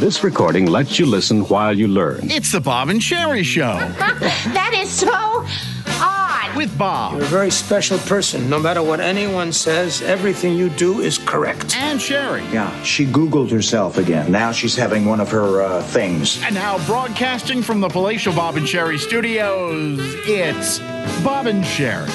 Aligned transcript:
This 0.00 0.24
recording 0.24 0.64
lets 0.64 0.98
you 0.98 1.04
listen 1.04 1.42
while 1.48 1.76
you 1.76 1.86
learn. 1.86 2.30
It's 2.30 2.52
the 2.52 2.60
Bob 2.60 2.88
and 2.88 3.02
Sherry 3.02 3.42
Show. 3.42 3.74
that 3.98 4.72
is 4.74 4.90
so 4.90 5.44
odd. 6.00 6.56
With 6.56 6.76
Bob. 6.78 7.16
You're 7.16 7.24
a 7.24 7.26
very 7.26 7.50
special 7.50 7.98
person. 7.98 8.48
No 8.48 8.58
matter 8.58 8.82
what 8.82 9.00
anyone 9.00 9.52
says, 9.52 10.00
everything 10.00 10.56
you 10.56 10.70
do 10.70 11.00
is 11.00 11.18
correct. 11.18 11.76
And 11.76 12.00
Sherry. 12.00 12.42
Yeah, 12.50 12.82
she 12.82 13.04
Googled 13.04 13.50
herself 13.50 13.98
again. 13.98 14.32
Now 14.32 14.52
she's 14.52 14.74
having 14.74 15.04
one 15.04 15.20
of 15.20 15.30
her 15.32 15.60
uh, 15.60 15.82
things. 15.82 16.42
And 16.44 16.54
now, 16.54 16.78
broadcasting 16.86 17.62
from 17.62 17.82
the 17.82 17.90
palatial 17.90 18.32
Bob 18.32 18.56
and 18.56 18.66
Sherry 18.66 18.96
studios, 18.96 19.98
it's 20.26 20.78
Bob 21.22 21.44
and 21.46 21.62
Sherry. 21.62 22.08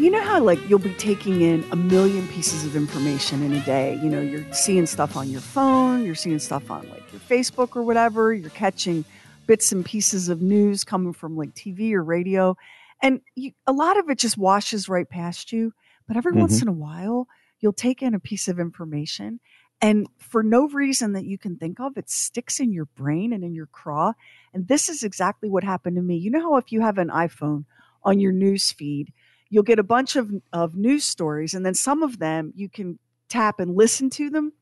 You 0.00 0.10
know 0.10 0.22
how 0.22 0.40
like 0.40 0.58
you'll 0.66 0.78
be 0.78 0.94
taking 0.94 1.42
in 1.42 1.62
a 1.70 1.76
million 1.76 2.26
pieces 2.28 2.64
of 2.64 2.74
information 2.74 3.42
in 3.42 3.52
a 3.52 3.60
day. 3.60 3.98
You 4.02 4.08
know, 4.08 4.22
you're 4.22 4.50
seeing 4.50 4.86
stuff 4.86 5.14
on 5.14 5.28
your 5.28 5.42
phone, 5.42 6.06
you're 6.06 6.14
seeing 6.14 6.38
stuff 6.38 6.70
on 6.70 6.88
like 6.88 7.12
your 7.12 7.20
Facebook 7.20 7.76
or 7.76 7.82
whatever, 7.82 8.32
you're 8.32 8.48
catching 8.48 9.04
bits 9.46 9.72
and 9.72 9.84
pieces 9.84 10.30
of 10.30 10.40
news 10.40 10.84
coming 10.84 11.12
from 11.12 11.36
like 11.36 11.54
TV 11.54 11.92
or 11.92 12.02
radio. 12.02 12.56
And 13.02 13.20
you, 13.34 13.52
a 13.66 13.72
lot 13.72 13.98
of 13.98 14.08
it 14.08 14.16
just 14.16 14.38
washes 14.38 14.88
right 14.88 15.08
past 15.08 15.52
you. 15.52 15.74
But 16.08 16.16
every 16.16 16.32
Mm-hmm. 16.32 16.40
once 16.40 16.62
in 16.62 16.68
a 16.68 16.72
while, 16.72 17.28
you'll 17.60 17.74
take 17.74 18.00
in 18.02 18.14
a 18.14 18.20
piece 18.20 18.48
of 18.48 18.58
information 18.58 19.38
and 19.82 20.06
for 20.18 20.42
no 20.42 20.68
reason 20.68 21.12
that 21.14 21.24
you 21.24 21.38
can 21.38 21.56
think 21.56 21.80
of, 21.80 21.96
it 21.96 22.10
sticks 22.10 22.60
in 22.60 22.72
your 22.72 22.84
brain 22.84 23.32
and 23.32 23.42
in 23.42 23.54
your 23.54 23.66
craw. 23.66 24.12
And 24.52 24.68
this 24.68 24.88
is 24.88 25.02
exactly 25.02 25.48
what 25.48 25.64
happened 25.64 25.96
to 25.96 26.02
me. 26.02 26.16
You 26.16 26.30
know 26.30 26.40
how 26.40 26.56
if 26.56 26.70
you 26.70 26.80
have 26.82 26.98
an 26.98 27.08
iPhone 27.08 27.64
on 28.02 28.20
your 28.20 28.32
news 28.32 28.70
feed, 28.72 29.12
you'll 29.50 29.62
get 29.64 29.78
a 29.78 29.84
bunch 29.84 30.16
of, 30.16 30.30
of 30.52 30.76
news 30.76 31.04
stories, 31.04 31.54
and 31.54 31.66
then 31.66 31.74
some 31.74 32.02
of 32.02 32.18
them 32.18 32.52
you 32.54 32.68
can 32.68 32.98
tap 33.28 33.60
and 33.60 33.76
listen 33.76 34.08
to 34.10 34.30
them. 34.30 34.52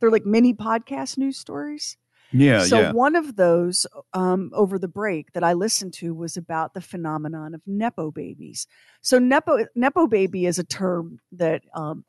They're 0.00 0.10
like 0.10 0.24
mini 0.24 0.54
podcast 0.54 1.18
news 1.18 1.36
stories. 1.36 1.96
Yeah, 2.32 2.64
so 2.64 2.80
yeah. 2.80 2.92
one 2.92 3.14
of 3.14 3.36
those 3.36 3.86
um, 4.12 4.50
over 4.52 4.78
the 4.78 4.88
break 4.88 5.32
that 5.32 5.44
I 5.44 5.52
listened 5.52 5.94
to 5.94 6.12
was 6.12 6.36
about 6.36 6.74
the 6.74 6.80
phenomenon 6.80 7.54
of 7.54 7.62
nepo 7.66 8.10
babies. 8.10 8.66
So 9.00 9.18
nepo 9.18 9.66
nepo 9.74 10.06
baby 10.06 10.46
is 10.46 10.58
a 10.58 10.64
term 10.64 11.20
that 11.32 11.62
um, 11.74 12.04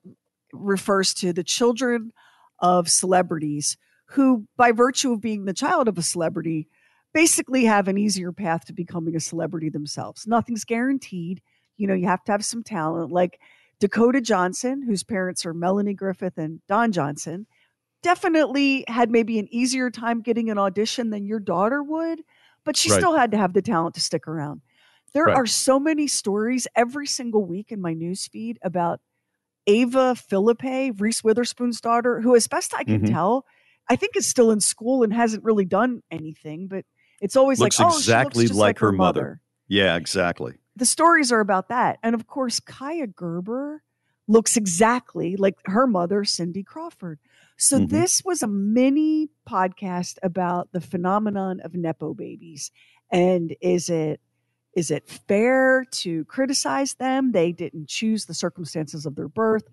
refers 0.52 1.14
to 1.16 1.34
the 1.34 1.44
children 1.44 2.14
of 2.60 2.90
celebrities 2.90 3.78
who, 4.12 4.48
by 4.56 4.72
virtue 4.72 5.14
of 5.14 5.22
being 5.22 5.46
the 5.46 5.54
child 5.54 5.88
of 5.88 5.98
a 5.98 6.02
celebrity, 6.04 6.68
basically 7.14 7.66
have 7.66 7.88
an 7.88 7.98
easier 7.98 8.32
path 8.32 8.66
to 8.66 8.74
becoming 8.74 9.16
a 9.16 9.20
celebrity 9.20 9.70
themselves. 9.70 10.26
Nothing's 10.26 10.66
guaranteed. 10.66 11.42
You 11.78 11.88
know, 11.88 11.94
you 11.94 12.08
have 12.08 12.24
to 12.26 12.32
have 12.32 12.44
some 12.46 12.64
talent. 12.64 13.12
Like 13.12 13.40
Dakota 13.80 14.22
Johnson, 14.22 14.82
whose 14.82 15.04
parents 15.04 15.46
are 15.46 15.54
Melanie 15.54 15.94
Griffith 15.94 16.38
and 16.38 16.62
Don 16.68 16.92
Johnson, 16.92 17.48
definitely 18.04 18.86
had 18.88 19.10
maybe 19.12 19.40
an 19.40 19.48
easier 19.52 19.90
time 19.90 20.22
getting 20.22 20.50
an 20.50 20.58
audition 20.58 21.10
than 21.10 21.26
your 21.26 21.40
daughter 21.40 21.84
would, 21.84 22.22
but 22.64 22.78
she 22.78 22.90
Right. 22.90 23.00
still 23.00 23.16
had 23.16 23.32
to 23.32 23.38
have 23.38 23.54
the 23.54 23.62
talent 23.62 23.96
to 23.96 24.02
stick 24.02 24.28
around. 24.28 24.62
There 25.14 25.26
Right. 25.26 25.36
are 25.36 25.46
so 25.46 25.80
many 25.80 26.08
stories 26.08 26.68
every 26.76 27.08
single 27.08 27.46
week 27.46 27.72
in 27.72 27.82
my 27.82 27.94
news 27.94 28.28
feed 28.28 28.60
about 28.62 29.02
Ava 29.68 30.16
Philippe, 30.16 30.92
Reese 30.92 31.24
Witherspoon's 31.24 31.82
daughter, 31.82 32.22
who, 32.22 32.36
as 32.36 32.48
best 32.48 32.74
I 32.76 32.84
can 32.84 33.02
Mhm. 33.02 33.10
tell, 33.12 33.46
I 33.90 33.96
think 33.96 34.16
is 34.16 34.30
still 34.30 34.52
in 34.52 34.60
school 34.62 35.04
and 35.04 35.14
hasn't 35.14 35.44
really 35.44 35.66
done 35.66 36.02
anything, 36.12 36.68
but 36.68 36.86
it's 37.22 37.36
always 37.36 37.60
Looks 37.60 37.80
like, 37.80 37.88
oh, 37.92 37.98
exactly 37.98 38.44
she 38.44 38.48
looks 38.48 38.50
just 38.50 38.60
like 38.60 38.80
her 38.80 38.92
mother. 38.92 39.22
mother. 39.22 39.42
Yeah, 39.68 39.96
exactly. 39.98 40.58
The 40.78 40.86
stories 40.86 41.32
are 41.32 41.40
about 41.40 41.70
that. 41.70 41.98
And 42.04 42.14
of 42.14 42.28
course, 42.28 42.60
Kaia 42.60 43.14
Gerber 43.14 43.82
looks 44.28 44.56
exactly 44.56 45.36
like 45.36 45.56
her 45.66 45.88
mother, 45.88 46.24
Cindy 46.24 46.62
Crawford. 46.62 47.18
So 47.58 47.80
Mhm. 47.80 47.90
this 47.90 48.24
was 48.24 48.44
a 48.44 48.48
mini 48.48 49.30
podcast 49.50 50.18
about 50.22 50.72
the 50.74 50.82
phenomenon 50.82 51.62
of 51.62 51.74
Nepo 51.74 52.14
babies. 52.14 52.72
And 53.12 53.56
is 53.60 53.90
it 53.90 54.22
is 54.74 54.92
it 54.92 55.10
fair 55.10 55.86
to 55.86 56.24
criticize 56.26 56.94
them? 56.96 57.32
They 57.32 57.52
didn't 57.52 57.88
choose 57.88 58.26
the 58.26 58.36
circumstances 58.36 59.08
of 59.08 59.16
their 59.16 59.28
birth. 59.30 59.64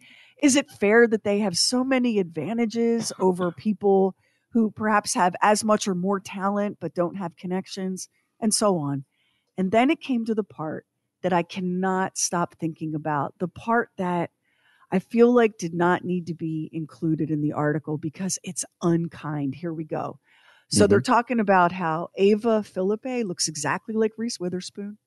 Is 0.41 0.57
it 0.57 0.71
fair 0.71 1.07
that 1.09 1.25
they 1.25 1.41
have 1.41 1.59
so 1.59 1.85
many 1.85 2.19
advantages 2.19 3.13
over 3.19 3.53
people 3.53 4.15
who 4.53 4.71
perhaps 4.71 5.13
have 5.13 5.37
as 5.43 5.63
much 5.63 5.87
or 5.87 5.95
more 5.95 6.21
talent 6.21 6.79
but 6.81 6.95
don't 6.95 7.17
have 7.17 7.37
connections 7.37 8.09
and 8.41 8.55
so 8.55 8.79
on? 8.79 9.05
And 9.59 9.73
then 9.73 9.91
it 9.91 10.01
came 10.01 10.25
to 10.25 10.35
the 10.35 10.43
part 10.43 10.87
that 11.25 11.33
I 11.33 11.43
cannot 11.43 12.19
stop 12.19 12.55
thinking 12.61 12.95
about, 12.95 13.35
the 13.39 13.49
part 13.49 13.89
that 13.97 14.31
I 14.93 14.99
feel 14.99 15.35
like 15.35 15.57
did 15.57 15.73
not 15.73 16.05
need 16.05 16.27
to 16.27 16.35
be 16.35 16.69
included 16.71 17.31
in 17.31 17.41
the 17.41 17.55
article 17.55 17.97
because 17.97 18.39
it's 18.45 18.63
unkind. 18.83 19.55
Here 19.55 19.73
we 19.73 19.85
go. 19.85 20.21
So 20.69 20.87
they're 20.87 21.01
mm-hmm. 21.01 21.13
talking 21.13 21.41
about 21.41 21.73
how 21.73 22.11
Ava 22.17 22.63
Philippe 22.63 23.23
looks 23.23 23.49
exactly 23.49 23.95
like 23.95 24.13
Reese 24.19 24.39
Witherspoon. 24.39 24.99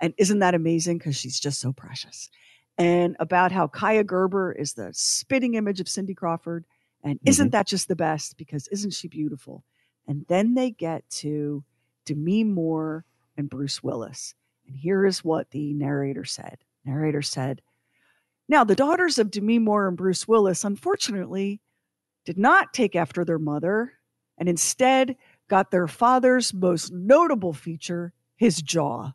And 0.00 0.14
isn't 0.16 0.38
that 0.38 0.54
amazing? 0.54 0.98
Because 0.98 1.16
she's 1.16 1.40
just 1.40 1.60
so 1.60 1.72
precious. 1.72 2.30
And 2.78 3.16
about 3.18 3.50
how 3.50 3.66
Kaia 3.66 4.06
Gerber 4.06 4.52
is 4.52 4.74
the 4.74 4.90
spitting 4.92 5.54
image 5.54 5.80
of 5.80 5.88
Cindy 5.88 6.14
Crawford. 6.14 6.66
And 7.02 7.18
isn't 7.26 7.46
mm-hmm. 7.46 7.50
that 7.50 7.66
just 7.66 7.88
the 7.88 7.96
best? 7.96 8.38
Because 8.38 8.68
isn't 8.68 8.92
she 8.92 9.08
beautiful? 9.08 9.64
And 10.06 10.24
then 10.28 10.54
they 10.54 10.70
get 10.70 11.08
to 11.10 11.64
Demi 12.04 12.44
Moore 12.44 13.04
and 13.36 13.50
Bruce 13.50 13.82
Willis. 13.82 14.34
And 14.68 14.76
here 14.76 15.04
is 15.06 15.24
what 15.24 15.50
the 15.50 15.72
narrator 15.72 16.24
said. 16.24 16.58
Narrator 16.84 17.22
said, 17.22 17.62
Now, 18.48 18.64
the 18.64 18.76
daughters 18.76 19.18
of 19.18 19.30
Demi 19.30 19.58
Moore 19.58 19.88
and 19.88 19.96
Bruce 19.96 20.28
Willis, 20.28 20.64
unfortunately, 20.64 21.60
did 22.24 22.38
not 22.38 22.72
take 22.72 22.94
after 22.94 23.24
their 23.24 23.38
mother 23.38 23.94
and 24.36 24.48
instead 24.48 25.16
got 25.48 25.70
their 25.70 25.88
father's 25.88 26.52
most 26.54 26.92
notable 26.92 27.52
feature, 27.52 28.12
his 28.36 28.60
jaw. 28.62 29.12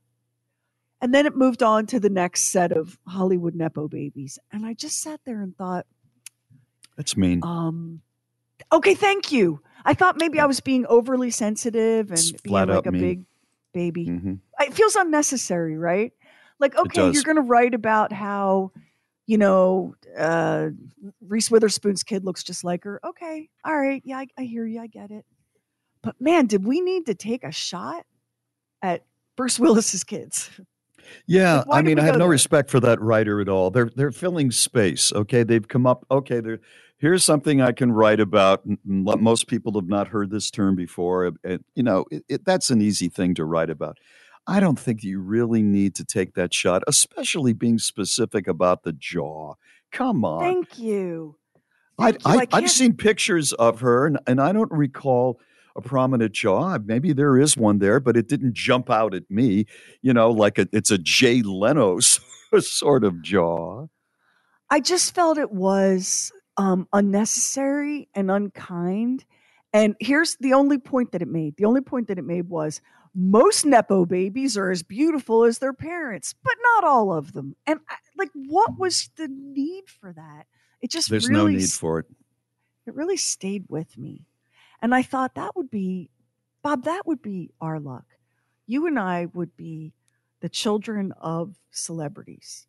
And 0.99 1.13
then 1.13 1.25
it 1.25 1.35
moved 1.35 1.61
on 1.61 1.85
to 1.87 1.99
the 1.99 2.09
next 2.09 2.51
set 2.51 2.71
of 2.71 2.97
Hollywood 3.07 3.55
Nepo 3.55 3.87
babies. 3.87 4.39
And 4.51 4.65
I 4.65 4.73
just 4.73 5.01
sat 5.01 5.19
there 5.25 5.41
and 5.41 5.55
thought, 5.55 5.85
That's 6.97 7.15
mean. 7.17 7.41
um, 7.43 8.01
okay, 8.71 8.95
thank 8.95 9.31
you. 9.31 9.61
I 9.85 9.93
thought 9.93 10.17
maybe 10.17 10.39
I 10.39 10.45
was 10.45 10.61
being 10.61 10.85
overly 10.87 11.29
sensitive 11.29 12.09
and 12.09 12.17
It's 12.17 12.31
being 12.31 12.53
like 12.67 12.85
a 12.85 12.91
mean. 12.91 13.01
big 13.01 13.23
baby. 13.73 14.07
Mhm. 14.07 14.39
It 14.61 14.73
feels 14.73 14.95
unnecessary, 14.95 15.77
right? 15.77 16.13
Like, 16.59 16.75
okay, 16.77 17.11
you're 17.11 17.23
going 17.23 17.35
to 17.35 17.41
write 17.41 17.73
about 17.73 18.11
how, 18.13 18.71
you 19.25 19.37
know, 19.37 19.95
uh, 20.17 20.69
Reese 21.27 21.49
Witherspoon's 21.51 22.03
kid 22.03 22.23
looks 22.23 22.43
just 22.43 22.63
like 22.63 22.83
her. 22.85 22.99
Okay, 23.05 23.49
all 23.65 23.77
right, 23.77 24.01
yeah, 24.05 24.19
I, 24.19 24.27
I 24.37 24.43
hear 24.43 24.65
you, 24.65 24.79
I 24.79 24.87
get 24.87 25.11
it. 25.11 25.25
But 26.01 26.15
man, 26.21 26.45
did 26.45 26.65
we 26.65 26.79
need 26.81 27.05
to 27.07 27.15
take 27.15 27.43
a 27.43 27.51
shot 27.51 28.05
at 28.81 29.03
Bruce 29.35 29.59
Willis's 29.59 30.03
kids? 30.03 30.49
Yeah, 31.27 31.63
Like, 31.67 31.79
I 31.79 31.81
mean, 31.81 31.99
I 31.99 32.03
have 32.03 32.13
no 32.15 32.19
there? 32.19 32.29
respect 32.29 32.71
for 32.71 32.79
that 32.79 32.99
writer 33.01 33.41
at 33.41 33.49
all. 33.49 33.69
They're 33.69 33.91
they're 33.93 34.11
filling 34.13 34.51
space. 34.51 35.11
Okay, 35.11 35.43
they've 35.43 35.67
come 35.67 35.85
up. 35.85 36.05
Okay, 36.09 36.39
they're, 36.39 36.59
here's 37.03 37.23
something 37.23 37.59
I 37.61 37.73
can 37.73 37.91
write 37.91 38.21
about. 38.21 38.63
and- 38.63 38.77
and 38.87 39.03
lo- 39.05 39.17
Most 39.17 39.47
people 39.47 39.73
have 39.75 39.89
not 39.89 40.07
heard 40.07 40.29
this 40.31 40.49
term 40.49 40.75
before. 40.75 41.33
and- 41.43 41.63
you 41.75 41.83
know, 41.83 42.05
it, 42.09 42.23
it, 42.29 42.45
that's 42.45 42.69
an 42.69 42.81
easy 42.81 43.09
thing 43.09 43.35
to 43.35 43.43
write 43.45 43.69
about. 43.69 43.97
I 44.47 44.61
don't 44.61 44.79
think 44.79 45.03
you 45.03 45.19
really 45.19 45.61
need 45.61 45.95
to 45.95 46.05
take 46.05 46.33
that 46.35 46.53
shot, 46.53 46.81
especially 46.87 47.51
being 47.53 47.77
specific 47.77 48.47
about 48.47 48.83
the 48.83 48.93
jaw. 48.93 49.55
Come 49.91 50.23
on. 50.23 50.39
Thank 50.41 50.79
you. 50.79 51.35
I, 51.99 52.11
Thank 52.13 52.23
you. 52.25 52.31
I 52.31 52.35
I, 52.35 52.47
I've 52.63 52.71
seen 52.71 52.93
pictures 52.95 53.51
of 53.53 53.81
her, 53.81 54.07
and, 54.07 54.17
and 54.25 54.39
I 54.41 54.51
don't 54.53 54.71
recall 54.71 55.39
a 55.75 55.81
prominent 55.81 56.31
jaw. 56.33 56.77
Maybe 56.83 57.11
there 57.13 57.37
is 57.37 57.57
one 57.57 57.79
there, 57.79 57.99
but 57.99 58.15
it 58.15 58.27
didn't 58.29 58.53
jump 58.55 58.89
out 58.89 59.13
at 59.13 59.29
me. 59.29 59.65
You 60.01 60.13
know, 60.13 60.31
like 60.31 60.57
a, 60.57 60.67
it's 60.71 60.91
a 60.91 60.97
Jay 60.97 61.41
Leno 61.41 61.99
sort 62.59 63.03
of 63.03 63.21
jaw. 63.21 63.87
I 64.69 64.79
just 64.79 65.13
felt 65.15 65.37
it 65.37 65.51
was 65.51 66.31
um, 66.57 66.87
unnecessary 66.93 68.07
and 68.13 68.29
unkind. 68.29 69.25
And 69.73 69.95
here's 69.99 70.35
the 70.37 70.53
only 70.53 70.77
point 70.77 71.11
that 71.11 71.21
it 71.21 71.27
made. 71.27 71.57
The 71.57 71.65
only 71.65 71.81
point 71.81 72.07
that 72.07 72.19
it 72.19 72.25
made 72.25 72.49
was 72.49 72.81
most 73.15 73.65
Nepo 73.65 74.05
babies 74.05 74.57
are 74.57 74.71
as 74.71 74.83
beautiful 74.83 75.43
as 75.43 75.59
their 75.59 75.73
parents, 75.73 76.33
but 76.43 76.53
not 76.75 76.83
all 76.83 77.13
of 77.13 77.33
them. 77.33 77.55
And 77.65 77.79
I, 77.89 77.95
like, 78.17 78.31
what 78.33 78.77
was 78.77 79.09
the 79.15 79.27
need 79.27 79.87
for 79.87 80.13
that? 80.13 80.45
It 80.81 80.91
just 80.91 81.09
There's 81.09 81.29
really 81.29 81.53
no 81.53 81.59
need 81.59 81.71
for 81.71 81.99
it. 81.99 82.05
it 82.85 82.95
really 82.95 83.17
stayed 83.17 83.65
with 83.69 83.97
me. 83.97 84.25
And 84.81 84.93
I 84.93 85.01
thought 85.01 85.35
that 85.35 85.55
would 85.55 85.71
be, 85.71 86.09
Bob, 86.61 86.83
that 86.85 87.05
would 87.05 87.21
be 87.21 87.51
our 87.61 87.79
luck. 87.79 88.05
You 88.67 88.87
and 88.87 88.99
I 88.99 89.27
would 89.33 89.55
be 89.55 89.93
the 90.41 90.49
children 90.49 91.13
of 91.21 91.55
celebrities. 91.71 92.67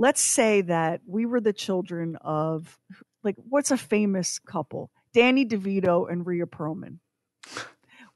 Let's 0.00 0.22
say 0.22 0.62
that 0.62 1.02
we 1.06 1.26
were 1.26 1.42
the 1.42 1.52
children 1.52 2.16
of, 2.22 2.78
like, 3.22 3.36
what's 3.36 3.70
a 3.70 3.76
famous 3.76 4.38
couple? 4.38 4.90
Danny 5.12 5.44
DeVito 5.44 6.10
and 6.10 6.26
Rhea 6.26 6.46
Perlman. 6.46 7.00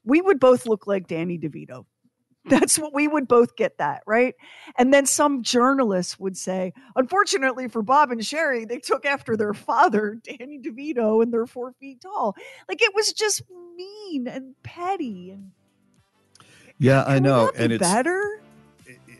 We 0.03 0.19
would 0.19 0.39
both 0.39 0.65
look 0.65 0.87
like 0.87 1.05
Danny 1.05 1.37
DeVito. 1.37 1.85
That's 2.49 2.79
what 2.79 2.91
we 2.91 3.07
would 3.07 3.27
both 3.27 3.55
get 3.55 3.77
that, 3.77 4.01
right? 4.07 4.33
And 4.79 4.91
then 4.91 5.05
some 5.05 5.43
journalists 5.43 6.19
would 6.19 6.35
say, 6.35 6.73
unfortunately 6.95 7.67
for 7.67 7.83
Bob 7.83 8.09
and 8.09 8.25
Sherry, 8.25 8.65
they 8.65 8.79
took 8.79 9.05
after 9.05 9.37
their 9.37 9.53
father, 9.53 10.19
Danny 10.23 10.59
DeVito, 10.59 11.21
and 11.21 11.31
they're 11.31 11.45
four 11.45 11.73
feet 11.79 12.01
tall. 12.01 12.35
Like 12.67 12.81
it 12.81 12.95
was 12.95 13.13
just 13.13 13.43
mean 13.75 14.27
and 14.27 14.55
petty. 14.63 15.29
And 15.29 15.51
yeah, 16.79 17.03
I 17.05 17.19
know, 17.19 17.51
be 17.51 17.63
and 17.63 17.73
it's 17.73 17.81
better. 17.81 18.41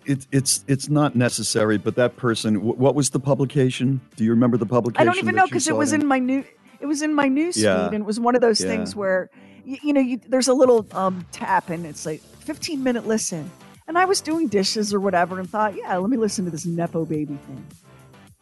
It's 0.06 0.28
it's 0.32 0.64
it's 0.68 0.90
not 0.90 1.16
necessary. 1.16 1.78
But 1.78 1.96
that 1.96 2.16
person, 2.18 2.56
wh- 2.56 2.78
what 2.80 2.96
was 2.96 3.10
the 3.12 3.20
publication? 3.20 4.02
Do 4.16 4.24
you 4.24 4.32
remember 4.32 4.58
the 4.58 4.66
publication? 4.66 5.02
I 5.02 5.06
don't 5.12 5.22
even 5.22 5.36
know 5.36 5.46
because 5.46 5.68
it 5.68 5.76
was 5.76 5.94
in 5.94 6.06
my 6.06 6.20
new. 6.20 6.44
It 6.80 6.86
was 6.88 7.02
in 7.02 7.14
my 7.14 7.28
news 7.28 7.58
Yeah. 7.58 7.86
feed, 7.88 7.96
and 7.96 8.04
it 8.04 8.06
was 8.06 8.20
one 8.20 8.36
of 8.36 8.42
those 8.42 8.62
Yeah. 8.62 8.68
things 8.68 8.96
where, 8.96 9.30
you, 9.64 9.78
you 9.82 9.94
know, 9.94 10.02
you, 10.02 10.20
there's 10.28 10.48
a 10.50 10.54
little 10.54 10.86
um, 10.92 11.26
tap, 11.32 11.70
and 11.70 11.86
it's 11.86 12.06
like 12.06 12.20
15 12.22 12.84
minute 12.84 13.08
listen. 13.08 13.50
And 13.88 13.98
I 13.98 14.06
was 14.06 14.20
doing 14.22 14.48
dishes 14.50 14.94
or 14.94 15.00
whatever, 15.00 15.40
and 15.40 15.50
thought, 15.50 15.76
yeah, 15.76 15.96
let 15.98 16.10
me 16.10 16.18
listen 16.18 16.44
to 16.46 16.52
this 16.52 16.66
nepo 16.66 17.06
baby 17.06 17.38
thing. 17.48 17.66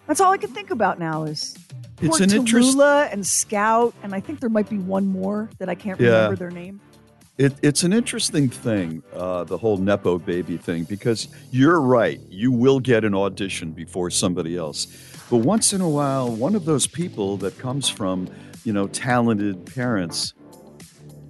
That's 0.08 0.20
all 0.20 0.32
I 0.34 0.38
can 0.38 0.50
think 0.50 0.72
about 0.72 1.00
now 1.00 1.24
is 1.26 1.56
It's 2.02 2.20
an 2.20 2.32
interest- 2.34 2.78
and 2.80 3.26
Scout, 3.26 3.94
and 4.04 4.14
I 4.16 4.20
think 4.20 4.40
there 4.40 4.50
might 4.50 4.70
be 4.70 4.78
one 4.80 5.06
more 5.06 5.50
that 5.60 5.70
I 5.70 5.76
can't 5.76 6.00
Yeah. 6.00 6.10
remember 6.26 6.36
their 6.36 6.52
name. 6.52 6.82
It, 7.36 7.54
it's 7.64 7.82
an 7.82 7.94
interesting 7.94 8.48
thing, 8.48 9.02
uh, 9.12 9.44
the 9.44 9.58
whole 9.58 9.78
Nepo 9.78 10.20
baby 10.20 10.56
thing, 10.58 10.84
because 10.84 11.30
you're 11.50 11.82
right. 11.82 12.20
You 12.30 12.52
will 12.52 12.80
get 12.80 13.04
an 13.04 13.16
audition 13.16 13.72
before 13.72 14.12
somebody 14.12 14.56
else. 14.56 14.86
But 15.32 15.38
once 15.38 15.74
in 15.74 15.82
a 15.82 15.90
while, 15.90 16.30
one 16.30 16.54
of 16.54 16.66
those 16.66 16.86
people 16.86 17.38
that 17.38 17.58
comes 17.58 17.90
from, 17.90 18.30
you 18.64 18.72
know, 18.72 18.88
talented 18.88 19.66
parents 19.66 20.36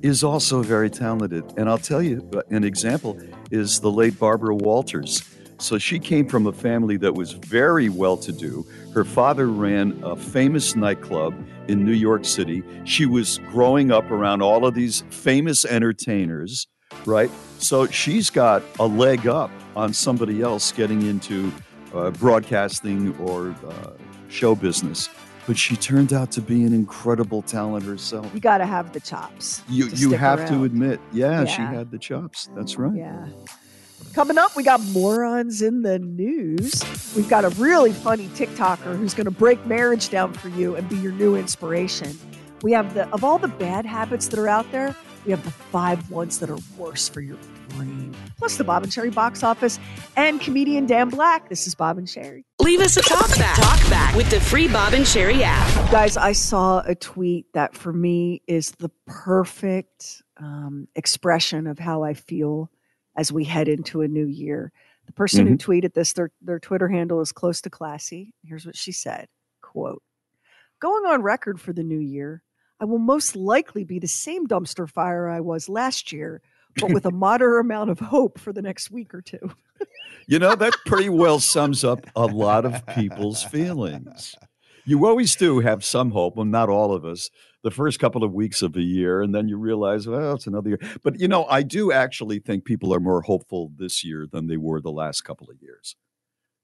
is 0.02 0.26
also 0.26 0.62
very 0.62 0.90
talented. 0.90 1.46
And 1.56 1.70
I'll 1.70 1.78
tell 1.78 2.02
you 2.02 2.30
uh, 2.36 2.42
an 2.50 2.66
example 2.66 3.18
is 3.50 3.80
the 3.80 3.90
late 3.90 4.20
Barbara 4.20 4.56
Walters. 4.56 5.22
So 5.64 5.78
she 5.78 5.98
came 5.98 6.28
from 6.28 6.46
a 6.46 6.52
family 6.52 6.98
that 6.98 7.16
was 7.16 7.32
very 7.32 7.88
well 7.88 8.18
to 8.18 8.34
do. 8.34 8.68
Her 8.94 9.06
father 9.06 9.48
ran 9.48 9.98
a 10.04 10.14
famous 10.14 10.76
nightclub 10.76 11.34
in 11.70 11.86
New 11.86 11.94
York 11.94 12.26
City. 12.26 12.62
She 12.84 13.06
was 13.06 13.40
growing 13.50 13.90
up 13.90 14.12
around 14.12 14.42
all 14.42 14.66
of 14.66 14.74
these 14.74 15.06
famous 15.10 15.64
entertainers, 15.64 16.68
right? 17.06 17.32
So 17.60 17.88
she's 17.88 18.30
got 18.30 18.62
a 18.78 18.86
leg 18.86 19.26
up 19.26 19.52
on 19.78 19.94
somebody 19.94 20.42
else 20.42 20.70
getting 20.74 21.02
into 21.04 21.50
uh, 21.94 22.12
broadcasting 22.12 23.16
or 23.18 23.56
uh, 23.66 23.92
show 24.28 24.56
business. 24.56 25.08
But 25.48 25.58
she 25.58 25.78
turned 25.78 26.12
out 26.12 26.30
to 26.34 26.42
be 26.42 26.66
an 26.66 26.74
incredible 26.74 27.42
talent 27.42 27.86
herself. 27.86 28.30
You 28.34 28.42
got 28.42 28.58
to 28.58 28.66
have 28.66 28.92
the 28.92 29.00
chops. 29.00 29.62
You 29.70 29.88
you 29.88 30.12
have 30.12 30.46
to 30.50 30.66
admit, 30.66 31.00
yeah, 31.14 31.46
she 31.46 31.62
had 31.62 31.90
the 31.90 32.00
chops. 32.00 32.50
That's 32.54 32.78
right. 32.78 32.96
Yeah. 32.96 33.28
Coming 34.14 34.38
up, 34.38 34.56
we 34.56 34.64
got 34.64 34.82
morons 34.82 35.62
in 35.62 35.82
the 35.82 36.00
news. 36.00 36.84
We've 37.16 37.30
got 37.30 37.46
a 37.46 37.50
really 37.50 37.92
funny 37.92 38.28
TikToker 38.30 38.98
who's 38.98 39.14
going 39.14 39.26
to 39.26 39.32
break 39.32 39.66
marriage 39.66 40.10
down 40.10 40.34
for 40.34 40.50
you 40.50 40.76
and 40.76 40.88
be 40.90 40.98
your 40.98 41.12
new 41.14 41.36
inspiration. 41.36 42.18
We 42.62 42.72
have 42.74 42.94
the 42.94 43.08
of 43.10 43.24
all 43.24 43.38
the 43.38 43.48
bad 43.48 43.86
habits 43.86 44.28
that 44.28 44.40
are 44.40 44.48
out 44.48 44.72
there, 44.72 44.96
we 45.26 45.32
have 45.32 45.44
the 45.44 45.52
five 45.52 46.10
ones 46.12 46.40
that 46.40 46.50
are 46.50 46.58
worse 46.78 47.08
for 47.08 47.22
your 47.22 47.38
brain. 47.70 48.16
Plus 48.38 48.58
the 48.58 48.64
Bob 48.64 48.84
and 48.84 48.92
Sherry 48.92 49.10
box 49.10 49.44
office 49.44 49.80
and 50.16 50.40
comedian 50.42 50.86
Dan 50.86 51.10
Black. 51.10 51.50
This 51.50 51.66
is 51.66 51.76
Bob 51.76 51.98
and 51.98 52.10
Sherry. 52.10 52.46
Leave 52.60 52.82
us 52.82 52.98
a 52.98 53.02
talk 53.02 53.30
back. 53.38 53.56
Talk 53.56 53.90
back 53.90 54.16
with 54.16 54.30
the 54.30 54.40
free 54.40 54.68
Bob 54.68 54.94
and 54.94 55.08
Sherry 55.08 55.44
app. 55.44 55.92
Guys, 55.92 56.18
I 56.18 56.34
saw 56.34 56.82
a 56.86 56.96
tweet 56.96 57.52
that 57.54 57.76
for 57.76 57.94
me 57.94 58.42
is 58.48 58.72
the 58.72 58.90
perfect 59.06 60.22
um, 60.38 60.88
expression 60.96 61.68
of 61.68 61.80
how 61.80 62.04
I 62.04 62.14
feel 62.14 62.70
as 63.16 63.32
we 63.32 63.44
head 63.44 63.68
into 63.68 64.02
a 64.02 64.08
new 64.08 64.26
year. 64.26 64.72
The 65.06 65.14
person 65.14 65.46
who 65.46 65.56
mm-hmm. 65.56 65.72
tweeted 65.72 65.94
this, 65.94 66.14
their, 66.14 66.32
their 66.42 66.60
Twitter 66.60 66.88
handle 66.88 67.20
is 67.22 67.32
close 67.32 67.62
to 67.62 67.70
classy. 67.70 68.34
Here's 68.46 68.66
what 68.66 68.78
she 68.78 68.92
said 68.92 69.28
quote, 69.62 70.02
Going 70.80 71.06
on 71.06 71.22
record 71.22 71.60
for 71.60 71.74
the 71.74 71.84
new 71.84 72.00
year, 72.00 72.44
I 72.80 72.86
will 72.86 73.00
most 73.00 73.36
likely 73.36 73.84
be 73.84 74.00
the 74.00 74.08
same 74.08 74.48
dumpster 74.48 74.90
fire 74.90 75.28
I 75.28 75.40
was 75.40 75.70
last 75.70 76.12
year, 76.12 76.42
but 76.78 76.92
with 76.92 77.06
a 77.06 77.12
moderate 77.26 77.66
amount 77.66 77.90
of 77.90 78.00
hope 78.00 78.40
for 78.40 78.54
the 78.54 78.62
next 78.62 78.92
week 78.92 79.14
or 79.14 79.22
two. 79.22 79.52
You 80.28 80.40
know, 80.40 80.56
that 80.56 80.74
pretty 80.86 81.10
well 81.10 81.40
sums 81.40 81.84
up 81.84 82.06
a 82.16 82.26
lot 82.26 82.66
of 82.66 82.86
people's 82.88 83.44
feelings. 83.44 84.36
You 84.86 85.06
always 85.06 85.36
do 85.36 85.60
have 85.60 85.84
some 85.84 86.12
hope, 86.12 86.36
well, 86.36 86.46
not 86.46 86.70
all 86.70 86.94
of 86.94 87.06
us, 87.06 87.30
the 87.64 87.72
first 87.72 88.00
couple 88.00 88.24
of 88.24 88.34
weeks 88.34 88.62
of 88.62 88.74
the 88.74 88.84
year, 88.84 89.22
and 89.22 89.34
then 89.34 89.48
you 89.48 89.58
realize, 89.58 90.08
well, 90.08 90.34
it's 90.34 90.48
another 90.48 90.70
year. 90.70 90.80
But, 91.02 91.20
you 91.20 91.28
know, 91.28 91.46
I 91.46 91.64
do 91.64 91.92
actually 91.92 92.40
think 92.40 92.66
people 92.66 92.94
are 92.94 93.00
more 93.00 93.22
hopeful 93.22 93.72
this 93.78 94.04
year 94.04 94.28
than 94.30 94.48
they 94.48 94.58
were 94.58 94.82
the 94.82 94.92
last 94.92 95.22
couple 95.22 95.50
of 95.50 95.62
years 95.62 95.96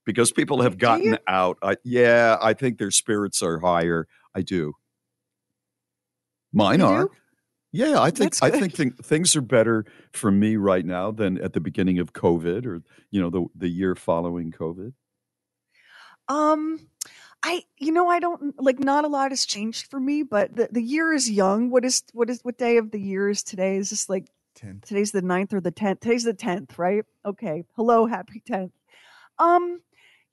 because 0.04 0.30
people 0.30 0.62
have 0.62 0.78
gotten 0.78 1.18
out. 1.26 1.58
I, 1.62 1.76
yeah, 1.84 2.36
I 2.40 2.52
think 2.52 2.78
their 2.78 2.90
spirits 2.90 3.42
are 3.42 3.58
higher. 3.60 4.06
I 4.34 4.42
do. 4.42 4.74
Mine 6.52 6.80
You 6.80 6.86
are. 6.86 7.04
do? 7.04 7.10
Yeah, 7.72 8.00
I 8.00 8.10
think 8.10 8.34
I 8.42 8.50
think 8.50 8.74
thing, 8.74 8.90
things 8.90 9.36
are 9.36 9.40
better 9.40 9.84
for 10.12 10.32
me 10.32 10.56
right 10.56 10.84
now 10.84 11.12
than 11.12 11.40
at 11.40 11.52
the 11.52 11.60
beginning 11.60 12.00
of 12.00 12.12
COVID 12.12 12.66
or 12.66 12.82
you 13.12 13.20
know 13.20 13.30
the 13.30 13.46
the 13.54 13.68
year 13.68 13.94
following 13.94 14.50
COVID. 14.50 14.92
Um, 16.26 16.80
I 17.42 17.62
you 17.78 17.92
know 17.92 18.08
I 18.08 18.20
don't 18.20 18.60
like 18.62 18.78
not 18.78 19.04
a 19.04 19.08
lot 19.08 19.30
has 19.30 19.46
changed 19.46 19.90
for 19.90 19.98
me, 19.98 20.22
but 20.22 20.54
the, 20.54 20.68
the 20.70 20.82
year 20.82 21.12
is 21.12 21.30
young. 21.30 21.70
What 21.70 21.84
is 21.84 22.02
what 22.12 22.28
is 22.28 22.40
what 22.42 22.58
day 22.58 22.76
of 22.76 22.90
the 22.90 23.00
year 23.00 23.28
is 23.28 23.42
today? 23.42 23.76
Is 23.76 23.90
this 23.90 24.08
like 24.08 24.30
Tenth. 24.54 24.86
today's 24.86 25.12
the 25.12 25.22
9th 25.22 25.54
or 25.54 25.60
the 25.60 25.70
tenth? 25.70 26.00
Today's 26.00 26.24
the 26.24 26.34
tenth, 26.34 26.78
right? 26.78 27.04
Okay. 27.24 27.64
Hello, 27.76 28.06
happy 28.06 28.42
tenth. 28.44 28.72
Um, 29.38 29.80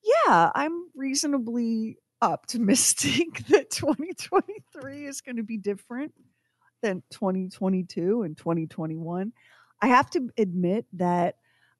yeah, 0.03 0.51
I'm 0.53 0.89
reasonably 0.95 1.97
optimistic 2.21 3.45
that 3.49 3.69
2023 3.71 5.05
is 5.05 5.21
going 5.21 5.37
to 5.37 5.43
be 5.43 5.57
different 5.57 6.13
than 6.81 7.03
2022 7.11 8.23
and 8.23 8.37
2021. 8.37 9.31
I 9.81 9.87
have 9.87 10.09
to 10.11 10.29
admit 10.37 10.85
that 10.93 11.35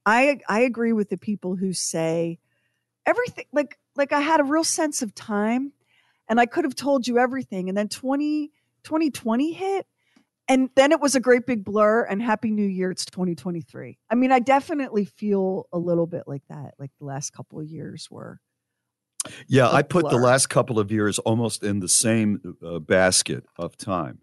I 0.06 0.40
I 0.48 0.62
agree 0.62 0.94
with 0.94 1.10
the 1.10 1.18
people 1.18 1.56
who 1.56 1.74
say 1.74 2.40
everything 3.06 3.46
like 3.52 3.78
like 3.98 4.14
I 4.14 4.22
had 4.22 4.40
a 4.40 4.44
real 4.44 4.64
sense 4.64 5.02
of 5.02 5.14
time 5.16 5.74
and 6.30 6.40
I 6.40 6.46
could 6.46 6.66
have 6.66 6.76
told 6.76 7.08
you 7.08 7.18
everything 7.18 7.70
and 7.70 7.78
then 7.78 7.88
20 7.90 8.52
2020 8.84 9.52
hit 9.54 9.86
and 10.50 10.70
then 10.76 10.92
it 10.92 11.02
was 11.02 11.16
a 11.16 11.20
great 11.20 11.46
big 11.46 11.66
blur 11.66 12.04
and 12.04 12.22
happy 12.22 12.52
new 12.52 12.66
year 12.66 12.92
it's 12.92 13.06
2023. 13.06 13.98
I 14.10 14.16
mean 14.16 14.32
I 14.32 14.40
definitely 14.40 15.06
feel 15.06 15.68
a 15.74 15.78
little 15.78 16.08
bit 16.08 16.24
like 16.28 16.44
that 16.50 16.76
like 16.80 16.92
the 17.00 17.06
last 17.06 17.32
couple 17.32 17.60
of 17.60 17.68
years 17.68 18.08
were 18.10 18.40
Yeah, 19.48 19.70
I 19.70 19.82
put 19.82 20.10
the 20.10 20.18
last 20.18 20.48
couple 20.48 20.80
of 20.80 20.92
years 20.92 21.20
almost 21.20 21.64
in 21.64 21.80
the 21.80 21.90
same 21.90 22.56
uh, 22.66 22.80
basket 22.80 23.46
of 23.58 23.78
time. 23.78 24.20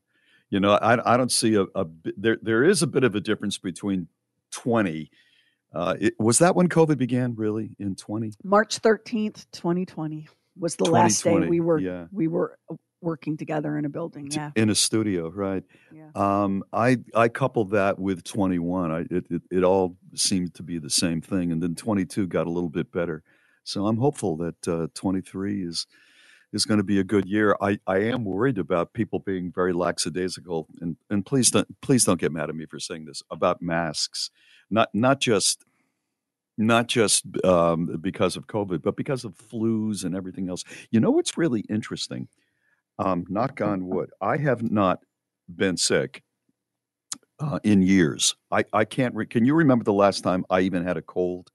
You 0.50 0.60
know, 0.60 0.72
I 0.72 1.14
I 1.14 1.16
don't 1.16 1.32
see 1.32 1.54
a, 1.54 1.64
a 1.74 1.86
there 2.16 2.38
there 2.40 2.64
is 2.64 2.82
a 2.82 2.86
bit 2.86 3.04
of 3.04 3.14
a 3.14 3.20
difference 3.20 3.58
between 3.58 4.08
twenty. 4.50 5.10
Uh, 5.74 5.94
it, 6.00 6.14
was 6.18 6.38
that 6.38 6.54
when 6.54 6.68
COVID 6.68 6.98
began? 6.98 7.34
Really 7.34 7.76
in 7.78 7.94
twenty? 7.96 8.32
March 8.42 8.80
13th, 8.80 9.46
2020 9.52 10.28
was 10.56 10.76
the 10.76 10.84
last 10.84 11.24
day 11.24 11.36
we 11.36 11.60
were 11.60 11.78
yeah. 11.78 12.06
we 12.12 12.28
were 12.28 12.58
uh, 12.70 12.76
working 13.00 13.36
together 13.36 13.76
in 13.76 13.84
a 13.84 13.88
building. 13.88 14.28
Yeah. 14.30 14.50
in 14.56 14.70
a 14.70 14.74
studio, 14.74 15.28
right? 15.30 15.62
Yeah. 15.92 16.10
Um, 16.14 16.64
I 16.72 16.98
I 17.14 17.28
coupled 17.28 17.72
that 17.72 17.98
with 17.98 18.24
21. 18.24 18.90
I 18.90 19.00
it, 19.10 19.26
it 19.30 19.42
it 19.50 19.64
all 19.64 19.96
seemed 20.14 20.54
to 20.54 20.62
be 20.62 20.78
the 20.78 20.90
same 20.90 21.20
thing, 21.20 21.52
and 21.52 21.62
then 21.62 21.74
22 21.74 22.26
got 22.26 22.46
a 22.46 22.50
little 22.50 22.70
bit 22.70 22.90
better. 22.92 23.22
So 23.64 23.86
I'm 23.86 23.98
hopeful 23.98 24.36
that 24.38 24.68
uh, 24.68 24.88
23 24.94 25.64
is 25.64 25.86
is 26.52 26.64
going 26.64 26.78
to 26.78 26.84
be 26.84 27.00
a 27.00 27.04
good 27.04 27.26
year. 27.26 27.56
I, 27.60 27.80
I 27.86 27.98
am 27.98 28.24
worried 28.24 28.58
about 28.58 28.92
people 28.92 29.18
being 29.18 29.50
very 29.52 29.72
lackadaisical, 29.72 30.68
and 30.80 30.96
and 31.10 31.26
please 31.26 31.50
don't 31.50 31.68
please 31.80 32.04
don't 32.04 32.20
get 32.20 32.32
mad 32.32 32.48
at 32.48 32.56
me 32.56 32.66
for 32.66 32.78
saying 32.78 33.06
this 33.06 33.22
about 33.30 33.60
masks. 33.60 34.30
Not 34.70 34.94
not 34.94 35.20
just 35.20 35.64
not 36.56 36.86
just 36.86 37.24
um, 37.44 37.98
because 38.00 38.36
of 38.36 38.46
COVID, 38.46 38.82
but 38.82 38.96
because 38.96 39.24
of 39.24 39.34
flus 39.36 40.04
and 40.04 40.14
everything 40.14 40.48
else. 40.48 40.64
You 40.90 41.00
know 41.00 41.10
what's 41.10 41.36
really 41.36 41.60
interesting? 41.68 42.28
Um, 42.98 43.24
knock 43.28 43.60
on 43.60 43.86
wood. 43.88 44.10
I 44.20 44.36
have 44.36 44.62
not 44.62 45.00
been 45.48 45.76
sick 45.76 46.22
uh, 47.40 47.58
in 47.64 47.82
years. 47.82 48.36
I, 48.50 48.64
I 48.72 48.84
can't. 48.84 49.14
Re- 49.14 49.26
can 49.26 49.44
you 49.44 49.54
remember 49.54 49.84
the 49.84 49.92
last 49.92 50.22
time 50.22 50.44
I 50.48 50.60
even 50.60 50.84
had 50.84 50.96
a 50.96 51.02
cold? 51.02 51.50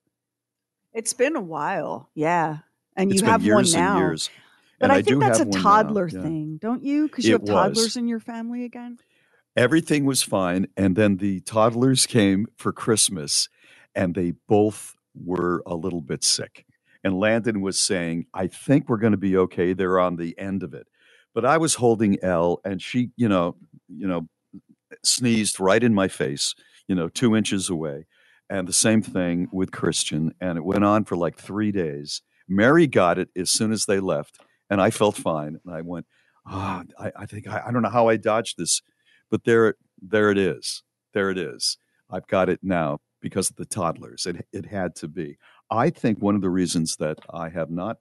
It's 0.94 1.14
been 1.14 1.36
a 1.36 1.42
while. 1.42 2.10
Yeah. 2.14 2.58
And 2.96 3.12
It's 3.12 3.22
you 3.22 3.28
have 3.28 3.46
one 3.46 3.66
now. 3.72 4.16
But 4.80 4.86
and 4.86 4.92
I, 4.92 4.96
I, 4.96 5.02
think 5.02 5.22
that's 5.22 5.40
a 5.40 5.44
have 5.44 5.48
one 5.48 5.58
now, 5.58 5.64
toddler 5.64 6.08
yeah. 6.08 6.22
thing, 6.22 6.58
don't 6.62 6.84
you? 6.84 7.08
Because 7.08 7.26
you 7.26 7.36
It 7.36 7.42
have 7.42 7.48
toddlers 7.48 7.86
was. 7.86 7.98
in 7.98 8.08
your 8.08 8.20
family 8.20 8.66
again. 8.66 8.98
Everything 9.56 10.06
was 10.06 10.24
fine. 10.24 10.68
And 10.78 10.96
then 10.96 11.18
the 11.18 11.42
toddlers 11.42 12.06
came 12.06 12.48
for 12.58 12.72
Christmas 12.72 13.50
and 13.96 14.16
they 14.16 14.34
both 14.48 14.96
were 15.16 15.64
a 15.66 15.76
little 15.76 16.02
bit 16.02 16.24
sick. 16.24 16.66
And 17.04 17.20
Landon 17.20 17.62
was 17.62 17.80
saying, 17.80 18.26
I 18.34 18.48
think 18.48 18.90
we're 18.90 18.98
going 18.98 19.12
to 19.14 19.18
be 19.18 19.38
okay. 19.38 19.74
They're 19.74 20.00
on 20.00 20.18
the 20.18 20.38
end 20.38 20.64
of 20.64 20.74
it. 20.74 20.88
But 21.34 21.46
I 21.46 21.58
was 21.58 21.76
holding 21.76 22.18
Elle 22.24 22.60
and 22.66 22.82
she, 22.82 23.12
you 23.18 23.30
know, 23.30 23.56
you 23.88 24.08
know, 24.08 24.28
sneezed 25.04 25.60
right 25.60 25.84
in 25.84 25.94
my 25.94 26.08
face, 26.08 26.56
you 26.88 26.96
know, 26.96 27.10
two 27.10 27.36
inches 27.36 27.70
away. 27.70 28.08
And 28.50 28.68
the 28.68 28.74
same 28.74 29.02
thing 29.02 29.48
with 29.52 29.72
Christian. 29.72 30.34
And 30.42 30.58
it 30.58 30.66
went 30.66 30.84
on 30.84 31.06
for 31.06 31.16
like 31.16 31.38
three 31.38 31.72
days. 31.72 32.22
Mary 32.48 32.88
got 32.88 33.20
it 33.20 33.30
as 33.38 33.52
soon 33.52 33.72
as 33.72 33.86
they 33.86 34.00
left. 34.00 34.40
And 34.70 34.82
I 34.82 34.90
felt 34.90 35.16
fine. 35.16 35.60
And 35.66 35.76
I 35.76 35.82
went, 35.82 36.08
ah, 36.46 36.84
I, 37.00 37.12
I 37.16 37.26
think 37.28 37.48
I, 37.48 37.64
I 37.68 37.72
don't 37.72 37.84
know 37.84 37.90
how 37.90 38.10
I 38.10 38.18
dodged 38.18 38.58
this, 38.58 38.82
but 39.30 39.44
there, 39.44 39.76
there 40.02 40.32
it 40.32 40.38
is. 40.38 40.84
There 41.14 41.30
it 41.30 41.38
is. 41.38 41.78
I've 42.10 42.28
got 42.28 42.50
it 42.50 42.60
now 42.64 43.00
because 43.22 43.50
of 43.50 43.56
the 43.56 43.66
toddlers. 43.66 44.26
It, 44.26 44.48
it 44.52 44.66
had 44.66 44.96
to 44.98 45.08
be. 45.08 45.38
I 45.72 45.90
think 45.90 46.20
one 46.20 46.36
of 46.36 46.42
the 46.42 46.50
reasons 46.50 46.96
that 46.98 47.20
I 47.32 47.50
have 47.50 47.70
not 47.70 47.98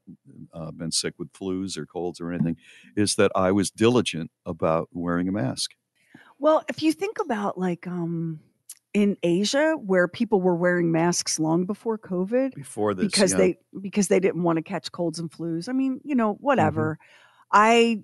uh, 0.54 0.70
been 0.70 0.90
sick 0.90 1.14
with 1.18 1.32
flus 1.32 1.76
or 1.76 1.84
colds 1.84 2.20
or 2.20 2.32
anything 2.32 2.56
is 2.96 3.16
that 3.16 3.30
I 3.34 3.52
was 3.52 3.70
diligent 3.70 4.30
about 4.46 4.88
wearing 4.92 5.28
a 5.28 5.32
mask. 5.32 5.72
Well, 6.38 6.62
if 6.68 6.82
you 6.82 6.92
think 6.92 7.18
about 7.20 7.58
like 7.58 7.86
um 7.86 8.40
in 8.94 9.16
Asia 9.22 9.74
where 9.74 10.08
people 10.08 10.40
were 10.40 10.56
wearing 10.56 10.90
masks 10.90 11.38
long 11.38 11.66
before 11.66 11.98
COVID 11.98 12.54
Before 12.54 12.94
this, 12.94 13.06
because 13.06 13.32
yeah. 13.32 13.38
they 13.38 13.58
because 13.80 14.08
they 14.08 14.20
didn't 14.20 14.42
want 14.42 14.56
to 14.56 14.62
catch 14.62 14.90
colds 14.90 15.18
and 15.18 15.30
flus. 15.30 15.68
I 15.68 15.72
mean, 15.72 16.00
you 16.04 16.14
know, 16.14 16.34
whatever. 16.34 16.94
Mm-hmm. 16.94 17.58
I 17.60 18.02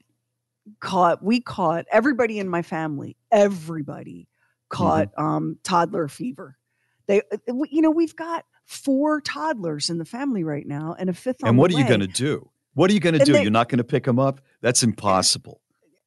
caught 0.81 1.23
we 1.23 1.41
caught 1.41 1.87
everybody 1.91 2.39
in 2.39 2.49
my 2.49 2.63
family, 2.63 3.17
everybody 3.31 4.29
caught 4.69 5.09
Mm-hmm. 5.15 5.25
um 5.25 5.59
toddler 5.63 6.09
fever. 6.09 6.57
They 7.07 7.21
uh, 7.33 7.37
you 7.71 7.83
know, 7.83 7.91
we've 7.91 8.17
got 8.17 8.45
four 8.65 9.21
toddlers 9.21 9.91
in 9.91 9.99
the 9.99 10.05
family 10.07 10.43
right 10.43 10.67
now 10.67 10.97
and 10.99 11.11
a 11.11 11.13
fifth 11.13 11.43
on 11.43 11.51
and 11.51 11.59
what 11.59 11.71
are 11.71 11.79
you 11.79 11.87
going 11.87 12.01
to 12.01 12.07
do? 12.07 12.51
What 12.75 12.91
are 12.91 12.95
you 12.95 13.01
going 13.01 13.13
to 13.15 13.21
And 13.21 13.27
do? 13.27 13.33
they- 13.35 13.43
You're 13.43 13.51
not 13.51 13.69
going 13.69 13.79
to 13.79 13.85
pick 13.85 14.05
them 14.05 14.19
up? 14.19 14.41
That's 14.63 14.83
impossible. 14.83 15.61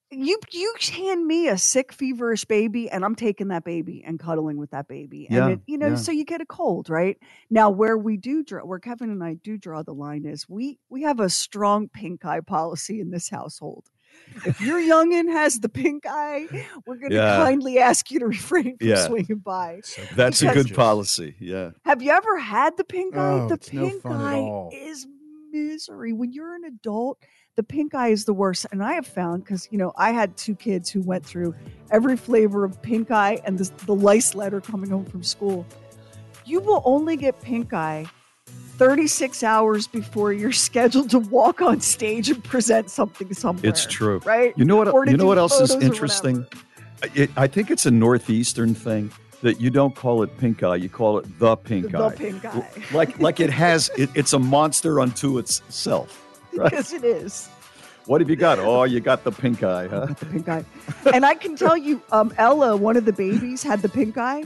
you 0.10 0.40
you 0.52 0.74
hand 0.94 1.26
me 1.28 1.50
a 1.50 1.58
sick 1.58 1.92
feverish 1.92 2.46
baby 2.46 2.90
and 2.90 3.04
i'm 3.04 3.14
taking 3.14 3.50
that 3.50 3.66
baby 3.66 4.02
and 4.08 4.18
cuddling 4.20 4.56
with 4.58 4.72
that 4.72 4.88
baby 4.88 5.28
and 5.28 5.36
Yeah, 5.36 5.48
it, 5.50 5.60
you 5.68 5.78
know 5.78 5.90
yeah. 5.90 5.96
so 5.96 6.14
you 6.14 6.24
get 6.24 6.40
a 6.40 6.46
cold 6.46 6.90
right 6.90 7.18
now 7.50 7.70
where 7.70 7.98
we 7.98 8.16
do 8.16 8.42
draw 8.42 8.62
where 8.62 8.80
kevin 8.80 9.10
and 9.12 9.22
i 9.22 9.34
do 9.34 9.58
draw 9.58 9.84
the 9.84 9.94
line 9.94 10.26
is 10.26 10.48
we 10.48 10.80
we 10.90 11.02
have 11.02 11.20
a 11.20 11.30
strong 11.30 11.90
pink 11.90 12.24
eye 12.24 12.40
policy 12.40 13.02
in 13.02 13.12
this 13.12 13.28
household 13.30 13.90
if 14.46 14.62
your 14.62 14.80
youngin 14.80 15.32
has 15.32 15.60
the 15.60 15.70
pink 15.70 16.04
eye 16.08 16.48
we're 16.86 16.98
going 16.98 17.10
to 17.12 17.16
Yeah. 17.18 17.38
kindly 17.38 17.80
ask 17.80 18.12
you 18.12 18.20
to 18.20 18.28
refrain 18.28 18.78
from 18.78 18.88
Yeah. 18.88 19.06
swinging 19.08 19.38
by 19.40 19.82
That's 20.16 20.42
a 20.44 20.54
good 20.54 20.74
policy. 20.74 21.36
Yeah. 21.40 21.72
have 21.86 22.02
you 22.02 22.12
ever 22.12 22.38
had 22.38 22.78
the 22.78 22.84
pink 22.84 23.16
eye? 23.16 23.32
Oh, 23.42 23.48
the 23.48 23.56
it's 23.56 23.74
no 23.74 23.90
pink 23.90 24.06
eye 24.06 24.70
is 24.74 25.08
misery. 25.52 26.14
When 26.14 26.34
you're 26.34 26.56
an 26.56 26.66
adult, 26.66 27.20
the 27.56 27.64
pink 27.64 27.96
eye 27.96 28.10
is 28.10 28.26
the 28.26 28.34
worst. 28.34 28.68
And 28.72 28.84
I 28.84 28.94
have 28.94 29.08
found 29.08 29.44
because 29.44 29.68
you 29.72 29.78
know 29.78 29.92
I 29.96 30.12
had 30.12 30.38
two 30.38 30.56
kids 30.56 30.90
who 30.92 31.02
went 31.02 31.26
through 31.26 31.56
every 31.90 32.18
flavor 32.18 32.64
of 32.66 32.80
pink 32.82 33.10
eye 33.12 33.40
and 33.46 33.58
the, 33.58 33.72
the 33.86 33.96
lice 33.96 34.36
letter 34.36 34.62
coming 34.62 34.90
home 34.90 35.06
from 35.06 35.24
school. 35.24 35.66
You 36.46 36.60
will 36.60 36.82
only 36.86 37.18
get 37.18 37.42
pink 37.42 37.74
eye 37.74 38.06
36 38.78 39.44
hours 39.44 39.88
before 39.88 40.34
you're 40.34 40.52
scheduled 40.68 41.10
to 41.10 41.20
walk 41.20 41.62
on 41.62 41.82
stage 41.82 42.30
and 42.30 42.44
present 42.44 42.90
something 42.90 43.34
somewhere. 43.34 43.70
It's 43.70 43.86
true. 43.86 44.20
right? 44.20 44.54
You 44.58 44.66
know 44.66 44.76
what? 44.76 45.10
You 45.10 45.18
know 45.18 45.26
what 45.26 45.38
else 45.38 45.60
is 45.60 45.72
interesting? 45.76 46.46
It, 47.14 47.30
I 47.38 47.48
think 47.48 47.70
it's 47.70 47.86
a 47.86 47.92
northeastern 47.92 48.74
thing 48.74 49.12
that 49.44 49.62
you 49.62 49.70
don't 49.70 49.96
call 49.96 50.24
it 50.24 50.36
pink 50.38 50.64
eye. 50.64 50.76
You 50.76 50.90
call 50.90 51.20
it 51.20 51.40
the 51.40 51.56
pink 51.56 51.92
The 51.92 51.98
eye. 52.00 52.10
The 52.10 52.18
pink 52.18 52.46
eye. 52.46 52.70
Like 52.92 53.20
like 53.20 53.40
it 53.40 53.50
has. 53.50 53.90
It, 53.98 54.10
it's 54.16 54.34
a 54.34 54.40
monster 54.40 55.00
unto 55.00 55.38
itself. 55.38 56.24
Right? 56.56 56.72
Because 56.72 56.94
it 56.94 57.04
is. 57.04 57.50
What 58.06 58.22
have 58.22 58.30
you 58.30 58.36
got? 58.38 58.58
Oh, 58.58 58.84
you 58.84 59.00
got 59.02 59.24
the 59.26 59.32
pink 59.32 59.64
eye, 59.64 59.88
huh? 59.88 60.06
the 60.06 60.26
pink 60.26 60.48
eye. 60.48 60.64
And 61.14 61.26
I 61.26 61.36
can 61.36 61.58
tell 61.58 61.76
you, 61.76 62.02
um, 62.12 62.34
Ella, 62.38 62.78
one 62.78 62.96
of 62.96 63.04
the 63.04 63.12
babies, 63.12 63.64
had 63.64 63.82
the 63.82 63.90
pink 63.90 64.18
eye. 64.18 64.46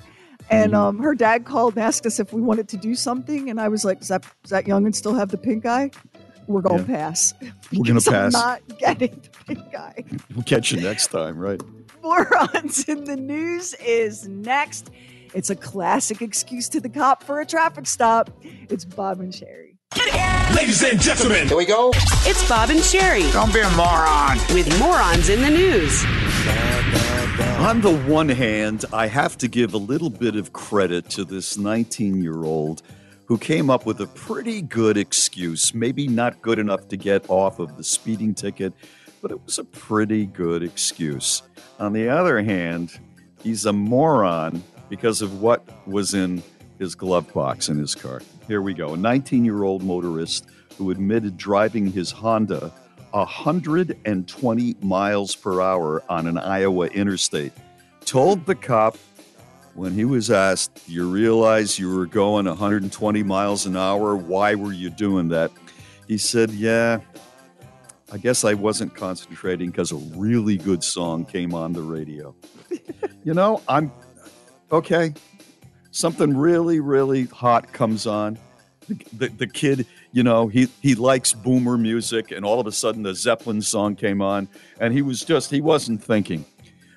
And 0.51 0.73
Mm-hmm. 0.73 0.81
um, 0.81 0.99
her 0.99 1.15
dad 1.15 1.45
called 1.45 1.75
and 1.75 1.83
asked 1.83 2.05
us 2.05 2.19
if 2.19 2.33
we 2.33 2.41
wanted 2.41 2.67
to 2.69 2.77
do 2.77 2.93
something. 2.93 3.49
And 3.49 3.59
I 3.59 3.67
was 3.69 3.83
like, 3.85 3.99
Does 3.99 4.09
that, 4.09 4.25
does 4.43 4.51
that 4.51 4.65
youngin 4.65 4.93
still 4.93 5.13
have 5.15 5.29
the 5.29 5.37
pink 5.37 5.65
eye? 5.65 5.89
We're 6.47 6.61
going 6.61 6.85
to 6.85 6.91
Yeah. 6.91 6.97
pass. 6.97 7.33
We're 7.71 7.83
gonna 7.85 7.99
Because 8.01 8.35
I'm 8.35 8.41
not 8.41 8.61
getting 8.77 9.21
the 9.21 9.29
pink 9.55 9.75
eye. 9.75 10.03
We'll 10.35 10.43
catch 10.43 10.71
you 10.71 10.81
next 10.81 11.07
time, 11.07 11.37
right? 11.37 11.61
Morons 12.03 12.83
in 12.89 13.05
the 13.05 13.15
news 13.15 13.73
is 13.75 14.27
next. 14.27 14.89
It's 15.33 15.49
a 15.49 15.55
classic 15.55 16.21
excuse 16.21 16.67
to 16.69 16.81
the 16.81 16.89
cop 16.89 17.23
for 17.23 17.39
a 17.39 17.45
traffic 17.45 17.87
stop. 17.87 18.29
It's 18.43 18.83
Bob 18.83 19.19
and 19.21 19.33
Sherry. 19.33 19.77
Ladies 20.55 20.83
and 20.83 20.99
gentlemen, 20.99 21.47
Here 21.47 21.55
we 21.57 21.65
go. 21.65 21.91
It's 22.25 22.47
Bob 22.49 22.69
and 22.71 22.81
Sherry 22.83 23.29
Don't 23.31 23.53
be 23.53 23.59
a 23.61 23.69
moron. 23.71 24.37
with 24.53 24.67
morons 24.79 25.29
in 25.29 25.41
the 25.41 25.49
news. 25.49 26.03
On 27.61 27.79
the 27.79 27.95
one 28.07 28.27
hand, 28.27 28.85
I 28.91 29.05
have 29.05 29.37
to 29.37 29.47
give 29.47 29.75
a 29.75 29.77
little 29.77 30.09
bit 30.09 30.35
of 30.35 30.51
credit 30.51 31.11
to 31.11 31.23
this 31.23 31.59
19 31.59 32.21
year 32.21 32.43
old 32.43 32.81
who 33.27 33.37
came 33.37 33.69
up 33.69 33.85
with 33.85 34.01
a 34.01 34.07
pretty 34.07 34.63
good 34.63 34.97
excuse. 34.97 35.71
Maybe 35.71 36.07
not 36.07 36.41
good 36.41 36.57
enough 36.57 36.87
to 36.87 36.97
get 36.97 37.29
off 37.29 37.59
of 37.59 37.77
the 37.77 37.83
speeding 37.83 38.33
ticket, 38.33 38.73
but 39.21 39.29
it 39.29 39.39
was 39.45 39.59
a 39.59 39.63
pretty 39.63 40.25
good 40.25 40.63
excuse. 40.63 41.43
On 41.79 41.93
the 41.93 42.09
other 42.09 42.41
hand, 42.41 42.99
he's 43.43 43.67
a 43.67 43.71
moron 43.71 44.63
because 44.89 45.21
of 45.21 45.39
what 45.39 45.63
was 45.87 46.15
in 46.15 46.41
his 46.79 46.95
glove 46.95 47.31
box 47.31 47.69
in 47.69 47.77
his 47.77 47.93
car. 47.93 48.23
Here 48.47 48.63
we 48.63 48.73
go. 48.73 48.95
A 48.95 48.97
19 48.97 49.45
year 49.45 49.63
old 49.63 49.83
motorist 49.83 50.47
who 50.79 50.89
admitted 50.89 51.37
driving 51.37 51.85
his 51.85 52.09
Honda 52.09 52.73
120 53.11 54.75
miles 54.81 55.35
per 55.35 55.61
hour 55.61 56.03
on 56.09 56.27
an 56.27 56.37
Iowa 56.37 56.87
interstate 56.87 57.53
told 58.05 58.45
the 58.45 58.55
cop 58.55 58.97
when 59.73 59.93
he 59.93 60.05
was 60.05 60.29
asked, 60.29 60.81
You 60.87 61.09
realize 61.09 61.79
you 61.79 61.93
were 61.95 62.05
going 62.05 62.45
120 62.45 63.23
miles 63.23 63.65
an 63.65 63.77
hour? 63.77 64.15
Why 64.15 64.55
were 64.55 64.73
you 64.73 64.89
doing 64.89 65.29
that? 65.29 65.51
He 66.07 66.17
said, 66.17 66.51
Yeah, 66.51 66.99
I 68.11 68.17
guess 68.17 68.43
I 68.43 68.53
wasn't 68.53 68.95
concentrating 68.95 69.71
because 69.71 69.91
a 69.91 69.95
really 69.95 70.57
good 70.57 70.83
song 70.83 71.25
came 71.25 71.53
on 71.53 71.73
the 71.73 71.81
radio. 71.81 72.35
you 73.23 73.33
know, 73.33 73.61
I'm 73.67 73.91
okay. 74.71 75.13
Something 75.91 76.35
really, 76.35 76.79
really 76.79 77.25
hot 77.25 77.71
comes 77.71 78.07
on. 78.07 78.37
The, 78.87 78.99
the, 79.13 79.27
the 79.29 79.47
kid, 79.47 79.85
you 80.11 80.23
know, 80.23 80.47
he, 80.47 80.67
he 80.81 80.95
likes 80.95 81.33
boomer 81.33 81.77
music, 81.77 82.31
and 82.31 82.45
all 82.45 82.59
of 82.59 82.67
a 82.67 82.71
sudden 82.71 83.03
the 83.03 83.15
Zeppelin 83.15 83.61
song 83.61 83.95
came 83.95 84.21
on, 84.21 84.47
and 84.79 84.93
he 84.93 85.01
was 85.01 85.21
just, 85.21 85.49
he 85.51 85.61
wasn't 85.61 86.03
thinking. 86.03 86.45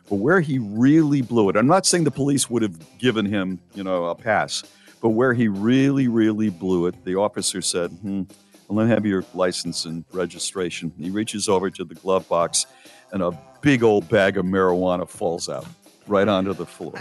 But 0.08 0.16
where 0.16 0.40
he 0.40 0.58
really 0.58 1.22
blew 1.22 1.48
it, 1.48 1.56
I'm 1.56 1.66
not 1.66 1.86
saying 1.86 2.04
the 2.04 2.10
police 2.10 2.50
would 2.50 2.62
have 2.62 2.98
given 2.98 3.24
him, 3.24 3.60
you 3.74 3.84
know, 3.84 4.06
a 4.06 4.14
pass, 4.14 4.64
but 5.00 5.10
where 5.10 5.32
he 5.32 5.48
really, 5.48 6.08
really 6.08 6.50
blew 6.50 6.86
it, 6.86 7.04
the 7.04 7.14
officer 7.14 7.62
said, 7.62 7.90
hmm, 7.90 8.22
let 8.68 8.86
me 8.86 8.90
have 8.90 9.06
your 9.06 9.24
license 9.34 9.84
and 9.84 10.04
registration. 10.12 10.92
He 10.98 11.10
reaches 11.10 11.48
over 11.48 11.70
to 11.70 11.84
the 11.84 11.94
glove 11.94 12.28
box, 12.28 12.66
and 13.12 13.22
a 13.22 13.38
big 13.60 13.82
old 13.82 14.08
bag 14.08 14.36
of 14.36 14.44
marijuana 14.44 15.08
falls 15.08 15.48
out 15.48 15.66
right 16.06 16.26
onto 16.26 16.52
the 16.52 16.66
floor. 16.66 16.94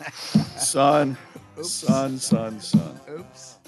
son, 0.56 1.16
son, 1.62 2.18
son, 2.18 2.60
son. 2.60 3.00
Oops. 3.08 3.59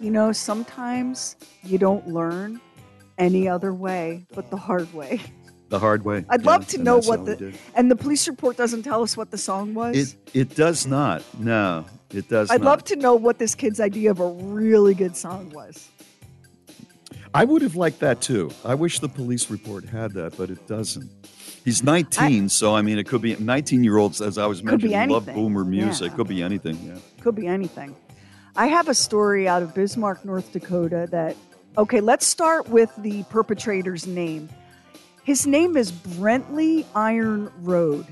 You 0.00 0.10
know, 0.10 0.32
sometimes 0.32 1.36
you 1.62 1.78
don't 1.78 2.08
learn 2.08 2.60
any 3.18 3.46
other 3.48 3.74
way 3.74 4.24
but 4.34 4.50
the 4.50 4.56
hard 4.56 4.92
way. 4.94 5.20
The 5.68 5.78
hard 5.78 6.04
way. 6.04 6.24
I'd 6.28 6.40
Yeah, 6.42 6.50
love 6.50 6.66
to 6.68 6.78
know 6.78 6.98
what 6.98 7.26
the 7.26 7.52
and 7.76 7.90
the 7.90 7.94
police 7.96 8.26
report 8.26 8.56
doesn't 8.56 8.82
tell 8.82 9.02
us 9.02 9.16
what 9.16 9.30
the 9.30 9.38
song 9.38 9.72
was. 9.74 9.96
It 9.96 10.16
it 10.34 10.56
does 10.56 10.86
not. 10.86 11.22
No, 11.38 11.84
it 12.12 12.28
does 12.28 12.50
I'd 12.50 12.60
not. 12.62 12.66
love 12.66 12.84
to 12.84 12.96
know 12.96 13.14
what 13.14 13.38
this 13.38 13.54
kid's 13.54 13.78
idea 13.78 14.10
of 14.10 14.18
a 14.20 14.28
really 14.28 14.94
good 14.94 15.14
song 15.16 15.50
was. 15.50 15.88
I 17.32 17.44
would 17.44 17.62
have 17.62 17.76
liked 17.76 18.00
that 18.00 18.20
too. 18.20 18.50
I 18.64 18.74
wish 18.74 18.98
the 18.98 19.08
police 19.08 19.48
report 19.50 19.84
had 19.84 20.12
that, 20.14 20.36
but 20.36 20.50
it 20.50 20.66
doesn't. 20.66 21.08
He's 21.64 21.84
19, 21.84 22.48
so 22.48 22.74
I 22.74 22.82
mean, 22.82 22.98
it 22.98 23.06
could 23.06 23.20
be 23.22 23.36
19 23.36 23.84
year 23.84 23.98
olds, 23.98 24.20
as 24.20 24.38
I 24.38 24.46
was 24.46 24.64
mentioning, 24.64 25.08
love 25.10 25.26
boomer 25.26 25.64
music. 25.64 26.10
yeah. 26.10 26.16
Could 26.16 26.26
be 26.28 26.42
anything. 26.42 26.78
Yeah. 26.84 26.96
Could 27.22 27.36
be 27.36 27.46
anything. 27.46 27.94
I 28.56 28.66
have 28.66 28.88
a 28.88 28.94
story 28.94 29.48
out 29.48 29.62
of 29.62 29.74
Bismarck, 29.74 30.24
North 30.24 30.52
Dakota 30.52 31.08
that 31.10 31.36
okay, 31.78 32.00
let's 32.00 32.26
start 32.26 32.68
with 32.68 32.90
the 32.98 33.22
perpetrator's 33.24 34.06
name. 34.06 34.48
His 35.22 35.46
name 35.46 35.76
is 35.76 35.92
Brentley 35.92 36.84
Iron 36.94 37.50
Road. 37.60 38.06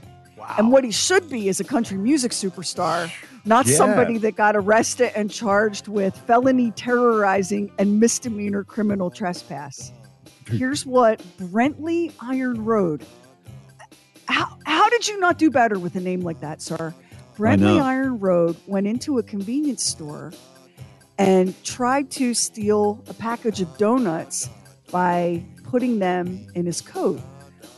And 0.56 0.70
what 0.70 0.84
he 0.84 0.92
should 0.92 1.28
be 1.28 1.48
is 1.48 1.58
a 1.60 1.64
country 1.64 1.98
music 1.98 2.32
superstar, 2.32 3.10
not 3.44 3.66
Yeah. 3.66 3.76
somebody 3.76 4.18
that 4.18 4.36
got 4.36 4.54
arrested 4.56 5.10
and 5.16 5.30
charged 5.30 5.88
with 5.88 6.16
felony 6.16 6.70
terrorizing 6.70 7.70
and 7.78 7.98
misdemeanor 7.98 8.62
criminal 8.64 9.10
trespass. 9.10 9.90
Here's 10.46 10.86
what 10.86 11.20
Brentley 11.38 12.12
Iron 12.20 12.64
Road. 12.64 13.04
How, 14.26 14.56
How, 14.64 14.88
did 14.88 15.08
you 15.08 15.18
not 15.18 15.38
do 15.38 15.50
better 15.50 15.78
with 15.78 15.96
a 15.96 16.00
name 16.00 16.20
like 16.20 16.40
that, 16.40 16.62
sir? 16.62 16.94
Know. 17.38 17.78
Iron 17.78 18.18
Road 18.18 18.56
went 18.66 18.86
into 18.86 19.18
a 19.18 19.22
convenience 19.22 19.84
store 19.84 20.32
and 21.18 21.54
tried 21.64 22.10
to 22.12 22.34
steal 22.34 23.02
a 23.08 23.14
package 23.14 23.60
of 23.60 23.76
donuts 23.78 24.48
by 24.90 25.44
putting 25.64 25.98
them 25.98 26.46
in 26.54 26.66
his 26.66 26.80
coat. 26.80 27.20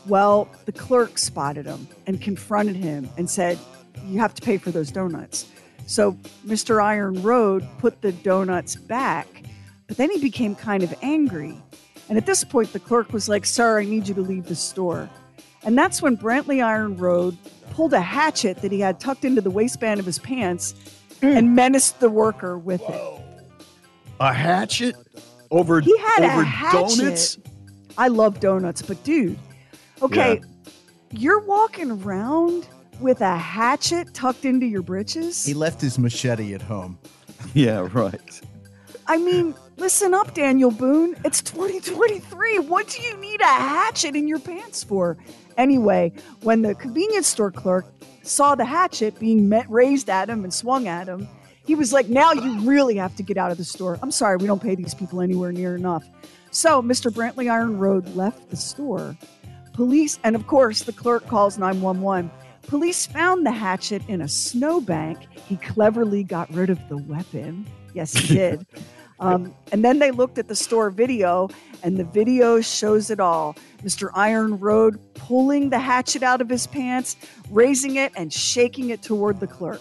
Well, 0.06 0.48
the 0.64 0.72
clerk 0.72 1.18
spotted 1.18 1.66
him 1.66 1.88
and 2.06 2.20
confronted 2.20 2.76
him 2.76 3.08
and 3.16 3.28
said, 3.28 3.58
You 4.06 4.18
have 4.20 4.34
to 4.34 4.42
pay 4.42 4.56
for 4.56 4.70
those 4.70 4.90
donuts. 4.90 5.46
So 5.86 6.12
Mr. 6.46 6.82
Iron 6.82 7.20
Road 7.22 7.66
put 7.78 8.00
the 8.00 8.12
donuts 8.12 8.76
back, 8.76 9.26
but 9.88 9.96
then 9.96 10.10
he 10.10 10.18
became 10.18 10.54
kind 10.54 10.82
of 10.82 10.94
angry. 11.02 11.60
And 12.08 12.16
at 12.16 12.26
this 12.26 12.44
point, 12.44 12.72
the 12.72 12.80
clerk 12.80 13.12
was 13.12 13.28
like, 13.28 13.44
Sir, 13.44 13.80
I 13.80 13.84
need 13.84 14.08
you 14.08 14.14
to 14.14 14.20
leave 14.20 14.46
the 14.46 14.54
store. 14.54 15.10
And 15.62 15.76
that's 15.76 16.00
when 16.00 16.16
Brantley 16.16 16.64
Iron 16.64 16.96
Road 16.96 17.36
pulled 17.70 17.92
a 17.92 18.00
hatchet 18.00 18.58
that 18.62 18.72
he 18.72 18.80
had 18.80 19.00
tucked 19.00 19.24
into 19.24 19.40
the 19.40 19.50
waistband 19.50 20.00
of 20.00 20.06
his 20.06 20.18
pants 20.18 20.74
hmm. 21.20 21.26
and 21.26 21.54
menaced 21.54 22.00
the 22.00 22.10
worker 22.10 22.58
with 22.58 22.82
it. 22.88 23.22
A 24.20 24.32
hatchet 24.32 24.96
over 25.50 25.80
He 25.80 25.96
had 25.98 26.24
over 26.24 26.42
a 26.42 26.44
hatchet. 26.44 26.98
donuts. 26.98 27.38
I 27.98 28.08
love 28.08 28.40
donuts, 28.40 28.82
but 28.82 29.02
dude, 29.04 29.38
okay, 30.02 30.40
you're 31.10 31.40
walking 31.40 31.90
around 31.90 32.68
with 33.00 33.20
a 33.20 33.36
hatchet 33.36 34.14
tucked 34.14 34.44
into 34.44 34.66
your 34.66 34.82
britches. 34.82 35.44
He 35.44 35.54
left 35.54 35.80
his 35.80 35.98
machete 35.98 36.54
at 36.54 36.62
home. 36.62 36.98
Yeah, 37.54 37.88
right. 37.94 38.40
I 39.06 39.16
mean, 39.16 39.54
listen 39.76 40.12
up, 40.12 40.34
Daniel 40.34 40.70
Boone. 40.70 41.16
It's 41.24 41.40
2023. 41.42 42.58
What 42.60 42.86
do 42.86 43.02
you 43.02 43.16
need 43.16 43.40
a 43.40 43.44
hatchet 43.44 44.14
in 44.14 44.28
your 44.28 44.38
pants 44.38 44.84
for? 44.84 45.16
Anyway, 45.60 46.10
when 46.40 46.62
the 46.62 46.74
convenience 46.74 47.28
store 47.28 47.50
clerk 47.50 47.84
saw 48.22 48.54
the 48.54 48.64
hatchet 48.64 49.20
being 49.20 49.46
met, 49.46 49.68
raised 49.70 50.08
at 50.08 50.30
him 50.30 50.42
and 50.42 50.54
swung 50.54 50.88
at 50.88 51.06
him, 51.06 51.28
he 51.66 51.74
was 51.74 51.92
like, 51.92 52.08
Now 52.08 52.32
you 52.32 52.60
really 52.60 52.96
have 52.96 53.14
to 53.16 53.22
get 53.22 53.36
out 53.36 53.50
of 53.50 53.58
the 53.58 53.64
store. 53.64 53.98
I'm 54.02 54.10
sorry, 54.10 54.38
we 54.38 54.46
don't 54.46 54.62
pay 54.62 54.74
these 54.74 54.94
people 54.94 55.20
anywhere 55.20 55.52
near 55.52 55.76
enough. 55.76 56.08
So 56.50 56.80
Mr. 56.80 57.12
Brantley 57.12 57.50
Iron 57.50 57.78
Road 57.78 58.08
left 58.16 58.48
the 58.48 58.56
store. 58.56 59.18
Police, 59.74 60.18
and 60.24 60.34
of 60.34 60.46
course, 60.46 60.82
the 60.82 60.94
clerk 60.94 61.26
calls 61.26 61.58
911. 61.58 62.30
Police 62.62 63.04
found 63.04 63.44
the 63.44 63.52
hatchet 63.52 64.02
in 64.08 64.22
a 64.22 64.28
snowbank. 64.28 65.18
He 65.46 65.58
cleverly 65.58 66.24
got 66.24 66.50
rid 66.54 66.70
of 66.70 66.78
the 66.88 66.96
weapon. 66.96 67.66
Yes, 67.92 68.14
he 68.14 68.34
did. 68.34 68.66
Um, 69.20 69.54
and 69.70 69.84
then 69.84 69.98
they 69.98 70.10
looked 70.10 70.38
at 70.38 70.48
the 70.48 70.56
store 70.56 70.90
video, 70.90 71.48
and 71.82 71.96
the 71.96 72.04
video 72.04 72.60
shows 72.60 73.10
it 73.10 73.20
all. 73.20 73.54
Mr. 73.84 74.10
Iron 74.14 74.58
Road 74.58 74.98
pulling 75.14 75.70
the 75.70 75.78
hatchet 75.78 76.22
out 76.22 76.40
of 76.40 76.48
his 76.48 76.66
pants, 76.66 77.16
raising 77.50 77.96
it, 77.96 78.12
and 78.16 78.32
shaking 78.32 78.90
it 78.90 79.02
toward 79.02 79.38
the 79.40 79.46
clerk. 79.46 79.80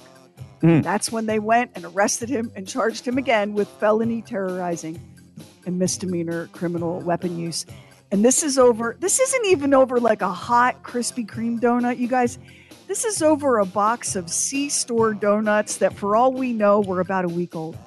That's 0.82 1.10
when 1.10 1.26
they 1.26 1.40
went 1.40 1.72
and 1.76 1.86
arrested 1.86 2.28
him 2.28 2.52
and 2.54 2.68
charged 2.68 3.08
him 3.08 3.18
again 3.18 3.54
with 3.54 3.70
felony 3.80 4.22
terrorizing 4.22 5.02
and 5.66 5.80
misdemeanor 5.80 6.48
criminal 6.48 7.00
weapon 7.00 7.40
use. 7.40 7.66
And 8.12 8.26
this 8.26 8.44
is 8.44 8.58
over, 8.58 8.98
this 9.00 9.20
isn't 9.20 9.46
even 9.46 9.74
over 9.74 10.00
like 10.00 10.22
a 10.22 10.32
hot 10.32 10.84
Krispy 10.84 11.26
Kreme 11.26 11.60
donut, 11.60 11.98
you 11.98 12.08
guys. 12.08 12.40
This 12.88 13.06
is 13.06 13.22
over 13.22 13.60
a 13.60 13.66
box 13.66 14.16
of 14.16 14.30
C 14.30 14.68
store 14.68 15.14
donuts 15.14 15.78
that, 15.78 15.94
for 15.94 16.16
all 16.16 16.34
we 16.34 16.54
know, 16.54 16.82
were 16.82 17.00
about 17.00 17.24
a 17.24 17.30
week 17.30 17.56
old. 17.56 17.78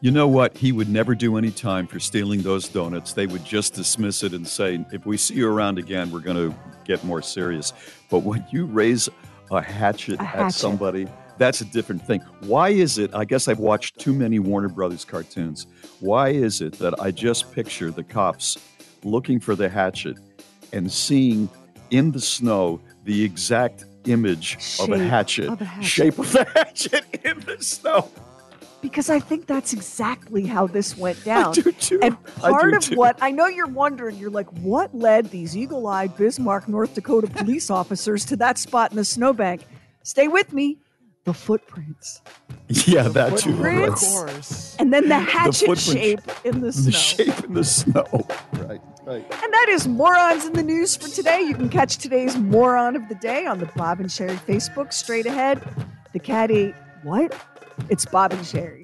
You 0.00 0.10
know 0.10 0.28
what? 0.28 0.56
He 0.56 0.72
would 0.72 0.88
never 0.88 1.14
do 1.14 1.36
any 1.36 1.50
time 1.50 1.86
for 1.86 1.98
stealing 1.98 2.42
those 2.42 2.68
donuts. 2.68 3.12
They 3.14 3.26
would 3.26 3.44
just 3.44 3.74
dismiss 3.74 4.22
it 4.22 4.32
and 4.32 4.46
say, 4.46 4.84
if 4.92 5.06
we 5.06 5.16
see 5.16 5.34
you 5.34 5.48
around 5.48 5.78
again, 5.78 6.10
we're 6.10 6.20
going 6.20 6.36
to 6.36 6.54
get 6.84 7.02
more 7.04 7.22
serious. 7.22 7.72
But 8.10 8.18
when 8.18 8.44
you 8.50 8.66
raise 8.66 9.08
a 9.50 9.62
hatchet, 9.62 10.20
A 10.20 10.24
at 10.24 10.48
somebody, 10.50 11.06
that's 11.38 11.60
a 11.60 11.64
different 11.64 12.06
thing. 12.06 12.20
Why 12.40 12.68
is 12.68 12.98
it? 12.98 13.14
I 13.14 13.24
guess 13.24 13.48
I've 13.48 13.58
watched 13.58 13.98
too 13.98 14.12
many 14.12 14.38
Warner 14.38 14.68
Brothers 14.68 15.04
cartoons. 15.04 15.66
Why 16.00 16.28
is 16.28 16.60
it 16.60 16.74
that 16.74 17.00
I 17.00 17.10
just 17.10 17.52
picture 17.52 17.90
the 17.90 18.04
cops 18.04 18.58
looking 19.04 19.40
for 19.40 19.54
the 19.54 19.68
hatchet 19.68 20.16
and 20.72 20.90
seeing 20.90 21.48
in 21.90 22.12
the 22.12 22.20
snow 22.20 22.80
the 23.04 23.24
exact 23.24 23.84
image 24.06 24.58
of 24.80 24.90
a 24.90 24.98
hatchet, 24.98 25.48
of 25.48 25.60
a 25.60 25.64
hatchet. 25.64 25.88
shape 25.88 26.18
of 26.18 26.30
the 26.32 26.44
hatchet 26.54 27.04
in 27.24 27.40
the 27.40 27.62
snow? 27.62 28.10
Because 28.84 29.08
I 29.08 29.18
think 29.18 29.46
that's 29.46 29.72
exactly 29.72 30.44
how 30.44 30.66
this 30.66 30.94
went 30.94 31.24
down. 31.24 31.54
do 31.54 31.72
too. 31.72 31.98
And 32.02 32.18
I 32.42 32.50
part 32.50 32.70
do 32.72 32.76
of 32.76 32.82
too. 32.84 32.96
what 32.96 33.16
I 33.22 33.30
know 33.30 33.46
you're 33.46 33.66
wondering, 33.66 34.16
you're 34.18 34.28
like, 34.28 34.50
what 34.58 34.94
led 34.94 35.30
these 35.30 35.56
eagle 35.56 35.86
eyed 35.86 36.14
Bismarck, 36.18 36.68
North 36.68 36.94
Dakota 36.94 37.28
police 37.28 37.70
officers 37.80 38.26
to 38.26 38.36
that 38.36 38.58
spot 38.58 38.90
in 38.90 38.98
the 38.98 39.04
snowbank? 39.06 39.66
Stay 40.02 40.28
with 40.28 40.52
me. 40.52 40.76
The 41.24 41.32
footprints. 41.32 42.20
Yeah, 42.68 43.04
that 43.08 43.38
too. 43.38 43.52
Footprints. 43.52 44.02
right. 44.02 44.32
course. 44.32 44.76
And 44.78 44.92
then 44.92 45.08
the 45.08 45.18
hatchet 45.18 45.64
footprint- 45.66 45.80
shape 45.80 46.20
in 46.44 46.60
the 46.60 46.70
snow. 46.70 46.84
The 46.84 46.92
shape 46.92 47.44
in 47.44 47.54
the 47.54 47.64
snow. 47.64 48.04
Right, 48.52 48.82
right. 49.04 49.24
And 49.42 49.52
that 49.54 49.66
is 49.70 49.88
Morons 49.88 50.44
in 50.44 50.52
the 50.52 50.62
News 50.62 50.94
for 50.94 51.08
today. 51.08 51.40
You 51.40 51.54
can 51.54 51.70
catch 51.70 51.96
today's 51.96 52.36
Moron 52.36 52.96
of 52.96 53.08
the 53.08 53.14
Day 53.14 53.46
on 53.46 53.60
the 53.60 53.66
Bob 53.76 54.00
and 54.00 54.12
Sherry 54.12 54.36
Facebook. 54.36 54.92
Straight 54.92 55.24
ahead, 55.24 55.66
the 56.12 56.18
cat 56.18 56.50
ate 56.50 56.74
what? 57.02 57.34
It's 57.90 58.06
Bob 58.06 58.32
and 58.32 58.46
Sherry. 58.46 58.83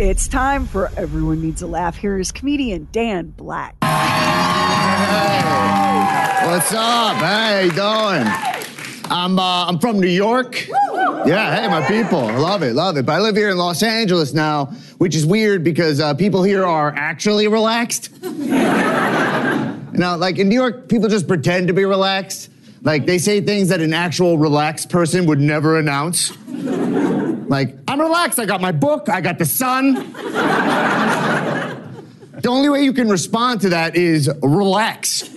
It's 0.00 0.26
time 0.28 0.66
for 0.66 0.90
Everyone 0.96 1.42
Needs 1.42 1.60
a 1.60 1.66
Laugh. 1.66 1.94
Here 1.94 2.18
is 2.18 2.32
comedian 2.32 2.88
Dan 2.90 3.34
Black. 3.36 3.76
What's 6.46 6.72
up? 6.72 7.16
Hey, 7.16 7.20
how 7.20 7.60
you 7.60 7.70
doing? 7.70 8.26
I'm 9.10 9.38
uh, 9.38 9.66
I'm 9.66 9.78
from 9.78 10.00
New 10.00 10.08
York. 10.08 10.66
Yeah, 11.26 11.54
hey, 11.54 11.68
my 11.68 11.86
people, 11.86 12.22
love 12.22 12.62
it, 12.62 12.72
love 12.72 12.96
it. 12.96 13.04
But 13.04 13.12
I 13.12 13.18
live 13.18 13.36
here 13.36 13.50
in 13.50 13.58
Los 13.58 13.82
Angeles 13.82 14.32
now, 14.32 14.72
which 14.96 15.14
is 15.14 15.26
weird 15.26 15.62
because 15.62 16.00
uh, 16.00 16.14
people 16.14 16.42
here 16.42 16.64
are 16.64 16.94
actually 16.96 17.46
relaxed. 17.46 18.22
now, 18.22 20.16
like 20.16 20.38
in 20.38 20.48
New 20.48 20.58
York, 20.58 20.88
people 20.88 21.10
just 21.10 21.28
pretend 21.28 21.68
to 21.68 21.74
be 21.74 21.84
relaxed. 21.84 22.48
Like 22.80 23.04
they 23.04 23.18
say 23.18 23.42
things 23.42 23.68
that 23.68 23.82
an 23.82 23.92
actual 23.92 24.38
relaxed 24.38 24.88
person 24.88 25.26
would 25.26 25.40
never 25.40 25.78
announce. 25.78 26.32
Like, 27.50 27.76
I'm 27.88 28.00
relaxed. 28.00 28.38
I 28.38 28.46
got 28.46 28.60
my 28.60 28.70
book. 28.70 29.08
I 29.08 29.20
got 29.20 29.38
the 29.38 29.44
sun. 29.44 29.94
the 32.32 32.48
only 32.48 32.68
way 32.68 32.84
you 32.84 32.92
can 32.92 33.08
respond 33.08 33.60
to 33.62 33.70
that 33.70 33.96
is 33.96 34.30
relax. 34.40 35.28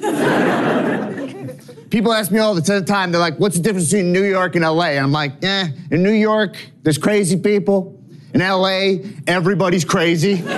People 1.89 2.13
ask 2.13 2.31
me 2.31 2.37
all 2.37 2.53
the 2.53 2.83
time, 2.85 3.11
they're 3.11 3.19
like, 3.19 3.39
what's 3.39 3.57
the 3.57 3.63
difference 3.63 3.89
between 3.89 4.13
New 4.13 4.23
York 4.23 4.55
and 4.55 4.63
LA? 4.63 4.89
And 4.89 4.99
I'm 4.99 5.11
like, 5.11 5.43
eh, 5.43 5.69
in 5.89 6.03
New 6.03 6.13
York, 6.13 6.55
there's 6.83 6.99
crazy 6.99 7.35
people. 7.39 7.99
In 8.35 8.41
LA, 8.41 8.97
everybody's 9.25 9.85
crazy. 9.85 10.35
the 10.35 10.51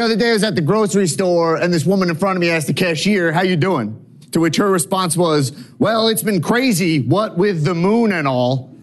other 0.00 0.14
day 0.16 0.30
I 0.30 0.32
was 0.32 0.44
at 0.44 0.54
the 0.54 0.60
grocery 0.60 1.08
store 1.08 1.56
and 1.56 1.74
this 1.74 1.84
woman 1.84 2.08
in 2.08 2.14
front 2.14 2.36
of 2.36 2.40
me 2.40 2.50
asked 2.50 2.68
the 2.68 2.74
cashier, 2.74 3.32
how 3.32 3.42
you 3.42 3.56
doing? 3.56 4.00
To 4.30 4.38
which 4.38 4.56
her 4.58 4.70
response 4.70 5.16
was, 5.16 5.52
well, 5.80 6.06
it's 6.06 6.22
been 6.22 6.40
crazy, 6.40 7.00
what 7.00 7.36
with 7.36 7.64
the 7.64 7.74
moon 7.74 8.12
and 8.12 8.28
all. 8.28 8.75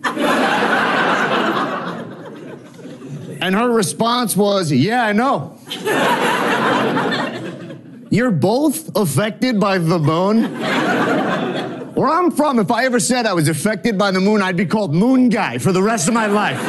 And 3.42 3.56
her 3.56 3.70
response 3.70 4.36
was, 4.38 4.72
yeah, 4.72 5.06
I 5.06 5.12
know. 5.14 5.58
You're 8.10 8.32
both 8.32 8.96
affected 8.96 9.60
by 9.60 9.78
the 9.80 10.00
moon? 10.00 10.44
Where 11.94 12.10
I'm 12.10 12.32
from, 12.32 12.60
if 12.60 12.72
I 12.72 12.86
ever 12.86 13.00
said 13.00 13.26
I 13.26 13.34
was 13.34 13.48
affected 13.48 13.98
by 13.98 14.12
the 14.12 14.20
moon, 14.20 14.42
I'd 14.42 14.58
be 14.58 14.66
called 14.66 14.94
Moon 14.94 15.30
Guy 15.30 15.58
for 15.58 15.72
the 15.72 15.82
rest 15.82 16.08
of 16.08 16.14
my 16.14 16.26
life. 16.26 16.60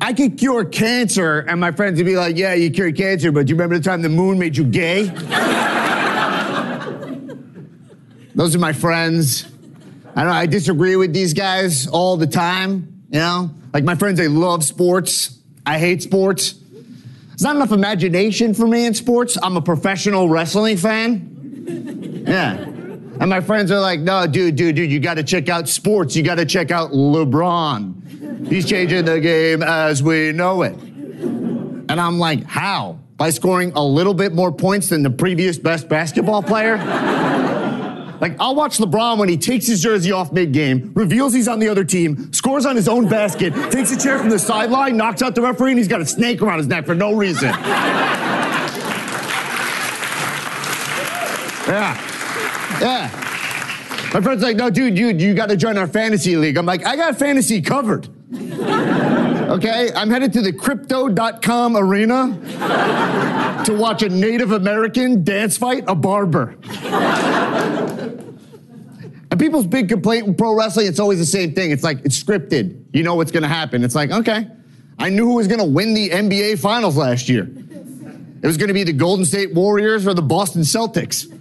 I 0.00 0.12
could 0.12 0.38
cure 0.38 0.64
cancer, 0.64 1.40
and 1.40 1.60
my 1.60 1.72
friends 1.72 1.98
would 1.98 2.06
be 2.06 2.16
like, 2.16 2.36
Yeah, 2.36 2.54
you 2.54 2.70
cured 2.70 2.96
cancer, 2.96 3.32
but 3.32 3.46
do 3.46 3.50
you 3.50 3.56
remember 3.56 3.78
the 3.78 3.84
time 3.84 4.02
the 4.02 4.08
moon 4.08 4.38
made 4.38 4.56
you 4.56 4.64
gay? 4.64 5.04
Those 8.34 8.54
are 8.54 8.58
my 8.58 8.72
friends. 8.72 9.46
I 10.16 10.20
don't 10.22 10.30
know, 10.30 10.36
I 10.36 10.46
disagree 10.46 10.96
with 10.96 11.12
these 11.12 11.34
guys 11.34 11.86
all 11.88 12.16
the 12.16 12.26
time, 12.26 13.04
you 13.10 13.18
know? 13.18 13.50
Like 13.72 13.82
my 13.82 13.96
friends, 13.96 14.18
they 14.18 14.28
love 14.28 14.62
sports. 14.62 15.38
I 15.66 15.78
hate 15.78 16.02
sports. 16.02 16.52
There's 16.52 17.42
not 17.42 17.56
enough 17.56 17.72
imagination 17.72 18.54
for 18.54 18.66
me 18.66 18.86
in 18.86 18.94
sports. 18.94 19.36
I'm 19.42 19.56
a 19.56 19.60
professional 19.60 20.28
wrestling 20.28 20.76
fan. 20.76 22.24
Yeah. 22.28 22.52
And 23.20 23.28
my 23.28 23.40
friends 23.40 23.72
are 23.72 23.80
like, 23.80 23.98
no, 24.00 24.26
dude, 24.26 24.54
dude, 24.54 24.76
dude, 24.76 24.92
you 24.92 25.00
got 25.00 25.14
to 25.14 25.24
check 25.24 25.48
out 25.48 25.68
sports. 25.68 26.14
You 26.14 26.22
got 26.22 26.36
to 26.36 26.46
check 26.46 26.70
out 26.70 26.92
LeBron. 26.92 28.46
He's 28.46 28.68
changing 28.68 29.06
the 29.06 29.18
game 29.20 29.62
as 29.62 30.02
we 30.02 30.30
know 30.30 30.62
it. 30.62 30.74
And 30.74 32.00
I'm 32.00 32.18
like, 32.20 32.44
how? 32.44 32.98
By 33.16 33.30
scoring 33.30 33.72
a 33.74 33.84
little 33.84 34.14
bit 34.14 34.32
more 34.32 34.52
points 34.52 34.88
than 34.90 35.02
the 35.02 35.10
previous 35.10 35.58
best 35.58 35.88
basketball 35.88 36.42
player? 36.42 36.76
Like, 38.24 38.40
I'll 38.40 38.54
watch 38.54 38.78
LeBron 38.78 39.18
when 39.18 39.28
he 39.28 39.36
takes 39.36 39.66
his 39.66 39.82
jersey 39.82 40.10
off 40.10 40.32
mid 40.32 40.52
game, 40.52 40.92
reveals 40.94 41.34
he's 41.34 41.46
on 41.46 41.58
the 41.58 41.68
other 41.68 41.84
team, 41.84 42.32
scores 42.32 42.64
on 42.64 42.74
his 42.74 42.88
own 42.88 43.06
basket, 43.06 43.52
takes 43.70 43.92
a 43.92 43.98
chair 43.98 44.18
from 44.18 44.30
the 44.30 44.38
sideline, 44.38 44.96
knocks 44.96 45.20
out 45.20 45.34
the 45.34 45.42
referee, 45.42 45.72
and 45.72 45.78
he's 45.78 45.88
got 45.88 46.00
a 46.00 46.06
snake 46.06 46.40
around 46.40 46.56
his 46.56 46.66
neck 46.66 46.86
for 46.86 46.94
no 46.94 47.12
reason. 47.14 47.52
Yeah. 51.66 51.98
Yeah. 52.80 54.10
My 54.12 54.20
friend's 54.20 54.42
like, 54.42 54.56
no, 54.56 54.68
dude, 54.68 54.94
dude, 54.94 55.20
you 55.20 55.32
got 55.32 55.48
to 55.48 55.56
join 55.56 55.78
our 55.78 55.86
fantasy 55.86 56.36
league. 56.36 56.58
I'm 56.58 56.66
like, 56.66 56.84
I 56.84 56.94
got 56.94 57.18
fantasy 57.18 57.62
covered. 57.62 58.06
Okay, 58.32 59.90
I'm 59.94 60.10
headed 60.10 60.32
to 60.34 60.42
the 60.42 60.52
crypto.com 60.52 61.76
arena 61.76 62.38
to 63.66 63.76
watch 63.76 64.02
a 64.02 64.08
Native 64.08 64.52
American 64.52 65.22
dance 65.22 65.56
fight 65.56 65.84
a 65.86 65.94
barber. 65.94 66.56
And 69.30 69.40
people's 69.40 69.66
big 69.66 69.88
complaint 69.88 70.26
with 70.26 70.38
pro 70.38 70.54
wrestling, 70.54 70.86
it's 70.86 71.00
always 71.00 71.18
the 71.18 71.26
same 71.26 71.54
thing. 71.54 71.70
It's 71.70 71.82
like, 71.82 72.04
it's 72.04 72.22
scripted. 72.22 72.82
You 72.92 73.02
know 73.02 73.16
what's 73.16 73.32
going 73.32 73.42
to 73.42 73.48
happen. 73.48 73.82
It's 73.84 73.94
like, 73.94 74.10
okay, 74.10 74.48
I 74.98 75.10
knew 75.10 75.26
who 75.26 75.34
was 75.34 75.48
going 75.48 75.58
to 75.58 75.64
win 75.64 75.92
the 75.92 76.10
NBA 76.10 76.60
Finals 76.60 76.96
last 76.96 77.28
year. 77.28 77.42
It 77.44 78.46
was 78.46 78.56
going 78.56 78.68
to 78.68 78.74
be 78.74 78.84
the 78.84 78.92
Golden 78.92 79.24
State 79.24 79.52
Warriors 79.54 80.06
or 80.06 80.14
the 80.14 80.22
Boston 80.22 80.62
Celtics. 80.62 81.33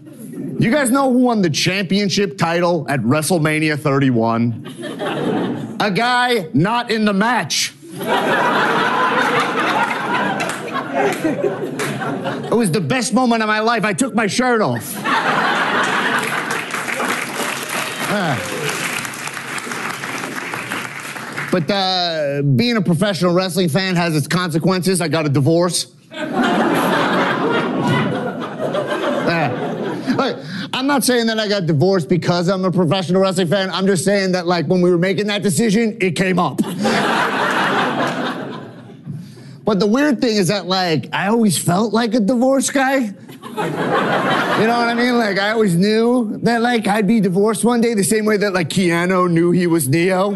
You 0.60 0.72
guys 0.72 0.92
know 0.92 1.12
who 1.12 1.20
won 1.20 1.42
the 1.42 1.50
championship 1.50 2.38
title 2.38 2.86
at 2.90 3.00
WrestleMania 3.02 3.80
31? 3.80 5.78
A 5.80 5.90
guy 5.92 6.50
not 6.54 6.92
in 6.92 7.06
the 7.06 7.14
match. 7.14 7.74
It 12.46 12.56
was 12.56 12.72
the 12.72 12.82
best 12.82 13.14
moment 13.14 13.42
of 13.42 13.48
my 13.48 13.60
life. 13.60 13.86
I 13.86 13.94
took 13.94 14.14
my 14.14 14.28
shirt 14.28 14.62
off. 14.62 14.94
But 21.54 21.70
uh, 21.70 22.42
being 22.42 22.78
a 22.78 22.82
professional 22.82 23.32
wrestling 23.34 23.70
fan 23.70 23.96
has 23.96 24.16
its 24.16 24.28
consequences. 24.28 25.02
I 25.02 25.08
got 25.08 25.28
a 25.28 25.30
divorce. 25.30 25.94
Uh, 29.26 30.16
look, 30.18 30.40
I'm 30.84 30.88
not 30.88 31.06
saying 31.06 31.28
that 31.28 31.40
I 31.40 31.48
got 31.48 31.66
divorced 31.66 32.10
because 32.10 32.50
I'm 32.50 32.66
a 32.66 32.72
professional 32.72 33.22
wrestling 33.22 33.48
fan. 33.48 33.70
I'm 33.70 33.88
just 33.88 34.04
saying 34.04 34.34
that, 34.34 34.46
like, 34.46 34.66
when 34.66 34.82
we 34.82 34.92
were 34.92 34.98
making 34.98 35.28
that 35.28 35.42
decision, 35.42 35.98
it 36.02 36.18
came 36.18 36.38
up. 36.38 36.58
but 39.64 39.80
the 39.80 39.88
weird 39.88 40.20
thing 40.20 40.36
is 40.36 40.50
that, 40.50 40.66
like, 40.66 41.08
I 41.14 41.30
always 41.30 41.58
felt 41.58 41.94
like 41.94 42.14
a 42.16 42.20
divorce 42.20 42.70
guy. 42.70 42.98
You 42.98 43.14
know 43.14 44.78
what 44.78 44.90
I 44.90 44.94
mean? 44.94 45.18
Like, 45.18 45.40
I 45.40 45.52
always 45.52 45.74
knew 45.74 46.38
that, 46.44 46.62
like, 46.62 46.86
I'd 46.86 47.08
be 47.08 47.22
divorced 47.22 47.64
one 47.64 47.80
day 47.80 47.94
the 47.94 48.04
same 48.04 48.26
way 48.26 48.36
that, 48.36 48.52
like, 48.52 48.68
Keanu 48.68 49.32
knew 49.32 49.52
he 49.52 49.68
was 49.68 49.88
Neo. 49.88 50.32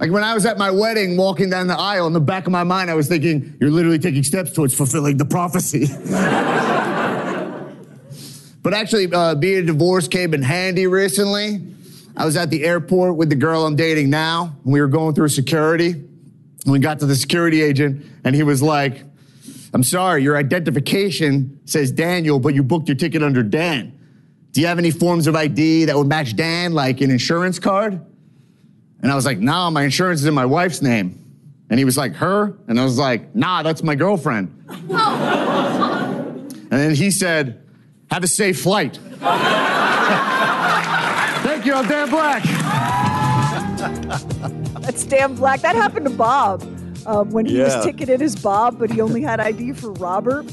like, 0.00 0.10
when 0.10 0.24
I 0.24 0.32
was 0.32 0.46
at 0.46 0.56
my 0.56 0.70
wedding 0.70 1.18
walking 1.18 1.50
down 1.50 1.66
the 1.66 1.78
aisle, 1.78 2.06
in 2.06 2.14
the 2.14 2.20
back 2.20 2.46
of 2.46 2.52
my 2.52 2.64
mind, 2.64 2.90
I 2.90 2.94
was 2.94 3.08
thinking, 3.08 3.58
you're 3.60 3.70
literally 3.70 3.98
taking 3.98 4.22
steps 4.22 4.52
towards 4.52 4.72
fulfilling 4.72 5.18
the 5.18 5.26
prophecy. 5.26 5.88
but 8.62 8.74
actually, 8.74 9.12
uh, 9.12 9.34
being 9.34 9.58
a 9.58 9.62
divorce 9.62 10.06
came 10.06 10.34
in 10.34 10.42
handy 10.42 10.86
recently. 10.86 11.60
I 12.16 12.24
was 12.24 12.36
at 12.36 12.50
the 12.50 12.64
airport 12.64 13.16
with 13.16 13.28
the 13.28 13.34
girl 13.34 13.66
I'm 13.66 13.74
dating 13.74 14.10
now, 14.10 14.54
and 14.64 14.72
we 14.72 14.80
were 14.80 14.88
going 14.88 15.14
through 15.14 15.28
security. 15.28 15.90
And 15.90 16.72
we 16.72 16.78
got 16.78 17.00
to 17.00 17.06
the 17.06 17.16
security 17.16 17.62
agent, 17.62 18.04
and 18.24 18.36
he 18.36 18.42
was 18.42 18.62
like, 18.62 19.02
I'm 19.74 19.82
sorry, 19.82 20.22
your 20.22 20.36
identification 20.36 21.58
says 21.64 21.90
Daniel, 21.90 22.38
but 22.38 22.54
you 22.54 22.62
booked 22.62 22.88
your 22.88 22.96
ticket 22.96 23.22
under 23.22 23.42
Dan. 23.42 23.98
Do 24.52 24.60
you 24.60 24.66
have 24.66 24.78
any 24.78 24.90
forms 24.90 25.26
of 25.26 25.34
ID 25.34 25.86
that 25.86 25.96
would 25.96 26.06
match 26.06 26.36
Dan, 26.36 26.72
like 26.72 27.00
an 27.00 27.10
insurance 27.10 27.58
card? 27.58 28.00
And 29.00 29.10
I 29.10 29.14
was 29.16 29.24
like, 29.26 29.38
nah, 29.38 29.70
my 29.70 29.82
insurance 29.82 30.20
is 30.20 30.26
in 30.26 30.34
my 30.34 30.46
wife's 30.46 30.82
name. 30.82 31.18
And 31.70 31.78
he 31.78 31.86
was 31.86 31.96
like, 31.96 32.14
her? 32.16 32.54
And 32.68 32.78
I 32.78 32.84
was 32.84 32.98
like, 32.98 33.34
nah, 33.34 33.62
that's 33.62 33.82
my 33.82 33.94
girlfriend. 33.94 34.64
and 34.68 34.90
then 36.70 36.94
he 36.94 37.10
said, 37.10 37.62
have 38.12 38.24
a 38.24 38.28
safe 38.28 38.60
flight. 38.60 38.96
Thank 41.42 41.64
you, 41.64 41.72
I'm 41.74 41.88
Dan 41.88 42.10
Black. 42.10 42.42
That's 44.82 45.04
Dan 45.04 45.34
Black. 45.34 45.60
That 45.62 45.74
happened 45.76 46.04
to 46.06 46.12
Bob 46.14 46.62
um, 47.06 47.30
when 47.30 47.46
he 47.46 47.56
Yeah. 47.58 47.76
was 47.76 47.84
ticketed 47.84 48.20
as 48.20 48.36
Bob, 48.36 48.78
but 48.78 48.90
he 48.90 49.00
only 49.00 49.22
had 49.22 49.40
ID 49.40 49.72
for 49.72 49.92
Robert. 49.92 50.44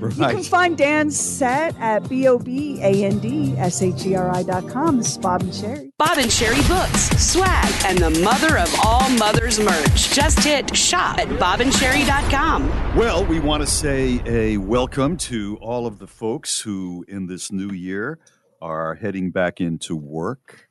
You 0.00 0.10
can 0.10 0.42
find 0.42 0.76
Dan's 0.76 1.18
set 1.18 1.76
at 1.78 2.08
B 2.08 2.26
O 2.26 2.38
B 2.38 2.80
A 2.82 3.04
N 3.04 3.20
D 3.20 3.54
S 3.56 3.80
H 3.80 4.04
E 4.06 4.14
R 4.14 4.30
I 4.34 4.42
dot 4.42 4.68
com. 4.68 4.98
This 4.98 5.12
is 5.12 5.18
Bob 5.18 5.42
and 5.42 5.54
Sherry. 5.54 5.90
Bob 5.98 6.18
and 6.18 6.30
Sherry 6.30 6.60
books, 6.68 7.08
swag, 7.24 7.72
and 7.86 7.98
the 7.98 8.10
mother 8.22 8.58
of 8.58 8.74
all 8.84 9.08
mothers 9.10 9.60
merch. 9.60 10.10
Just 10.10 10.40
hit 10.40 10.76
shop 10.76 11.18
at 11.18 11.28
bobandsherry.com. 11.28 12.96
Well, 12.96 13.24
we 13.24 13.38
want 13.38 13.62
to 13.62 13.66
say 13.66 14.20
a 14.26 14.56
welcome 14.58 15.16
to 15.18 15.56
all 15.60 15.86
of 15.86 15.98
the 16.00 16.08
folks 16.08 16.60
who, 16.60 17.04
in 17.06 17.26
this 17.26 17.52
new 17.52 17.70
year, 17.70 18.18
are 18.60 18.96
heading 18.96 19.30
back 19.30 19.60
into 19.60 19.94
work. 19.94 20.68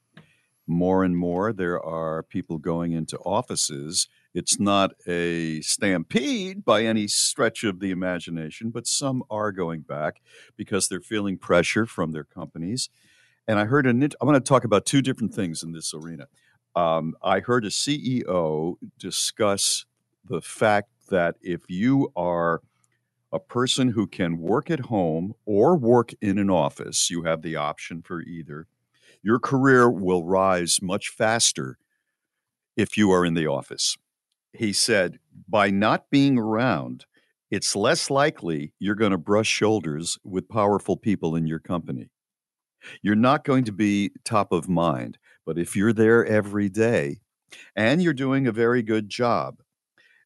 More 0.68 1.04
and 1.04 1.18
more, 1.18 1.54
there 1.54 1.82
are 1.82 2.24
people 2.24 2.58
going 2.58 2.92
into 2.92 3.18
offices. 3.20 4.08
It's 4.34 4.60
not 4.60 4.94
a 5.08 5.62
stampede 5.62 6.66
by 6.66 6.84
any 6.84 7.08
stretch 7.08 7.64
of 7.64 7.80
the 7.80 7.92
imagination, 7.92 8.72
but 8.72 8.88
some 8.88 9.24
are 9.30 9.52
going 9.52 9.82
back 9.82 10.22
because 10.58 10.88
they're 10.88 11.02
feeling 11.02 11.38
pressure 11.38 11.86
from 11.86 12.12
their 12.12 12.24
companies. 12.24 12.90
And 13.48 13.60
I 13.60 13.66
heard 13.66 13.86
an. 13.86 14.02
I'm 14.04 14.28
going 14.28 14.34
to 14.34 14.40
talk 14.40 14.64
about 14.64 14.86
two 14.86 15.02
different 15.02 15.34
things 15.34 15.64
in 15.64 15.72
this 15.72 15.94
arena. 15.94 16.28
Um, 16.76 17.16
I 17.22 17.42
heard 17.42 17.66
a 17.66 17.70
CEO 17.70 18.76
discuss 18.98 19.86
the 20.28 20.42
fact 20.42 20.90
that 21.10 21.36
if 21.42 21.62
you 21.68 22.12
are 22.16 22.62
a 23.32 23.40
person 23.40 23.90
who 23.90 24.08
can 24.08 24.38
work 24.38 24.72
at 24.72 24.82
home 24.82 25.34
or 25.46 25.76
work 25.76 26.14
in 26.22 26.38
an 26.38 26.50
office, 26.50 27.10
you 27.10 27.24
have 27.24 27.42
the 27.42 27.56
option 27.56 28.02
for 28.02 28.22
either. 28.22 28.68
Your 29.22 29.40
career 29.40 29.90
will 29.90 30.24
rise 30.24 30.82
much 30.82 31.10
faster 31.10 31.78
if 32.76 32.98
you 32.98 33.12
are 33.12 33.26
in 33.26 33.34
the 33.34 33.48
office. 33.48 33.98
He 34.54 34.72
said, 34.72 35.20
by 35.48 35.72
not 35.72 36.10
being 36.12 36.38
around, 36.38 37.06
it's 37.50 37.76
less 37.76 38.10
likely 38.10 38.74
you're 38.80 38.96
going 38.96 39.12
to 39.12 39.18
brush 39.18 39.48
shoulders 39.48 40.18
with 40.24 40.48
powerful 40.48 40.96
people 40.96 41.36
in 41.36 41.48
your 41.48 41.60
company. 41.60 42.10
You're 43.02 43.16
not 43.16 43.44
going 43.44 43.64
to 43.66 43.72
be 43.72 44.12
top 44.24 44.52
of 44.52 44.70
mind, 44.70 45.18
but 45.46 45.58
if 45.58 45.76
you're 45.76 45.94
there 45.94 46.26
every 46.26 46.70
day 46.70 47.22
and 47.76 48.02
you're 48.02 48.14
doing 48.14 48.48
a 48.48 48.52
very 48.52 48.84
good 48.84 49.10
job, 49.10 49.58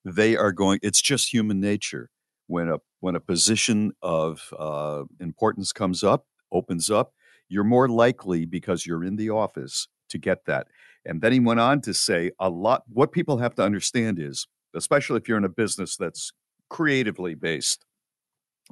they 0.04 0.36
are 0.36 0.52
going, 0.52 0.80
it's 0.82 1.02
just 1.02 1.34
human 1.34 1.60
nature. 1.60 2.10
When 2.48 2.70
a, 2.70 2.78
when 3.02 3.16
a 3.16 3.20
position 3.20 3.92
of 4.02 4.54
uh, 4.58 5.04
importance 5.20 5.74
comes 5.74 6.04
up, 6.04 6.26
opens 6.52 6.90
up, 6.90 7.13
you're 7.50 7.66
more 7.66 7.90
likely 7.90 8.46
because 8.46 8.86
you're 8.86 9.04
in 9.04 9.18
the 9.18 9.30
office 9.30 9.88
to 10.10 10.18
get 10.18 10.46
that. 10.46 10.68
And 11.08 11.22
then 11.22 11.32
he 11.32 11.39
went 11.39 11.60
on 11.60 11.82
to 11.82 11.93
say 11.93 12.32
a 12.39 12.50
lot. 12.50 12.84
What 12.88 13.12
people 13.12 13.38
have 13.38 13.56
to 13.56 13.63
understand 13.63 14.20
is, 14.20 14.46
especially 14.76 15.17
if 15.17 15.28
you're 15.28 15.38
in 15.38 15.46
a 15.46 15.50
business 15.50 15.96
that's 15.96 16.34
creatively 16.70 17.34
based, 17.34 17.86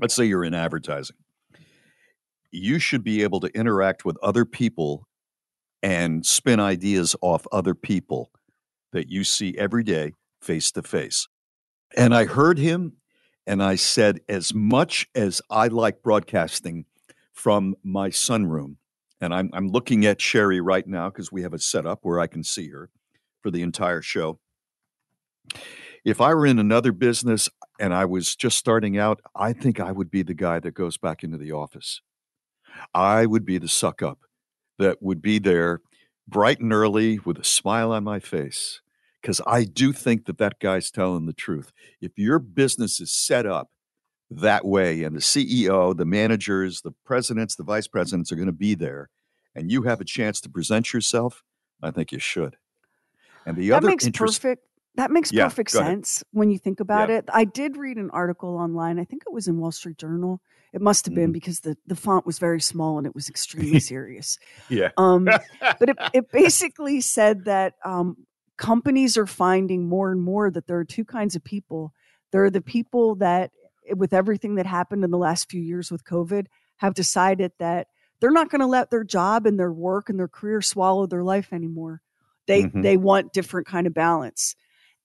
let's 0.01 0.13
say 0.13 0.25
you're 0.25 0.43
in 0.43 0.53
advertising, 0.53 1.15
you 2.51 2.77
should 2.77 3.03
be 3.03 3.23
able 3.23 3.39
to 3.39 3.47
interact 3.47 4.05
with 4.05 4.17
other 4.21 4.45
people 4.45 5.07
and 5.81 6.25
spin 6.25 6.59
ideas 6.59 7.15
off 7.21 7.47
other 7.51 7.73
people 7.73 8.31
that 8.91 9.09
you 9.09 9.23
see 9.23 9.57
every 9.57 9.83
day 9.83 10.11
face 10.41 10.71
to 10.71 10.83
face. 10.83 11.27
And 11.95 12.13
I 12.13 12.25
heard 12.25 12.57
him 12.57 12.93
and 13.47 13.63
I 13.63 13.75
said, 13.75 14.19
as 14.27 14.53
much 14.53 15.07
as 15.15 15.41
I 15.49 15.67
like 15.67 16.01
broadcasting 16.01 16.85
from 17.31 17.75
my 17.83 18.09
sunroom. 18.09 18.77
And 19.21 19.33
I'm, 19.33 19.49
I'm 19.53 19.69
looking 19.69 20.05
at 20.05 20.21
Sherry 20.21 20.59
right 20.59 20.85
now 20.85 21.09
because 21.09 21.31
we 21.31 21.43
have 21.43 21.53
a 21.53 21.59
setup 21.59 21.99
where 22.01 22.19
I 22.19 22.27
can 22.27 22.43
see 22.43 22.69
her 22.69 22.89
for 23.41 23.49
the 23.49 23.61
entire 23.61 24.01
show. 24.01 24.39
If 26.03 26.21
I 26.21 26.33
were 26.33 26.45
in 26.45 26.59
another 26.59 26.91
business 26.91 27.49
and 27.79 27.93
I 27.93 28.05
was 28.05 28.35
just 28.35 28.57
starting 28.57 28.97
out, 28.97 29.21
I 29.35 29.53
think 29.53 29.79
I 29.79 29.91
would 29.91 30.11
be 30.11 30.21
the 30.21 30.33
guy 30.33 30.59
that 30.59 30.73
goes 30.73 30.97
back 30.97 31.23
into 31.23 31.37
the 31.37 31.51
office. 31.51 32.01
I 32.93 33.25
would 33.25 33.45
be 33.45 33.57
the 33.57 33.67
suck 33.67 34.03
up 34.03 34.19
that 34.77 35.01
would 35.01 35.21
be 35.21 35.39
there 35.39 35.81
bright 36.27 36.59
and 36.59 36.73
early 36.73 37.19
with 37.19 37.37
a 37.37 37.43
smile 37.43 37.91
on 37.91 38.03
my 38.03 38.19
face 38.19 38.81
because 39.21 39.41
I 39.47 39.63
do 39.63 39.93
think 39.93 40.25
that 40.25 40.37
that 40.37 40.59
guy's 40.59 40.91
telling 40.91 41.25
the 41.25 41.33
truth. 41.33 41.71
If 42.01 42.11
your 42.17 42.39
business 42.39 42.99
is 42.99 43.11
set 43.11 43.45
up 43.45 43.69
that 44.41 44.65
way 44.65 45.03
and 45.03 45.15
the 45.15 45.19
CEO, 45.21 45.95
the 45.95 46.05
managers, 46.05 46.81
the 46.81 46.91
presidents, 47.05 47.55
the 47.55 47.63
vice 47.63 47.87
presidents 47.87 48.31
are 48.31 48.35
going 48.35 48.47
to 48.47 48.51
be 48.51 48.75
there 48.75 49.09
and 49.53 49.71
you 49.71 49.83
have 49.83 50.01
a 50.01 50.05
chance 50.05 50.41
to 50.41 50.49
present 50.49 50.93
yourself, 50.93 51.43
I 51.81 51.91
think 51.91 52.11
you 52.11 52.19
should. 52.19 52.57
And 53.45 53.55
the 53.55 53.69
that 53.69 53.77
other 53.77 53.87
makes 53.87 54.05
interest, 54.05 54.41
perfect 54.41 54.63
that 54.95 55.11
makes 55.11 55.31
Yeah, 55.31 55.43
perfect 55.45 55.73
go 55.73 55.79
ahead. 55.79 55.91
sense 55.91 56.23
when 56.31 56.49
you 56.49 56.57
think 56.57 56.79
about 56.79 57.09
Yeah. 57.09 57.17
it. 57.17 57.25
I 57.33 57.43
did 57.43 57.75
read 57.77 57.97
an 57.97 58.09
article 58.11 58.55
online. 58.57 58.97
I 58.97 59.03
think 59.03 59.23
it 59.27 59.33
was 59.33 59.47
in 59.47 59.57
Wall 59.57 59.71
Street 59.71 59.97
Journal. 59.97 60.41
It 60.73 60.81
must 60.81 61.05
have 61.05 61.13
been 61.13 61.31
because 61.31 61.61
the, 61.61 61.77
the 61.85 61.95
font 61.95 62.25
was 62.25 62.39
very 62.39 62.61
small 62.61 62.97
and 62.97 63.05
it 63.05 63.13
was 63.15 63.29
extremely 63.29 63.79
serious. 63.81 64.37
yeah, 64.69 64.89
Um, 64.97 65.25
but 65.79 65.89
it, 65.89 65.97
it 66.13 66.31
basically 66.31 67.01
said 67.01 67.45
that 67.45 67.73
um, 67.83 68.25
companies 68.57 69.17
are 69.17 69.25
finding 69.27 69.87
more 69.87 70.11
and 70.11 70.21
more 70.21 70.49
that 70.49 70.67
there 70.67 70.77
are 70.77 70.85
two 70.85 71.05
kinds 71.05 71.35
of 71.35 71.43
people. 71.43 71.93
There 72.31 72.43
are 72.45 72.49
the 72.49 72.61
people 72.61 73.15
that, 73.15 73.51
with 73.95 74.13
everything 74.13 74.55
that 74.55 74.65
happened 74.65 75.03
in 75.03 75.11
the 75.11 75.17
last 75.17 75.49
few 75.49 75.61
years 75.61 75.91
with 75.91 76.03
COVID, 76.03 76.47
have 76.77 76.93
decided 76.93 77.51
that 77.59 77.87
they're 78.19 78.31
not 78.31 78.49
going 78.49 78.61
to 78.61 78.67
let 78.67 78.89
their 78.89 79.03
job 79.03 79.45
and 79.45 79.59
their 79.59 79.71
work 79.71 80.09
and 80.09 80.17
their 80.19 80.27
career 80.27 80.61
swallow 80.61 81.05
their 81.05 81.23
life 81.23 81.51
anymore. 81.51 82.01
They 82.47 82.63
Mhm. 82.63 82.83
they 82.83 82.97
want 82.97 83.33
different 83.33 83.67
kind 83.67 83.87
of 83.87 83.93
balance. 83.93 84.55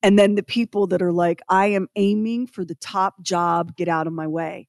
And 0.03 0.19
then 0.19 0.35
the 0.35 0.43
people 0.43 0.87
that 0.88 1.03
are 1.03 1.12
like, 1.12 1.43
I 1.49 1.66
am 1.66 1.88
aiming 1.97 2.47
for 2.47 2.64
the 2.64 2.75
top 2.77 3.23
job, 3.23 3.77
get 3.77 3.88
out 3.88 4.07
of 4.07 4.12
my 4.12 4.27
way. 4.27 4.69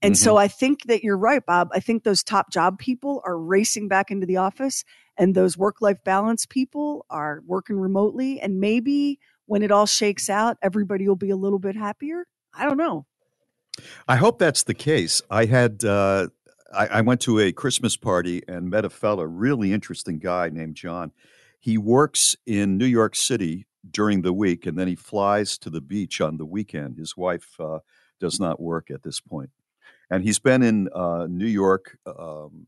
And 0.00 0.16
so 0.16 0.36
I 0.36 0.46
think 0.46 0.84
that 0.84 1.02
you're 1.02 1.18
right, 1.18 1.44
Bob. 1.44 1.70
I 1.72 1.80
think 1.80 2.04
those 2.04 2.22
top 2.22 2.52
job 2.52 2.78
people 2.78 3.20
are 3.24 3.36
racing 3.36 3.88
back 3.88 4.12
into 4.12 4.26
the 4.26 4.36
office, 4.36 4.84
and 5.16 5.34
those 5.34 5.58
work 5.58 5.80
life 5.80 6.04
balance 6.04 6.46
people 6.46 7.04
are 7.10 7.42
working 7.44 7.80
remotely. 7.80 8.40
And 8.40 8.60
maybe 8.60 9.18
when 9.46 9.62
it 9.62 9.72
all 9.72 9.86
shakes 9.86 10.30
out, 10.30 10.56
everybody 10.62 11.08
will 11.08 11.16
be 11.16 11.30
a 11.30 11.36
little 11.36 11.58
bit 11.58 11.74
happier. 11.74 12.26
I 12.54 12.64
don't 12.64 12.76
know. 12.76 13.06
I 14.06 14.16
hope 14.16 14.38
that's 14.38 14.62
the 14.64 14.74
case. 14.74 15.22
I 15.30 15.46
had 15.46 15.84
uh, 15.84 16.28
I, 16.72 16.86
I 16.86 17.00
went 17.00 17.20
to 17.22 17.38
a 17.40 17.52
Christmas 17.52 17.96
party 17.96 18.42
and 18.46 18.70
met 18.70 18.84
a 18.84 18.90
fella, 18.90 19.26
really 19.26 19.72
interesting 19.72 20.18
guy 20.18 20.48
named 20.50 20.76
John. 20.76 21.12
He 21.58 21.78
works 21.78 22.36
in 22.46 22.78
New 22.78 22.86
York 22.86 23.16
City 23.16 23.66
during 23.90 24.22
the 24.22 24.32
week, 24.32 24.66
and 24.66 24.78
then 24.78 24.88
he 24.88 24.94
flies 24.94 25.58
to 25.58 25.70
the 25.70 25.80
beach 25.80 26.20
on 26.20 26.36
the 26.36 26.46
weekend. 26.46 26.96
His 26.96 27.16
wife 27.16 27.58
uh, 27.58 27.80
does 28.20 28.38
not 28.38 28.60
work 28.60 28.90
at 28.90 29.02
this 29.02 29.20
point, 29.20 29.50
and 30.10 30.24
he's 30.24 30.38
been 30.38 30.62
in 30.62 30.88
uh, 30.94 31.26
New 31.28 31.46
York 31.46 31.98
um, 32.06 32.66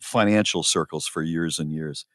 financial 0.00 0.62
circles 0.62 1.06
for 1.06 1.22
years 1.22 1.58
and 1.58 1.72
years. 1.72 2.06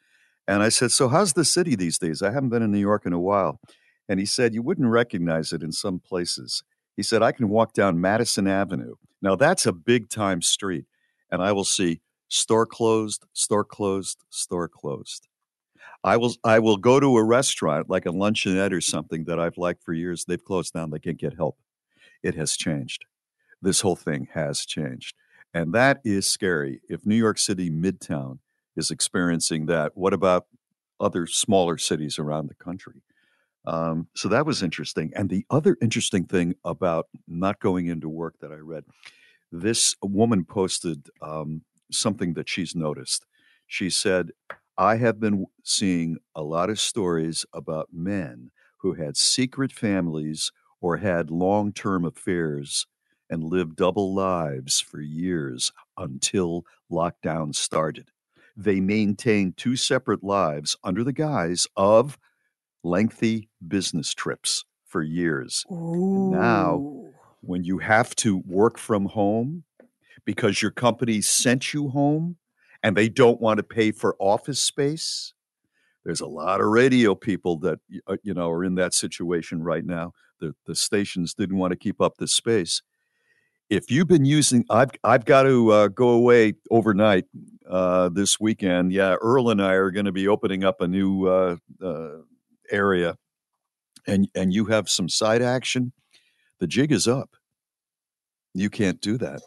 And 0.48 0.64
I 0.64 0.70
said, 0.70 0.92
"So 0.92 1.10
how's 1.10 1.34
the 1.34 1.46
city 1.46 1.76
these 1.76 1.98
days? 1.98 2.22
I 2.22 2.32
haven't 2.32 2.50
been 2.50 2.64
in 2.64 2.72
New 2.72 2.80
York 2.80 3.06
in 3.06 3.14
a 3.14 3.20
while." 3.20 3.60
And 4.08 4.20
he 4.20 4.26
said, 4.26 4.54
"You 4.54 4.62
wouldn't 4.62 4.88
recognize 4.90 5.52
it 5.52 5.64
in 5.64 5.72
some 5.72 6.00
places." 6.00 6.64
He 6.98 7.04
said, 7.04 7.24
I 7.24 7.32
can 7.32 7.48
walk 7.48 7.74
down 7.74 8.02
Madison 8.02 8.48
Avenue. 8.48 8.96
Now, 9.22 9.36
that's 9.36 9.66
a 9.66 9.72
big 9.72 10.10
time 10.10 10.42
street. 10.42 10.86
And 11.32 11.42
I 11.42 11.52
will 11.52 11.64
see 11.64 12.02
store 12.28 12.66
closed, 12.66 13.26
store 13.34 13.64
closed, 13.64 14.24
store 14.30 14.68
closed. 14.68 15.28
I 16.04 16.18
will 16.18 16.34
I 16.44 16.60
will 16.60 16.78
go 16.78 17.00
to 17.00 17.18
a 17.18 17.24
restaurant 17.24 17.90
like 17.90 18.06
a 18.06 18.12
luncheonette 18.12 18.72
or 18.72 18.82
something 18.82 19.26
that 19.26 19.40
I've 19.40 19.58
liked 19.58 19.84
for 19.84 19.94
years. 19.94 20.26
They've 20.26 20.44
closed 20.44 20.74
down. 20.74 20.90
They 20.90 21.00
can't 21.00 21.18
get 21.18 21.36
help. 21.36 21.58
It 22.24 22.36
has 22.36 22.56
changed. 22.56 23.06
This 23.62 23.82
whole 23.82 23.96
thing 23.96 24.28
has 24.34 24.66
changed. 24.66 25.16
And 25.54 25.74
that 25.74 26.02
is 26.04 26.30
scary. 26.30 26.82
If 26.90 27.06
New 27.06 27.16
York 27.16 27.38
City 27.40 27.70
Midtown 27.70 28.40
is 28.76 28.92
experiencing 28.92 29.66
that, 29.68 29.94
what 29.96 30.14
about 30.14 30.46
other 31.00 31.26
smaller 31.26 31.78
cities 31.78 32.20
around 32.20 32.48
the 32.48 32.56
country? 32.56 33.02
Um, 33.68 34.08
so 34.16 34.30
that 34.30 34.46
was 34.46 34.64
interesting. 34.64 35.12
And 35.14 35.30
the 35.30 35.46
other 35.50 35.78
interesting 35.82 36.24
thing 36.26 36.56
about 36.64 37.08
not 37.28 37.60
going 37.60 37.88
into 37.88 38.08
work 38.08 38.36
that 38.40 38.52
I 38.52 38.56
read, 38.56 38.86
this 39.52 39.96
woman 40.02 40.46
posted 40.46 41.10
um, 41.22 41.64
something 41.92 42.34
that 42.36 42.48
she's 42.48 42.76
noticed. 42.76 43.26
She 43.68 43.90
said, 43.90 44.32
I 44.78 44.96
have 44.96 45.20
been 45.20 45.46
seeing 45.64 46.18
a 46.34 46.44
lot 46.44 46.70
of 46.70 46.80
stories 46.80 47.46
about 47.54 47.90
men 47.92 48.52
who 48.78 48.94
had 48.94 49.18
secret 49.18 49.74
families 49.74 50.52
or 50.80 50.98
had 50.98 51.30
long 51.30 51.74
term 51.74 52.06
affairs 52.06 52.88
and 53.30 53.44
lived 53.44 53.76
double 53.76 54.16
lives 54.16 54.80
for 54.80 55.02
years 55.02 55.74
until 55.98 56.64
lockdown 56.90 57.54
started. 57.54 58.12
They 58.56 58.80
maintained 58.80 59.58
two 59.58 59.76
separate 59.76 60.24
lives 60.24 60.78
under 60.86 61.04
the 61.04 61.12
guise 61.12 61.68
of 61.76 62.18
lengthy 62.88 63.50
business 63.68 64.14
trips 64.14 64.66
for 64.86 65.02
years. 65.04 65.66
Now, 66.32 67.12
when 67.42 67.64
you 67.64 67.80
have 67.80 68.16
to 68.18 68.38
work 68.46 68.78
from 68.78 69.06
home 69.06 69.64
because 70.26 70.62
your 70.62 70.72
company 70.72 71.22
sent 71.22 71.74
you 71.74 71.90
home 71.90 72.38
and 72.84 72.96
they 72.96 73.10
don't 73.10 73.42
want 73.42 73.58
to 73.58 73.64
pay 73.64 73.92
for 73.92 74.16
office 74.20 74.60
space, 74.60 75.34
there's 76.04 76.22
a 76.22 76.28
lot 76.28 76.62
of 76.62 76.68
radio 76.68 77.16
people 77.16 77.58
that 77.60 77.80
uh, 78.08 78.16
you 78.24 78.34
know 78.34 78.50
are 78.50 78.64
in 78.64 78.76
that 78.76 78.94
situation 78.94 79.62
right 79.62 79.86
now. 79.86 80.14
The 80.40 80.56
the 80.66 80.76
stations 80.76 81.34
didn't 81.34 81.58
want 81.58 81.72
to 81.72 81.78
keep 81.78 82.00
up 82.00 82.18
the 82.18 82.28
space. 82.28 82.82
If 83.70 83.92
you've 83.92 84.08
been 84.08 84.24
using, 84.24 84.64
I've 84.70 84.92
I've 85.04 85.26
got 85.26 85.44
to 85.44 85.72
uh, 85.72 85.88
go 85.90 86.10
away 86.10 86.54
overnight 86.72 87.26
uh, 87.70 88.08
this 88.08 88.40
weekend. 88.40 88.94
Yeah, 88.94 89.16
Earl 89.22 89.50
and 89.50 89.62
I 89.62 89.74
are 89.74 89.92
going 89.92 90.06
to 90.06 90.14
be 90.14 90.30
opening 90.30 90.64
up 90.64 90.80
a 90.80 90.88
new 90.88 91.28
uh, 91.28 91.58
uh, 91.84 92.20
area, 92.72 93.16
and 94.06 94.28
and 94.36 94.54
you 94.54 94.66
have 94.66 94.90
some 94.90 95.10
side 95.10 95.42
action. 95.42 95.94
The 96.60 96.68
jig 96.68 96.92
is 96.92 97.08
up. 97.08 97.36
You 98.54 98.70
can't 98.70 99.00
do 99.02 99.18
that. 99.20 99.42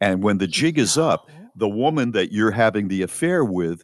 And 0.00 0.22
when 0.22 0.38
the 0.38 0.46
jig 0.46 0.78
is 0.78 0.96
up, 0.96 1.28
the 1.56 1.68
woman 1.68 2.12
that 2.12 2.32
you're 2.32 2.52
having 2.52 2.88
the 2.88 3.02
affair 3.02 3.44
with 3.44 3.82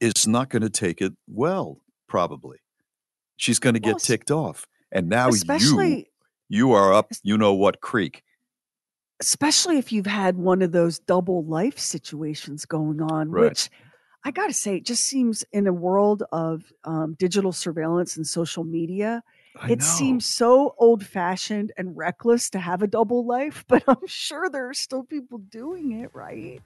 is 0.00 0.26
not 0.26 0.50
going 0.50 0.62
to 0.62 0.70
take 0.70 1.00
it 1.00 1.12
well, 1.26 1.78
probably. 2.08 2.58
She's 3.36 3.58
going 3.58 3.74
to 3.74 3.80
get 3.80 3.90
Well, 3.90 3.98
ticked 4.00 4.30
off. 4.30 4.66
And 4.92 5.08
now 5.08 5.26
you 5.28 5.34
Especially 5.34 6.10
you 6.48 6.72
are 6.72 6.92
up, 6.92 7.12
you 7.22 7.38
know 7.38 7.54
what 7.54 7.80
creek. 7.80 8.22
especially 9.20 9.78
if 9.78 9.92
you've 9.92 10.06
had 10.06 10.36
one 10.36 10.62
of 10.62 10.72
those 10.72 10.98
double 11.00 11.44
life 11.44 11.78
situations 11.78 12.64
going 12.66 13.00
on, 13.00 13.30
Right. 13.30 13.48
which 13.50 13.70
I 14.28 14.30
got 14.30 14.48
to 14.48 14.52
say, 14.52 14.76
it 14.76 14.84
just 14.84 15.04
seems 15.04 15.42
in 15.52 15.66
a 15.66 15.72
world 15.72 16.22
of 16.32 16.70
um, 16.84 17.16
digital 17.18 17.50
surveillance 17.50 18.18
and 18.18 18.26
social 18.26 18.62
media, 18.62 19.22
I 19.58 19.70
it 19.70 19.78
know. 19.78 19.84
seems 19.86 20.26
so 20.26 20.74
old 20.76 21.02
fashioned 21.02 21.72
and 21.78 21.96
reckless 21.96 22.50
to 22.50 22.58
have 22.58 22.82
a 22.82 22.86
double 22.86 23.24
life, 23.24 23.64
but 23.68 23.82
I'm 23.88 24.06
sure 24.06 24.50
there 24.50 24.68
are 24.68 24.74
still 24.74 25.02
people 25.02 25.38
doing 25.38 25.92
it, 25.92 26.10
right? 26.12 26.60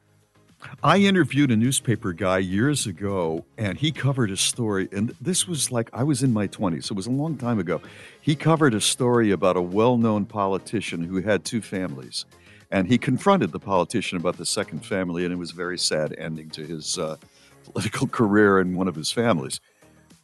I 0.82 0.98
interviewed 0.98 1.52
a 1.52 1.56
newspaper 1.56 2.12
guy 2.12 2.38
years 2.38 2.88
ago, 2.88 3.44
and 3.56 3.78
he 3.78 3.92
covered 3.92 4.32
a 4.32 4.36
story. 4.36 4.88
And 4.90 5.14
this 5.20 5.46
was 5.46 5.70
like 5.70 5.88
I 5.92 6.02
was 6.02 6.24
in 6.24 6.32
my 6.32 6.48
20s, 6.48 6.82
so 6.86 6.94
it 6.94 6.96
was 6.96 7.06
a 7.06 7.12
long 7.12 7.36
time 7.36 7.60
ago. 7.60 7.80
He 8.20 8.34
covered 8.34 8.74
a 8.74 8.80
story 8.80 9.30
about 9.30 9.56
a 9.56 9.62
well 9.62 9.96
known 9.96 10.26
politician 10.26 11.04
who 11.04 11.22
had 11.22 11.44
two 11.44 11.62
families. 11.62 12.24
And 12.72 12.88
he 12.88 12.98
confronted 12.98 13.52
the 13.52 13.60
politician 13.60 14.18
about 14.18 14.36
the 14.36 14.46
second 14.46 14.84
family, 14.84 15.24
and 15.24 15.32
it 15.32 15.36
was 15.36 15.52
a 15.52 15.54
very 15.54 15.78
sad 15.78 16.12
ending 16.18 16.50
to 16.50 16.66
his 16.66 16.98
uh, 16.98 17.18
political 17.64 18.06
career 18.18 18.58
and 18.58 18.76
one 18.76 18.88
of 18.88 18.94
his 18.94 19.10
families. 19.10 19.60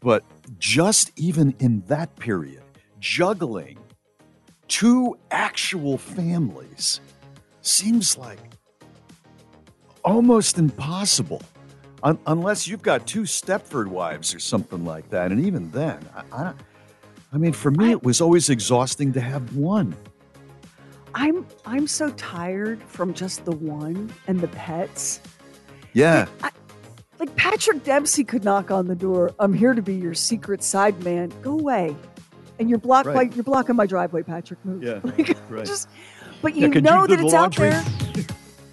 But 0.01 0.25
just 0.59 1.13
even 1.17 1.55
in 1.59 1.83
that 1.89 2.17
period, 2.17 2.63
juggling 3.01 3.79
two 4.69 5.19
actual 5.31 5.99
families 5.99 7.01
seems 7.63 8.17
like 8.17 8.39
almost 10.05 10.59
impossible 10.59 11.43
Un- 12.03 12.19
unless 12.27 12.69
you've 12.69 12.83
got 12.83 13.07
two 13.07 13.23
Stepford 13.23 13.89
wives 13.89 14.35
or 14.35 14.39
something 14.39 14.85
like 14.85 15.11
that. 15.11 15.33
And 15.33 15.45
even 15.45 15.71
then, 15.71 15.99
I, 16.15 16.23
I, 16.33 16.55
I 17.33 17.39
mean, 17.39 17.53
for 17.53 17.71
me, 17.71 17.91
it 17.91 18.03
was 18.03 18.21
always 18.21 18.51
exhausting 18.51 19.13
to 19.15 19.21
have 19.21 19.57
one. 19.57 19.97
I'm 21.15 21.47
I'm 21.67 21.87
so 21.87 22.11
tired 22.11 22.83
from 22.83 23.15
just 23.15 23.45
the 23.45 23.53
one 23.53 24.13
and 24.29 24.41
the 24.41 24.49
pets. 24.49 25.21
Yeah. 25.93 26.27
Like 27.19 27.35
Patrick 27.37 27.83
Dempsey 27.85 28.25
could 28.25 28.45
knock 28.45 28.71
on 28.71 28.87
the 28.87 28.95
door. 28.95 29.33
I'm 29.39 29.53
here 29.53 29.75
to 29.75 29.83
be 29.83 29.95
your 29.95 30.15
secret 30.15 30.63
side 30.63 31.03
man. 31.03 31.33
Go 31.43 31.53
away. 31.59 31.97
And 32.61 32.69
you're 32.71 32.79
block 32.79 33.07
Right. 33.07 33.17
like 33.17 33.35
you're 33.37 33.45
blocking 33.45 33.77
my 33.77 33.87
driveway, 33.87 34.23
Patrick. 34.23 34.65
Move. 34.65 34.83
Yeah. 34.89 35.01
Like, 35.03 35.37
right. 35.49 35.65
just 35.67 35.89
but 36.43 36.55
you 36.55 36.71
could 36.71 36.85
know 36.85 37.07
do 37.07 37.17
that 37.17 37.21
the 37.23 37.27
it's 37.27 37.35
out 37.35 37.55
there. 37.57 37.85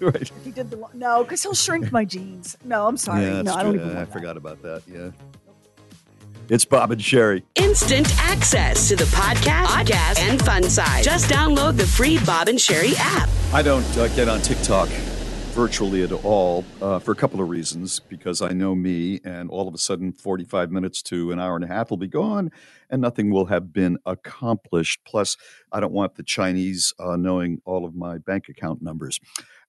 right. 0.00 0.22
If 0.22 0.44
he 0.44 0.50
did 0.52 0.70
the 0.70 0.76
lo- 0.76 0.90
no, 0.94 1.22
because 1.24 1.42
he'll 1.42 1.54
shrink 1.54 1.90
my 1.90 2.04
jeans. 2.04 2.56
No, 2.64 2.86
I'm 2.86 2.96
sorry. 2.96 3.22
Yeah, 3.22 3.28
no, 3.30 3.42
that's 3.44 3.56
I 3.56 3.62
don't 3.64 3.72
true. 3.74 3.80
even. 3.82 3.92
I 3.96 3.98
Want 4.00 4.08
that. 4.08 4.12
forgot 4.18 4.36
about 4.36 4.62
that. 4.62 4.82
Yeah. 4.86 5.10
It's 6.48 6.64
Bob 6.64 6.92
and 6.92 7.02
Sherry. 7.02 7.42
Instant 7.56 8.06
access 8.18 8.86
to 8.88 8.94
the 8.96 9.04
podcast, 9.06 9.64
podcast, 9.66 10.20
and 10.20 10.40
fun 10.40 10.62
side. 10.62 11.02
Just 11.02 11.28
download 11.28 11.76
the 11.76 11.86
free 11.86 12.18
Bob 12.24 12.46
and 12.46 12.60
Sherry 12.60 12.92
app. 12.98 13.28
I 13.52 13.62
don't 13.62 13.84
uh, 13.98 14.06
get 14.14 14.28
on 14.28 14.40
TikTok 14.42 14.88
virtually 15.56 16.02
at 16.02 16.12
all 16.12 16.64
uh, 16.82 16.98
for 17.00 17.12
a 17.12 17.16
couple 17.16 17.40
of 17.40 17.48
reasons. 17.48 17.98
Because 18.00 18.42
I 18.42 18.50
know 18.50 18.74
me, 18.76 19.20
and 19.24 19.50
all 19.50 19.68
of 19.68 19.74
a 19.74 19.78
sudden, 19.78 20.12
45 20.12 20.70
minutes 20.70 21.02
to 21.04 21.32
an 21.32 21.40
hour 21.40 21.56
and 21.56 21.64
a 21.64 21.68
half 21.68 21.90
will 21.90 21.96
be 21.96 22.08
gone, 22.08 22.52
and 22.90 23.00
nothing 23.02 23.30
will 23.30 23.46
have 23.46 23.72
been 23.72 23.98
accomplished. 24.06 25.00
Plus, 25.06 25.36
I 25.72 25.80
don't 25.80 25.94
want 25.94 26.16
the 26.16 26.22
Chinese 26.22 26.92
uh, 27.00 27.16
knowing 27.16 27.62
all 27.64 27.86
of 27.86 27.96
my 27.96 28.18
bank 28.18 28.50
account 28.50 28.82
numbers. 28.82 29.18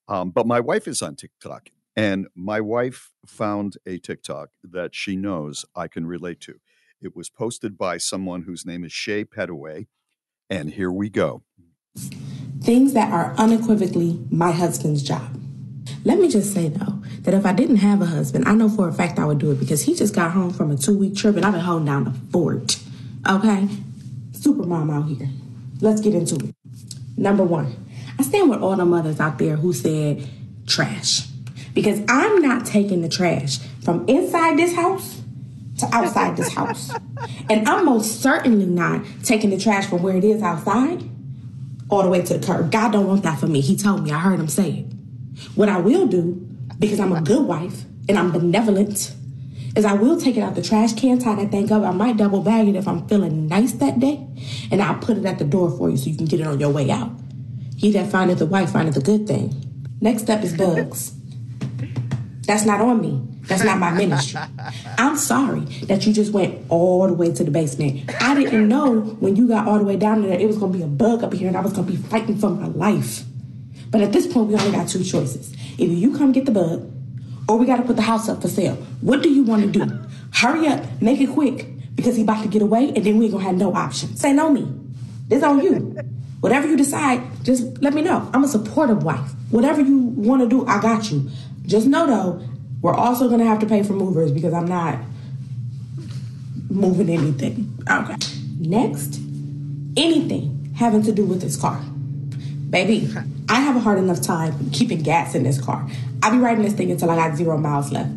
Um, 0.10 0.32
but 0.32 0.46
my 0.46 0.60
wife 0.60 0.88
is 0.90 1.02
on 1.02 1.16
TikTok, 1.16 1.70
and 1.96 2.28
my 2.36 2.62
wife 2.62 3.14
found 3.26 3.78
a 3.88 3.98
TikTok 3.98 4.50
that 4.64 4.94
she 4.96 5.16
knows 5.16 5.66
I 5.76 5.88
can 5.88 6.06
relate 6.08 6.42
to. 6.42 6.60
It 7.02 7.16
was 7.16 7.30
posted 7.30 7.78
by 7.78 7.98
someone 7.98 8.44
whose 8.44 8.66
name 8.66 8.84
is 8.86 8.94
Shay 8.94 9.26
Petaway, 9.26 9.88
and 10.50 10.72
here 10.72 10.92
we 10.92 11.10
go. 11.10 11.44
things 12.62 12.94
that 12.94 13.12
are 13.14 13.34
unequivocally 13.38 14.20
my 14.32 14.52
husband's 14.52 15.04
job. 15.04 15.36
Let 16.04 16.20
me 16.20 16.30
just 16.30 16.54
say 16.54 16.70
though 16.70 17.02
that 17.22 17.34
if 17.34 17.46
I 17.46 17.54
didn't 17.54 17.78
have 17.78 18.02
a 18.02 18.06
husband, 18.06 18.48
I 18.48 18.54
know 18.54 18.70
for 18.70 18.88
a 18.88 18.94
fact 18.94 19.20
I 19.20 19.26
would 19.26 19.40
do 19.40 19.52
it 19.52 19.60
because 19.60 19.82
he 19.82 19.96
just 19.96 20.16
got 20.16 20.32
home 20.32 20.52
from 20.52 20.72
a 20.72 20.78
two 20.78 20.98
week 20.98 21.16
trip 21.16 21.36
and 21.36 21.46
I've 21.46 21.54
been 21.54 21.62
holding 21.62 21.86
down 21.86 22.04
the 22.06 22.14
fort. 22.32 22.78
Okay? 23.28 23.68
Super 24.34 24.64
mom 24.64 24.90
out 24.90 25.08
here. 25.08 25.30
Let's 25.82 26.02
get 26.02 26.14
into 26.14 26.36
it. 26.36 26.56
Number 27.18 27.44
one, 27.44 27.76
I 28.20 28.24
stand 28.24 28.50
with 28.50 28.62
all 28.62 28.76
the 28.76 28.86
mothers 28.86 29.20
out 29.20 29.38
there 29.38 29.56
who 29.56 29.74
said 29.74 30.28
trash. 30.66 31.28
Because 31.74 32.02
I'm 32.10 32.42
not 32.42 32.66
taking 32.66 33.02
the 33.02 33.10
trash 33.10 33.60
from 33.84 34.08
inside 34.08 34.58
this 34.58 34.76
house 34.76 35.22
to 35.80 35.88
outside 35.94 36.38
this 36.38 36.54
house. 36.54 36.92
And 37.50 37.68
I'm 37.68 37.86
most 37.86 38.22
certainly 38.22 38.66
not 38.66 39.04
taking 39.24 39.50
the 39.50 39.58
trash 39.58 39.88
from 39.88 40.04
where 40.04 40.18
it 40.18 40.24
is 40.24 40.42
outside 40.44 41.02
all 41.90 42.04
the 42.04 42.10
way 42.10 42.22
to 42.22 42.38
the 42.38 42.46
curb. 42.46 42.72
God 42.72 42.92
don't 42.92 43.08
want 43.08 43.24
that 43.24 43.40
for 43.40 43.48
me. 43.48 43.62
He 43.62 43.76
told 43.76 44.04
me. 44.04 44.12
I 44.12 44.20
heard 44.20 44.40
him 44.40 44.48
say 44.48 44.72
it. 44.72 44.97
What 45.56 45.70
I 45.70 45.78
will 45.78 46.08
do, 46.08 46.34
because 46.80 47.00
I'm 47.00 47.14
a 47.14 47.22
good 47.22 47.46
wife 47.46 47.84
and 48.08 48.18
I'm 48.18 48.32
benevolent, 48.32 49.14
is 49.76 49.86
I 49.86 49.94
will 49.94 50.20
take 50.20 50.38
it 50.38 50.42
out 50.42 50.56
the 50.56 50.62
trash 50.62 50.94
can, 50.94 51.20
tie 51.20 51.36
that 51.36 51.52
thing 51.52 51.72
up. 51.72 51.84
I 51.84 51.92
might 51.92 52.18
double 52.18 52.42
bag 52.42 52.68
it 52.68 52.76
if 52.76 52.88
I'm 52.88 53.08
feeling 53.08 53.48
nice 53.48 53.74
that 53.74 54.00
day, 54.00 54.26
and 54.72 54.82
I'll 54.82 55.00
put 55.00 55.18
it 55.18 55.26
at 55.26 55.38
the 55.40 55.46
door 55.46 55.70
for 55.70 55.90
you 55.90 55.98
so 55.98 56.10
you 56.10 56.16
can 56.16 56.26
get 56.26 56.40
it 56.40 56.48
on 56.48 56.60
your 56.60 56.72
way 56.72 56.90
out. 56.90 57.12
He 57.78 57.92
that 57.92 58.12
findeth 58.12 58.40
the 58.40 58.48
wife 58.48 58.72
findeth 58.72 58.98
a 58.98 59.02
good 59.02 59.28
thing. 59.28 59.54
Next 60.02 60.30
up 60.30 60.44
is 60.44 60.58
bugs. 60.58 61.14
That's 62.48 62.66
not 62.66 62.82
on 62.82 63.02
me. 63.02 63.22
That's 63.48 63.64
not 63.64 63.78
my 63.78 63.92
ministry. 63.92 64.40
I'm 64.98 65.16
sorry 65.16 65.62
that 65.88 66.06
you 66.06 66.14
just 66.14 66.34
went 66.34 66.66
all 66.70 67.08
the 67.08 67.14
way 67.14 67.32
to 67.32 67.44
the 67.44 67.52
basement. 67.52 68.10
I 68.22 68.36
didn't 68.36 68.68
know 68.68 69.00
when 69.20 69.36
you 69.36 69.48
got 69.48 69.68
all 69.68 69.78
the 69.78 69.86
way 69.86 69.96
down 69.96 70.22
there 70.22 70.38
it 70.38 70.48
was 70.48 70.58
gonna 70.58 70.74
be 70.74 70.82
a 70.82 70.88
bug 70.88 71.24
up 71.24 71.34
here 71.34 71.48
and 71.48 71.56
I 71.56 71.62
was 71.62 71.74
gonna 71.74 71.88
be 71.88 71.96
fighting 71.96 72.38
for 72.38 72.50
my 72.50 72.68
life. 72.68 73.24
But 73.90 74.02
at 74.02 74.12
this 74.12 74.28
point, 74.28 74.48
we 74.48 74.56
only 74.56 74.72
got 74.72 74.88
two 74.88 75.04
choices. 75.04 75.56
Either 75.78 75.94
you 75.94 76.18
come 76.18 76.32
get 76.32 76.46
the 76.46 76.52
bug, 76.52 76.92
or 77.48 77.58
we 77.58 77.66
gotta 77.66 77.84
put 77.84 77.96
the 77.96 78.02
house 78.02 78.28
up 78.28 78.42
for 78.42 78.48
sale. 78.48 78.76
What 79.02 79.24
do 79.24 79.30
you 79.30 79.44
wanna 79.44 79.68
do? 79.68 79.86
Hurry 80.34 80.68
up, 80.68 80.84
make 81.02 81.22
it 81.22 81.30
quick, 81.30 81.68
because 81.96 82.16
he 82.16 82.24
about 82.24 82.44
to 82.44 82.50
get 82.50 82.62
away 82.62 82.92
and 82.96 83.06
then 83.06 83.18
we 83.18 83.26
ain't 83.26 83.34
gonna 83.34 83.46
have 83.46 83.56
no 83.56 83.74
option. 83.74 84.16
Say 84.16 84.34
no 84.34 84.52
me. 84.52 84.72
This 85.28 85.44
on 85.44 85.62
you. 85.62 85.98
Whatever 86.42 86.68
you 86.68 86.78
decide, 86.78 87.22
just 87.44 87.82
let 87.82 87.94
me 87.94 88.02
know. 88.02 88.30
I'm 88.34 88.44
a 88.44 88.48
supportive 88.48 89.04
wife. 89.04 89.32
Whatever 89.50 89.82
you 89.82 89.98
wanna 89.98 90.48
do, 90.48 90.66
I 90.68 90.80
got 90.82 91.10
you. 91.10 91.30
Just 91.66 91.88
know 91.88 92.06
though, 92.06 92.48
we're 92.82 92.94
also 92.94 93.30
gonna 93.30 93.46
have 93.46 93.60
to 93.60 93.66
pay 93.66 93.82
for 93.84 93.94
movers 93.94 94.32
because 94.32 94.54
I'm 94.54 94.68
not 94.68 95.00
moving 96.70 97.10
anything. 97.10 97.78
Okay. 97.90 98.16
Next, 98.60 99.20
anything 99.96 100.74
having 100.78 101.02
to 101.04 101.12
do 101.12 101.26
with 101.26 101.42
this 101.42 101.56
car. 101.56 101.82
Baby, 102.70 103.10
I 103.50 103.62
have 103.62 103.76
a 103.76 103.80
hard 103.80 103.98
enough 103.98 104.22
time 104.22 104.70
keeping 104.72 105.02
gas 105.02 105.36
in 105.36 105.44
this 105.44 105.60
car. 105.62 105.88
I'll 106.22 106.32
be 106.32 106.38
riding 106.38 106.64
this 106.64 106.74
thing 106.74 106.92
until 106.92 107.10
I 107.10 107.16
got 107.16 107.38
zero 107.38 107.58
miles 107.58 107.92
left. 107.92 108.12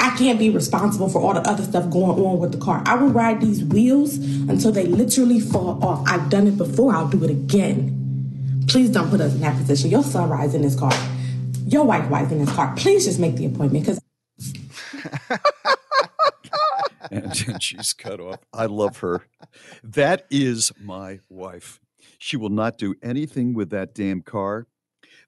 I 0.00 0.16
can't 0.16 0.38
be 0.38 0.50
responsible 0.50 1.08
for 1.08 1.20
all 1.20 1.34
the 1.34 1.48
other 1.48 1.62
stuff 1.62 1.90
going 1.90 2.18
on 2.18 2.38
with 2.38 2.52
the 2.52 2.58
car. 2.58 2.82
I 2.86 2.96
will 2.96 3.08
ride 3.08 3.40
these 3.40 3.62
wheels 3.62 4.16
until 4.16 4.72
they 4.72 4.86
literally 4.86 5.38
fall 5.40 5.82
off. 5.84 6.06
I've 6.08 6.30
done 6.30 6.46
it 6.46 6.56
before, 6.56 6.94
I'll 6.94 7.08
do 7.08 7.22
it 7.22 7.30
again. 7.30 8.64
Please 8.68 8.90
don't 8.90 9.10
put 9.10 9.20
us 9.20 9.34
in 9.34 9.40
that 9.40 9.56
position. 9.56 9.90
Your 9.90 10.02
son 10.02 10.28
rides 10.28 10.54
in 10.54 10.62
this 10.62 10.78
car. 10.78 10.92
Your 11.66 11.84
wife 11.84 12.10
rides 12.10 12.32
in 12.32 12.44
this 12.44 12.52
car. 12.52 12.74
Please 12.76 13.04
just 13.04 13.18
make 13.20 13.36
the 13.36 13.46
appointment 13.46 13.84
because 13.84 14.00
and 17.10 17.62
she's 17.62 17.92
cut 17.92 18.20
off. 18.20 18.40
I 18.52 18.66
love 18.66 18.98
her. 18.98 19.26
That 19.82 20.26
is 20.30 20.72
my 20.80 21.20
wife. 21.28 21.80
She 22.24 22.38
will 22.38 22.48
not 22.48 22.78
do 22.78 22.94
anything 23.02 23.52
with 23.52 23.68
that 23.68 23.94
damn 23.94 24.22
car. 24.22 24.66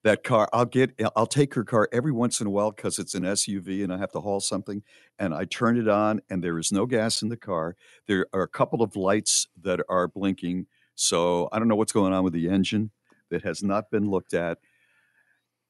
That 0.02 0.24
car, 0.24 0.48
I'll 0.50 0.64
get, 0.64 0.98
I'll 1.14 1.26
take 1.26 1.52
her 1.52 1.62
car 1.62 1.90
every 1.92 2.10
once 2.10 2.40
in 2.40 2.46
a 2.46 2.50
while 2.50 2.70
because 2.70 2.98
it's 2.98 3.14
an 3.14 3.22
SUV 3.22 3.84
and 3.84 3.92
I 3.92 3.98
have 3.98 4.12
to 4.12 4.20
haul 4.22 4.40
something. 4.40 4.82
And 5.18 5.34
I 5.34 5.44
turn 5.44 5.76
it 5.76 5.88
on, 5.88 6.22
and 6.30 6.42
there 6.42 6.58
is 6.58 6.72
no 6.72 6.86
gas 6.86 7.20
in 7.20 7.28
the 7.28 7.36
car. 7.36 7.76
There 8.06 8.26
are 8.32 8.40
a 8.40 8.48
couple 8.48 8.82
of 8.82 8.96
lights 8.96 9.46
that 9.60 9.80
are 9.90 10.08
blinking. 10.08 10.68
So 10.94 11.50
I 11.52 11.58
don't 11.58 11.68
know 11.68 11.76
what's 11.76 11.92
going 11.92 12.14
on 12.14 12.24
with 12.24 12.32
the 12.32 12.48
engine 12.48 12.92
that 13.28 13.42
has 13.42 13.62
not 13.62 13.90
been 13.90 14.08
looked 14.08 14.32
at. 14.32 14.56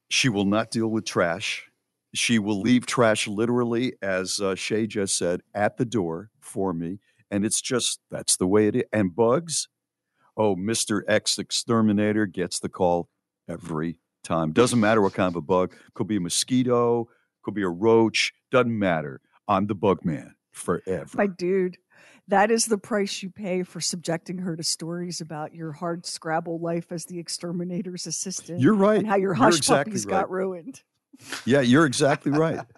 She 0.09 0.29
will 0.29 0.45
not 0.45 0.71
deal 0.71 0.87
with 0.87 1.07
trash. 1.07 1.65
She 2.15 2.39
will 2.39 2.61
leave 2.61 2.87
trash 2.87 3.27
literally, 3.27 3.95
as 4.01 4.39
uh, 4.39 4.55
Shay 4.55 4.87
just 4.87 5.19
said, 5.19 5.41
at 5.57 5.77
the 5.77 5.87
door 5.87 6.31
for 6.39 6.73
me. 6.73 7.01
And 7.33 7.45
it's 7.45 7.61
just, 7.61 7.99
that's 8.12 8.37
the 8.37 8.47
way 8.47 8.69
it 8.69 8.77
is. 8.77 8.85
And 8.93 9.12
bugs, 9.17 9.67
oh, 10.37 10.57
Mr. 10.57 11.03
X 11.09 11.38
Exterminator 11.38 12.27
gets 12.27 12.59
the 12.61 12.68
call 12.68 13.09
every 13.49 13.99
time. 14.22 14.53
Doesn't 14.53 14.81
matter 14.81 15.01
what 15.01 15.14
kind 15.14 15.29
of 15.29 15.37
a 15.37 15.40
bug. 15.40 15.75
Could 15.94 16.07
be 16.07 16.16
a 16.16 16.20
mosquito, 16.20 17.09
could 17.42 17.55
be 17.55 17.62
a 17.62 17.68
roach, 17.68 18.33
doesn't 18.51 18.79
matter. 18.79 19.20
I'm 19.49 19.66
the 19.66 19.75
bug 19.75 20.05
man 20.05 20.35
forever. 20.53 21.11
My 21.14 21.27
dude, 21.27 21.79
that 22.29 22.51
is 22.51 22.66
the 22.66 22.79
price 22.79 23.22
you 23.22 23.31
pay 23.31 23.62
for 23.62 23.81
subjecting 23.81 24.38
her 24.38 24.57
to 24.57 24.62
stories 24.62 25.20
about 25.20 25.55
your 25.55 25.72
hard 25.72 26.05
Scrabble 26.05 26.59
life 26.59 26.90
as 26.90 27.05
the 27.05 27.18
exterminator's 27.18 28.07
assistant. 28.07 28.61
You're 28.61 28.75
right. 28.75 28.99
And 28.99 29.07
how 29.07 29.16
your 29.16 29.35
hush 29.35 29.59
exactly 29.59 29.92
puppies 29.92 30.07
right. 30.07 30.20
got 30.20 30.31
ruined. 30.31 30.83
Yeah, 31.44 31.61
you're 31.61 31.87
exactly 31.87 32.33
right. 32.33 32.61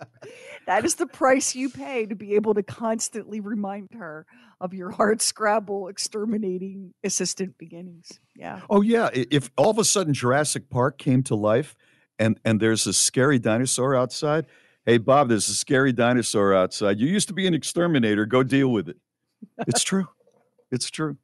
That 0.68 0.84
is 0.84 0.96
the 0.96 1.06
price 1.06 1.54
you 1.54 1.70
pay 1.70 2.04
to 2.04 2.14
be 2.14 2.34
able 2.34 2.52
to 2.52 2.62
constantly 2.62 3.40
remind 3.40 3.88
her 3.94 4.26
of 4.60 4.74
your 4.74 4.90
hard 4.90 5.22
Scrabble 5.22 5.88
exterminating 5.88 6.92
assistant 7.02 7.56
beginnings. 7.56 8.20
Yeah. 8.36 8.60
Oh 8.68 8.82
yeah, 8.82 9.08
if 9.14 9.50
all 9.56 9.70
of 9.70 9.78
a 9.78 9.84
sudden 9.84 10.12
Jurassic 10.12 10.68
Park 10.68 10.98
came 10.98 11.22
to 11.22 11.34
life 11.34 11.74
and 12.18 12.38
and 12.44 12.60
there's 12.60 12.86
a 12.86 12.92
scary 12.92 13.38
dinosaur 13.38 13.96
outside, 13.96 14.44
hey 14.84 14.98
Bob, 14.98 15.30
there's 15.30 15.48
a 15.48 15.54
scary 15.54 15.90
dinosaur 15.90 16.54
outside. 16.54 17.00
You 17.00 17.08
used 17.08 17.28
to 17.28 17.34
be 17.34 17.46
an 17.46 17.54
exterminator, 17.54 18.26
go 18.26 18.42
deal 18.42 18.68
with 18.68 18.90
it. 18.90 18.98
It's 19.66 19.82
true. 19.82 20.08
It's 20.70 20.90
true. 20.90 21.16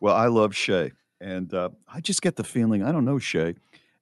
Well, 0.00 0.14
I 0.14 0.28
love 0.28 0.54
Shay 0.54 0.92
and 1.20 1.52
uh, 1.52 1.70
I 1.92 2.00
just 2.00 2.22
get 2.22 2.36
the 2.36 2.44
feeling, 2.44 2.84
I 2.84 2.92
don't 2.92 3.04
know 3.04 3.18
Shay. 3.18 3.56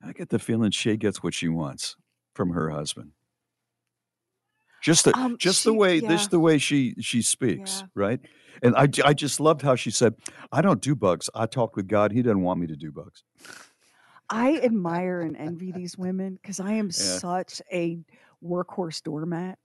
I 0.05 0.13
get 0.13 0.29
the 0.29 0.39
feeling 0.39 0.71
Shay 0.71 0.99
gets 0.99 1.23
what 1.23 1.33
she 1.33 1.49
wants 1.49 1.97
from 2.35 2.51
her 2.51 2.69
husband. 2.69 3.13
Just 4.83 5.05
the 5.05 5.17
Um, 5.17 5.37
just 5.39 5.65
the 5.65 5.75
way 5.75 5.99
yeah. 5.99 6.09
just 6.09 6.31
the 6.31 6.41
way 6.41 6.59
she 6.59 6.95
she 7.01 7.23
speaks, 7.23 7.81
Yeah. 7.81 7.87
right? 7.95 8.21
And 8.63 8.75
I 8.77 8.89
I 9.05 9.15
just 9.15 9.41
loved 9.41 9.63
how 9.63 9.75
she 9.75 9.91
said, 9.91 10.15
"I 10.53 10.63
don't 10.63 10.81
do 10.81 10.95
bugs. 10.95 11.29
I 11.35 11.47
talk 11.47 11.77
with 11.77 11.87
God. 11.89 12.13
He 12.13 12.23
doesn't 12.23 12.43
want 12.43 12.61
me 12.61 12.67
to 12.69 12.77
do 12.77 12.91
bugs." 12.93 13.23
I 14.29 14.59
admire 14.61 15.23
and 15.23 15.37
envy 15.37 15.73
these 15.73 15.99
women 15.99 16.39
because 16.41 16.61
I 16.61 16.73
am 16.75 16.91
such 16.91 17.61
a 17.73 17.99
workhorse 18.43 19.03
doormat. 19.03 19.59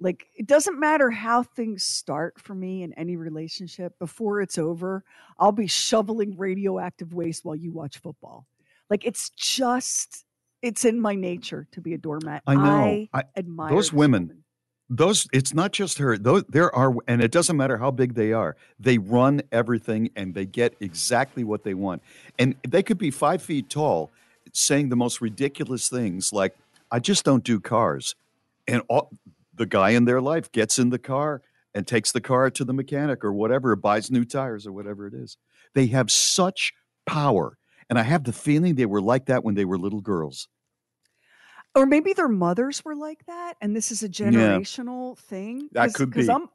Like, 0.00 0.26
it 0.34 0.46
doesn't 0.46 0.78
matter 0.78 1.10
how 1.10 1.42
things 1.42 1.82
start 1.84 2.38
for 2.40 2.54
me 2.54 2.82
in 2.82 2.92
any 2.94 3.16
relationship, 3.16 3.98
before 3.98 4.40
it's 4.42 4.58
over, 4.58 5.04
I'll 5.38 5.52
be 5.52 5.66
shoveling 5.66 6.36
radioactive 6.36 7.14
waste 7.14 7.44
while 7.44 7.56
you 7.56 7.72
watch 7.72 7.98
football. 7.98 8.46
Like, 8.90 9.04
it's 9.06 9.30
just, 9.30 10.24
it's 10.62 10.84
in 10.84 11.00
my 11.00 11.14
nature 11.14 11.66
to 11.72 11.80
be 11.80 11.94
a 11.94 11.98
doormat. 11.98 12.42
I 12.46 12.54
know. 12.54 12.62
I, 12.62 13.08
I- 13.14 13.24
admire 13.36 13.70
those 13.70 13.86
this 13.86 13.92
women. 13.94 14.44
Those 14.88 15.26
it's 15.32 15.52
not 15.52 15.72
just 15.72 15.98
her. 15.98 16.16
Those 16.16 16.44
there 16.48 16.74
are, 16.74 16.94
and 17.08 17.20
it 17.20 17.32
doesn't 17.32 17.56
matter 17.56 17.78
how 17.78 17.90
big 17.90 18.14
they 18.14 18.32
are. 18.32 18.56
They 18.78 18.98
run 18.98 19.42
everything, 19.50 20.10
and 20.14 20.34
they 20.34 20.46
get 20.46 20.74
exactly 20.80 21.42
what 21.42 21.64
they 21.64 21.74
want. 21.74 22.02
And 22.38 22.54
they 22.66 22.82
could 22.82 22.98
be 22.98 23.10
five 23.10 23.42
feet 23.42 23.68
tall, 23.68 24.12
saying 24.52 24.88
the 24.88 24.96
most 24.96 25.20
ridiculous 25.20 25.88
things 25.88 26.32
like, 26.32 26.56
"I 26.90 27.00
just 27.00 27.24
don't 27.24 27.42
do 27.42 27.58
cars," 27.58 28.14
and 28.68 28.82
all, 28.88 29.10
the 29.52 29.66
guy 29.66 29.90
in 29.90 30.04
their 30.04 30.20
life 30.20 30.52
gets 30.52 30.78
in 30.78 30.90
the 30.90 30.98
car 30.98 31.42
and 31.74 31.86
takes 31.86 32.12
the 32.12 32.20
car 32.20 32.48
to 32.50 32.64
the 32.64 32.72
mechanic 32.72 33.24
or 33.24 33.32
whatever, 33.32 33.74
buys 33.74 34.10
new 34.10 34.24
tires 34.24 34.66
or 34.66 34.72
whatever 34.72 35.06
it 35.06 35.14
is. 35.14 35.36
They 35.74 35.88
have 35.88 36.10
such 36.10 36.72
power, 37.06 37.58
And 37.88 37.98
I 37.98 38.02
have 38.02 38.24
the 38.24 38.32
feeling 38.32 38.74
they 38.74 38.86
were 38.86 39.00
like 39.00 39.26
that 39.26 39.44
when 39.44 39.54
they 39.54 39.64
were 39.64 39.78
little 39.78 40.00
girls. 40.00 40.48
Or 41.76 41.86
maybe 41.86 42.12
their 42.14 42.28
mothers 42.28 42.84
were 42.84 42.96
like 42.96 43.24
that, 43.26 43.54
and 43.60 43.76
this 43.76 43.92
is 43.92 44.02
a 44.02 44.08
generational 44.08 45.16
thing. 45.18 45.68
That 45.72 45.92
could 45.94 46.10
Because 46.10 46.26
be. 46.26 46.32
I'm, 46.32 46.48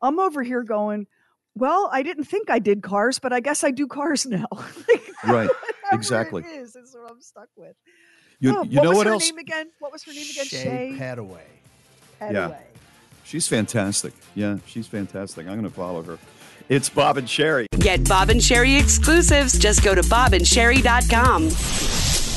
I'm 0.00 0.18
over 0.20 0.42
here 0.42 0.62
going, 0.62 1.08
well, 1.56 1.90
I 1.92 2.02
didn't 2.04 2.24
think 2.24 2.48
I 2.48 2.60
did 2.60 2.80
cars, 2.82 3.18
but 3.18 3.32
I 3.32 3.40
guess 3.40 3.64
I 3.64 3.72
do 3.72 3.86
cars 3.88 4.24
now. 4.38 4.46
Like, 4.52 5.02
Right. 5.24 5.50
Exactly. 5.92 6.42
It 6.42 6.46
is. 6.46 6.74
It's 6.74 6.94
what 6.94 7.10
I'm 7.10 7.20
stuck 7.20 7.48
with. 7.54 7.76
You, 8.40 8.56
Oh, 8.56 8.62
you 8.62 8.78
what 8.78 8.84
know 8.84 8.88
was 8.90 8.96
what 8.98 9.06
her 9.08 9.12
else? 9.12 9.28
name 9.28 9.38
again? 9.38 9.66
What 9.80 9.92
was 9.92 10.02
her 10.04 10.12
name 10.12 10.24
again? 10.30 10.44
Shay 10.46 10.62
Shay 10.62 10.96
Padaway. 10.98 11.42
Yeah. 12.20 12.54
She's 13.24 13.46
fantastic. 13.46 14.14
Yeah, 14.34 14.56
she's 14.66 14.86
fantastic. 14.86 15.46
I'm 15.46 15.52
going 15.52 15.64
to 15.64 15.70
follow 15.70 16.02
her. 16.04 16.18
It's 16.70 16.88
Bob 16.88 17.18
and 17.18 17.28
Sheri. 17.28 17.66
Get 17.78 18.08
Bob 18.08 18.30
and 18.30 18.40
Sheri 18.40 18.80
exclusives. 18.80 19.58
Just 19.58 19.84
go 19.84 19.94
to 19.94 20.00
bobandsheri.com. 20.02 21.50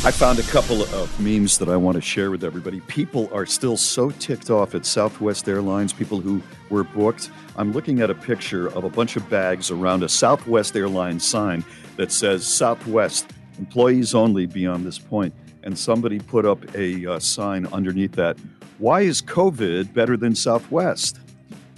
I 0.06 0.12
found 0.12 0.38
a 0.38 0.43
couple 0.43 0.84
of 0.84 1.20
memes 1.20 1.58
that 1.58 1.68
I 1.68 1.76
want 1.76 1.95
to 1.95 2.01
share 2.01 2.30
with 2.30 2.43
everybody. 2.43 2.80
People 2.82 3.28
are 3.34 3.47
still 3.47 3.76
so 3.76 4.12
ticked 4.12 4.51
off 4.51 4.76
at 4.76 4.86
Southwest 4.86 5.49
Airlines, 5.49 5.93
people 5.93 6.22
who 6.22 6.43
were 6.70 6.84
booked. 6.84 7.32
I'm 7.56 7.72
looking 7.72 8.01
at 8.01 8.12
a 8.12 8.14
picture 8.14 8.68
of 8.68 8.84
a 8.84 8.89
bunch 8.89 9.16
of 9.16 9.28
bags 9.32 9.72
around 9.72 10.03
a 10.03 10.08
Southwest 10.08 10.76
Airlines 10.76 11.26
sign 11.26 11.66
that 11.97 12.12
says 12.12 12.45
Southwest, 12.45 13.32
employees 13.58 14.14
only 14.14 14.45
beyond 14.45 14.86
this 14.86 14.99
point. 14.99 15.34
And 15.64 15.76
somebody 15.76 16.20
put 16.20 16.45
up 16.45 16.76
a 16.76 17.14
uh, 17.14 17.18
sign 17.18 17.66
underneath 17.74 18.12
that. 18.12 18.38
Why 18.78 19.01
is 19.01 19.24
COVID 19.24 19.91
better 19.91 20.18
than 20.18 20.36
Southwest? 20.36 21.20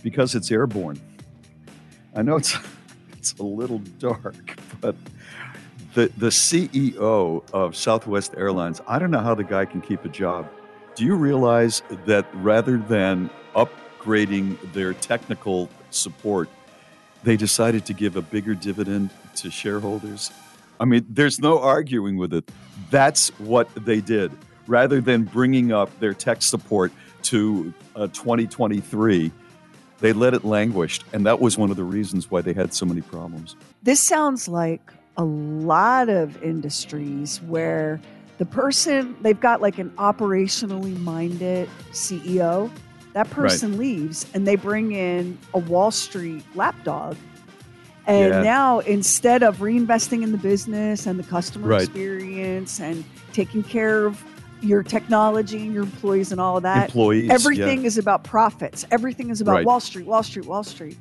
Because 0.03 0.35
it's 0.35 0.51
airborne. 0.51 0.99
I 2.13 2.23
know 2.23 2.35
it's 2.35 2.57
it's 3.17 3.35
a 3.39 3.43
little 3.43 3.79
dark, 3.99 4.59
but 4.81 4.97
the 5.97 6.11
the 6.15 6.27
CEO 6.27 7.43
of 7.51 7.75
Southwest 7.75 8.35
Airlines, 8.37 8.81
I 8.87 8.99
don't 8.99 9.09
know 9.09 9.19
how 9.19 9.33
the 9.33 9.43
guy 9.43 9.65
can 9.65 9.81
keep 9.81 10.05
a 10.05 10.09
job. 10.09 10.47
Do 10.93 11.03
you 11.03 11.15
realize 11.15 11.81
that 12.05 12.27
rather 12.35 12.77
than 12.77 13.31
upgrading 13.55 14.73
their 14.73 14.93
technical 14.93 15.69
support, 15.89 16.49
they 17.23 17.35
decided 17.35 17.87
to 17.87 17.93
give 17.93 18.15
a 18.15 18.21
bigger 18.21 18.53
dividend 18.53 19.09
to 19.37 19.49
shareholders? 19.49 20.29
I 20.79 20.85
mean, 20.85 21.03
there's 21.09 21.39
no 21.39 21.59
arguing 21.59 22.15
with 22.17 22.31
it. 22.31 22.47
That's 22.91 23.29
what 23.39 23.67
they 23.73 23.99
did. 23.99 24.31
Rather 24.67 25.01
than 25.01 25.23
bringing 25.23 25.71
up 25.71 25.89
their 25.99 26.13
tech 26.13 26.43
support 26.43 26.91
to 27.23 27.73
uh, 27.95 28.05
2023, 28.09 29.31
they 29.99 30.13
let 30.13 30.35
it 30.35 30.45
languish, 30.45 30.99
and 31.11 31.25
that 31.25 31.39
was 31.39 31.57
one 31.57 31.71
of 31.71 31.75
the 31.75 31.83
reasons 31.83 32.29
why 32.29 32.41
they 32.41 32.53
had 32.53 32.71
so 32.71 32.85
many 32.85 33.01
problems. 33.01 33.55
This 33.81 33.99
sounds 33.99 34.47
like 34.47 34.91
a 35.17 35.23
lot 35.23 36.09
of 36.09 36.41
industries 36.43 37.41
where 37.43 37.99
the 38.37 38.45
person 38.45 39.15
they've 39.21 39.39
got 39.39 39.61
like 39.61 39.79
an 39.79 39.89
operationally 39.97 40.97
minded 41.01 41.67
CEO. 41.91 42.69
That 43.13 43.29
person 43.31 43.77
leaves 43.77 44.27
and 44.35 44.45
they 44.47 44.55
bring 44.55 44.91
in 44.91 45.39
a 45.55 45.57
Wall 45.59 45.89
Street 45.89 46.43
lapdog. 46.53 47.15
And 48.05 48.31
Yeah. 48.31 48.41
now 48.43 48.79
instead 48.79 49.41
of 49.41 49.57
reinvesting 49.57 50.21
in 50.21 50.31
the 50.31 50.37
business 50.37 51.07
and 51.07 51.17
the 51.19 51.23
customer 51.23 51.67
Right. 51.69 51.81
experience 51.81 52.79
and 52.79 53.03
taking 53.33 53.63
care 53.63 54.05
of 54.05 54.23
your 54.61 54.83
technology 54.83 55.57
and 55.63 55.73
your 55.73 55.83
employees 55.83 56.31
and 56.31 56.39
all 56.39 56.57
of 56.57 56.63
that, 56.63 56.85
Employees, 56.89 57.29
everything 57.31 57.81
yeah. 57.81 57.87
is 57.87 57.97
about 57.97 58.23
profits. 58.23 58.85
Everything 58.91 59.29
is 59.31 59.41
about 59.41 59.55
Right. 59.55 59.65
Wall 59.65 59.79
Street, 59.79 60.05
Wall 60.05 60.21
Street, 60.23 60.45
Wall 60.45 60.63
Street. 60.63 60.97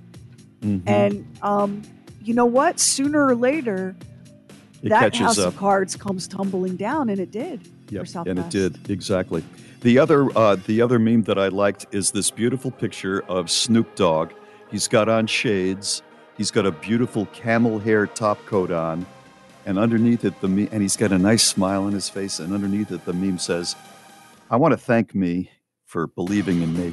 Mhm. 0.63 0.83
And 0.87 1.27
um, 1.43 1.83
you 2.27 2.35
know 2.35 2.47
what? 2.47 2.81
Sooner 2.81 3.25
or 3.25 3.35
later, 3.37 3.95
It 4.83 4.89
that 4.89 5.15
house 5.15 5.39
up. 5.39 5.49
of 5.49 5.57
cards 5.57 5.97
comes 5.97 6.27
tumbling 6.27 6.77
down, 6.77 7.09
and 7.09 7.21
it 7.21 7.31
did 7.31 7.61
Yep, 7.91 8.09
and 8.27 8.39
it 8.41 8.51
did 8.51 8.91
exactly. 8.91 9.45
The 9.83 9.99
other 10.01 10.37
uh, 10.37 10.57
the 10.67 10.81
other 10.83 10.99
meme 10.99 11.23
that 11.25 11.39
I 11.39 11.49
liked 11.49 11.87
is 11.93 12.11
this 12.11 12.31
beautiful 12.33 12.71
picture 12.73 13.23
of 13.29 13.49
Snoop 13.51 13.95
Dogg. 13.95 14.33
He's 14.71 14.89
got 14.89 15.09
on 15.09 15.29
shades. 15.29 16.03
He's 16.37 16.51
got 16.51 16.67
a 16.67 16.73
beautiful 16.73 17.27
camel 17.27 17.79
hair 17.79 18.07
top 18.09 18.45
coat 18.47 18.73
on, 18.73 19.07
and 19.65 19.79
underneath 19.79 20.25
it 20.25 20.41
the 20.41 20.49
me- 20.49 20.69
and 20.73 20.83
he's 20.83 20.97
got 20.97 21.13
a 21.13 21.19
nice 21.19 21.45
smile 21.45 21.85
on 21.85 21.93
his 21.93 22.09
face. 22.09 22.41
And 22.41 22.53
underneath 22.53 22.91
it 22.91 23.05
the 23.05 23.13
meme 23.13 23.39
says, 23.39 23.77
"I 24.51 24.57
want 24.57 24.73
to 24.73 24.79
thank 24.79 25.15
me 25.15 25.51
for 25.85 26.09
believing 26.09 26.63
in 26.63 26.77
me." 26.77 26.93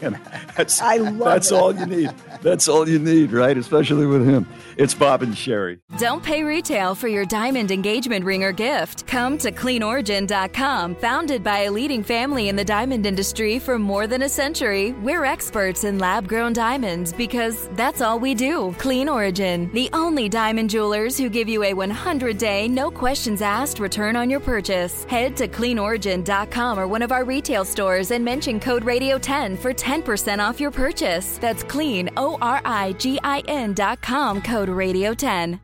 And 0.00 0.18
that's 0.56 0.80
I 0.80 0.96
love 0.96 1.18
that's 1.18 1.50
it. 1.50 1.54
all 1.54 1.74
you 1.74 1.86
need. 1.86 2.10
That's 2.42 2.68
all 2.68 2.88
you 2.88 2.98
need, 2.98 3.32
right? 3.32 3.56
Especially 3.56 4.06
with 4.06 4.26
him. 4.28 4.46
It's 4.76 4.92
Bob 4.92 5.22
and 5.22 5.34
Sheri. 5.34 5.78
Don't 5.98 6.22
pay 6.22 6.42
retail 6.42 6.94
for 6.94 7.08
your 7.08 7.24
diamond 7.24 7.70
engagement 7.70 8.24
ring 8.24 8.42
or 8.44 8.52
gift. 8.52 9.06
Come 9.06 9.38
to 9.38 9.50
cleanorigin.com. 9.52 10.96
Founded 10.96 11.42
by 11.44 11.60
a 11.60 11.70
leading 11.70 12.02
family 12.02 12.48
in 12.48 12.56
the 12.56 12.64
diamond 12.64 13.06
industry 13.06 13.58
for 13.58 13.78
more 13.78 14.06
than 14.06 14.22
a 14.22 14.28
century, 14.28 14.92
we're 14.92 15.24
experts 15.24 15.84
in 15.84 15.98
lab 15.98 16.28
grown 16.28 16.52
diamonds 16.52 17.12
because 17.12 17.68
that's 17.74 18.00
all 18.00 18.18
we 18.18 18.34
do. 18.34 18.74
Clean 18.78 19.08
Origin, 19.08 19.70
the 19.72 19.88
only 19.92 20.28
diamond 20.28 20.70
jewelers 20.70 21.16
who 21.16 21.28
give 21.30 21.48
you 21.48 21.62
a 21.62 21.72
100 21.72 22.36
day, 22.36 22.66
no 22.68 22.90
questions 22.90 23.40
asked 23.42 23.78
return 23.78 24.16
on 24.16 24.28
your 24.28 24.40
purchase. 24.40 25.04
Head 25.04 25.36
to 25.36 25.46
cleanorigin.com 25.48 26.78
or 26.78 26.88
one 26.88 27.02
of 27.02 27.12
our 27.12 27.24
retail 27.24 27.64
stores 27.64 28.10
and 28.10 28.24
mention 28.24 28.58
code 28.58 28.84
Radio10 28.84 29.56
for 29.56 29.72
10% 29.72 29.83
off 30.40 30.60
your 30.60 30.70
purchase. 30.70 31.36
That's 31.38 31.62
clean, 31.62 32.08
O 32.16 32.38
R 32.40 32.62
I 32.64 32.92
G 32.92 33.18
I 33.22 33.42
N 33.46 33.74
dot 33.74 34.00
com, 34.00 34.40
code 34.40 34.70
Radio10. 34.70 35.63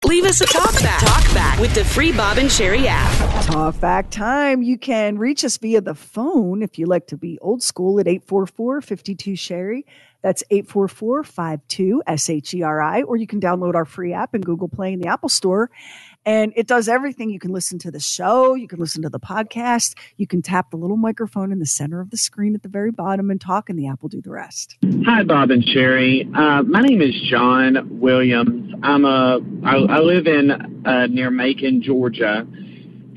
Leave 0.05 0.25
us 0.25 0.41
a 0.41 0.45
talk 0.45 0.73
back. 0.81 0.99
Talk 0.99 1.33
back 1.35 1.59
with 1.59 1.75
the 1.75 1.85
free 1.85 2.11
Bob 2.11 2.39
and 2.39 2.49
Sheri 2.49 2.85
app. 2.87 3.45
Talk 3.45 3.79
back 3.79 4.09
time. 4.09 4.63
You 4.63 4.75
can 4.75 5.19
reach 5.19 5.45
us 5.45 5.57
via 5.57 5.79
the 5.79 5.93
phone 5.93 6.63
if 6.63 6.79
you 6.79 6.87
like 6.87 7.05
to 7.07 7.17
be 7.17 7.37
old 7.39 7.61
school 7.61 7.99
at 7.99 8.07
844 8.07 8.81
52 8.81 9.33
Sheri. 9.33 9.83
That's 10.23 10.43
844 10.49 11.23
52 11.23 12.01
S 12.07 12.29
H 12.31 12.53
E 12.55 12.63
R 12.63 12.81
I. 12.81 13.03
Or 13.03 13.15
you 13.15 13.27
can 13.27 13.39
download 13.39 13.75
our 13.75 13.85
free 13.85 14.11
app 14.11 14.33
in 14.33 14.41
Google 14.41 14.67
Play 14.67 14.91
and 14.93 15.03
the 15.03 15.07
Apple 15.07 15.29
Store. 15.29 15.69
And 16.25 16.53
it 16.55 16.67
does 16.67 16.87
everything. 16.87 17.29
You 17.31 17.39
can 17.39 17.51
listen 17.51 17.79
to 17.79 17.91
the 17.91 17.99
show, 17.99 18.53
you 18.53 18.67
can 18.67 18.79
listen 18.79 19.01
to 19.01 19.09
the 19.09 19.19
podcast, 19.19 19.95
you 20.17 20.27
can 20.27 20.41
tap 20.41 20.69
the 20.69 20.77
little 20.77 20.97
microphone 20.97 21.51
in 21.51 21.59
the 21.59 21.65
center 21.65 21.99
of 21.99 22.11
the 22.11 22.17
screen 22.17 22.53
at 22.53 22.61
the 22.61 22.69
very 22.69 22.91
bottom 22.91 23.31
and 23.31 23.41
talk, 23.41 23.69
and 23.69 23.79
the 23.79 23.87
app 23.87 24.01
will 24.01 24.09
do 24.09 24.21
the 24.21 24.29
rest. 24.29 24.77
Hi, 25.05 25.23
Bob 25.23 25.49
and 25.49 25.63
Sheri. 25.63 26.27
Uh, 26.35 26.63
my 26.63 26.81
name 26.81 27.01
is 27.01 27.19
John 27.29 27.99
Williams. 27.99 28.73
I'm 28.83 29.05
a 29.05 29.39
I, 29.63 29.77
I 29.77 29.99
live 29.99 30.27
in 30.27 30.51
uh, 30.85 31.07
near 31.07 31.31
Macon, 31.31 31.81
Georgia, 31.81 32.45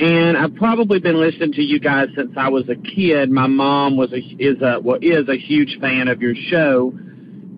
and 0.00 0.36
I've 0.36 0.54
probably 0.54 0.98
been 0.98 1.20
listening 1.20 1.52
to 1.52 1.62
you 1.62 1.78
guys 1.78 2.08
since 2.16 2.32
I 2.36 2.48
was 2.48 2.68
a 2.68 2.74
kid. 2.74 3.30
My 3.30 3.46
mom 3.46 3.96
was 3.96 4.12
a 4.12 4.18
is 4.38 4.60
a 4.62 4.80
well 4.80 4.98
is 5.02 5.28
a 5.28 5.36
huge 5.36 5.78
fan 5.80 6.08
of 6.08 6.22
your 6.22 6.34
show, 6.34 6.92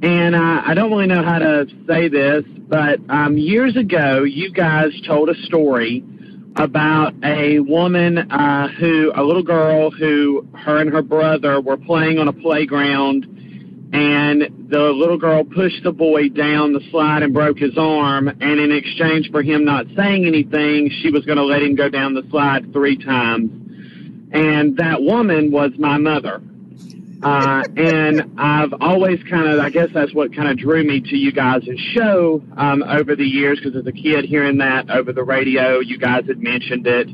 and 0.03 0.37
I, 0.37 0.71
I 0.71 0.75
don't 0.75 0.91
really 0.91 1.07
know 1.07 1.23
how 1.23 1.39
to 1.39 1.67
say 1.87 2.09
this, 2.09 2.45
but 2.69 3.01
um, 3.09 3.39
years 3.39 3.77
ago, 3.77 4.25
you 4.25 4.53
guys 4.53 4.91
told 5.07 5.29
a 5.29 5.35
story 5.45 6.05
about 6.57 7.15
a 7.23 7.61
woman 7.61 8.19
uh, 8.31 8.69
who, 8.69 9.13
a 9.15 9.23
little 9.23 9.43
girl 9.43 9.91
who, 9.91 10.47
her 10.55 10.79
and 10.79 10.91
her 10.93 11.03
brother 11.03 11.61
were 11.61 11.77
playing 11.77 12.19
on 12.19 12.29
a 12.29 12.33
playground, 12.33 13.25
and 13.93 14.69
the 14.69 14.93
little 14.95 15.19
girl 15.19 15.45
pushed 15.45 15.83
the 15.85 15.93
boy 15.93 16.29
down 16.29 16.73
the 16.73 16.81
slide 16.91 17.23
and 17.23 17.33
broke 17.33 17.59
his 17.59 17.77
arm, 17.79 18.29
and 18.29 18.61
in 18.61 18.73
exchange 18.73 19.31
for 19.31 19.43
him 19.43 19.65
not 19.65 19.87
saying 19.97 20.27
anything, 20.27 20.91
she 21.03 21.11
was 21.11 21.25
going 21.25 21.39
to 21.39 21.45
let 21.45 21.63
him 21.63 21.75
go 21.75 21.89
down 21.89 22.15
the 22.15 22.27
slide 22.31 22.73
three 22.73 22.97
times. 22.97 23.51
And 24.33 24.77
that 24.79 25.01
woman 25.01 25.51
was 25.53 25.73
my 25.79 25.99
mother. 25.99 26.43
Uh, 27.23 27.65
and 27.77 28.35
I've 28.39 28.75
always 28.81 29.23
kind 29.25 29.49
of, 29.49 29.59
I 29.59 29.71
guess 29.71 29.89
that's 29.93 30.13
what 30.13 30.35
kind 30.35 30.49
of 30.49 30.59
drew 30.59 30.85
me 30.85 31.01
to 31.01 31.17
you 31.17 31.33
guys' 31.33 31.67
and 31.67 31.79
show 31.79 32.43
um, 32.57 32.83
over 32.83 33.17
the 33.17 33.25
years, 33.25 33.59
because 33.59 33.75
as 33.75 33.87
a 33.87 33.93
kid 33.93 34.27
hearing 34.27 34.59
that 34.59 34.91
over 34.91 35.13
the 35.13 35.25
radio, 35.25 35.79
you 35.81 35.99
guys 35.99 36.27
had 36.27 36.43
mentioned 36.43 36.87
it. 36.87 37.09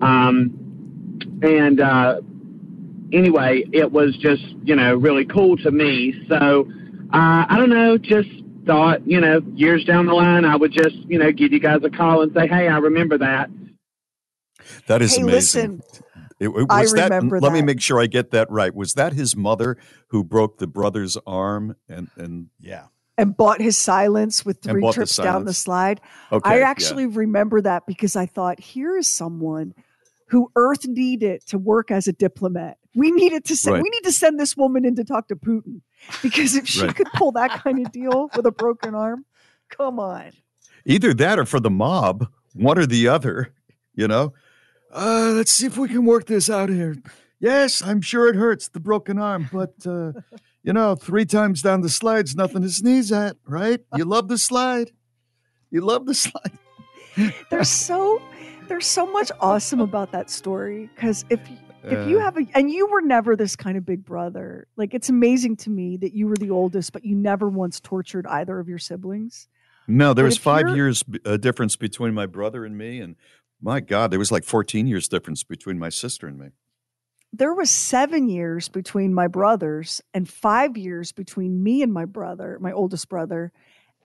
Um, 0.00 1.40
and 1.42 1.80
uh, 1.80 2.20
anyway, 3.12 3.64
it 3.72 3.92
was 3.92 4.16
just, 4.16 4.44
you 4.64 4.76
know, 4.76 4.94
really 4.94 5.26
cool 5.26 5.56
to 5.58 5.70
me. 5.70 6.26
So 6.28 6.66
uh, 7.12 7.46
I 7.48 7.56
don't 7.58 7.70
know, 7.70 7.98
just 7.98 8.30
thought, 8.64 9.06
you 9.06 9.20
know, 9.20 9.42
years 9.54 9.84
down 9.84 10.06
the 10.06 10.14
line, 10.14 10.44
I 10.46 10.56
would 10.56 10.72
just, 10.72 10.96
you 10.96 11.18
know, 11.18 11.30
give 11.30 11.52
you 11.52 11.60
guys 11.60 11.80
a 11.84 11.90
call 11.90 12.22
and 12.22 12.32
say, 12.32 12.48
hey, 12.48 12.66
I 12.66 12.78
remember 12.78 13.18
that. 13.18 13.50
That 14.86 15.02
is 15.02 15.16
hey, 15.16 15.22
amazing. 15.22 15.82
listen, 15.82 15.82
It- 16.40 16.48
it- 16.48 16.66
I 16.70 16.82
was 16.82 16.92
that- 16.94 17.10
remember 17.10 17.40
let 17.40 17.52
me 17.52 17.62
make 17.62 17.80
sure 17.80 18.00
I 18.00 18.06
get 18.06 18.30
that 18.32 18.50
right. 18.50 18.74
Was 18.74 18.94
that 18.94 19.12
his 19.12 19.36
mother 19.36 19.76
who 20.08 20.24
broke 20.24 20.58
the 20.58 20.66
brother's 20.66 21.16
arm 21.26 21.76
and 21.88 22.08
and 22.16 22.48
yeah. 22.58 22.86
and 23.16 23.36
bought 23.36 23.60
his 23.60 23.76
silence 23.78 24.44
with 24.44 24.60
three 24.60 24.80
bought 24.80 24.90
the 24.90 25.00
trips 25.06 25.16
down 25.16 25.44
the 25.44 25.52
slide. 25.54 26.00
Okay, 26.32 26.50
I 26.50 26.58
yeah. 26.58 26.68
actually 26.68 27.06
remember 27.06 27.60
that 27.60 27.86
because 27.86 28.16
I 28.16 28.26
thought, 28.26 28.58
here 28.60 28.96
is 28.96 29.08
someone 29.08 29.74
who 30.28 30.50
Earth 30.56 30.86
needed 30.88 31.46
to 31.46 31.58
work 31.58 31.90
as 31.92 32.08
a 32.08 32.12
diplomat. 32.12 32.78
We 32.96 33.12
needed 33.12 33.44
to 33.46 33.56
send, 33.56 33.74
Right. 33.74 33.82
we 33.82 33.90
need 33.90 34.02
to 34.04 34.12
send 34.12 34.40
this 34.40 34.56
woman 34.56 34.84
in 34.84 34.96
to 34.96 35.04
talk 35.04 35.28
to 35.28 35.36
Putin 35.36 35.82
because 36.22 36.56
if 36.56 36.66
she 36.66 36.82
Right. 36.82 36.94
could 36.96 37.08
pull 37.14 37.30
that 37.32 37.50
kind 37.62 37.84
of 37.84 37.92
deal 37.92 38.30
with 38.34 38.46
a 38.46 38.50
broken 38.50 38.94
arm, 38.94 39.24
come 39.68 40.00
on. 40.00 40.30
either 40.86 41.14
that 41.14 41.38
or 41.38 41.44
for 41.44 41.60
the 41.60 41.70
mob, 41.70 42.26
one 42.54 42.78
or 42.78 42.86
the 42.86 43.06
other, 43.08 43.52
you 43.94 44.08
know? 44.08 44.32
Uh, 44.94 45.32
let's 45.34 45.52
see 45.52 45.66
if 45.66 45.76
we 45.76 45.88
can 45.88 46.04
work 46.04 46.26
this 46.26 46.48
out 46.48 46.68
here. 46.68 46.96
Yes, 47.40 47.82
I'm 47.82 48.00
sure 48.00 48.28
it 48.28 48.36
hurts, 48.36 48.68
the 48.68 48.80
broken 48.80 49.18
arm, 49.18 49.50
but, 49.52 49.74
uh, 49.86 50.12
you 50.62 50.72
know, 50.72 50.94
three 50.94 51.24
times 51.26 51.62
down 51.62 51.80
the 51.80 51.88
slide's 51.90 52.34
nothing 52.36 52.62
to 52.62 52.70
sneeze 52.70 53.10
at, 53.12 53.36
right? 53.46 53.80
You 53.96 54.04
love 54.04 54.28
the 54.28 54.38
slide. 54.38 54.92
You 55.70 55.80
love 55.80 56.06
the 56.06 56.14
slide. 56.14 56.52
There's 57.50 57.68
so 57.68 58.22
there's 58.68 58.86
so 58.86 59.04
much 59.06 59.30
awesome 59.40 59.80
about 59.80 60.10
that 60.12 60.30
story 60.30 60.88
because 60.94 61.24
if 61.28 61.40
if 61.84 62.08
you 62.08 62.18
have 62.18 62.38
a 62.38 62.46
and 62.54 62.70
you 62.70 62.86
were 62.86 63.02
never 63.02 63.36
this 63.36 63.54
kind 63.56 63.76
of 63.76 63.84
big 63.84 64.04
brother 64.04 64.66
like 64.76 64.94
it's 64.94 65.10
amazing 65.10 65.54
to 65.54 65.70
me 65.70 65.98
that 65.98 66.14
you 66.14 66.26
were 66.26 66.34
the 66.36 66.50
oldest 66.50 66.92
but 66.92 67.04
you 67.04 67.14
never 67.14 67.48
once 67.50 67.78
tortured 67.78 68.26
either 68.26 68.58
of 68.58 68.68
your 68.68 68.78
siblings 68.78 69.48
No, 69.86 70.14
there 70.14 70.24
But 70.24 70.28
was 70.28 70.38
five 70.38 70.74
years 70.74 71.04
uh, 71.26 71.36
difference 71.36 71.76
between 71.76 72.14
my 72.14 72.24
brother 72.24 72.64
and 72.64 72.76
me, 72.78 73.00
and 73.00 73.16
my 73.64 73.80
God, 73.80 74.10
there 74.10 74.18
was 74.18 74.30
like 74.30 74.44
14 74.44 74.86
years 74.86 75.08
difference 75.08 75.42
between 75.42 75.78
my 75.78 75.88
sister 75.88 76.26
and 76.26 76.38
me. 76.38 76.48
there 77.32 77.54
was 77.54 77.70
seven 77.70 78.28
years 78.28 78.68
between 78.68 79.12
my 79.12 79.26
brothers 79.26 80.00
and 80.12 80.28
five 80.28 80.76
years 80.76 81.10
between 81.10 81.62
me 81.62 81.82
and 81.82 81.92
my 81.92 82.04
brother 82.04 82.58
my 82.60 82.70
oldest 82.70 83.08
brother 83.08 83.50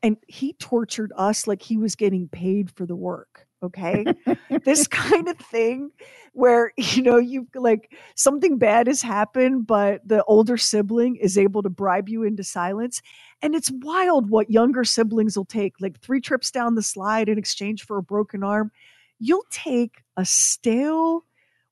and 0.01 0.17
he 0.27 0.53
tortured 0.53 1.11
us 1.15 1.45
like 1.45 1.61
he 1.61 1.77
was 1.77 1.95
getting 1.95 2.27
paid 2.29 2.71
for 2.71 2.87
the 2.87 2.95
work 2.95 3.45
okay 3.61 4.05
this 4.63 4.87
kind 4.87 5.27
of 5.27 5.37
thing 5.37 5.91
where 6.33 6.71
you 6.77 7.03
know 7.03 7.17
you 7.17 7.47
like 7.53 7.93
something 8.15 8.57
bad 8.57 8.87
has 8.87 9.01
happened 9.01 9.67
but 9.67 10.01
the 10.07 10.23
older 10.23 10.57
sibling 10.57 11.15
is 11.17 11.37
able 11.37 11.61
to 11.61 11.69
bribe 11.69 12.09
you 12.09 12.23
into 12.23 12.43
silence 12.43 13.01
and 13.43 13.53
it's 13.53 13.71
wild 13.83 14.29
what 14.29 14.49
younger 14.49 14.83
siblings 14.83 15.37
will 15.37 15.45
take 15.45 15.73
like 15.79 15.99
three 15.99 16.21
trips 16.21 16.49
down 16.49 16.73
the 16.73 16.81
slide 16.81 17.29
in 17.29 17.37
exchange 17.37 17.85
for 17.85 17.97
a 17.97 18.03
broken 18.03 18.43
arm 18.43 18.71
you'll 19.19 19.45
take 19.51 20.03
a 20.17 20.25
stale 20.25 21.25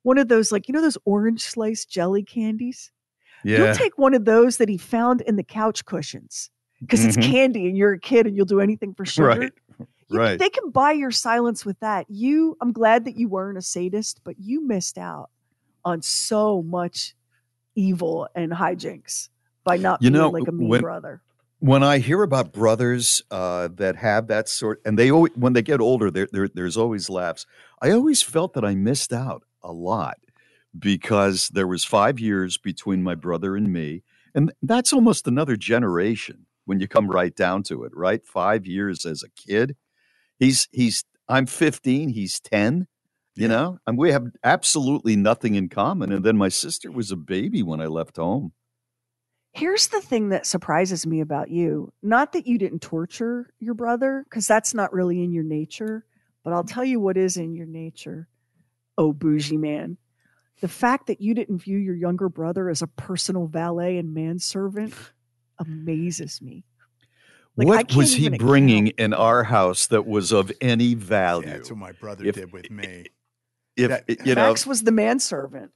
one 0.03 0.17
of 0.17 0.27
those 0.27 0.51
like 0.51 0.67
you 0.67 0.73
know 0.73 0.81
those 0.81 0.97
orange 1.05 1.41
slice 1.41 1.85
jelly 1.85 2.23
candies 2.23 2.91
yeah. 3.43 3.57
you'll 3.57 3.75
take 3.75 3.97
one 3.97 4.13
of 4.13 4.25
those 4.25 4.57
that 4.57 4.69
he 4.69 4.77
found 4.77 5.21
in 5.21 5.35
the 5.35 5.43
couch 5.43 5.85
cushions 5.85 6.49
because 6.81 7.03
it's 7.05 7.17
Mhm. 7.17 7.23
candy 7.31 7.67
and 7.67 7.77
you're 7.77 7.93
a 7.93 7.99
kid 7.99 8.27
and 8.27 8.35
you'll 8.35 8.45
do 8.45 8.59
anything 8.61 8.93
for 8.93 9.05
sugar 9.05 9.27
Right. 9.27 9.51
you, 10.09 10.17
right. 10.19 10.39
They 10.39 10.49
can 10.49 10.69
buy 10.71 10.91
your 10.93 11.11
silence 11.11 11.65
with 11.65 11.77
that. 11.81 12.05
You, 12.09 12.55
I'm 12.61 12.71
glad 12.71 13.03
that 13.05 13.17
you 13.17 13.27
weren't 13.27 13.57
a 13.57 13.61
sadist, 13.61 14.21
but 14.23 14.35
you 14.39 14.65
missed 14.65 14.97
out 14.97 15.29
on 15.83 16.01
so 16.01 16.61
much 16.61 17.13
evil 17.75 18.27
and 18.33 18.51
hijinks 18.51 19.29
by 19.65 19.75
not 19.77 20.01
You 20.01 20.11
being 20.11 20.21
know, 20.21 20.29
like 20.29 20.47
a 20.47 20.51
mean 20.51 20.69
when- 20.69 20.81
brother. 20.81 21.21
When 21.59 21.83
I 21.83 21.99
hear 21.99 22.23
about 22.23 22.53
brothers 22.53 23.23
uh, 23.31 23.69
that 23.75 23.95
have 23.95 24.27
that 24.27 24.47
sort, 24.47 24.81
and 24.85 24.97
they 24.97 25.11
always, 25.11 25.33
when 25.35 25.53
they 25.53 25.61
get 25.61 25.81
older, 25.81 26.11
there, 26.11 26.27
there 26.31 26.47
there's 26.47 26.77
always 26.77 27.09
laughs. 27.09 27.45
I 27.81 27.91
always 27.91 28.21
felt 28.21 28.53
that 28.53 28.65
I 28.65 28.75
missed 28.75 29.11
out 29.11 29.43
a 29.63 29.71
lot 29.71 30.19
because 30.77 31.49
there 31.49 31.67
was 31.67 31.83
five 31.83 32.19
years 32.19 32.57
between 32.57 33.03
my 33.03 33.15
brother 33.15 33.55
and 33.55 33.71
me, 33.73 34.03
and 34.35 34.51
that's 34.61 34.93
almost 34.93 35.27
another 35.27 35.55
generation 35.55 36.45
when 36.65 36.79
you 36.79 36.87
come 36.87 37.09
right 37.09 37.35
down 37.35 37.63
to 37.63 37.83
it. 37.83 37.91
Right, 37.95 38.25
five 38.25 38.65
years 38.67 39.05
as 39.05 39.23
a 39.23 39.29
kid. 39.29 39.75
He's 40.39 40.67
he's 40.71 41.03
I'm 41.27 41.45
15. 41.45 42.09
He's 42.09 42.39
10. 42.39 42.87
You 43.35 43.47
know, 43.47 43.77
and 43.85 43.99
we 43.99 44.11
have 44.11 44.31
absolutely 44.43 45.15
nothing 45.15 45.53
in 45.53 45.69
common. 45.69 46.11
And 46.11 46.25
then 46.25 46.37
my 46.37 46.49
sister 46.49 46.91
was 46.91 47.11
a 47.11 47.15
baby 47.15 47.61
when 47.61 47.79
I 47.79 47.85
left 47.85 48.17
home. 48.17 48.51
Here's 49.57 49.87
the 49.87 50.01
thing 50.01 50.29
that 50.29 50.45
surprises 50.45 51.07
me 51.07 51.19
about 51.19 51.49
you. 51.49 51.91
Not 52.03 52.33
that 52.33 52.45
you 52.45 52.59
didn't 52.59 52.83
torture 52.83 53.49
your 53.59 53.73
brother, 53.73 54.23
because 54.29 54.45
that's 54.45 54.75
not 54.75 54.93
really 54.93 55.23
in 55.23 55.31
your 55.31 55.43
nature, 55.43 56.05
but 56.43 56.53
I'll 56.53 56.63
tell 56.63 56.85
you 56.85 56.99
what 56.99 57.17
is 57.17 57.37
in 57.37 57.55
your 57.55 57.65
nature. 57.65 58.27
Oh, 58.99 59.13
bougie 59.13 59.57
man. 59.57 59.97
The 60.61 60.67
fact 60.67 61.07
that 61.07 61.21
you 61.21 61.33
didn't 61.33 61.57
view 61.57 61.79
your 61.79 61.95
younger 61.95 62.29
brother 62.29 62.69
as 62.69 62.83
a 62.83 62.87
personal 62.87 63.47
valet 63.47 63.97
and 63.97 64.13
manservant 64.13 64.93
amazes 65.59 66.39
me. 66.39 66.63
Like, 67.55 67.67
what 67.67 67.95
was 67.95 68.13
he 68.13 68.25
even 68.25 68.37
bringing 68.37 68.87
in 68.89 69.15
our 69.15 69.43
house 69.43 69.87
that 69.87 70.05
was 70.05 70.31
of 70.31 70.51
any 70.61 70.93
value? 70.93 71.47
That's 71.47 71.71
what 71.71 71.79
my 71.79 71.93
brother 71.93 72.25
If- 72.25 72.35
did 72.35 72.51
with 72.53 72.69
me. 72.69 73.07
If 73.75 73.89
That- 73.89 74.27
you 74.27 74.35
know, 74.35 74.47
Max 74.49 74.67
was 74.67 74.83
the 74.83 74.91
manservant. 74.91 75.71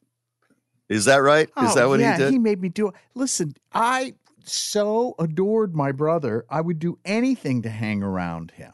Is 0.92 1.06
that 1.06 1.18
right? 1.18 1.48
Is 1.48 1.54
Oh, 1.56 1.76
that 1.76 1.88
what 1.88 2.02
yeah, 2.02 2.18
he 2.18 2.24
did? 2.24 2.32
He 2.34 2.38
made 2.38 2.62
me 2.62 2.68
do 2.68 2.90
it. 2.90 2.96
Listen, 3.16 3.56
I 3.74 4.14
so 4.44 5.16
adored 5.20 5.74
my 5.74 5.94
brother. 5.94 6.46
I 6.50 6.60
would 6.60 6.80
do 6.80 7.00
anything 7.06 7.62
to 7.62 7.70
hang 7.70 8.04
around 8.04 8.52
him. 8.52 8.74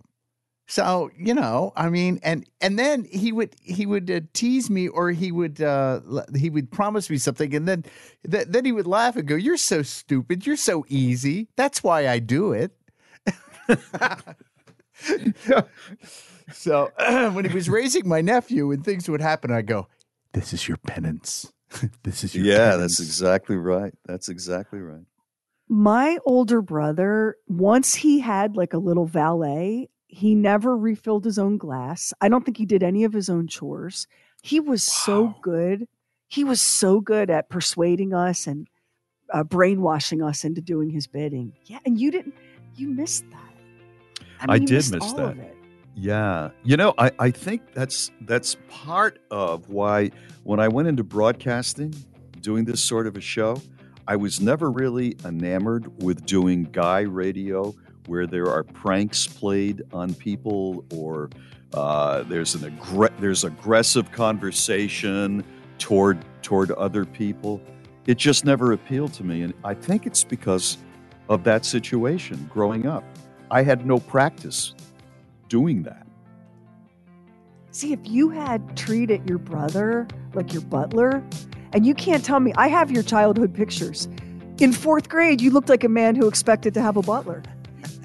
So 0.65 1.11
you 1.15 1.36
know, 1.36 1.74
I 1.76 1.89
mean, 1.89 2.20
and 2.24 2.43
and 2.59 2.80
then 2.80 3.05
he 3.05 3.32
would 3.32 3.55
he 3.61 3.86
would 3.86 4.09
uh, 4.09 4.22
tease 4.34 4.68
me, 4.70 4.88
or 4.88 5.11
he 5.11 5.32
would 5.32 5.61
uh, 5.61 6.01
he 6.36 6.49
would 6.49 6.72
promise 6.72 7.07
me 7.09 7.18
something, 7.18 7.53
and 7.53 7.68
then 7.68 7.86
th- 8.30 8.47
then 8.49 8.65
he 8.65 8.72
would 8.72 8.88
laugh 8.88 9.15
and 9.15 9.28
go, 9.28 9.36
"You're 9.36 9.55
so 9.55 9.84
stupid. 9.84 10.47
You're 10.47 10.57
so 10.57 10.86
easy. 10.89 11.47
That's 11.55 11.84
why 11.84 12.07
I 12.07 12.18
do 12.20 12.51
it." 12.51 12.72
so 16.51 16.91
when 17.32 17.45
he 17.45 17.53
was 17.53 17.70
raising 17.70 18.07
my 18.07 18.22
nephew 18.22 18.72
and 18.72 18.84
things 18.84 19.07
would 19.07 19.22
happen, 19.22 19.51
I 19.51 19.61
go, 19.61 19.88
"This 20.34 20.51
is 20.51 20.68
your 20.68 20.78
penance. 20.78 21.53
this 22.03 22.24
is 22.24 22.36
your 22.36 22.45
yeah, 22.45 22.72
penance." 22.72 22.97
that's 22.97 23.07
exactly 23.07 23.55
right. 23.55 23.93
That's 24.05 24.30
exactly 24.30 24.80
right. 24.80 25.05
My 25.70 26.18
older 26.26 26.61
brother, 26.61 27.36
once 27.47 27.93
he 27.95 28.20
had 28.20 28.55
like 28.55 28.74
a 28.74 28.78
little 28.78 29.05
valet, 29.05 29.89
he 30.07 30.34
never 30.34 30.78
refilled 30.78 31.26
his 31.26 31.38
own 31.38 31.57
glass. 31.57 32.13
I 32.22 32.30
don't 32.30 32.45
think 32.45 32.57
he 32.57 32.65
did 32.65 32.84
any 32.84 33.03
of 33.03 33.11
his 33.11 33.30
own 33.30 33.47
chores. 33.47 34.07
He 34.41 34.59
was 34.59 34.82
so 34.82 35.36
good. 35.41 35.88
He 36.30 36.43
was 36.43 36.61
so 36.61 37.01
good 37.01 37.30
at 37.30 37.49
persuading 37.49 38.13
us 38.13 38.47
and 38.47 38.68
uh, 39.34 39.43
brainwashing 39.43 40.22
us 40.22 40.45
into 40.45 40.61
doing 40.61 40.89
his 40.89 41.07
bidding. 41.07 41.53
Yeah, 41.65 41.80
and 41.86 41.99
you 41.99 42.11
didn't. 42.11 42.36
You 42.76 42.88
missed 42.88 43.26
that. 43.32 44.28
I, 44.39 44.53
mean, 44.53 44.61
you 44.61 44.68
did 44.68 44.91
miss 44.91 45.01
all 45.01 45.15
that. 45.15 45.57
Yeah. 45.99 46.51
You 46.63 46.77
know, 46.77 46.93
I, 46.99 47.11
I 47.17 47.31
think 47.31 47.73
that's 47.73 48.11
that's 48.21 48.55
part 48.69 49.19
of 49.31 49.69
why 49.69 50.11
when 50.43 50.59
I 50.59 50.67
went 50.67 50.87
into 50.87 51.03
broadcasting, 51.03 51.93
doing 52.39 52.65
this 52.65 52.83
sort 52.83 53.07
of 53.07 53.17
a 53.17 53.21
show, 53.21 53.59
I 54.07 54.15
was 54.15 54.39
never 54.39 54.69
really 54.69 55.17
enamored 55.25 56.03
with 56.03 56.23
doing 56.25 56.65
guy 56.65 57.01
radio 57.01 57.73
where 58.05 58.27
there 58.27 58.47
are 58.47 58.63
pranks 58.63 59.25
played 59.25 59.81
on 59.91 60.13
people 60.13 60.85
or 60.93 61.31
uh, 61.73 62.21
there's 62.23 62.53
an 62.53 62.71
aggr- 62.71 63.19
there's 63.19 63.43
aggressive 63.43 64.11
conversation 64.11 65.43
toward 65.79 66.23
toward 66.43 66.71
other 66.73 67.05
people. 67.05 67.59
It 68.05 68.19
just 68.19 68.45
never 68.45 68.71
appealed 68.71 69.13
to 69.13 69.23
me, 69.23 69.41
and 69.41 69.53
I 69.63 69.73
think 69.73 70.05
it's 70.05 70.23
because 70.23 70.77
of 71.27 71.43
that 71.45 71.65
situation 71.65 72.47
growing 72.53 72.85
up. 72.85 73.03
I 73.49 73.63
had 73.63 73.85
no 73.85 73.97
practice 73.99 74.75
doing 75.49 75.83
that. 75.83 76.05
See, 77.71 77.93
if 77.93 77.99
you 78.03 78.29
had 78.29 78.75
treated 78.75 79.27
your 79.29 79.37
brother 79.37 80.07
like 80.33 80.53
your 80.53 80.63
butler, 80.63 81.23
and 81.73 81.85
you 81.85 81.93
can't 81.93 82.23
tell 82.23 82.39
me, 82.39 82.53
I 82.55 82.67
have 82.69 82.89
your 82.89 83.03
childhood 83.03 83.53
pictures. 83.53 84.07
In 84.59 84.73
fourth 84.73 85.09
grade, 85.09 85.41
you 85.41 85.51
looked 85.51 85.69
like 85.69 85.83
a 85.83 85.89
man 85.89 86.15
who 86.15 86.27
expected 86.27 86.73
to 86.75 86.81
have 86.81 86.97
a 86.97 87.01
butler. 87.01 87.43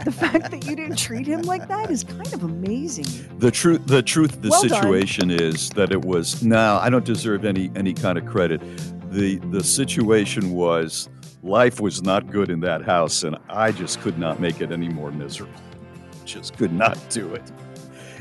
The 0.05 0.12
fact 0.12 0.51
that 0.51 0.66
you 0.66 0.74
didn't 0.76 0.97
treat 0.97 1.26
him 1.26 1.43
like 1.43 1.68
that 1.68 1.90
is 1.90 2.05
kind 2.05 2.32
of 2.34 2.43
amazing. 2.43 3.07
The 3.38 3.51
truth, 3.51 3.86
the 3.86 4.03
truth, 4.03 4.43
the 4.43 4.51
Well 4.51 4.62
done. 4.62 4.70
situation 4.70 5.30
is 5.30 5.70
that 5.70 5.93
it 5.93 6.03
was. 6.05 6.43
No, 6.43 6.78
I 6.82 6.90
don't 6.90 7.05
deserve 7.05 7.45
any 7.45 7.70
any 7.76 7.95
kind 7.95 8.18
of 8.18 8.26
credit. 8.26 8.61
the 9.11 9.36
The 9.51 9.62
situation 9.62 10.53
was 10.53 11.09
life 11.43 11.80
was 11.80 12.03
not 12.03 12.30
good 12.30 12.51
in 12.51 12.61
that 12.61 12.82
house, 12.82 13.22
and 13.22 13.36
I 13.49 13.70
just 13.72 14.01
could 14.01 14.18
not 14.18 14.40
make 14.40 14.61
it 14.61 14.72
any 14.72 14.88
more 14.88 15.11
miserable. 15.12 15.55
Just 16.25 16.57
could 16.57 16.73
not 16.73 16.99
do 17.11 17.35
it. 17.35 17.43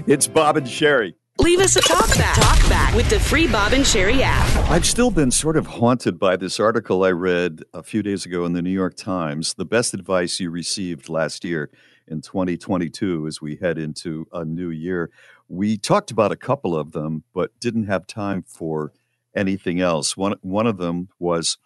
It's 0.07 0.27
Bob 0.27 0.57
and 0.57 0.67
Sheri. 0.67 1.13
Leave 1.39 1.59
us 1.59 1.75
a 1.75 1.81
talk 1.81 2.07
back. 2.17 2.35
Talk 2.35 2.69
back 2.69 2.93
with 2.93 3.09
the 3.09 3.19
free 3.19 3.47
Bob 3.47 3.73
and 3.73 3.83
Sheri 3.83 4.21
app. 4.21 4.69
I've 4.69 4.85
still 4.85 5.11
been 5.11 5.31
sort 5.31 5.57
of 5.57 5.65
haunted 5.65 6.19
by 6.19 6.35
this 6.35 6.59
article 6.59 7.03
I 7.03 7.11
read 7.11 7.63
a 7.73 7.81
few 7.81 8.03
days 8.03 8.25
ago 8.25 8.45
in 8.45 8.53
the 8.53 8.61
New 8.61 8.71
York 8.71 8.95
Times. 8.95 9.53
The 9.55 9.65
best 9.65 9.93
advice 9.93 10.39
you 10.39 10.51
received 10.51 11.09
last 11.09 11.43
year 11.43 11.71
in 12.07 12.21
2022 12.21 13.25
as 13.27 13.41
we 13.41 13.55
head 13.55 13.77
into 13.77 14.27
a 14.31 14.45
new 14.45 14.69
year. 14.69 15.09
We 15.47 15.77
talked 15.77 16.11
about 16.11 16.31
a 16.31 16.37
couple 16.37 16.75
of 16.75 16.91
them, 16.91 17.23
but 17.33 17.57
didn't 17.59 17.87
have 17.87 18.05
time 18.05 18.43
for 18.43 18.91
anything 19.35 19.79
else. 19.79 20.17
One 20.17 20.35
one 20.41 20.67
of 20.67 20.77
them 20.77 21.09
was 21.17 21.57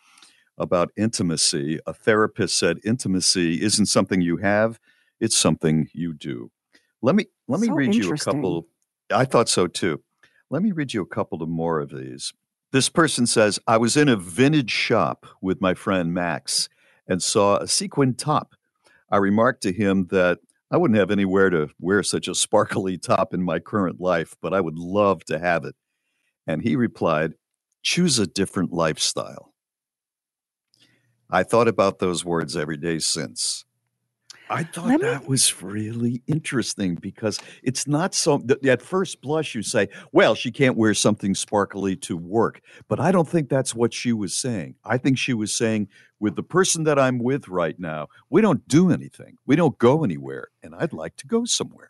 about 0.57 0.91
intimacy. 0.95 1.79
A 1.85 1.93
therapist 1.93 2.57
said 2.57 2.79
intimacy 2.85 3.61
isn't 3.61 3.87
something 3.87 4.21
you 4.21 4.37
have, 4.37 4.79
it's 5.19 5.37
something 5.37 5.87
you 5.93 6.13
do. 6.13 6.51
Let 7.01 7.15
me 7.15 7.25
let 7.47 7.59
me 7.59 7.67
So 7.67 7.73
read 7.73 7.95
you 7.95 8.13
a 8.13 8.17
couple. 8.17 8.67
I 9.11 9.25
thought 9.25 9.49
so 9.49 9.67
too. 9.67 10.01
Let 10.49 10.61
me 10.61 10.71
read 10.71 10.93
you 10.93 11.01
a 11.01 11.07
couple 11.07 11.41
of 11.41 11.49
more 11.49 11.79
of 11.79 11.89
these. 11.89 12.33
This 12.71 12.89
person 12.89 13.25
says, 13.25 13.59
I 13.67 13.77
was 13.77 13.95
in 13.95 14.09
a 14.09 14.15
vintage 14.15 14.71
shop 14.71 15.25
with 15.41 15.61
my 15.61 15.73
friend 15.73 16.13
Max 16.13 16.67
and 17.07 17.21
saw 17.21 17.57
a 17.57 17.67
sequin 17.67 18.15
top. 18.15 18.53
I 19.09 19.17
remarked 19.17 19.63
to 19.63 19.71
him 19.71 20.07
that 20.11 20.39
I 20.71 20.77
wouldn't 20.77 20.99
have 20.99 21.11
anywhere 21.11 21.49
to 21.51 21.69
wear 21.79 22.03
such 22.03 22.27
a 22.27 22.35
sparkly 22.35 22.97
top 22.97 23.33
in 23.33 23.43
my 23.43 23.59
current 23.59 24.01
life, 24.01 24.35
but 24.41 24.53
I 24.53 24.61
would 24.61 24.77
love 24.77 25.23
to 25.25 25.39
have 25.39 25.63
it. 25.63 25.75
And 26.47 26.63
he 26.63 26.75
replied, 26.75 27.35
Choose 27.83 28.17
a 28.17 28.27
different 28.27 28.73
lifestyle. 28.73 29.53
I 31.29 31.43
thought 31.43 31.67
about 31.67 31.99
those 31.99 32.25
words 32.25 32.57
every 32.57 32.77
day 32.77 32.99
since. 32.99 33.65
I 34.49 34.63
thought 34.63 34.87
Let 34.87 35.01
me- 35.01 35.07
that 35.07 35.27
was 35.27 35.61
really 35.61 36.21
interesting 36.27 36.95
because 36.95 37.39
it's 37.63 37.87
not 37.87 38.13
so. 38.13 38.43
At 38.67 38.81
first 38.81 39.21
blush, 39.21 39.55
you 39.55 39.63
say, 39.63 39.89
well, 40.11 40.35
she 40.35 40.51
can't 40.51 40.77
wear 40.77 40.93
something 40.93 41.33
sparkly 41.35 41.95
to 41.97 42.15
work. 42.15 42.61
But 42.87 42.99
I 42.99 43.11
don't 43.11 43.27
think 43.27 43.49
that's 43.49 43.73
what 43.73 43.93
she 43.93 44.13
was 44.13 44.35
saying. 44.35 44.75
I 44.83 44.97
think 44.97 45.17
she 45.17 45.33
was 45.33 45.53
saying, 45.53 45.87
with 46.19 46.35
the 46.35 46.43
person 46.43 46.83
that 46.83 46.99
I'm 46.99 47.19
with 47.19 47.47
right 47.47 47.79
now, 47.79 48.07
we 48.29 48.41
don't 48.41 48.67
do 48.67 48.91
anything, 48.91 49.37
we 49.45 49.55
don't 49.55 49.77
go 49.77 50.03
anywhere, 50.03 50.49
and 50.63 50.73
I'd 50.75 50.93
like 50.93 51.15
to 51.17 51.27
go 51.27 51.45
somewhere. 51.45 51.89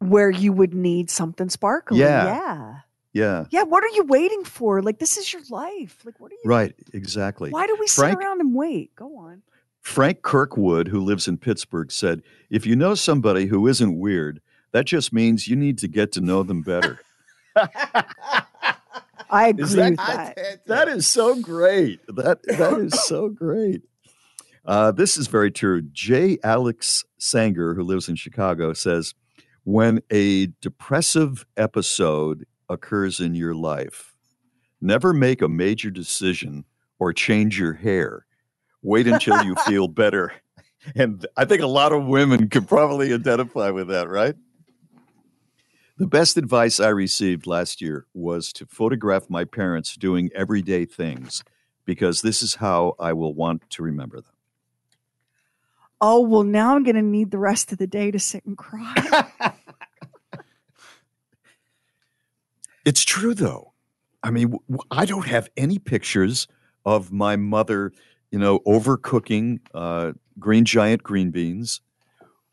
Where 0.00 0.30
you 0.30 0.52
would 0.52 0.74
need 0.74 1.10
something 1.10 1.48
sparkly. 1.48 2.00
Yeah. 2.00 2.26
Yeah. 2.26 2.74
Yeah, 3.12 3.44
Yeah. 3.52 3.62
What 3.62 3.84
are 3.84 3.88
you 3.90 4.02
waiting 4.02 4.42
for? 4.42 4.82
Like, 4.82 4.98
this 4.98 5.16
is 5.16 5.32
your 5.32 5.42
life. 5.48 5.98
Like, 6.04 6.18
what 6.18 6.32
are 6.32 6.34
you? 6.34 6.40
right, 6.44 6.74
exactly. 6.92 7.50
Why 7.50 7.68
do 7.68 7.76
we 7.78 7.86
sit 7.86 8.12
around 8.12 8.40
and 8.40 8.52
wait? 8.56 8.92
Go 8.96 9.16
on. 9.18 9.42
Frank 9.84 10.22
Kirkwood, 10.22 10.88
who 10.88 10.98
lives 11.00 11.28
in 11.28 11.36
Pittsburgh, 11.36 11.92
said, 11.92 12.22
if 12.48 12.64
you 12.64 12.74
know 12.74 12.94
somebody 12.94 13.44
who 13.46 13.66
isn't 13.68 13.98
weird, 13.98 14.40
that 14.72 14.86
just 14.86 15.12
means 15.12 15.46
you 15.46 15.56
need 15.56 15.76
to 15.78 15.88
get 15.88 16.10
to 16.12 16.22
know 16.22 16.42
them 16.42 16.62
better. 16.62 17.00
I 19.30 19.48
agree 19.48 19.62
Is 19.64 19.74
that- 19.74 19.90
with 19.90 19.98
that. 19.98 20.66
That 20.66 20.88
is 20.88 21.06
so 21.06 21.38
great. 21.40 22.00
That 22.08 22.42
that 22.44 22.78
is 22.80 22.94
so 23.04 23.28
great. 23.44 23.82
Uh, 24.64 24.90
this 24.90 25.18
is 25.18 25.26
very 25.26 25.50
true. 25.50 25.82
J. 25.82 26.38
Alex 26.42 27.04
Sanger, 27.18 27.74
who 27.74 27.82
lives 27.82 28.08
in 28.08 28.16
Chicago, 28.16 28.72
says, 28.72 29.14
"When 29.64 30.00
a 30.10 30.46
depressive 30.62 31.44
episode 31.58 32.46
occurs 32.70 33.20
in 33.20 33.34
your 33.34 33.54
life, 33.54 34.14
never 34.80 35.12
make 35.12 35.42
a 35.42 35.48
major 35.48 35.90
decision 35.90 36.64
or 36.98 37.12
change 37.12 37.58
your 37.60 37.74
hair. 37.74 38.24
Wait 38.84 39.08
until 39.08 39.42
you 39.42 39.54
feel 39.66 39.88
better." 39.88 40.32
And 40.94 41.26
I 41.36 41.46
think 41.46 41.62
a 41.62 41.66
lot 41.66 41.92
of 41.92 42.04
women 42.04 42.48
could 42.48 42.68
probably 42.68 43.12
identify 43.12 43.70
with 43.70 43.88
that, 43.88 44.08
right? 44.08 44.36
The 45.96 46.06
best 46.06 46.36
advice 46.36 46.78
I 46.78 46.88
received 46.88 47.46
last 47.46 47.80
year 47.80 48.06
was 48.14 48.52
to 48.52 48.66
photograph 48.66 49.30
my 49.30 49.44
parents 49.44 49.96
doing 49.96 50.30
everyday 50.34 50.84
things 50.84 51.42
because 51.84 52.20
this 52.20 52.42
is 52.42 52.56
how 52.56 52.94
I 53.00 53.12
will 53.12 53.32
want 53.32 53.68
to 53.70 53.82
remember 53.82 54.20
them. 54.20 54.32
Oh, 56.00 56.20
well, 56.20 56.42
now 56.42 56.76
I'm 56.76 56.82
going 56.82 56.96
to 56.96 57.02
need 57.02 57.30
the 57.30 57.38
rest 57.38 57.72
of 57.72 57.78
the 57.78 57.86
day 57.86 58.10
to 58.10 58.18
sit 58.18 58.44
and 58.44 58.58
cry. 58.58 59.30
It's 62.84 63.04
true, 63.04 63.34
though. 63.34 63.72
I 64.22 64.30
mean, 64.30 64.58
I 64.90 65.06
don't 65.06 65.26
have 65.26 65.48
any 65.56 65.78
pictures 65.78 66.46
of 66.84 67.12
my 67.12 67.36
mother, 67.36 67.92
you 68.34 68.40
know, 68.40 68.58
overcooking 68.66 69.60
uh, 69.74 70.10
green 70.40 70.64
giant 70.64 71.04
green 71.04 71.30
beans 71.30 71.80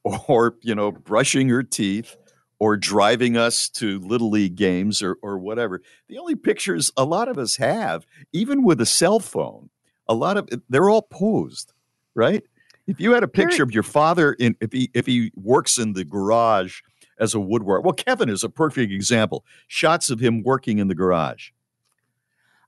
or, 0.03 0.55
you 0.61 0.75
know, 0.75 0.91
brushing 0.91 1.49
her 1.49 1.63
teeth 1.63 2.17
or 2.59 2.77
driving 2.77 3.36
us 3.36 3.67
to 3.67 3.97
little 3.97 4.29
league 4.29 4.55
games 4.55 5.01
or, 5.01 5.17
or 5.23 5.39
whatever. 5.39 5.82
The 6.07 6.19
only 6.19 6.36
pictures 6.36 6.91
a 6.95 7.03
lot 7.03 7.27
of 7.27 7.39
us 7.39 7.55
have, 7.55 8.05
even 8.32 8.63
with 8.63 8.79
a 8.79 8.86
cell 8.86 9.19
phone, 9.19 9.71
a 10.07 10.13
lot 10.13 10.38
of 10.38 10.47
they're 10.69 10.88
all 10.88 11.01
posed, 11.01 11.73
right? 12.13 12.43
If 12.86 12.99
you 12.99 13.13
had 13.13 13.23
a 13.23 13.27
picture 13.27 13.63
of 13.63 13.71
your 13.71 13.82
father 13.82 14.34
in 14.34 14.55
if 14.61 14.71
he 14.71 14.91
if 14.93 15.07
he 15.07 15.32
works 15.36 15.79
in 15.79 15.93
the 15.93 16.05
garage 16.05 16.82
as 17.17 17.34
a 17.34 17.39
woodworker, 17.39 17.84
well, 17.84 17.93
Kevin 17.93 18.29
is 18.29 18.43
a 18.43 18.49
perfect 18.49 18.91
example. 18.91 19.43
Shots 19.67 20.11
of 20.11 20.19
him 20.19 20.43
working 20.43 20.77
in 20.77 20.89
the 20.89 20.95
garage. 20.95 21.49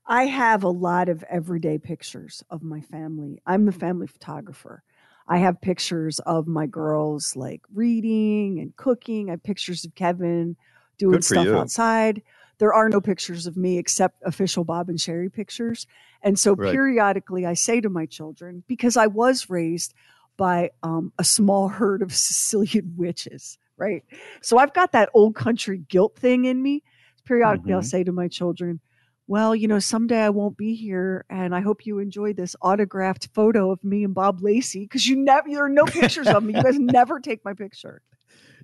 I 0.06 0.26
have 0.26 0.64
a 0.64 0.68
lot 0.68 1.08
of 1.08 1.22
everyday 1.24 1.78
pictures 1.78 2.42
of 2.50 2.62
my 2.62 2.80
family. 2.80 3.40
I'm 3.46 3.64
the 3.64 3.72
family 3.72 4.06
photographer. 4.06 4.82
I 5.26 5.38
have 5.38 5.60
pictures 5.62 6.18
of 6.20 6.46
my 6.46 6.66
girls 6.66 7.34
like 7.36 7.62
reading 7.72 8.58
and 8.60 8.76
cooking. 8.76 9.28
I 9.28 9.32
have 9.32 9.42
pictures 9.42 9.84
of 9.84 9.94
Kevin 9.94 10.56
doing 10.98 11.22
stuff 11.22 11.46
you. 11.46 11.54
outside. 11.54 12.22
There 12.58 12.74
are 12.74 12.88
no 12.90 13.00
pictures 13.00 13.46
of 13.46 13.56
me 13.56 13.78
except 13.78 14.22
official 14.24 14.64
Bob 14.64 14.90
and 14.90 14.98
Sheri 14.98 15.32
pictures. 15.32 15.86
And 16.22 16.38
so 16.38 16.54
Right. 16.54 16.70
periodically 16.70 17.46
I 17.46 17.54
say 17.54 17.80
to 17.80 17.88
my 17.88 18.04
children, 18.06 18.62
because 18.68 18.96
I 18.98 19.06
was 19.06 19.48
raised 19.48 19.94
by 20.36 20.70
um, 20.82 21.12
a 21.18 21.24
small 21.24 21.68
herd 21.68 22.02
of 22.02 22.12
Sicilian 22.14 22.92
witches, 22.96 23.56
right? 23.78 24.04
So 24.42 24.58
I've 24.58 24.74
got 24.74 24.92
that 24.92 25.08
old 25.14 25.34
country 25.34 25.78
guilt 25.88 26.16
thing 26.16 26.44
in 26.44 26.62
me. 26.62 26.82
Periodically 27.24 27.72
I'll 27.72 27.82
Mhm. 27.82 27.90
say 27.90 28.04
to 28.04 28.12
my 28.12 28.28
children, 28.28 28.80
well, 29.26 29.54
you 29.54 29.68
know, 29.68 29.78
someday 29.78 30.20
I 30.20 30.30
won't 30.30 30.56
be 30.56 30.74
here, 30.74 31.24
and 31.30 31.54
I 31.54 31.60
hope 31.60 31.86
you 31.86 31.98
enjoy 31.98 32.32
this 32.32 32.54
autographed 32.60 33.28
photo 33.32 33.70
of 33.70 33.82
me 33.82 34.04
and 34.04 34.14
Bob 34.14 34.42
Lacey 34.42 34.80
because 34.80 35.06
you 35.06 35.16
never, 35.16 35.48
there 35.48 35.64
are 35.64 35.68
no 35.68 35.84
pictures 35.86 36.26
of 36.26 36.42
me. 36.42 36.54
You 36.54 36.62
guys 36.62 36.78
never 36.78 37.20
take 37.20 37.44
my 37.44 37.54
picture, 37.54 38.02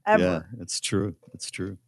ever. 0.07 0.23
Yeah, 0.23 0.43
it's 0.61 0.81
true. 0.81 1.17
It's 1.33 1.51
true. 1.51 1.79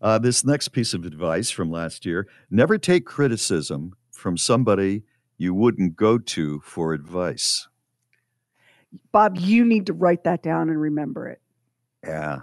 Uh, 0.00 0.18
this 0.18 0.44
next 0.44 0.68
piece 0.68 0.94
of 0.94 1.04
advice 1.04 1.50
from 1.50 1.70
last 1.70 2.04
year 2.04 2.26
never 2.50 2.76
take 2.76 3.06
criticism 3.06 3.94
from 4.10 4.36
somebody 4.36 5.04
you 5.36 5.54
wouldn't 5.54 5.96
go 5.96 6.18
to 6.18 6.60
for 6.60 6.92
advice. 6.92 7.68
Bob, 9.12 9.36
you 9.36 9.64
need 9.64 9.86
to 9.86 9.92
write 9.92 10.24
that 10.24 10.42
down 10.42 10.68
and 10.68 10.80
remember 10.80 11.28
it. 11.28 11.40
Yeah. 12.04 12.40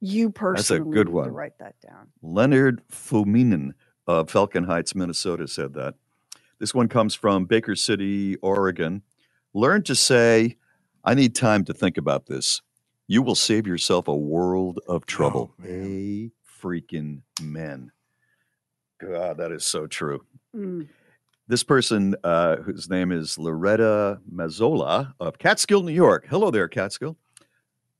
You 0.00 0.28
a 0.28 0.30
personally 0.30 0.92
good 0.92 1.06
need 1.06 1.12
to 1.12 1.16
one. 1.16 1.30
write 1.30 1.58
that 1.58 1.74
down. 1.80 2.08
Leonard 2.22 2.82
Fuminen 2.90 3.72
of 4.06 4.30
Falcon 4.30 4.64
Heights, 4.64 4.94
Minnesota 4.94 5.48
said 5.48 5.74
that. 5.74 5.94
This 6.58 6.74
one 6.74 6.88
comes 6.88 7.14
from 7.14 7.46
Baker 7.46 7.74
City, 7.76 8.36
Oregon. 8.36 9.02
Learn 9.52 9.82
to 9.84 9.94
say, 9.94 10.56
I 11.04 11.14
need 11.14 11.34
time 11.34 11.64
to 11.64 11.74
think 11.74 11.96
about 11.96 12.26
this. 12.26 12.62
You 13.06 13.22
will 13.22 13.34
save 13.34 13.66
yourself 13.66 14.08
a 14.08 14.16
world 14.16 14.80
of 14.88 15.04
trouble. 15.06 15.54
a 15.64 16.30
freaking 16.62 17.22
men. 17.42 17.92
God, 19.00 19.36
that 19.38 19.52
is 19.52 19.64
so 19.64 19.86
true. 19.86 20.24
Mm. 20.56 20.88
This 21.46 21.62
person, 21.62 22.14
uh, 22.24 22.56
whose 22.56 22.88
name 22.88 23.12
is 23.12 23.38
Loretta 23.38 24.20
Mazzola 24.32 25.12
of 25.20 25.38
Catskill, 25.38 25.82
New 25.82 25.92
York. 25.92 26.26
Hello 26.30 26.50
there, 26.50 26.68
Catskill. 26.68 27.18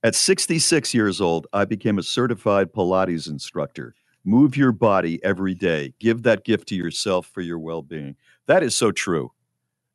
At 0.02 0.14
66 0.14 0.94
years 0.94 1.20
old, 1.20 1.46
I 1.52 1.66
became 1.66 1.98
a 1.98 2.02
certified 2.02 2.72
Pilates 2.72 3.28
instructor. 3.28 3.94
Move 4.24 4.56
your 4.56 4.72
body 4.72 5.22
every 5.22 5.54
day. 5.54 5.92
Give 5.98 6.22
that 6.22 6.44
gift 6.44 6.68
to 6.68 6.74
yourself 6.74 7.26
for 7.26 7.42
your 7.42 7.58
well 7.58 7.82
being. 7.82 8.16
That 8.46 8.62
is 8.62 8.74
so 8.74 8.90
true. 8.90 9.32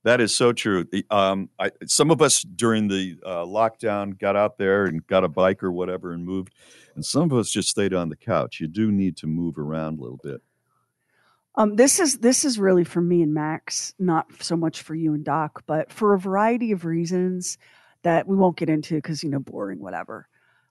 That 0.04 0.22
is 0.22 0.34
so 0.34 0.54
true. 0.54 0.86
The, 0.86 1.06
um, 1.10 1.50
I, 1.60 1.72
some 1.86 2.10
of 2.10 2.22
us 2.22 2.44
during 2.44 2.88
the 2.88 3.18
uh, 3.26 3.44
lockdown 3.44 4.18
got 4.18 4.36
out 4.36 4.58
there 4.58 4.86
and 4.86 5.06
got 5.08 5.26
a 5.26 5.28
bike 5.28 5.62
or 5.62 5.72
whatever 5.72 6.14
and 6.14 6.24
moved, 6.24 6.54
and 6.96 7.04
some 7.04 7.24
of 7.24 7.34
us 7.34 7.50
just 7.50 7.70
stayed 7.70 7.94
on 7.94 8.10
the 8.10 8.16
couch. 8.16 8.62
You 8.62 8.68
do 8.68 8.92
need 8.92 9.18
to 9.18 9.28
move 9.28 9.58
around 9.58 10.00
a 10.00 10.02
little 10.02 10.20
bit. 10.24 10.42
Um, 11.56 11.76
this 11.76 12.00
is 12.00 12.20
this 12.20 12.46
is 12.46 12.58
really 12.58 12.86
for 12.86 13.02
me 13.02 13.22
and 13.22 13.34
Max, 13.34 13.94
not 14.00 14.28
so 14.40 14.56
much 14.56 14.82
for 14.82 14.96
you 14.96 15.14
and 15.14 15.26
Doc, 15.26 15.64
but 15.68 15.92
for 15.92 16.14
a 16.14 16.20
variety 16.20 16.72
of 16.72 16.86
reasons 16.86 17.58
that 18.04 18.26
we 18.26 18.38
won't 18.38 18.56
get 18.56 18.70
into 18.70 18.96
because 18.96 19.24
you 19.24 19.30
know 19.30 19.40
boring, 19.40 19.80
whatever. 19.80 20.29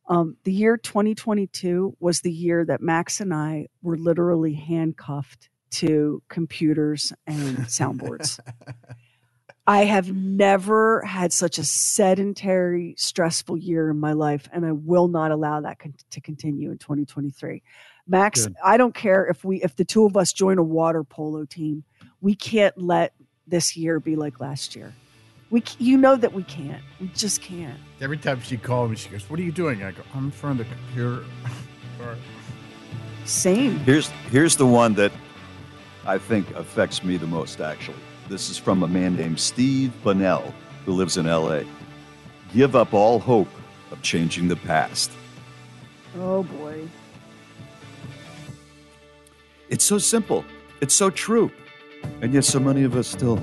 Um, 0.08 0.36
the 0.44 0.52
year 0.52 0.76
2022 0.76 1.96
was 2.00 2.22
the 2.22 2.32
year 2.32 2.64
that 2.64 2.80
Max 2.80 3.20
and 3.20 3.32
I 3.32 3.68
were 3.82 3.98
literally 3.98 4.54
handcuffed 4.54 5.50
to 5.70 6.22
computers 6.28 7.12
and 7.26 7.58
soundboards. 7.58 8.40
I 9.66 9.84
have 9.84 10.10
never 10.10 11.02
had 11.02 11.30
such 11.30 11.58
a 11.58 11.64
sedentary, 11.64 12.94
stressful 12.96 13.58
year 13.58 13.90
in 13.90 14.00
my 14.00 14.14
life, 14.14 14.48
and 14.50 14.64
I 14.64 14.72
will 14.72 15.08
not 15.08 15.30
allow 15.30 15.60
that 15.60 15.78
con- 15.78 15.92
to 16.10 16.22
continue 16.22 16.70
in 16.70 16.78
2023. 16.78 17.62
Max, 18.06 18.46
Good. 18.46 18.56
I 18.64 18.78
don't 18.78 18.94
care 18.94 19.26
if 19.26 19.44
we 19.44 19.62
if 19.62 19.76
the 19.76 19.84
two 19.84 20.06
of 20.06 20.16
us 20.16 20.32
join 20.32 20.56
a 20.56 20.62
water 20.62 21.04
polo 21.04 21.44
team, 21.44 21.84
we 22.22 22.34
can't 22.34 22.78
let 22.78 23.12
this 23.46 23.76
year 23.76 24.00
be 24.00 24.16
like 24.16 24.40
last 24.40 24.74
year. 24.74 24.94
We, 25.50 25.62
you 25.78 25.96
know 25.96 26.16
that 26.16 26.32
we 26.32 26.42
can't. 26.42 26.82
We 27.00 27.08
just 27.08 27.40
can't. 27.40 27.78
Every 28.00 28.18
time 28.18 28.40
she 28.42 28.58
calls 28.58 28.90
me, 28.90 28.96
she 28.96 29.08
goes, 29.08 29.28
"What 29.30 29.40
are 29.40 29.42
you 29.42 29.52
doing?" 29.52 29.82
I 29.82 29.92
go, 29.92 30.02
"I'm 30.14 30.26
in 30.26 30.30
front 30.30 30.60
of 30.60 30.68
the 30.68 30.74
computer." 30.74 31.24
Same. 33.24 33.78
Here's 33.80 34.08
here's 34.30 34.56
the 34.56 34.66
one 34.66 34.94
that 34.94 35.12
I 36.06 36.18
think 36.18 36.50
affects 36.54 37.02
me 37.02 37.16
the 37.16 37.26
most. 37.26 37.60
Actually, 37.60 37.98
this 38.28 38.50
is 38.50 38.58
from 38.58 38.82
a 38.82 38.88
man 38.88 39.16
named 39.16 39.40
Steve 39.40 39.92
Bunnell 40.04 40.52
who 40.84 40.92
lives 40.92 41.16
in 41.16 41.26
L.A. 41.26 41.66
Give 42.52 42.76
up 42.76 42.94
all 42.94 43.18
hope 43.18 43.48
of 43.90 44.00
changing 44.02 44.48
the 44.48 44.56
past. 44.56 45.10
Oh 46.18 46.42
boy. 46.42 46.88
It's 49.68 49.84
so 49.84 49.98
simple. 49.98 50.44
It's 50.80 50.94
so 50.94 51.10
true. 51.10 51.50
And 52.22 52.32
yet, 52.32 52.44
so 52.44 52.58
many 52.58 52.84
of 52.84 52.96
us 52.96 53.06
still 53.06 53.42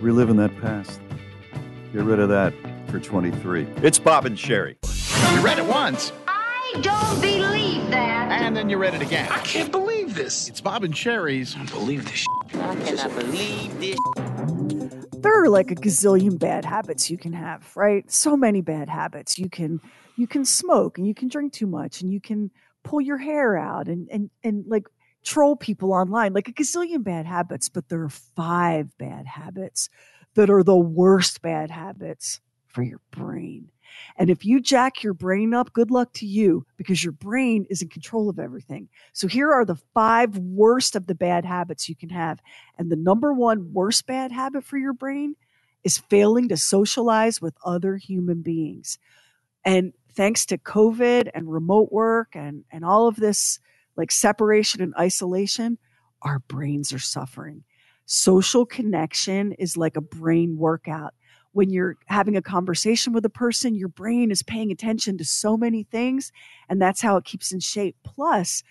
relive 0.00 0.28
in 0.28 0.36
that 0.36 0.54
past. 0.60 1.00
Get 1.94 2.02
rid 2.02 2.18
of 2.18 2.28
that 2.30 2.52
for 2.88 2.98
23. 2.98 3.68
It's 3.76 4.00
Bob 4.00 4.26
and 4.26 4.36
Sheri. 4.36 4.74
You 5.32 5.40
read 5.40 5.60
it 5.60 5.64
once, 5.64 6.10
I 6.26 6.72
don't 6.80 7.20
believe 7.20 7.88
that. 7.90 8.32
and 8.32 8.56
then 8.56 8.68
you 8.68 8.78
read 8.78 8.94
it 8.94 9.02
again. 9.02 9.30
I 9.30 9.38
can't 9.38 9.70
believe 9.70 10.16
this. 10.16 10.48
It's 10.48 10.60
Bob 10.60 10.82
and 10.82 10.92
Sheri's. 10.92 11.54
I 11.54 11.64
believe 11.66 12.04
this. 12.10 12.26
I 12.54 12.74
cannot 12.74 13.14
believe 13.16 13.78
this. 13.78 13.96
there 15.22 15.44
are 15.44 15.48
like 15.48 15.70
a 15.70 15.76
gazillion 15.76 16.36
bad 16.36 16.64
habits 16.64 17.12
you 17.12 17.16
can 17.16 17.32
have 17.32 17.64
right 17.76 18.10
so 18.10 18.36
many 18.36 18.60
bad 18.60 18.88
habits 18.88 19.38
you 19.38 19.48
can 19.48 19.80
you 20.16 20.26
can 20.26 20.44
smoke 20.44 20.98
and 20.98 21.06
you 21.06 21.14
can 21.14 21.28
drink 21.28 21.52
too 21.52 21.68
much 21.68 22.02
and 22.02 22.12
you 22.12 22.20
can 22.20 22.50
pull 22.82 23.00
your 23.00 23.18
hair 23.18 23.56
out 23.56 23.86
and 23.86 24.08
and 24.10 24.30
and 24.42 24.64
like 24.66 24.88
troll 25.24 25.56
people 25.56 25.92
online 25.92 26.32
like 26.32 26.48
a 26.48 26.52
gazillion 26.52 27.02
bad 27.02 27.24
habits 27.24 27.68
but 27.68 27.88
there 27.88 28.02
are 28.02 28.10
five 28.10 28.96
bad 28.98 29.26
habits 29.26 29.88
that 30.34 30.50
are 30.50 30.62
the 30.62 30.76
worst 30.76 31.42
bad 31.42 31.70
habits 31.70 32.40
for 32.66 32.82
your 32.82 33.00
brain 33.10 33.70
and 34.16 34.28
if 34.28 34.44
you 34.44 34.60
jack 34.60 35.02
your 35.02 35.14
brain 35.14 35.54
up 35.54 35.72
good 35.72 35.90
luck 35.90 36.12
to 36.12 36.26
you 36.26 36.66
because 36.76 37.04
your 37.04 37.12
brain 37.12 37.64
is 37.70 37.82
in 37.82 37.88
control 37.88 38.28
of 38.28 38.38
everything 38.38 38.88
so 39.12 39.28
here 39.28 39.52
are 39.52 39.64
the 39.64 39.78
five 39.94 40.36
worst 40.36 40.96
of 40.96 41.06
the 41.06 41.14
bad 41.14 41.44
habits 41.44 41.88
you 41.88 41.94
can 41.94 42.08
have 42.08 42.40
and 42.78 42.90
the 42.90 42.96
number 42.96 43.32
one 43.32 43.72
worst 43.72 44.06
bad 44.06 44.32
habit 44.32 44.64
for 44.64 44.76
your 44.76 44.92
brain 44.92 45.36
is 45.84 45.98
failing 45.98 46.48
to 46.48 46.56
socialize 46.56 47.40
with 47.40 47.54
other 47.64 47.96
human 47.96 48.40
beings. 48.40 48.98
And 49.64 49.92
thanks 50.14 50.46
to 50.46 50.58
COVID 50.58 51.30
and 51.34 51.52
remote 51.52 51.92
work 51.92 52.34
and, 52.34 52.64
and 52.72 52.84
all 52.84 53.06
of 53.06 53.16
this 53.16 53.60
like 53.96 54.10
separation 54.10 54.82
and 54.82 54.94
isolation, 54.98 55.78
our 56.22 56.40
brains 56.40 56.92
are 56.92 56.98
suffering. 56.98 57.64
Social 58.06 58.66
connection 58.66 59.52
is 59.52 59.76
like 59.76 59.96
a 59.96 60.00
brain 60.02 60.56
workout. 60.58 61.14
When 61.52 61.70
you're 61.70 61.96
having 62.06 62.36
a 62.36 62.42
conversation 62.42 63.12
with 63.12 63.24
a 63.24 63.30
person, 63.30 63.74
your 63.74 63.88
brain 63.88 64.30
is 64.30 64.42
paying 64.42 64.72
attention 64.72 65.16
to 65.18 65.24
so 65.24 65.56
many 65.56 65.84
things, 65.84 66.32
and 66.68 66.82
that's 66.82 67.00
how 67.00 67.16
it 67.16 67.24
keeps 67.24 67.52
in 67.52 67.60
shape. 67.60 67.96
Plus, 68.02 68.62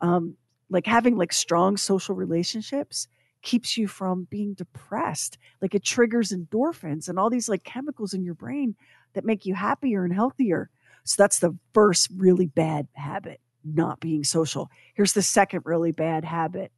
um, 0.00 0.36
like 0.70 0.86
having 0.86 1.16
like 1.16 1.32
strong 1.32 1.76
social 1.76 2.14
relationships 2.14 3.08
keeps 3.42 3.76
you 3.76 3.88
from 3.88 4.26
being 4.30 4.54
depressed. 4.54 5.38
Like 5.60 5.74
it 5.74 5.84
triggers 5.84 6.30
endorphins 6.32 7.08
and 7.08 7.18
all 7.18 7.30
these 7.30 7.48
like 7.48 7.64
chemicals 7.64 8.14
in 8.14 8.24
your 8.24 8.34
brain 8.34 8.74
that 9.14 9.24
make 9.24 9.46
you 9.46 9.54
happier 9.54 10.04
and 10.04 10.12
healthier. 10.12 10.70
So 11.04 11.22
that's 11.22 11.38
the 11.38 11.56
first 11.74 12.08
really 12.16 12.46
bad 12.46 12.86
habit, 12.94 13.40
not 13.64 14.00
being 14.00 14.24
social. 14.24 14.70
Here's 14.94 15.12
the 15.12 15.22
second 15.22 15.62
really 15.64 15.92
bad 15.92 16.24
habit 16.24 16.72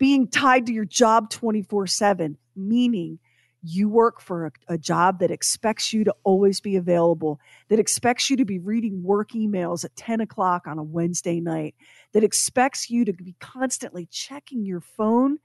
being 0.00 0.26
tied 0.26 0.66
to 0.66 0.72
your 0.72 0.86
job 0.86 1.30
24 1.30 1.86
7, 1.86 2.36
meaning 2.56 3.20
you 3.62 3.88
work 3.88 4.20
for 4.20 4.46
a, 4.46 4.74
a, 4.74 4.78
job 4.78 5.18
that 5.18 5.30
expects 5.30 5.92
you 5.92 6.02
to 6.02 6.14
always 6.24 6.62
be 6.62 6.76
available, 6.76 7.38
that 7.68 7.78
expects 7.78 8.30
you 8.30 8.36
to 8.38 8.46
be 8.46 8.58
reading 8.58 9.02
work 9.02 9.32
emails 9.32 9.84
at 9.84 9.94
10 9.96 10.22
o'clock 10.22 10.66
on 10.66 10.78
a 10.78 10.82
Wednesday 10.82 11.40
night, 11.40 11.74
that 12.14 12.24
expects 12.24 12.88
you 12.88 13.04
to 13.04 13.12
be 13.12 13.36
constantly 13.38 14.06
checking 14.10 14.64
your 14.64 14.80
phone 14.80 15.38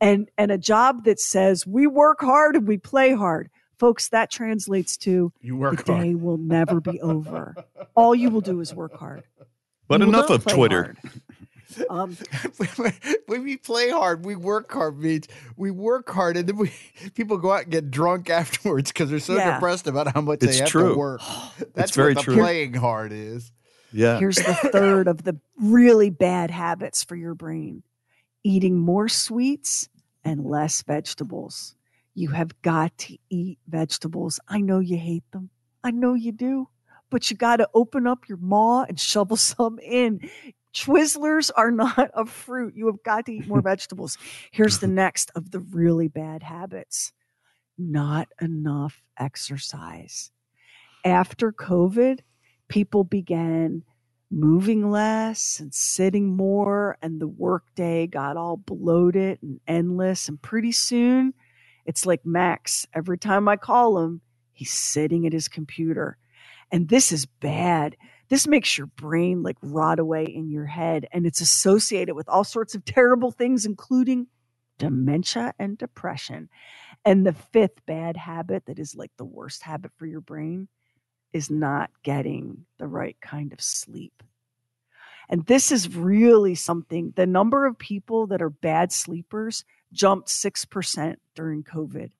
and 0.00 0.28
and 0.36 0.50
a 0.50 0.58
job 0.58 1.04
that 1.04 1.18
says 1.20 1.66
we 1.66 1.86
work 1.86 2.20
hard 2.20 2.56
and 2.56 2.68
we 2.68 2.76
play 2.76 3.14
hard 3.14 3.48
folks 3.78 4.08
that 4.08 4.30
translates 4.30 4.96
to 4.96 5.32
You 5.40 5.56
work 5.56 5.84
the 5.84 5.92
hard. 5.92 6.04
day 6.04 6.14
will 6.14 6.36
never 6.36 6.80
be 6.80 7.00
over 7.00 7.54
all 7.94 8.14
you 8.14 8.28
will 8.28 8.42
do 8.42 8.60
is 8.60 8.74
work 8.74 8.94
hard 8.98 9.22
But 9.88 10.00
You 10.00 10.08
enough 10.08 10.28
of 10.28 10.44
Twitter. 10.44 10.96
hard. 11.02 11.22
Um, 11.90 12.16
when 13.26 13.42
we 13.44 13.56
play 13.56 13.90
hard, 13.90 14.24
we 14.24 14.36
work 14.36 14.72
hard 14.72 14.98
means 14.98 15.26
we 15.56 15.70
work 15.70 16.08
hard, 16.10 16.36
and 16.36 16.48
then 16.48 16.56
we 16.56 16.72
people 17.14 17.38
go 17.38 17.52
out 17.52 17.62
and 17.64 17.72
get 17.72 17.90
drunk 17.90 18.30
afterwards 18.42 18.92
because 18.92 19.10
they're 19.10 19.18
so 19.18 19.36
Yeah. 19.36 19.54
depressed 19.54 19.86
about 19.86 20.12
how 20.14 20.20
much 20.20 20.42
It's 20.42 20.52
they 20.54 20.58
have 20.60 20.68
true. 20.68 20.90
to 20.90 20.98
work. 20.98 21.20
That's 21.74 21.94
very 21.94 22.14
what 22.14 22.24
the 22.24 22.32
true. 22.32 22.42
playing 22.42 22.74
hard 22.74 23.12
is. 23.12 23.52
Yeah. 23.92 24.18
here's 24.18 24.36
the 24.36 24.54
third 24.72 25.06
of 25.08 25.22
the 25.22 25.38
really 25.56 26.10
bad 26.10 26.50
habits 26.50 27.04
for 27.04 27.14
your 27.16 27.34
brain 27.34 27.82
eating 28.42 28.78
more 28.78 29.08
sweets 29.08 29.88
and 30.24 30.44
less 30.44 30.82
vegetables 30.82 31.74
you 32.12 32.30
have 32.30 32.60
got 32.62 32.96
to 32.98 33.16
eat 33.30 33.58
vegetables 33.68 34.40
i 34.48 34.60
know 34.60 34.80
you 34.80 34.98
hate 34.98 35.22
them 35.30 35.50
i 35.84 35.90
know 35.92 36.14
you 36.14 36.32
do 36.32 36.68
but 37.10 37.30
you 37.30 37.36
got 37.36 37.56
to 37.58 37.68
open 37.74 38.06
up 38.08 38.28
your 38.28 38.38
maw 38.38 38.82
and 38.82 38.98
shovel 38.98 39.36
some 39.36 39.78
in 39.78 40.20
Twizzlers 40.76 41.50
are 41.56 41.70
not 41.70 42.10
a 42.14 42.26
fruit. 42.26 42.74
You 42.76 42.86
have 42.86 43.02
got 43.02 43.26
to 43.26 43.32
eat 43.32 43.48
more 43.48 43.60
vegetables. 43.62 44.18
Here's 44.52 44.78
the 44.78 44.86
next 44.88 45.30
of 45.34 45.50
the 45.50 45.60
really 45.60 46.08
bad 46.08 46.42
habits 46.42 47.12
not 47.78 48.28
enough 48.40 49.02
exercise. 49.18 50.30
After 51.04 51.52
COVID, 51.52 52.20
people 52.68 53.04
began 53.04 53.82
moving 54.30 54.90
less 54.90 55.60
and 55.60 55.72
sitting 55.74 56.36
more, 56.36 56.96
and 57.02 57.20
the 57.20 57.28
workday 57.28 58.06
got 58.06 58.36
all 58.36 58.56
bloated 58.56 59.38
and 59.42 59.60
endless. 59.68 60.28
And 60.28 60.40
pretty 60.40 60.72
soon, 60.72 61.34
it's 61.84 62.06
like 62.06 62.24
Max. 62.24 62.86
Every 62.94 63.18
time 63.18 63.46
I 63.48 63.56
call 63.56 63.98
him, 63.98 64.20
he's 64.52 64.72
sitting 64.72 65.26
at 65.26 65.32
his 65.32 65.48
computer. 65.48 66.16
And 66.72 66.88
this 66.88 67.12
is 67.12 67.26
bad. 67.26 67.96
This 68.28 68.46
makes 68.46 68.76
your 68.76 68.88
brain 68.88 69.42
like 69.42 69.56
rot 69.62 69.98
away 69.98 70.24
in 70.24 70.50
your 70.50 70.66
head, 70.66 71.06
and 71.12 71.26
it's 71.26 71.40
associated 71.40 72.14
with 72.14 72.28
all 72.28 72.44
sorts 72.44 72.74
of 72.74 72.84
terrible 72.84 73.30
things, 73.30 73.64
including 73.64 74.26
dementia 74.78 75.54
and 75.58 75.78
depression. 75.78 76.48
And 77.04 77.26
the 77.26 77.32
fifth 77.32 77.84
bad 77.86 78.16
habit 78.16 78.66
that 78.66 78.78
is 78.78 78.94
like 78.94 79.12
the 79.16 79.24
worst 79.24 79.62
habit 79.62 79.92
for 79.96 80.06
your 80.06 80.20
brain 80.20 80.68
is 81.32 81.50
not 81.50 81.90
getting 82.02 82.66
the 82.78 82.86
right 82.86 83.16
kind 83.20 83.52
of 83.52 83.60
sleep. 83.60 84.22
And 85.28 85.44
this 85.46 85.72
is 85.72 85.94
really 85.94 86.54
something. 86.54 87.12
The 87.16 87.26
number 87.26 87.66
of 87.66 87.78
people 87.78 88.26
that 88.28 88.42
are 88.42 88.50
bad 88.50 88.92
sleepers 88.92 89.64
jumped 89.92 90.28
6% 90.28 91.16
during 91.34 91.64
COVID 91.64 92.10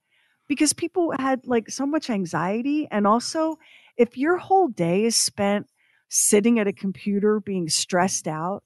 because 0.49 0.73
people 0.73 1.13
had 1.19 1.47
like 1.47 1.71
so 1.71 1.87
much 1.87 2.11
anxiety. 2.11 2.89
And 2.91 3.07
also, 3.07 3.59
if 3.97 4.17
your 4.17 4.37
whole 4.39 4.69
day 4.69 5.05
is 5.05 5.17
spent 5.17 5.69
sitting 6.09 6.59
at 6.59 6.67
a 6.67 6.73
computer 6.73 7.41
being 7.41 7.69
stressed 7.69 8.29
out, 8.29 8.63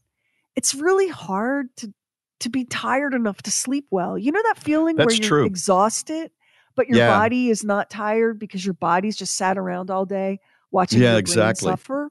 it's 0.57 0.75
really 0.75 1.09
hard 1.09 1.75
to 1.77 1.93
to 2.41 2.49
be 2.49 2.65
tired 2.65 3.13
enough 3.13 3.43
to 3.43 3.51
sleep 3.51 3.87
well. 3.91 4.17
You 4.17 4.33
know 4.33 4.43
that 4.45 4.59
feeling 4.59 4.97
where 4.97 5.13
you're 5.13 5.29
true. 5.29 5.45
exhausted, 5.45 6.31
but 6.75 6.89
your 6.89 6.99
Yeah. 6.99 7.19
body 7.19 7.51
is 7.51 7.63
not 7.65 7.91
tired 7.91 8.39
because 8.39 8.65
your 8.65 8.75
body's 8.75 9.17
just 9.17 9.35
sat 9.37 9.59
around 9.59 9.91
all 9.91 10.07
day 10.07 10.41
watching 10.71 11.03
Yeah, 11.03 11.17
your 11.17 11.23
brain 11.23 11.37
exactly. 11.39 11.71
suffer. 11.73 12.11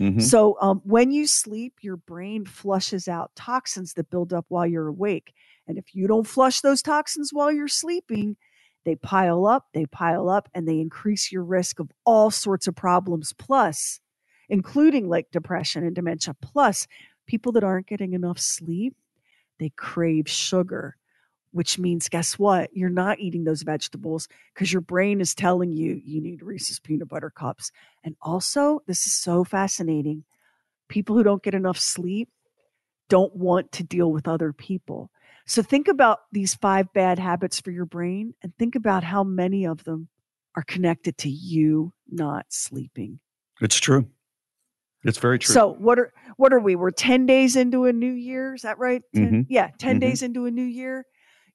Mhm. 0.00 0.20
So 0.20 0.56
um, 0.60 0.80
when 0.84 1.12
you 1.12 1.26
sleep, 1.26 1.74
your 1.82 1.96
brain 1.98 2.44
flushes 2.46 3.06
out 3.06 3.30
toxins 3.36 3.94
that 3.94 4.10
build 4.10 4.32
up 4.32 4.46
while 4.48 4.66
you're 4.66 4.88
awake. 4.88 5.32
And 5.68 5.78
if 5.78 5.94
you 5.94 6.08
don't 6.08 6.26
flush 6.26 6.62
those 6.62 6.82
toxins 6.82 7.32
while 7.32 7.52
you're 7.52 7.68
sleeping, 7.68 8.36
they 8.84 8.96
pile 8.96 9.46
up, 9.46 9.68
they 9.72 9.86
pile 9.86 10.28
up, 10.28 10.48
and 10.54 10.66
they 10.66 10.80
increase 10.80 11.30
your 11.30 11.44
risk 11.44 11.78
of 11.78 11.90
all 12.04 12.30
sorts 12.30 12.66
of 12.66 12.74
problems, 12.74 13.32
plus, 13.34 14.00
including 14.50 15.08
like 15.08 15.30
depression 15.30 15.84
and 15.84 15.94
dementia. 15.94 16.34
Plus, 16.42 16.86
people 17.26 17.52
that 17.52 17.64
aren't 17.64 17.86
getting 17.86 18.12
enough 18.12 18.38
sleep, 18.38 18.94
they 19.58 19.70
crave 19.76 20.28
sugar, 20.28 20.96
which 21.52 21.78
means 21.78 22.08
guess 22.08 22.38
what? 22.38 22.70
You're 22.72 22.90
not 22.90 23.20
eating 23.20 23.44
those 23.44 23.62
vegetables 23.62 24.28
because 24.52 24.72
your 24.72 24.82
brain 24.82 25.20
is 25.20 25.34
telling 25.34 25.72
you 25.72 26.00
you 26.04 26.20
need 26.20 26.42
Reese's 26.42 26.80
peanut 26.80 27.08
butter 27.08 27.30
cups. 27.30 27.70
And 28.04 28.16
also, 28.20 28.82
this 28.86 29.06
is 29.06 29.14
so 29.14 29.44
fascinating. 29.44 30.24
People 30.88 31.16
who 31.16 31.22
don't 31.22 31.42
get 31.42 31.54
enough 31.54 31.78
sleep 31.78 32.28
don't 33.08 33.34
want 33.34 33.72
to 33.72 33.84
deal 33.84 34.12
with 34.12 34.28
other 34.28 34.52
people. 34.52 35.10
So 35.46 35.62
think 35.62 35.88
about 35.88 36.20
these 36.32 36.54
five 36.54 36.92
bad 36.92 37.18
habits 37.18 37.60
for 37.60 37.70
your 37.70 37.86
brain 37.86 38.34
and 38.42 38.56
think 38.56 38.76
about 38.76 39.02
how 39.02 39.24
many 39.24 39.66
of 39.66 39.84
them 39.84 40.08
are 40.56 40.62
connected 40.62 41.18
to 41.18 41.28
you 41.28 41.92
not 42.08 42.46
sleeping. 42.48 43.20
It's 43.60 43.78
true. 43.78 44.08
It's 45.04 45.18
very 45.18 45.38
true. 45.38 45.54
So 45.54 45.72
what 45.72 45.98
are 45.98 46.12
what 46.36 46.52
are 46.52 46.60
we? 46.60 46.76
We're 46.76 46.90
10 46.90 47.26
days 47.26 47.56
into 47.56 47.84
a 47.86 47.92
new 47.92 48.12
year, 48.12 48.54
is 48.54 48.62
that 48.62 48.78
right? 48.78 49.02
10 49.14 49.32
Mhm. 49.32 49.46
Yeah, 49.48 49.68
10 49.78 49.96
Mhm. 49.96 50.00
days 50.00 50.22
into 50.22 50.46
a 50.46 50.50
new 50.50 50.64
year. 50.64 51.06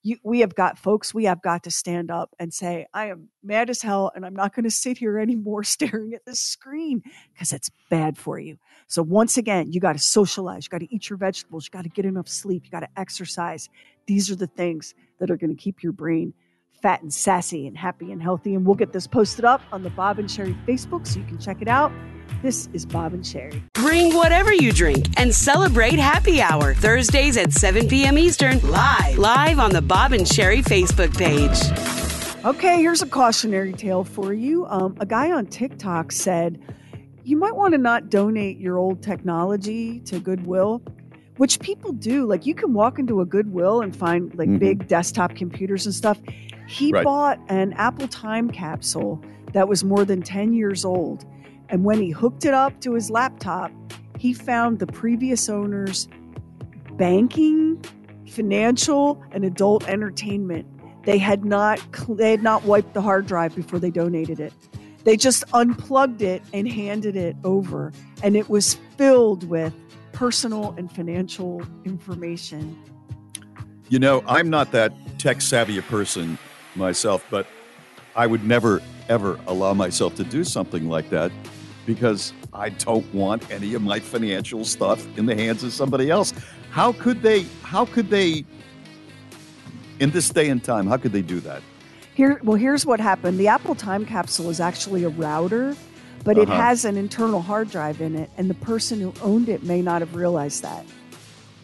you, 0.08 0.18
we 0.24 0.42
have 0.42 0.54
got 0.54 0.78
folks, 0.78 1.16
we 1.16 1.24
have 1.26 1.42
got 1.42 1.64
to 1.64 1.72
stand 1.72 2.12
up 2.12 2.30
and 2.38 2.54
say, 2.54 2.86
I 2.94 3.08
am 3.08 3.30
mad 3.42 3.72
as 3.72 3.82
hell 3.82 4.12
and 4.16 4.24
I'm 4.24 4.36
not 4.36 4.54
going 4.54 4.66
to 4.66 4.70
sit 4.70 5.00
here 5.00 5.18
anymore 5.26 5.64
staring 5.64 6.14
at 6.14 6.24
this 6.26 6.40
screen 6.40 7.02
because 7.34 7.52
it's 7.52 7.72
bad 7.90 8.16
for 8.16 8.38
you. 8.38 8.58
So, 8.86 9.02
once 9.02 9.36
again, 9.36 9.72
you 9.72 9.80
got 9.80 9.94
to 9.94 10.00
socialize, 10.00 10.66
you 10.66 10.70
got 10.70 10.82
to 10.82 10.94
eat 10.94 11.10
your 11.10 11.18
vegetables, 11.18 11.66
you 11.66 11.72
got 11.72 11.86
to 11.86 11.90
get 11.90 12.06
enough 12.06 12.28
sleep, 12.28 12.66
you 12.66 12.70
got 12.70 12.82
to 12.82 12.90
exercise. 13.00 13.68
These 14.06 14.30
are 14.30 14.36
the 14.36 14.46
things 14.46 14.94
that 15.20 15.32
are 15.32 15.38
going 15.38 15.56
to 15.56 15.60
keep 15.60 15.82
your 15.82 15.92
brain 15.94 16.36
fat 16.82 17.02
and 17.02 17.14
sassy 17.14 17.68
and 17.68 17.78
happy 17.78 18.12
and 18.12 18.22
healthy. 18.22 18.56
And 18.56 18.66
we'll 18.66 18.76
get 18.76 18.94
this 18.94 19.08
posted 19.08 19.46
up 19.46 19.62
on 19.72 19.84
the 19.84 19.90
Bob 19.90 20.20
and 20.20 20.28
Sheri 20.30 20.56
Facebook 20.66 21.08
so 21.08 21.20
you 21.20 21.26
can 21.26 21.38
check 21.40 21.62
it 21.62 21.68
out. 21.68 21.92
This 22.42 22.70
is 22.74 22.86
Bob 22.86 23.14
and 23.14 23.24
Sheri. 23.24 23.62
Bring 23.74 24.14
whatever 24.16 24.54
you 24.54 24.72
drink 24.72 25.08
and 25.18 25.34
celebrate 25.34 25.94
happy 26.00 26.42
hour 26.42 26.74
Thursdays 26.74 27.38
at 27.38 27.54
7 27.54 27.88
p.m. 27.88 28.18
Eastern, 28.18 28.60
live, 28.70 29.18
live 29.18 29.60
on 29.60 29.72
the 29.72 29.82
Bob 29.82 30.12
and 30.12 30.26
Sheri 30.26 30.64
Facebook 30.64 31.16
page. 31.18 31.58
Okay, 32.46 32.78
here's 32.80 33.02
a 33.02 33.08
cautionary 33.08 33.74
tale 33.74 34.04
for 34.04 34.34
you. 34.34 34.66
Um, 34.68 34.96
a 35.00 35.06
guy 35.06 35.32
on 35.32 35.48
TikTok 35.48 36.12
said, 36.12 36.60
You 37.24 37.38
might 37.38 37.56
want 37.56 37.74
to 37.74 37.80
not 37.80 38.10
donate 38.10 38.60
your 38.60 38.78
old 38.78 39.02
technology 39.02 40.00
to 40.02 40.20
Goodwill, 40.20 40.84
which 41.38 41.60
people 41.60 41.92
do. 41.92 42.26
Like, 42.26 42.46
you 42.46 42.54
can 42.54 42.74
walk 42.74 43.00
into 43.00 43.22
a 43.22 43.26
Goodwill 43.26 43.82
and 43.82 43.96
find 43.96 44.34
like 44.38 44.48
Mhm. 44.50 44.60
big 44.60 44.88
desktop 44.88 45.36
computers 45.36 45.86
and 45.88 45.96
stuff. 45.96 46.20
He 46.68 46.92
Right. 46.92 47.04
bought 47.04 47.40
an 47.48 47.74
Apple 47.74 48.08
Time 48.08 48.50
capsule 48.50 49.22
that 49.54 49.68
was 49.68 49.84
more 49.84 50.06
than 50.06 50.22
10 50.22 50.54
years 50.54 50.84
old. 50.84 51.26
And 51.70 51.84
when 51.84 52.00
he 52.00 52.10
hooked 52.12 52.46
it 52.46 52.54
up 52.54 52.80
to 52.82 52.94
his 52.94 53.10
laptop, 53.10 53.72
he 54.18 54.34
found 54.34 54.80
the 54.80 54.88
previous 54.88 55.50
owner's 55.50 56.08
banking, 56.98 57.82
financial, 58.28 59.22
and 59.32 59.44
adult 59.44 59.88
entertainment. 59.88 60.66
They 61.04 61.18
had 61.18 61.46
not 61.46 61.80
they 62.10 62.32
had 62.32 62.44
not 62.44 62.64
wiped 62.64 62.94
the 62.94 63.02
hard 63.02 63.28
drive 63.28 63.56
before 63.56 63.80
they 63.80 63.92
donated 63.92 64.40
it. 64.40 64.54
They 65.04 65.18
just 65.18 65.44
unplugged 65.54 66.24
it 66.24 66.42
and 66.52 66.68
handed 66.68 67.16
it 67.16 67.36
over, 67.44 67.92
and 68.24 68.36
it 68.36 68.50
was 68.50 68.76
filled 68.98 69.48
with 69.48 69.74
personal 70.14 70.74
and 70.78 70.92
financial 70.92 71.62
information. 71.84 72.76
You 73.90 74.00
know, 74.00 74.24
I'm 74.28 74.50
not 74.50 74.72
that 74.72 74.94
tech 75.20 75.42
savvy 75.42 75.78
a 75.78 75.84
person 75.84 76.40
myself, 76.76 77.26
but 77.30 77.48
I 78.16 78.28
would 78.28 78.44
never, 78.44 78.82
ever 79.10 79.40
allow 79.48 79.74
myself 79.74 80.16
to 80.16 80.24
do 80.24 80.44
something 80.44 80.90
like 80.90 81.10
that 81.10 81.32
because 81.86 82.34
I 82.54 82.70
don't 82.70 83.12
want 83.14 83.50
any 83.52 83.74
of 83.74 83.82
my 83.82 84.00
financial 84.00 84.66
stuff 84.66 85.06
in 85.18 85.26
the 85.26 85.36
hands 85.36 85.64
of 85.64 85.72
somebody 85.74 86.10
else. 86.10 86.34
How 86.72 86.94
could 86.94 87.22
they, 87.22 87.44
how 87.64 87.86
could 87.86 88.10
they, 88.10 88.46
in 90.00 90.10
this 90.12 90.30
day 90.30 90.50
and 90.50 90.64
time, 90.64 90.88
how 90.88 90.98
could 90.98 91.12
they 91.12 91.22
do 91.22 91.40
that? 91.42 91.62
Here, 92.16 92.40
well, 92.44 92.58
here's 92.58 92.86
what 92.86 93.00
happened. 93.00 93.38
The 93.40 93.50
Apple 93.50 93.76
Time 93.76 94.06
capsule 94.06 94.50
is 94.50 94.60
actually 94.60 95.04
a 95.04 95.10
router, 95.10 95.76
but 96.24 96.38
it 96.38 96.50
Uh-huh. 96.50 96.62
has 96.62 96.86
an 96.86 96.98
internal 96.98 97.42
hard 97.42 97.70
drive 97.70 98.02
in 98.02 98.16
it, 98.16 98.30
and 98.38 98.50
the 98.50 98.54
person 98.56 99.00
who 99.02 99.14
owned 99.22 99.50
it 99.50 99.64
may 99.64 99.82
not 99.82 100.02
have 100.02 100.16
realized 100.16 100.64
that. 100.64 100.86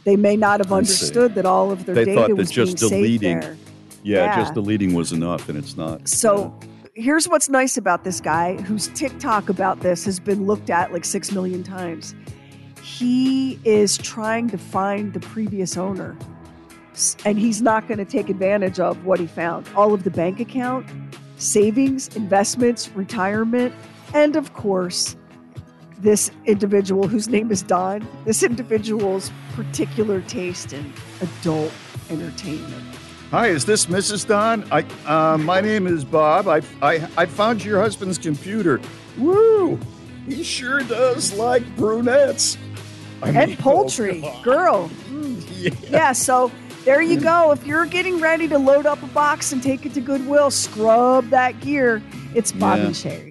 They 0.03 0.15
may 0.15 0.35
not 0.35 0.59
have 0.59 0.67
I 0.71 0.75
see. 0.75 0.77
understood 0.77 1.35
that 1.35 1.45
all 1.45 1.71
of 1.71 1.85
their 1.85 1.95
they 1.95 2.05
data 2.05 2.35
was 2.35 2.51
just 2.51 2.79
being 2.79 2.89
saved 2.89 3.23
there. 3.23 3.57
Yeah, 4.03 4.25
Yeah. 4.25 4.35
just 4.35 4.53
deleting 4.53 4.93
was 4.93 5.11
enough, 5.11 5.49
and 5.49 5.57
it's 5.57 5.77
not. 5.77 6.07
So 6.07 6.53
here's 6.93 7.27
what's 7.27 7.49
nice 7.49 7.77
about 7.77 8.03
this 8.03 8.19
guy 8.19 8.55
whose 8.61 8.89
TikTok 8.89 9.49
about 9.49 9.79
this 9.81 10.05
has 10.05 10.19
been 10.19 10.45
looked 10.45 10.69
at 10.69 10.91
like 10.91 11.05
six 11.05 11.31
million 11.31 11.63
times. 11.63 12.15
He 12.81 13.59
is 13.63 13.97
trying 13.97 14.49
to 14.49 14.57
find 14.57 15.13
the 15.13 15.19
previous 15.19 15.77
owner. 15.77 16.17
And 17.23 17.39
he's 17.39 17.61
not 17.61 17.87
going 17.87 17.99
to 17.99 18.05
take 18.05 18.29
advantage 18.29 18.79
of 18.79 19.05
what 19.05 19.19
he 19.19 19.25
found. 19.27 19.65
All 19.75 19.93
of 19.93 20.03
the 20.03 20.11
bank 20.11 20.39
account, 20.41 20.85
savings, 21.37 22.13
investments, 22.17 22.89
retirement, 22.95 23.73
and 24.13 24.35
of 24.35 24.53
course, 24.53 25.15
this 25.99 26.31
individual 26.45 27.07
whose 27.07 27.29
name 27.29 27.49
is 27.51 27.61
Don, 27.61 28.05
this 28.25 28.43
individual's 28.43 29.31
particular 29.53 30.19
taste 30.21 30.73
in 30.73 30.91
adult 31.21 31.71
entertainment. 32.09 32.90
Hi, 33.31 33.47
is 33.47 33.63
this 33.65 33.85
Mrs. 33.85 34.27
Don? 34.27 34.65
I, 34.71 34.83
uh, 35.05 35.37
my 35.37 35.61
name 35.61 35.87
is 35.87 36.03
Bob. 36.03 36.49
I, 36.49 36.61
I, 36.81 37.07
I 37.17 37.25
found 37.25 37.63
your 37.63 37.79
husband's 37.79 38.17
computer. 38.17 38.81
Woo! 39.17 39.79
He 40.27 40.43
sure 40.43 40.81
does 40.81 41.33
like 41.33 41.63
brunettes. 41.77 42.57
I 43.23 43.29
and 43.29 43.57
poultry, 43.59 44.21
oh, 44.25 44.41
girl. 44.43 44.89
Mm. 45.09 45.89
Yeah. 45.89 46.11
so 46.11 46.51
there 46.83 47.01
you 47.01 47.19
go. 47.21 47.51
If 47.51 47.65
you're 47.65 47.85
getting 47.85 48.19
ready 48.19 48.49
to 48.49 48.57
load 48.59 48.85
up 48.85 49.01
a 49.01 49.07
box 49.07 49.53
and 49.53 49.63
take 49.63 49.85
it 49.85 49.93
to 49.93 50.01
Goodwill, 50.01 50.51
scrub 50.51 51.29
that 51.29 51.59
gear. 51.61 52.03
It's 52.35 52.51
Bob 52.51 52.79
Yeah. 52.79 52.85
and 52.87 52.95
Sheri. 52.95 53.30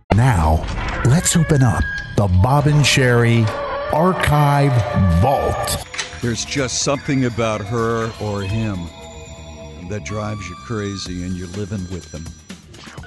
Now, 0.15 0.65
let's 1.05 1.37
open 1.37 1.63
up 1.63 1.83
the 2.17 2.27
Bob 2.43 2.67
and 2.67 2.83
Sheri 2.83 3.47
Archive 3.93 4.73
Vault. 5.21 5.85
There's 6.21 6.43
just 6.43 6.83
something 6.83 7.25
about 7.25 7.61
her 7.61 8.11
or 8.21 8.41
him 8.41 8.77
that 9.89 10.03
drives 10.03 10.47
you 10.49 10.55
crazy 10.55 11.23
and 11.23 11.33
you're 11.33 11.47
living 11.49 11.79
with 11.93 12.11
them. 12.11 12.25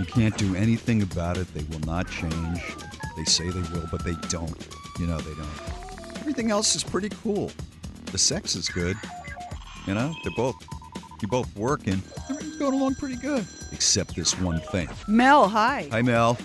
You 0.01 0.07
can't 0.07 0.37
do 0.39 0.57
anything 0.57 1.03
about 1.03 1.37
it. 1.37 1.53
They 1.53 1.65
will 1.65 1.85
not 1.87 2.09
change. 2.09 2.75
They 3.19 3.25
say 3.25 3.51
they 3.51 3.61
will, 3.79 3.87
but 3.91 4.03
they 4.03 4.15
don't. 4.31 4.67
You 4.99 5.07
know, 5.07 5.19
they 5.19 5.35
don't. 5.35 6.19
Everything 6.21 6.51
else 6.51 6.75
is 6.75 6.83
pretty 6.83 7.11
cool. 7.23 7.53
The 8.13 8.19
sex 8.19 8.57
is 8.57 8.69
good. 8.71 8.97
You 9.87 9.93
know, 9.93 10.15
they're 10.25 10.33
both, 10.35 10.57
you're 11.21 11.29
both 11.29 11.55
working. 11.55 12.01
Everything's 12.31 12.57
going 12.57 12.73
along 12.73 12.95
pretty 12.95 13.17
good. 13.17 13.47
Except 13.73 14.17
this 14.17 14.41
one 14.41 14.61
thing. 14.61 14.89
Mel, 15.07 15.49
hi. 15.51 15.87
Hi, 15.91 16.01
Mel. 16.01 16.39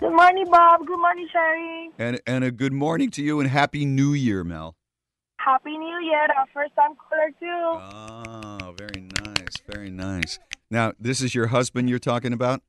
Good 0.00 0.16
morning, 0.16 0.46
Bob. 0.50 0.86
Good 0.86 0.98
morning, 0.98 1.28
Sheri. 1.28 1.88
And, 1.98 2.22
and 2.26 2.42
a 2.42 2.50
good 2.50 2.72
morning 2.72 3.10
to 3.10 3.22
you 3.22 3.38
and 3.38 3.50
Happy 3.50 3.84
New 3.84 4.14
Year, 4.14 4.42
Mel. 4.42 4.74
Happy 5.36 5.76
New 5.76 6.00
Year. 6.00 6.26
Our 6.38 6.46
first 6.54 6.74
time 6.74 6.92
caller, 6.96 7.30
too. 7.38 8.64
Oh, 8.66 8.74
very 8.78 9.06
nice. 9.26 9.58
Very 9.70 9.90
nice. 9.90 10.38
Now, 10.70 10.94
this 10.98 11.20
is 11.20 11.34
your 11.34 11.48
husband 11.48 11.90
you're 11.90 11.98
talking 11.98 12.32
about? 12.32 12.62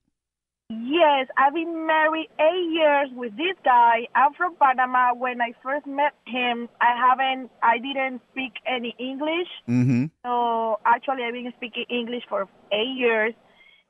Yes, 0.69 1.27
I've 1.37 1.53
been 1.53 1.87
married 1.87 2.27
eight 2.37 2.69
years 2.69 3.09
with 3.15 3.37
this 3.37 3.55
guy. 3.63 4.07
I'm 4.13 4.33
from 4.33 4.55
Panama. 4.55 5.13
When 5.13 5.41
I 5.41 5.53
first 5.63 5.87
met 5.87 6.11
him, 6.27 6.67
I 6.81 6.95
haven't, 6.97 7.49
I 7.63 7.77
didn't 7.77 8.21
speak 8.33 8.53
any 8.67 8.93
English. 8.99 9.47
Mm-hmm. 9.69 10.05
So 10.25 10.81
actually, 10.85 11.23
I've 11.23 11.33
been 11.33 11.53
speaking 11.55 11.85
English 11.89 12.23
for 12.27 12.49
eight 12.73 12.97
years, 12.97 13.33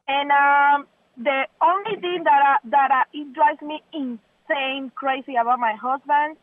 and 0.08 0.30
um, 0.30 0.88
the 1.18 1.47
only 1.62 1.99
thing 1.99 2.24
that 2.24 2.41
I, 2.41 2.57
that 2.70 2.91
I, 2.91 3.03
it 3.14 3.34
drives 3.34 3.62
me 3.62 3.82
insane 3.93 4.91
crazy 4.95 5.36
about 5.36 5.59
my 5.59 5.74
husband 5.74 6.38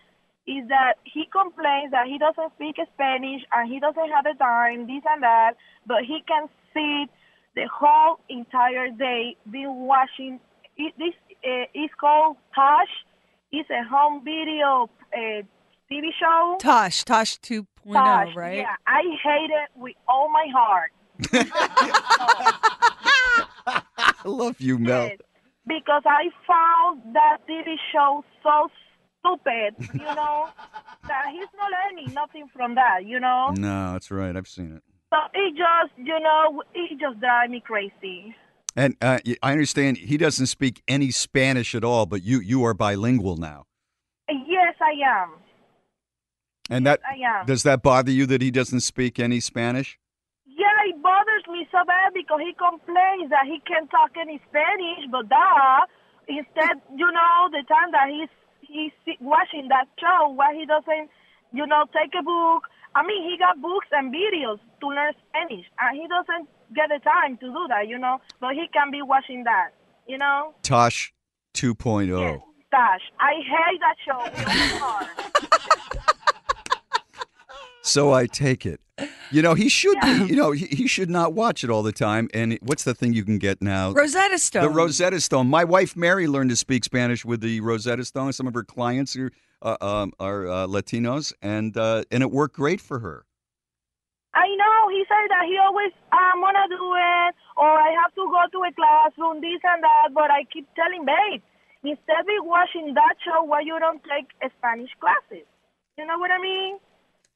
is 0.46 0.66
that 0.68 0.94
he 1.04 1.28
complains 1.30 1.90
that 1.92 2.06
he 2.06 2.16
doesn't 2.18 2.52
speak 2.54 2.76
Spanish 2.94 3.42
and 3.52 3.70
he 3.70 3.78
doesn't 3.80 4.10
have 4.10 4.24
the 4.24 4.34
time, 4.38 4.86
this 4.86 5.04
and 5.08 5.22
that, 5.22 5.52
but 5.86 6.04
he 6.04 6.22
can 6.26 6.48
sit 6.72 7.10
the 7.54 7.68
whole 7.68 8.18
entire 8.28 8.88
day 8.90 9.36
been 9.50 9.74
watching. 9.86 10.40
It, 10.76 10.94
this 10.96 11.12
uh, 11.44 11.64
is 11.74 11.90
called 12.00 12.36
Tosh. 12.54 12.88
It's 13.52 13.68
a 13.70 13.82
home 13.88 14.24
video 14.24 14.88
uh, 15.12 15.42
TV 15.90 16.08
show. 16.18 16.56
Tosh, 16.60 17.04
Tosh 17.04 17.38
2.0, 17.40 17.92
Tosh, 17.92 18.34
right? 18.34 18.58
Yeah, 18.58 18.76
I 18.86 19.02
hate 19.22 19.50
it 19.50 19.70
with 19.76 19.96
all 20.06 20.30
my 20.30 20.46
heart. 20.52 20.92
I 23.66 24.14
love 24.24 24.60
you, 24.60 24.78
Mel. 24.78 25.10
because 25.66 26.02
I 26.06 26.30
found 26.46 27.14
that 27.14 27.38
TV 27.48 27.76
show 27.92 28.24
so 28.42 28.68
stupid, 29.20 29.74
you 29.92 30.14
know, 30.14 30.48
that 31.06 31.26
he's 31.32 31.48
not 31.56 31.70
learning 31.70 32.14
nothing 32.14 32.48
from 32.54 32.74
that, 32.76 33.04
you 33.04 33.20
know. 33.20 33.52
No, 33.56 33.92
that's 33.92 34.10
right. 34.10 34.34
I've 34.36 34.48
seen 34.48 34.76
it. 34.76 34.82
So 35.10 35.16
it 35.34 35.54
just, 35.56 35.98
you 35.98 36.20
know, 36.20 36.62
it 36.74 36.98
just 36.98 37.20
drives 37.20 37.50
me 37.50 37.60
crazy. 37.64 38.34
And 38.76 38.96
uh, 39.00 39.18
I 39.42 39.52
understand 39.52 39.96
he 39.96 40.16
doesn't 40.16 40.46
speak 40.46 40.82
any 40.86 41.10
Spanish 41.10 41.74
at 41.74 41.82
all, 41.82 42.06
but 42.06 42.22
you 42.22 42.40
you 42.40 42.64
are 42.64 42.74
bilingual 42.74 43.36
now. 43.36 43.64
Yes, 44.28 44.74
I 44.80 45.22
am. 45.22 45.30
And 46.70 46.86
that 46.86 47.00
I 47.04 47.40
am. 47.40 47.46
does 47.46 47.62
that 47.62 47.82
bother 47.82 48.10
you 48.10 48.26
that 48.26 48.42
he 48.42 48.50
doesn't 48.50 48.80
speak 48.80 49.18
any 49.18 49.40
Spanish? 49.40 49.98
Me 51.48 51.66
so 51.72 51.78
bad 51.86 52.12
because 52.12 52.40
he 52.40 52.52
complains 52.52 53.30
that 53.30 53.46
he 53.46 53.60
can't 53.64 53.90
talk 53.90 54.12
any 54.20 54.40
Spanish, 54.48 55.08
but 55.10 55.28
duh, 55.28 55.86
instead, 56.28 56.76
you 56.94 57.10
know, 57.10 57.48
the 57.50 57.64
time 57.64 57.90
that 57.92 58.08
he's 58.12 58.28
he's 58.60 58.92
watching 59.20 59.68
that 59.68 59.88
show, 59.98 60.28
why 60.28 60.54
he 60.54 60.66
doesn't, 60.66 61.08
you 61.52 61.66
know, 61.66 61.84
take 61.96 62.12
a 62.18 62.22
book. 62.22 62.68
I 62.94 63.02
mean, 63.06 63.24
he 63.30 63.38
got 63.38 63.60
books 63.62 63.88
and 63.92 64.12
videos 64.12 64.60
to 64.80 64.86
learn 64.88 65.12
Spanish, 65.28 65.64
and 65.80 65.96
he 65.96 66.06
doesn't 66.06 66.48
get 66.74 66.90
the 66.92 67.00
time 67.00 67.38
to 67.38 67.46
do 67.46 67.66
that, 67.68 67.88
you 67.88 67.98
know. 67.98 68.20
But 68.40 68.52
he 68.54 68.68
can 68.72 68.90
be 68.90 69.00
watching 69.00 69.44
that, 69.44 69.70
you 70.06 70.18
know. 70.18 70.54
Tosh 70.62 71.12
oh. 71.14 71.72
2.0. 71.72 72.42
Gosh, 72.70 73.00
I 73.18 73.32
hate 73.40 73.80
that 73.80 73.96
show. 74.04 74.20
with 74.30 74.48
all 74.48 74.54
my 74.54 74.78
heart. 74.84 75.08
So 77.88 78.12
I 78.12 78.26
take 78.26 78.66
it. 78.66 78.80
You 79.30 79.40
know, 79.40 79.54
he 79.54 79.68
should 79.70 79.98
be, 80.00 80.26
you 80.28 80.36
know, 80.36 80.52
he, 80.52 80.66
he 80.66 80.86
should 80.86 81.08
not 81.08 81.32
watch 81.32 81.64
it 81.64 81.70
all 81.70 81.82
the 81.82 81.92
time. 81.92 82.28
And 82.34 82.58
what's 82.60 82.84
the 82.84 82.94
thing 82.94 83.14
you 83.14 83.24
can 83.24 83.38
get 83.38 83.62
now? 83.62 83.92
Rosetta 83.92 84.38
Stone. 84.38 84.62
The 84.62 84.68
Rosetta 84.68 85.20
Stone. 85.20 85.48
My 85.48 85.64
wife 85.64 85.96
Mary 85.96 86.26
learned 86.26 86.50
to 86.50 86.56
speak 86.56 86.84
Spanish 86.84 87.24
with 87.24 87.40
the 87.40 87.60
Rosetta 87.60 88.04
Stone. 88.04 88.32
Some 88.34 88.46
of 88.46 88.54
her 88.54 88.64
clients 88.64 89.16
are 89.16 89.30
uh, 89.62 89.76
um, 89.80 90.12
are 90.20 90.46
uh, 90.46 90.66
Latinos, 90.66 91.32
and 91.40 91.76
uh, 91.76 92.04
and 92.10 92.22
it 92.22 92.30
worked 92.30 92.56
great 92.56 92.80
for 92.80 92.98
her. 92.98 93.24
I 94.34 94.46
know 94.56 94.88
he 94.90 95.02
said 95.08 95.26
that 95.30 95.46
he 95.48 95.56
always 95.56 95.92
I'm 96.12 96.40
gonna 96.40 96.68
do 96.68 96.92
it, 96.94 97.34
or 97.56 97.72
I 97.72 97.90
have 98.02 98.14
to 98.14 98.24
go 98.28 98.42
to 98.52 98.58
a 98.68 98.72
classroom, 98.72 99.40
this 99.40 99.60
and 99.64 99.82
that. 99.82 100.14
But 100.14 100.30
I 100.30 100.44
keep 100.52 100.68
telling 100.74 101.06
babe, 101.06 101.42
instead 101.82 102.20
of 102.20 102.44
watching 102.44 102.94
that 102.94 103.14
show, 103.24 103.42
why 103.44 103.60
you 103.60 103.78
don't 103.80 104.02
take 104.04 104.28
Spanish 104.58 104.90
classes? 105.00 105.46
You 105.96 106.06
know 106.06 106.18
what 106.18 106.30
I 106.30 106.38
mean? 106.40 106.78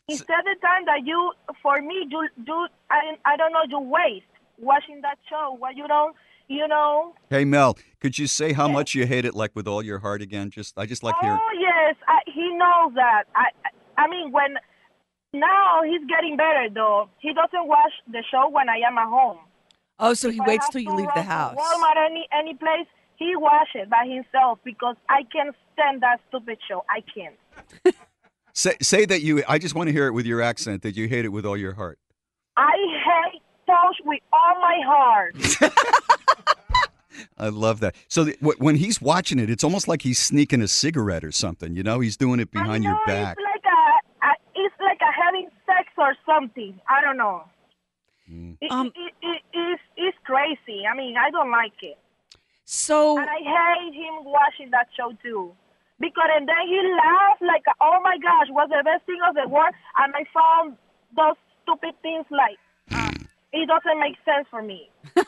Instead 0.09 0.45
the 0.45 0.57
time 0.61 0.85
that 0.87 1.07
you, 1.07 1.33
for 1.63 1.81
me, 1.81 2.07
you 2.11 2.29
do, 2.45 2.67
I, 2.91 3.17
I 3.25 3.37
don't 3.37 3.53
know, 3.53 3.63
you 3.69 3.79
waste 3.81 4.27
watching 4.59 5.01
that 5.03 5.19
show. 5.29 5.57
Why 5.59 5.71
you 5.71 5.87
don't, 5.87 6.17
you 6.49 6.67
know? 6.67 7.15
Hey 7.31 7.45
Mel, 7.45 7.79
could 8.01 8.19
you 8.19 8.27
say 8.27 8.53
how 8.53 8.69
much 8.69 8.95
you 8.95 9.07
hate 9.07 9.25
it, 9.25 9.35
like 9.35 9.53
with 9.55 9.69
all 9.69 9.83
your 9.83 9.99
heart 9.99 10.23
again? 10.23 10.51
Just 10.51 10.77
I 10.79 10.87
just 10.87 11.03
like 11.03 11.15
hearing. 11.21 11.39
Oh 11.41 11.59
yes, 11.59 11.97
I, 12.09 12.19
he 12.27 12.55
knows 12.55 12.95
that. 12.95 13.25
I, 13.35 13.51
I 13.97 14.09
mean 14.09 14.33
when 14.33 14.57
now 15.33 15.83
he's 15.85 16.07
getting 16.09 16.37
better 16.37 16.69
though. 16.73 17.09
He 17.21 17.33
doesn't 17.33 17.67
watch 17.67 17.93
the 18.11 18.23
show 18.31 18.49
when 18.51 18.69
I 18.69 18.79
am 18.87 18.99
at 18.99 19.09
home. 19.09 19.39
Oh, 19.99 20.15
so 20.15 20.31
he 20.31 20.39
If 20.39 20.47
waits 20.47 20.69
till 20.69 20.81
you 20.81 20.95
leave 20.95 21.09
the 21.15 21.23
house. 21.23 21.57
Walmart, 21.57 21.97
any 22.11 22.27
any 22.33 22.55
place, 22.55 22.87
he 23.17 23.37
watches 23.37 23.83
it 23.83 23.91
by 23.91 24.07
himself 24.07 24.59
because 24.65 24.97
I 25.09 25.23
can't 25.33 25.55
stand 25.75 26.03
that 26.03 26.21
stupid 26.29 26.59
show. 26.69 26.85
I 26.91 27.03
can't. 27.15 27.95
Say 28.55 28.77
say 28.83 29.05
that 29.07 29.23
you. 29.23 29.43
I 29.49 29.59
just 29.59 29.75
want 29.75 29.89
to 29.89 29.93
hear 29.93 30.07
it 30.07 30.13
with 30.13 30.27
your 30.27 30.43
accent. 30.43 30.83
That 30.83 30.97
you 30.97 31.09
hate 31.09 31.25
it 31.25 31.31
with 31.31 31.47
all 31.47 31.57
your 31.57 31.75
heart. 31.75 31.99
I 32.57 32.73
hate 33.33 33.43
Tosh 33.67 33.95
with 34.05 34.21
all 34.33 34.61
my 34.61 34.81
heart. 34.85 35.37
I 37.39 37.49
love 37.49 37.81
that. 37.81 37.95
So 38.09 38.25
the, 38.25 38.37
wh- 38.41 38.61
when 38.61 38.77
he's 38.77 39.01
watching 39.01 39.39
it, 39.39 39.51
it's 39.51 39.65
almost 39.65 39.89
like 39.89 40.03
he's 40.03 40.19
sneaking 40.19 40.63
a 40.63 40.69
cigarette 40.69 41.25
or 41.25 41.33
something. 41.33 41.75
You 41.75 41.83
know, 41.83 42.01
he's 42.01 42.17
doing 42.17 42.41
it 42.41 42.51
behind 42.51 42.85
your 42.85 42.99
back. 43.07 43.37
It's 43.39 43.45
like 43.45 43.73
a, 43.73 44.27
a 44.27 44.33
it's 44.55 44.75
like 44.81 44.99
a 45.01 45.13
having 45.13 45.49
sex 45.67 45.89
or 45.99 46.15
something. 46.27 46.79
I 46.89 47.01
don't 47.01 47.17
know. 47.17 47.45
Mm. 48.31 48.57
It, 48.61 48.71
Um, 48.71 48.93
it, 48.95 49.13
it, 49.23 49.43
it's, 49.53 49.83
it's 49.97 50.17
crazy. 50.25 50.85
I 50.91 50.97
mean, 50.97 51.17
I 51.17 51.31
don't 51.31 51.51
like 51.51 51.73
it. 51.83 51.99
So 52.65 53.19
and 53.19 53.29
I 53.29 53.39
hate 53.39 53.95
him 53.95 54.25
watching 54.25 54.71
that 54.71 54.89
show 54.97 55.13
too. 55.23 55.53
Because 56.03 56.31
and 56.37 56.49
then 56.49 56.67
he 56.67 56.81
laughs 56.99 57.41
like, 57.41 57.63
oh 57.81 58.01
my 58.03 58.19
gosh, 58.19 58.49
was 58.51 58.69
the 58.71 58.83
best 58.83 59.07
thing 59.07 59.21
of 59.29 59.37
the 59.37 59.49
world. 59.49 59.73
And 59.99 60.13
I 60.13 60.25
found 60.35 60.77
those 61.15 61.39
stupid 61.63 61.95
things 62.03 62.27
like, 62.29 62.59
uh, 62.91 63.13
it 63.53 63.69
doesn't 63.69 64.01
make 64.01 64.17
sense 64.25 64.49
for 64.51 64.63
me. 64.63 64.91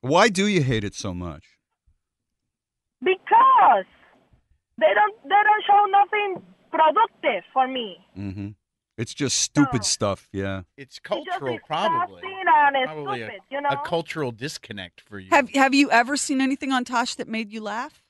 Why 0.00 0.30
do 0.30 0.46
you 0.46 0.62
hate 0.62 0.84
it 0.84 0.94
so 0.94 1.12
much? 1.12 1.44
Because 3.00 3.84
they 4.78 4.92
don't, 4.94 5.22
they 5.22 5.28
don't 5.28 5.64
show 5.66 5.86
nothing 5.90 6.42
productive 6.70 7.44
for 7.52 7.68
me. 7.68 7.98
Mm-hmm. 8.16 8.48
It's 8.96 9.12
just 9.12 9.38
stupid 9.38 9.84
stuff. 9.84 10.30
Yeah. 10.32 10.62
It's 10.78 10.98
cultural, 10.98 11.58
probably. 11.66 12.22
Disgusting 12.22 12.44
and 12.46 12.76
it's 12.76 12.86
Probably 12.86 13.22
a, 13.22 13.30
you 13.50 13.60
know? 13.60 13.68
a 13.68 13.76
cultural 13.84 14.32
disconnect 14.32 15.02
for 15.02 15.18
you. 15.18 15.28
Have 15.30 15.50
Have 15.50 15.74
you 15.74 15.90
ever 15.90 16.16
seen 16.16 16.40
anything 16.40 16.72
on 16.72 16.84
Tosh 16.84 17.16
that 17.16 17.28
made 17.28 17.52
you 17.52 17.60
laugh? 17.60 18.01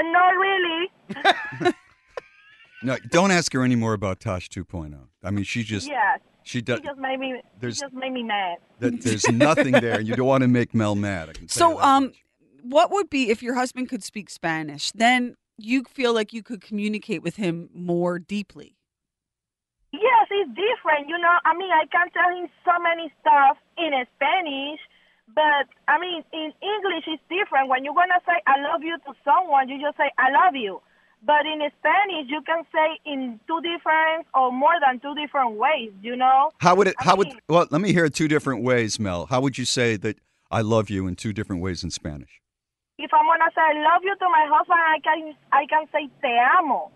Not 0.00 0.30
really. 0.30 1.72
No, 2.82 2.98
don't 3.08 3.30
ask 3.30 3.50
her 3.54 3.62
any 3.62 3.76
more 3.76 3.94
about 3.94 4.20
Tosh 4.20 4.50
2.0. 4.50 4.94
I 5.22 5.30
mean, 5.30 5.44
she 5.44 5.62
just 5.62 5.88
yes. 5.88 6.20
she 6.42 6.60
does. 6.60 6.80
He 6.80 6.86
just 6.86 6.98
made 6.98 7.18
me. 7.18 7.28
He 7.28 7.40
there's- 7.58 7.80
just 7.80 7.94
made 7.94 8.12
me 8.12 8.22
mad. 8.22 8.58
That 8.80 9.00
there's 9.00 9.26
nothing 9.32 9.72
there. 9.72 10.00
and 10.00 10.06
You 10.06 10.14
don't 10.14 10.26
want 10.26 10.42
to 10.42 10.48
make 10.48 10.74
Mel 10.74 10.94
mad. 10.94 11.30
I 11.30 11.32
can 11.32 11.46
tell 11.46 11.70
you 11.70 11.74
So, 11.76 11.80
that. 11.80 11.86
um, 11.86 12.12
what 12.62 12.90
would 12.90 13.08
be 13.08 13.30
if 13.30 13.42
your 13.42 13.54
husband 13.54 13.88
could 13.88 14.02
speak 14.04 14.28
Spanish? 14.28 14.92
Then 14.92 15.36
you 15.56 15.84
feel 15.84 16.12
like 16.12 16.34
you 16.34 16.42
could 16.42 16.60
communicate 16.60 17.22
with 17.22 17.36
him 17.36 17.70
more 17.72 18.18
deeply. 18.18 18.76
Yes, 19.92 20.26
it's 20.30 20.50
different. 20.50 21.08
You 21.08 21.16
know, 21.16 21.38
I 21.46 21.56
mean, 21.56 21.70
I 21.72 21.86
can 21.86 22.10
tell 22.10 22.36
him 22.36 22.48
so 22.66 22.72
many 22.82 23.10
stuff 23.22 23.56
in 23.78 23.92
Spanish, 24.16 24.80
but 25.34 25.66
I 25.88 25.98
mean, 25.98 26.22
in 26.32 26.52
English, 26.62 27.04
it's 27.06 27.22
different. 27.28 27.68
When 27.68 27.84
you're 27.84 27.94
gonna 27.94 28.20
say 28.26 28.36
"I 28.46 28.60
love 28.60 28.82
you" 28.82 28.96
to 29.06 29.12
someone, 29.24 29.68
you 29.68 29.80
just 29.80 29.96
say 29.96 30.10
"I 30.18 30.30
love 30.30 30.54
you." 30.54 30.80
But 31.22 31.46
in 31.46 31.58
Spanish, 31.80 32.28
you 32.28 32.42
can 32.42 32.64
say 32.72 33.00
in 33.06 33.40
two 33.46 33.60
different 33.62 34.26
or 34.34 34.52
more 34.52 34.74
than 34.84 35.00
two 35.00 35.14
different 35.14 35.56
ways. 35.56 35.92
You 36.02 36.16
know. 36.16 36.50
How 36.58 36.74
would 36.74 36.88
it? 36.88 36.96
How 36.98 37.16
would? 37.16 37.28
Well, 37.48 37.66
let 37.70 37.80
me 37.80 37.92
hear 37.92 38.04
it 38.04 38.14
two 38.14 38.28
different 38.28 38.62
ways, 38.62 39.00
Mel. 39.00 39.26
How 39.26 39.40
would 39.40 39.56
you 39.56 39.64
say 39.64 39.96
that 39.96 40.18
I 40.50 40.60
love 40.60 40.90
you 40.90 41.06
in 41.06 41.16
two 41.16 41.32
different 41.32 41.62
ways 41.62 41.82
in 41.82 41.90
Spanish? 41.90 42.40
If 42.98 43.12
I'm 43.12 43.26
gonna 43.26 43.50
say 43.54 43.62
"I 43.62 43.72
love 43.92 44.02
you" 44.04 44.14
to 44.14 44.28
my 44.28 44.46
husband, 44.48 44.78
I 44.78 44.98
can 45.00 45.34
I 45.52 45.66
can 45.66 45.86
say 45.90 46.08
"Te 46.22 46.38
amo." 46.58 46.90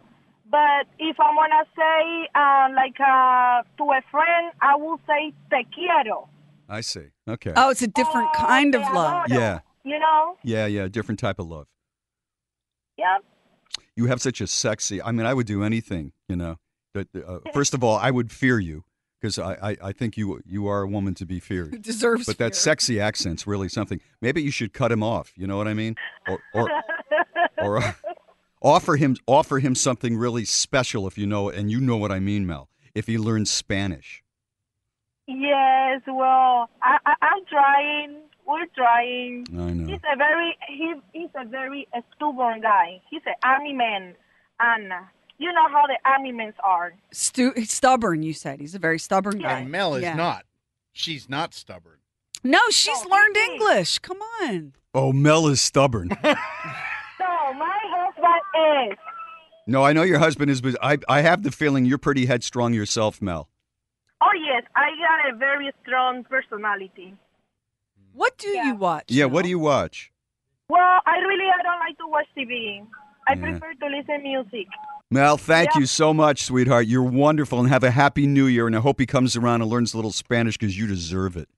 But 0.51 0.87
if 0.99 1.19
I'm 1.19 1.35
gonna 1.35 1.65
say 1.77 2.29
uh, 2.35 2.69
like 2.75 3.01
uh, 3.01 3.63
to 3.79 3.85
a 3.93 4.03
friend, 4.11 4.53
I 4.61 4.77
will 4.77 5.01
say 5.07 5.33
"Te 5.51 5.67
quiero." 5.75 6.29
I 6.69 6.81
see. 6.83 7.07
Okay. 7.27 7.53
Oh, 7.57 7.71
it's 7.71 7.83
a 7.83 7.89
different 7.89 8.33
kind 8.35 8.75
of 8.75 8.83
love. 8.95 9.27
Yeah. 9.29 9.61
You 9.85 9.99
know. 9.99 10.37
Yeah. 10.43 10.67
Yeah. 10.67 10.89
Different 10.89 11.19
type 11.19 11.39
of 11.39 11.47
love. 11.49 11.67
Yep. 12.99 13.25
You 13.97 14.07
have 14.07 14.21
such 14.21 14.41
a 14.41 14.47
sexy. 14.47 15.03
I 15.03 15.13
mean, 15.13 15.27
I 15.27 15.35
would 15.35 15.47
do 15.47 15.63
anything. 15.63 16.13
You 16.29 16.37
know. 16.37 16.57
That 16.95 17.09
uh, 17.15 17.39
first 17.53 17.75
of 17.75 17.85
all, 17.85 17.97
I 17.97 18.11
would 18.11 18.33
fear 18.33 18.59
you 18.59 18.85
because 19.21 19.39
I, 19.39 19.55
I, 19.55 19.77
I 19.83 19.93
think 19.93 20.17
you 20.17 20.41
you 20.47 20.67
are 20.67 20.83
a 20.83 20.89
woman 20.89 21.15
to 21.15 21.27
be 21.27 21.41
feared. 21.41 21.83
Deserves 21.83 22.27
But 22.27 22.39
that 22.39 22.55
sexy 22.55 23.01
accent's 23.01 23.47
really 23.47 23.69
something. 23.69 24.01
Maybe 24.21 24.43
you 24.43 24.51
should 24.51 24.73
cut 24.73 24.93
him 24.93 25.03
off. 25.03 25.33
You 25.37 25.47
know 25.47 25.57
what 25.57 25.69
I 25.69 25.75
mean? 25.75 25.97
Or 26.29 26.41
or 26.55 26.71
or 27.59 27.79
uh, 27.79 27.93
offer 28.63 28.97
him 28.97 29.17
offer 29.27 29.59
him 29.59 29.75
something 29.75 30.17
really 30.17 30.45
special 30.45 31.07
if 31.07 31.19
you 31.19 31.27
know 31.27 31.49
and 31.49 31.71
you 31.71 31.81
know 31.81 31.97
what 31.97 32.13
I 32.13 32.21
mean, 32.21 32.47
Mel. 32.47 32.69
If 32.95 33.07
he 33.07 33.19
learns 33.19 33.51
Spanish. 33.51 34.23
Yes, 35.29 36.01
well, 36.07 36.71
I, 36.83 36.97
I, 37.05 37.15
I'm 37.23 37.45
trying. 37.49 38.17
We're 38.47 38.65
trying. 38.75 39.45
I 39.53 39.73
know. 39.75 39.87
He's 39.87 40.01
a 40.11 40.17
very 40.17 40.57
he, 40.67 40.95
he's 41.13 41.29
a 41.35 41.45
very 41.47 41.87
stubborn 42.17 42.63
guy. 42.63 43.03
He's 43.11 43.21
an 43.27 43.35
army 43.45 43.75
man, 43.75 44.15
and 44.59 44.85
you 45.37 45.53
know 45.53 45.69
how 45.71 45.87
the 45.87 45.99
army 46.09 46.33
men 46.33 46.55
are. 46.65 46.95
Stu- 47.13 47.53
stubborn, 47.65 48.23
you 48.23 48.33
said. 48.33 48.59
He's 48.61 48.75
a 48.75 48.79
very 48.79 48.99
stubborn 48.99 49.39
guy. 49.39 49.61
And 49.61 49.71
Mel 49.71 49.95
is 49.97 50.03
Yeah. 50.03 50.15
not. 50.15 50.47
She's 50.93 51.29
not 51.29 51.53
stubborn. 51.53 51.99
No, 52.43 52.61
she's 52.71 53.05
learned 53.05 53.37
English. 53.37 53.99
Come 53.99 54.19
on. 54.43 54.73
Oh, 54.95 55.13
Mel 55.13 55.47
is 55.49 55.61
stubborn. 55.61 56.11
So 57.19 57.25
my 57.55 57.79
husband 57.85 58.93
is. 58.93 58.99
no, 59.67 59.83
I 59.85 59.93
know 59.93 60.03
your 60.03 60.19
husband 60.21 60.51
is, 60.53 60.61
but 60.61 60.77
I 60.83 60.99
I 61.09 61.21
have 61.23 61.43
the 61.43 61.51
feeling 61.51 61.85
you're 61.85 61.99
pretty 61.99 62.27
headstrong 62.27 62.73
yourself, 62.75 63.21
Mel. 63.21 63.49
Yes, 64.59 64.67
I 64.75 64.89
got 64.99 65.35
a 65.35 65.37
very 65.37 65.71
strong 65.83 66.25
personality. 66.25 67.15
What 68.13 68.37
do 68.39 68.49
you 68.49 68.75
watch? 68.75 69.05
Yeah. 69.09 69.27
What 69.27 69.45
do 69.45 69.49
you 69.49 69.59
watch? 69.59 70.11
Well, 70.69 71.01
I 71.07 71.19
really 71.19 71.45
I 71.47 71.63
don't 71.63 71.79
like 71.79 71.97
to 71.99 72.09
watch 72.09 72.27
TV. 72.37 72.83
I 73.29 73.35
Yeah. 73.35 73.41
prefer 73.41 73.75
to 73.75 73.87
listen 73.87 74.17
to 74.17 74.19
music. 74.19 74.67
Mel, 75.11 75.37
thank 75.39 75.75
you 75.75 75.87
so 75.87 76.13
much, 76.13 76.43
sweetheart. 76.43 76.87
You're 76.87 77.03
wonderful, 77.03 77.61
and 77.61 77.69
have 77.69 77.85
a 77.85 77.91
happy 77.91 78.27
New 78.27 78.47
Year. 78.47 78.67
And 78.67 78.77
I 78.77 78.81
hope 78.81 79.01
he 79.01 79.07
comes 79.07 79.37
around 79.37 79.63
and 79.63 79.71
learns 79.71 79.95
a 79.95 79.97
little 79.97 80.13
Spanish 80.13 80.59
because 80.59 80.77
you 80.77 80.87
deserve 80.87 81.37
it. 81.37 81.49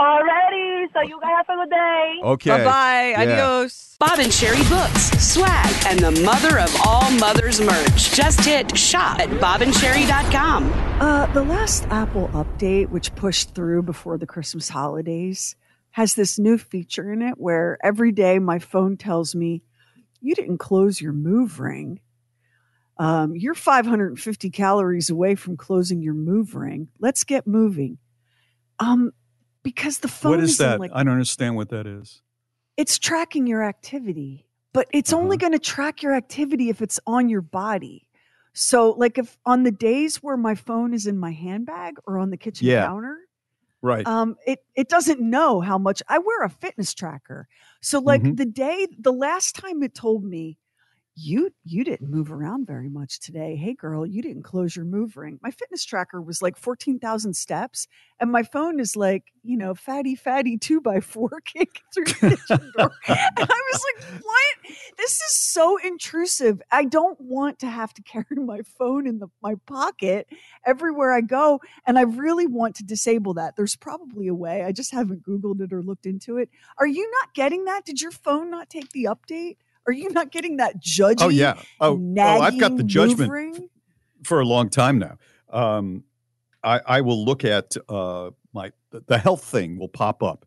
Alrighty, 0.00 0.49
so 0.92 1.00
you 1.02 1.20
guys 1.20 1.44
have 1.46 1.58
a 1.58 1.62
good 1.62 1.70
day. 1.70 2.14
Okay. 2.24 2.50
Bye-bye. 2.50 3.10
Yeah. 3.10 3.22
Adios. 3.22 3.96
Bob 3.98 4.18
and 4.18 4.32
Sheri 4.32 4.68
books, 4.70 5.10
swag, 5.22 5.74
and 5.86 6.00
the 6.00 6.22
mother 6.22 6.58
of 6.58 6.74
all 6.86 7.10
mothers 7.12 7.60
merch. 7.60 8.12
Just 8.12 8.40
hit 8.44 8.76
shop 8.76 9.18
at 9.18 9.28
bobandsheri.com. 9.28 10.72
Uh, 11.00 11.26
the 11.32 11.44
last 11.44 11.86
Apple 11.90 12.28
update, 12.28 12.88
which 12.88 13.14
pushed 13.14 13.54
through 13.54 13.82
before 13.82 14.16
the 14.18 14.26
Christmas 14.26 14.68
holidays, 14.68 15.54
has 15.90 16.14
this 16.14 16.38
new 16.38 16.56
feature 16.56 17.12
in 17.12 17.20
it 17.22 17.34
where 17.36 17.78
every 17.82 18.12
day 18.12 18.38
my 18.38 18.58
phone 18.58 18.96
tells 18.96 19.34
me, 19.34 19.62
You 20.20 20.34
didn't 20.34 20.58
close 20.58 21.00
your 21.00 21.12
move 21.12 21.60
ring. 21.60 22.00
Um, 22.98 23.34
you're 23.34 23.54
550 23.54 24.50
calories 24.50 25.08
away 25.08 25.34
from 25.34 25.56
closing 25.56 26.02
your 26.02 26.14
move 26.14 26.54
ring. 26.54 26.88
Let's 26.98 27.24
get 27.24 27.46
moving. 27.46 27.98
Um, 28.78 29.12
because 29.62 29.98
the 29.98 30.08
phone 30.08 30.32
What 30.32 30.40
is 30.40 30.58
that? 30.58 30.78
like 30.80 30.90
I 30.92 31.02
don't 31.02 31.12
understand 31.12 31.56
what 31.56 31.68
that 31.70 31.86
is. 31.86 32.22
it's 32.76 32.98
tracking 32.98 33.46
your 33.46 33.62
activity, 33.62 34.46
but 34.72 34.88
it's 34.92 35.12
only 35.12 35.36
Uh-huh. 35.36 35.38
going 35.40 35.52
to 35.52 35.58
track 35.58 36.02
your 36.02 36.14
activity 36.14 36.68
if 36.68 36.80
it's 36.82 37.00
on 37.06 37.28
your 37.28 37.42
body. 37.42 38.08
So, 38.52 38.92
like, 38.92 39.18
if 39.18 39.38
on 39.46 39.62
the 39.62 39.70
days 39.70 40.16
where 40.22 40.36
my 40.36 40.54
phone 40.54 40.92
is 40.92 41.06
in 41.06 41.18
my 41.18 41.30
handbag 41.32 41.96
or 42.06 42.18
on 42.18 42.30
the 42.30 42.36
kitchen 42.36 42.66
Yeah. 42.66 42.82
counter, 42.82 43.16
Right. 43.82 44.06
um, 44.06 44.36
it 44.46 44.60
it 44.76 44.88
doesn't 44.88 45.20
know 45.20 45.60
how 45.60 45.78
much 45.78 46.02
I 46.08 46.18
wear 46.20 46.44
a 46.44 46.50
fitness 46.50 46.94
tracker. 46.94 47.48
So, 47.82 48.00
like, 48.00 48.22
Mhm. 48.22 48.36
the 48.36 48.46
day, 48.46 48.88
the 48.98 49.12
last 49.12 49.56
time 49.56 49.82
it 49.84 49.94
told 49.94 50.24
me, 50.24 50.58
you 51.22 51.50
you 51.64 51.84
didn't 51.84 52.10
move 52.10 52.32
around 52.32 52.66
very 52.66 52.88
much 52.88 53.20
today. 53.20 53.56
Hey, 53.56 53.74
girl, 53.74 54.06
you 54.06 54.22
didn't 54.22 54.42
close 54.42 54.74
your 54.74 54.84
move 54.84 55.16
ring. 55.16 55.38
My 55.42 55.50
fitness 55.50 55.84
tracker 55.84 56.20
was 56.22 56.40
like 56.40 56.56
fourteen 56.56 56.98
thousand 56.98 57.34
steps, 57.34 57.86
and 58.20 58.32
my 58.32 58.42
phone 58.42 58.80
is 58.80 58.96
like, 58.96 59.24
you 59.42 59.56
know, 59.56 59.74
fatty, 59.74 60.14
fatty 60.14 60.56
two 60.56 60.80
by 60.80 61.00
four 61.00 61.30
kicking 61.44 61.82
through 61.92 62.04
the 62.04 62.14
kitchen 62.14 62.72
door. 62.76 62.90
And 63.08 63.48
I 63.50 63.62
was 63.72 63.84
like, 63.94 64.22
what? 64.22 64.76
This 64.96 65.12
is 65.12 65.36
so 65.36 65.76
intrusive. 65.78 66.60
I 66.70 66.84
don't 66.84 67.20
want 67.20 67.58
to 67.60 67.66
have 67.68 67.92
to 67.94 68.02
carry 68.02 68.24
my 68.36 68.60
phone 68.78 69.06
in 69.06 69.18
the, 69.18 69.28
my 69.42 69.54
pocket 69.66 70.26
everywhere 70.64 71.12
I 71.12 71.20
go. 71.20 71.60
And 71.86 71.98
I 71.98 72.02
really 72.02 72.46
want 72.46 72.76
to 72.76 72.84
disable 72.84 73.34
that. 73.34 73.56
There's 73.56 73.76
probably 73.76 74.28
a 74.28 74.34
way. 74.34 74.62
I 74.62 74.72
just 74.72 74.92
haven't 74.92 75.24
Googled 75.24 75.60
it 75.60 75.72
or 75.72 75.82
looked 75.82 76.06
into 76.06 76.36
it. 76.36 76.50
Are 76.78 76.86
you 76.86 77.10
not 77.20 77.34
getting 77.34 77.64
that? 77.64 77.84
Did 77.84 78.00
your 78.00 78.10
phone 78.10 78.50
not 78.50 78.70
take 78.70 78.90
the 78.90 79.04
update? 79.04 79.56
Are 79.86 79.92
you 79.92 80.10
not 80.10 80.30
getting 80.30 80.58
that 80.58 80.80
judgy? 80.80 81.16
Oh 81.20 81.28
yeah. 81.28 81.60
Oh, 81.80 81.98
oh 82.18 82.40
I've 82.40 82.58
got 82.58 82.76
the 82.76 82.82
nagging 82.82 82.88
judgment 82.88 83.30
ring? 83.30 83.68
for 84.24 84.40
a 84.40 84.44
long 84.44 84.68
time 84.68 84.98
now. 84.98 85.16
Um, 85.50 86.04
I, 86.62 86.80
I 86.86 87.00
will 87.00 87.24
look 87.24 87.44
at 87.44 87.76
uh, 87.88 88.30
my 88.52 88.72
the 88.90 89.18
health 89.18 89.44
thing 89.44 89.78
will 89.78 89.88
pop 89.88 90.22
up. 90.22 90.46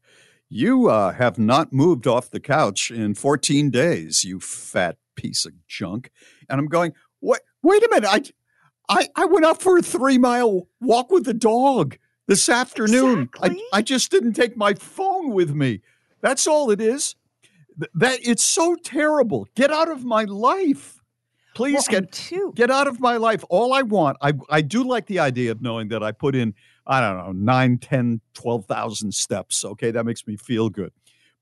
You 0.49 0.89
uh, 0.89 1.13
have 1.13 1.39
not 1.39 1.73
moved 1.73 2.05
off 2.05 2.29
the 2.29 2.39
couch 2.39 2.91
in 2.91 3.15
14 3.15 3.71
days, 3.71 4.23
you 4.23 4.39
fat 4.39 4.97
piece 5.15 5.45
of 5.45 5.53
junk. 5.67 6.11
And 6.49 6.59
I'm 6.59 6.67
going, 6.67 6.93
what? 7.19 7.41
Wait 7.63 7.81
a 7.83 7.89
minute. 7.89 8.07
I, 8.07 8.99
I, 8.99 9.07
I 9.15 9.25
went 9.25 9.45
out 9.45 9.61
for 9.61 9.77
a 9.77 9.81
three 9.81 10.17
mile 10.17 10.67
walk 10.79 11.11
with 11.11 11.25
the 11.25 11.33
dog 11.33 11.97
this 12.27 12.49
afternoon. 12.49 13.29
I, 13.41 13.59
I 13.71 13.81
just 13.81 14.11
didn't 14.11 14.33
take 14.33 14.55
my 14.55 14.73
phone 14.73 15.31
with 15.31 15.55
me. 15.55 15.81
That's 16.21 16.45
all 16.45 16.69
it 16.69 16.81
is. 16.81 17.15
Th- 17.79 17.91
That 17.95 18.19
it's 18.23 18.43
so 18.43 18.75
terrible. 18.75 19.47
Get 19.55 19.71
out 19.71 19.89
of 19.89 20.03
my 20.03 20.23
life. 20.23 20.99
Please 21.55 21.85
Well, 21.91 22.01
get 22.01 22.55
get 22.55 22.71
out 22.71 22.87
of 22.87 22.99
my 22.99 23.17
life. 23.17 23.43
All 23.49 23.73
I 23.73 23.83
want, 23.83 24.17
I 24.21 24.33
I 24.49 24.61
do 24.61 24.83
like 24.83 25.05
the 25.05 25.19
idea 25.19 25.51
of 25.51 25.61
knowing 25.61 25.89
that 25.89 26.01
I 26.01 26.11
put 26.11 26.35
in, 26.35 26.55
I 26.87 26.99
don't 26.99 27.17
know, 27.17 27.31
9, 27.31 27.77
10, 27.77 28.21
12,000 28.33 29.13
steps. 29.13 29.63
Okay, 29.63 29.91
that 29.91 30.03
makes 30.05 30.25
me 30.25 30.35
feel 30.35 30.69
good. 30.69 30.91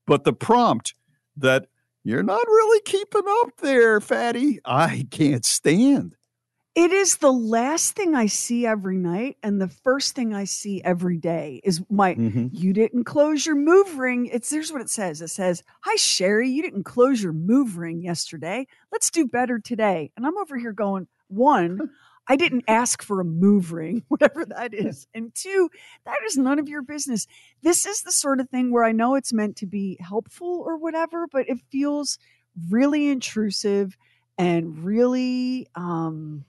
But 0.06 0.24
the 0.24 0.34
prompt 0.34 0.94
that 1.36 1.66
you're 2.04 2.22
not 2.22 2.46
really 2.46 2.80
keeping 2.84 3.22
up 3.42 3.56
there, 3.62 4.00
fatty, 4.00 4.58
I 4.66 5.06
can't 5.10 5.44
stand. 5.46 6.16
It 6.74 6.90
is 6.90 7.18
the 7.18 7.32
last 7.32 7.94
thing 7.96 8.14
I 8.14 8.26
see 8.26 8.64
every 8.64 8.96
night, 8.96 9.36
and 9.42 9.60
the 9.60 9.68
first 9.68 10.14
thing 10.14 10.32
I 10.32 10.44
see 10.44 10.82
every 10.82 11.18
day 11.18 11.60
is 11.64 11.82
my 11.90 12.14
Mm-hmm. 12.14 12.46
you 12.50 12.72
didn't 12.72 13.04
close 13.04 13.44
your 13.44 13.56
move 13.56 13.98
ring. 13.98 14.26
It's 14.26 14.50
here's 14.50 14.72
what 14.72 14.80
it 14.80 14.88
says. 14.88 15.20
It 15.20 15.28
says, 15.28 15.62
Hi 15.80 15.96
Sheri, 15.96 16.50
you 16.50 16.62
didn't 16.62 16.84
close 16.84 17.22
your 17.22 17.34
move 17.34 17.76
ring 17.76 18.00
yesterday. 18.00 18.66
Let's 18.90 19.10
do 19.10 19.26
better 19.26 19.58
today. 19.58 20.12
And 20.16 20.26
I'm 20.26 20.38
over 20.38 20.56
here 20.56 20.72
going, 20.72 21.08
one, 21.28 21.90
I 22.28 22.36
didn't 22.36 22.64
ask 22.68 23.02
for 23.02 23.20
a 23.20 23.24
move 23.24 23.72
ring, 23.72 24.04
whatever 24.08 24.46
that 24.46 24.72
is. 24.72 25.06
And 25.12 25.34
two, 25.34 25.68
that 26.06 26.18
is 26.26 26.38
none 26.38 26.58
of 26.58 26.68
your 26.68 26.82
business. 26.82 27.26
This 27.62 27.84
is 27.84 28.00
the 28.00 28.12
sort 28.12 28.40
of 28.40 28.48
thing 28.48 28.72
where 28.72 28.84
I 28.84 28.92
know 28.92 29.14
it's 29.14 29.32
meant 29.32 29.56
to 29.56 29.66
be 29.66 29.98
helpful 30.00 30.62
or 30.64 30.78
whatever, 30.78 31.26
but 31.30 31.48
it 31.50 31.58
feels 31.70 32.18
really 32.70 33.08
intrusive 33.10 33.98
and 34.38 34.84
really 34.84 35.66
um 35.74 36.44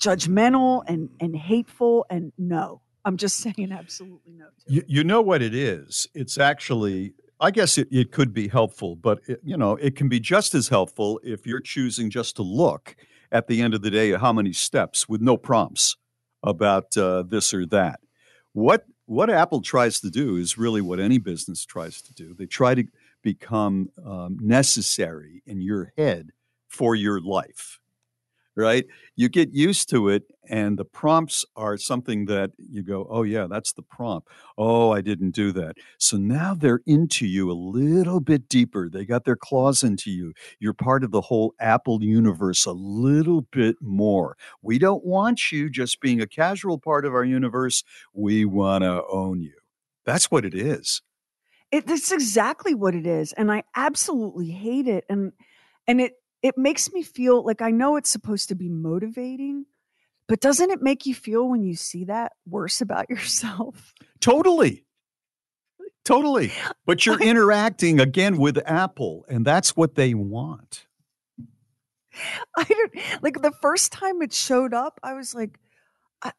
judgmental 0.00 0.82
and 0.86 1.10
and 1.20 1.36
hateful 1.36 2.04
and 2.10 2.32
no 2.38 2.80
i'm 3.04 3.16
just 3.16 3.36
saying 3.44 3.70
absolutely 3.72 4.32
no 4.32 4.46
You, 4.66 4.82
you 4.86 5.04
know 5.04 5.20
what 5.20 5.42
it 5.42 5.54
is? 5.54 6.06
It's 6.14 6.38
actually, 6.38 7.14
I 7.40 7.50
guess 7.50 7.76
it, 7.78 7.88
it 7.90 8.12
could 8.12 8.32
be 8.32 8.48
helpful, 8.48 8.94
but 8.96 9.18
it, 9.26 9.40
you 9.42 9.56
know, 9.56 9.76
it 9.76 9.96
can 9.96 10.08
be 10.08 10.20
just 10.20 10.54
as 10.54 10.68
helpful 10.68 11.20
if 11.24 11.46
you're 11.46 11.60
choosing 11.60 12.10
just 12.10 12.36
to 12.36 12.42
look 12.42 12.96
at 13.32 13.48
the 13.48 13.60
end 13.62 13.74
of 13.74 13.82
the 13.82 13.90
day 13.90 14.12
at 14.12 14.20
how 14.20 14.32
many 14.32 14.52
steps 14.52 15.08
with 15.08 15.20
no 15.20 15.36
prompts 15.36 15.96
about 16.42 16.96
uh, 16.96 17.22
this 17.22 17.52
or 17.52 17.66
that. 17.66 18.00
What 18.52 18.86
what 19.06 19.28
Apple 19.28 19.60
tries 19.60 20.00
to 20.00 20.10
do 20.10 20.36
is 20.36 20.56
really 20.56 20.80
what 20.80 21.00
any 21.00 21.18
business 21.18 21.64
tries 21.64 22.00
to 22.02 22.14
do. 22.14 22.32
They 22.32 22.46
try 22.46 22.76
to 22.76 22.84
become 23.22 23.90
um, 24.06 24.38
necessary 24.40 25.42
in 25.46 25.60
your 25.60 25.92
head 25.98 26.30
for 26.68 26.94
your 26.94 27.20
life 27.20 27.80
right? 28.60 28.84
You 29.16 29.28
get 29.28 29.52
used 29.54 29.88
to 29.90 30.08
it, 30.08 30.24
and 30.48 30.78
the 30.78 30.84
prompts 30.84 31.44
are 31.56 31.76
something 31.78 32.26
that 32.26 32.50
you 32.58 32.82
go, 32.82 33.06
oh, 33.10 33.22
yeah, 33.24 33.46
that's 33.50 33.72
the 33.72 33.82
prompt. 33.82 34.28
Oh, 34.58 34.92
I 34.92 35.00
didn't 35.00 35.32
do 35.32 35.52
that. 35.52 35.76
So 35.98 36.16
now 36.18 36.54
they're 36.54 36.82
into 36.86 37.26
you 37.26 37.50
a 37.50 37.54
little 37.54 38.20
bit 38.20 38.48
deeper. 38.48 38.88
They 38.88 39.04
got 39.04 39.24
their 39.24 39.36
claws 39.36 39.82
into 39.82 40.10
you. 40.10 40.32
You're 40.60 40.74
part 40.74 41.04
of 41.04 41.10
the 41.12 41.22
whole 41.22 41.54
Apple 41.60 42.02
universe 42.02 42.66
a 42.66 42.72
little 42.72 43.42
bit 43.42 43.76
more. 43.80 44.36
We 44.62 44.78
don't 44.78 45.04
want 45.04 45.52
you 45.52 45.70
just 45.70 46.00
being 46.00 46.20
a 46.20 46.26
casual 46.26 46.78
part 46.78 47.04
of 47.04 47.14
our 47.14 47.24
universe. 47.24 47.82
We 48.14 48.44
want 48.44 48.84
to 48.84 49.02
own 49.10 49.40
you. 49.42 49.54
That's 50.04 50.30
what 50.30 50.44
it 50.44 50.54
is. 50.54 51.02
it 51.70 51.86
that's 51.86 52.12
exactly 52.12 52.74
what 52.74 52.94
it 52.94 53.06
is 53.06 53.32
and 53.34 53.50
i 53.52 53.62
absolutely 53.76 54.50
hate 54.50 54.88
it 54.88 55.04
and 55.08 55.32
and 55.86 56.00
it 56.00 56.14
it 56.42 56.56
makes 56.58 56.92
me 56.92 57.02
feel 57.02 57.44
like 57.44 57.60
i 57.62 57.70
know 57.70 57.96
it's 57.96 58.10
supposed 58.10 58.48
to 58.48 58.54
be 58.54 58.68
motivating 58.68 59.64
but 60.28 60.40
doesn't 60.40 60.70
it 60.70 60.80
make 60.82 61.06
you 61.06 61.14
feel 61.14 61.48
when 61.48 61.62
you 61.62 61.74
see 61.74 62.04
that 62.04 62.32
worse 62.46 62.80
about 62.80 63.08
yourself 63.10 63.94
Totally. 64.20 64.84
Totally. 66.04 66.52
But 66.86 67.06
you're 67.06 67.20
interacting 67.22 68.00
again 68.00 68.36
with 68.36 68.58
Apple, 68.66 69.24
and 69.28 69.44
that's 69.46 69.76
what 69.76 69.94
they 69.94 70.12
want. 70.12 70.86
I 72.56 72.64
don't 72.64 73.22
like 73.22 73.40
the 73.40 73.52
first 73.62 73.92
time 73.92 74.20
it 74.20 74.32
showed 74.32 74.74
up. 74.74 74.98
I 75.02 75.14
was 75.14 75.34
like, 75.34 75.58
"I- 75.68 75.69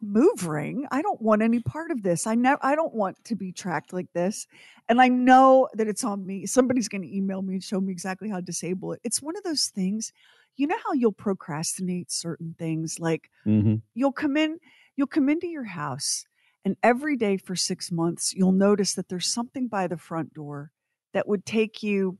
"Move 0.02 0.48
ring! 0.48 0.88
I 0.92 1.02
don't 1.02 1.22
want 1.22 1.42
any 1.42 1.60
part 1.60 1.92
of 1.92 2.04
this. 2.04 2.28
I 2.28 2.36
never. 2.36 2.60
I 2.64 2.76
don't 2.76 2.94
want 2.94 3.24
to 3.26 3.36
be 3.36 3.52
tracked 3.52 3.94
like 3.94 4.12
this." 4.14 4.48
And 4.90 5.02
I 5.02 5.08
know 5.08 5.70
that 5.74 5.88
it's 5.88 6.04
on 6.04 6.26
me. 6.26 6.46
Somebody's 6.46 6.88
going 6.88 7.02
to 7.04 7.16
email 7.16 7.42
me 7.42 7.56
and 7.56 7.64
show 7.64 7.80
me 7.82 7.92
exactly 7.92 8.30
how 8.30 8.38
to 8.38 8.42
disable 8.42 8.94
it. 8.94 9.00
It's 9.04 9.22
one 9.22 9.36
of 9.38 9.44
those 9.44 9.68
things. 9.68 10.12
You 10.58 10.68
know 10.68 10.78
how 10.86 10.94
you'll 10.94 11.12
procrastinate 11.14 12.12
certain 12.12 12.56
things, 12.60 13.00
like 13.00 13.30
Mm-hmm. 13.46 13.76
you'll 13.96 14.12
come 14.12 14.38
in, 14.38 14.58
you'll 14.96 15.08
come 15.08 15.30
into 15.30 15.48
your 15.48 15.64
house, 15.64 16.26
and 16.66 16.76
every 16.84 17.16
day 17.18 17.38
for 17.38 17.56
six 17.56 17.92
months, 17.92 18.34
you'll 18.34 18.52
notice 18.52 18.94
that 18.96 19.10
there's 19.10 19.34
something 19.34 19.68
by 19.68 19.88
the 19.88 19.98
front 19.98 20.34
door 20.34 20.72
that 21.14 21.28
would 21.28 21.46
take 21.46 21.82
you 21.82 22.18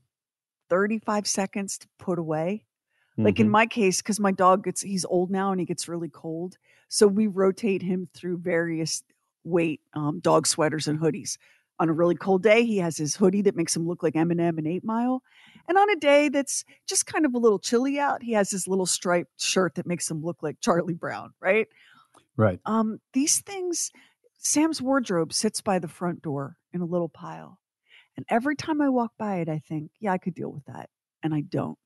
35 0.70 1.26
seconds 1.26 1.78
to 1.78 1.88
put 1.98 2.18
away. 2.18 2.64
Like 3.16 3.38
in 3.40 3.48
Mhm. 3.48 3.50
my 3.50 3.66
case, 3.66 4.00
because 4.00 4.18
my 4.20 4.32
dog 4.32 4.64
gets, 4.64 4.80
he's 4.80 5.04
old 5.04 5.30
now 5.30 5.50
and 5.52 5.60
he 5.60 5.66
gets 5.66 5.88
really 5.88 6.08
cold. 6.08 6.56
So 6.88 7.06
we 7.06 7.26
rotate 7.26 7.82
him 7.82 8.08
through 8.14 8.38
various 8.38 9.02
weight 9.44 9.80
um, 9.94 10.20
dog 10.20 10.46
sweaters 10.46 10.88
and 10.88 10.98
hoodies. 10.98 11.36
On 11.78 11.88
a 11.88 11.92
really 11.92 12.14
cold 12.14 12.42
day, 12.42 12.64
he 12.64 12.78
has 12.78 12.96
his 12.96 13.16
hoodie 13.16 13.42
that 13.42 13.56
makes 13.56 13.74
him 13.74 13.86
look 13.88 14.02
like 14.02 14.14
Eminem 14.14 14.56
and 14.58 14.66
Eight 14.68 14.84
Mile. 14.84 15.22
And 15.68 15.76
on 15.76 15.90
a 15.90 15.96
day 15.96 16.28
that's 16.28 16.64
just 16.86 17.06
kind 17.06 17.26
of 17.26 17.34
a 17.34 17.38
little 17.38 17.58
chilly 17.58 17.98
out, 17.98 18.22
he 18.22 18.32
has 18.32 18.50
his 18.50 18.68
little 18.68 18.86
striped 18.86 19.40
shirt 19.40 19.74
that 19.74 19.86
makes 19.86 20.10
him 20.10 20.22
look 20.22 20.42
like 20.42 20.60
Charlie 20.60 20.94
Brown, 20.94 21.32
right? 21.40 21.66
Right. 22.36 22.60
Um, 22.64 23.00
these 23.12 23.40
things, 23.40 23.90
Sam's 24.38 24.80
wardrobe 24.80 25.32
sits 25.32 25.60
by 25.60 25.78
the 25.78 25.88
front 25.88 26.22
door 26.22 26.56
in 26.72 26.80
a 26.80 26.86
little 26.86 27.08
pile. 27.08 27.58
And 28.16 28.26
every 28.28 28.56
time 28.56 28.80
I 28.80 28.88
walk 28.90 29.12
by 29.18 29.36
it, 29.36 29.48
I 29.48 29.58
think, 29.58 29.90
yeah, 30.00 30.12
I 30.12 30.18
could 30.18 30.34
deal 30.34 30.52
with 30.52 30.64
that. 30.66 30.90
And 31.22 31.34
I 31.34 31.40
don't. 31.42 31.78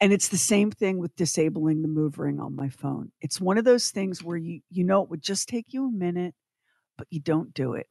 And 0.00 0.12
it's 0.12 0.28
the 0.28 0.36
same 0.38 0.70
thing 0.70 0.98
with 0.98 1.14
disabling 1.16 1.82
the 1.82 1.88
move 1.88 2.18
ring 2.18 2.40
on 2.40 2.56
my 2.56 2.68
phone. 2.68 3.12
It's 3.20 3.40
one 3.40 3.58
of 3.58 3.64
those 3.64 3.90
things 3.90 4.22
where 4.22 4.36
you 4.36 4.60
you 4.70 4.84
know 4.84 5.02
it 5.02 5.10
would 5.10 5.22
just 5.22 5.48
take 5.48 5.66
you 5.72 5.86
a 5.86 5.90
minute, 5.90 6.34
but 6.98 7.06
you 7.10 7.20
don't 7.20 7.52
do 7.54 7.74
it. 7.74 7.86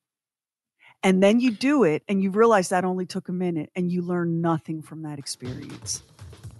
And 1.03 1.23
then 1.23 1.39
you 1.39 1.51
do 1.51 1.83
it 1.85 2.03
and 2.09 2.21
you 2.21 2.29
realize 2.31 2.69
that 2.69 2.83
only 2.83 3.05
took 3.05 3.29
a 3.29 3.33
minute 3.33 3.69
and 3.75 3.91
you 3.91 4.01
learn 4.01 4.41
nothing 4.41 4.81
from 4.81 5.03
that 5.03 5.17
experience. 5.19 6.03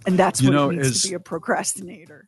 And 0.06 0.18
that's 0.18 0.40
You 0.40 0.48
what 0.50 0.54
know, 0.56 0.70
it 0.70 0.76
means 0.76 0.86
as- 0.86 1.02
to 1.02 1.08
be 1.08 1.14
a 1.14 1.20
procrastinator. 1.20 2.26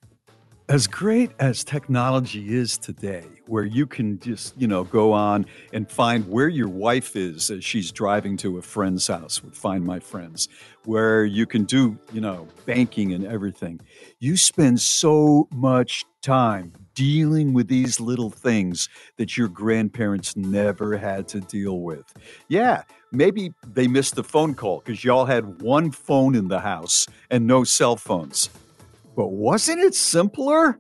As 0.73 0.87
great 0.87 1.31
as 1.39 1.63
technology 1.63 2.57
is 2.57 2.79
today, 2.79 3.27
where 3.47 3.67
you 3.67 3.87
can 3.87 4.19
just, 4.21 4.59
you 4.59 4.67
know, 4.67 4.85
go 4.85 5.13
on 5.13 5.45
and 5.75 5.91
find 5.91 6.27
where 6.31 6.49
your 6.49 6.71
wife 6.71 7.15
is 7.15 7.51
as 7.51 7.63
she's 7.63 7.93
driving 7.93 8.39
to 8.39 8.57
a 8.57 8.63
friend's 8.63 9.07
house 9.07 9.45
with 9.45 9.55
Find 9.55 9.85
My 9.85 10.01
Friends, 10.01 10.49
where 10.87 11.27
you 11.27 11.45
can 11.45 11.65
do, 11.65 11.99
you 12.15 12.23
know, 12.23 12.49
banking 12.65 13.13
and 13.13 13.27
everything. 13.27 13.81
You 14.19 14.39
spend 14.39 14.81
so 14.81 15.47
much 15.53 16.07
time 16.23 16.73
dealing 16.95 17.53
with 17.53 17.69
these 17.69 18.01
little 18.01 18.31
things 18.31 18.89
that 19.19 19.37
your 19.37 19.49
grandparents 19.49 20.37
never 20.37 20.97
had 20.97 21.29
to 21.29 21.41
deal 21.41 21.81
with. 21.81 22.11
Yeah, 22.49 22.85
maybe 23.11 23.53
they 23.75 23.89
missed 23.89 24.17
a 24.17 24.23
phone 24.23 24.55
call 24.55 24.79
because 24.79 25.05
y'all 25.05 25.27
had 25.27 25.61
one 25.61 25.91
phone 25.91 26.35
in 26.35 26.49
the 26.49 26.61
house 26.61 27.07
and 27.29 27.47
no 27.47 27.63
cell 27.63 27.97
phones. 27.97 28.49
But 29.17 29.29
wasn't 29.29 29.81
it 29.81 29.95
simpler? 29.95 30.79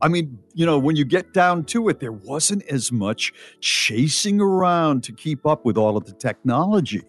I 0.00 0.08
mean, 0.08 0.38
you 0.52 0.66
know, 0.66 0.78
when 0.78 0.96
you 0.96 1.04
get 1.04 1.32
down 1.32 1.64
to 1.66 1.88
it, 1.88 2.00
there 2.00 2.12
wasn't 2.12 2.64
as 2.64 2.90
much 2.90 3.32
chasing 3.60 4.40
around 4.40 5.04
to 5.04 5.12
keep 5.12 5.46
up 5.46 5.64
with 5.64 5.78
all 5.78 5.96
of 5.96 6.04
the 6.04 6.12
technology. 6.12 7.02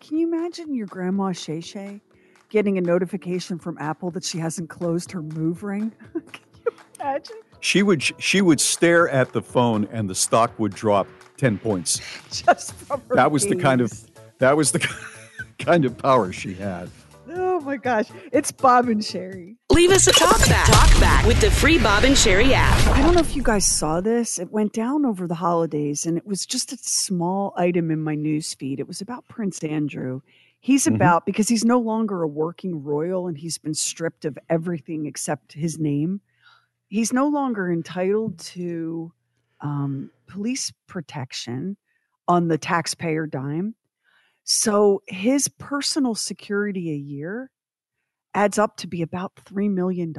Can 0.00 0.18
you 0.18 0.26
imagine 0.26 0.74
your 0.74 0.88
grandma 0.88 1.30
Shay 1.30 1.60
Shay 1.60 2.00
getting 2.48 2.76
a 2.76 2.80
notification 2.80 3.58
from 3.58 3.78
Apple 3.78 4.10
that 4.10 4.24
she 4.24 4.38
hasn't 4.38 4.68
closed 4.68 5.12
her 5.12 5.22
move 5.22 5.62
ring? 5.62 5.92
Can 6.12 6.42
you 6.66 6.72
imagine? 6.98 7.36
She 7.60 7.82
would 7.82 8.02
she 8.20 8.40
would 8.40 8.60
stare 8.60 9.08
at 9.08 9.32
the 9.32 9.42
phone 9.42 9.86
and 9.92 10.10
the 10.10 10.14
stock 10.14 10.58
would 10.58 10.74
drop 10.74 11.06
10 11.36 11.58
points. 11.58 12.00
Just 12.32 12.74
from 12.74 13.00
her 13.08 13.14
That 13.14 13.30
was 13.30 13.46
the 13.46 13.54
kind 13.54 13.80
of 13.80 13.92
that 14.38 14.56
was 14.56 14.72
the 14.72 14.86
kind 15.58 15.84
of 15.84 15.96
power 15.96 16.32
she 16.32 16.54
had. 16.54 16.90
Oh 17.32 17.60
my 17.60 17.76
gosh. 17.76 18.08
It's 18.32 18.50
Bob 18.50 18.88
and 18.88 19.00
Sheri. 19.00 19.56
Leave 19.70 19.90
us 19.90 20.06
a 20.06 20.12
talk 20.12 20.38
back. 20.48 20.66
Talk 20.66 21.00
back 21.00 21.24
with 21.26 21.40
the 21.40 21.50
free 21.50 21.78
Bob 21.78 22.02
and 22.04 22.16
Sheri 22.16 22.50
app. 22.52 22.76
I 22.96 23.02
don't 23.02 23.14
know 23.14 23.20
if 23.20 23.36
you 23.36 23.42
guys 23.42 23.64
saw 23.66 24.00
this. 24.00 24.38
It 24.38 24.50
went 24.50 24.72
down 24.72 25.04
over 25.06 25.26
the 25.28 25.34
holidays 25.36 26.06
and 26.06 26.16
it 26.16 26.26
was 26.26 26.44
just 26.44 26.72
a 26.72 26.76
small 26.78 27.54
item 27.56 27.90
in 27.90 28.02
my 28.02 28.14
news 28.16 28.52
feed. 28.54 28.80
It 28.80 28.88
was 28.88 29.00
about 29.00 29.28
Prince 29.28 29.62
Andrew. 29.62 30.22
He's 30.58 30.86
Mhm. 30.86 30.96
about 30.96 31.24
because 31.24 31.48
he's 31.48 31.64
no 31.64 31.78
longer 31.78 32.22
a 32.22 32.28
working 32.28 32.82
royal 32.82 33.28
and 33.28 33.38
he's 33.38 33.58
been 33.58 33.74
stripped 33.74 34.24
of 34.24 34.36
everything 34.48 35.06
except 35.06 35.52
his 35.52 35.78
name. 35.78 36.20
He's 36.88 37.12
no 37.12 37.28
longer 37.28 37.70
entitled 37.70 38.38
to 38.40 39.12
um, 39.60 40.10
police 40.26 40.72
protection 40.86 41.76
on 42.26 42.48
the 42.48 42.56
taxpayer 42.58 43.26
dime. 43.26 43.74
So 44.44 45.02
his 45.06 45.48
personal 45.48 46.14
security 46.14 46.90
a 46.90 46.96
year 46.96 47.50
adds 48.34 48.58
up 48.58 48.76
to 48.78 48.86
be 48.86 49.02
about 49.02 49.36
$3 49.36 49.70
million. 49.70 50.14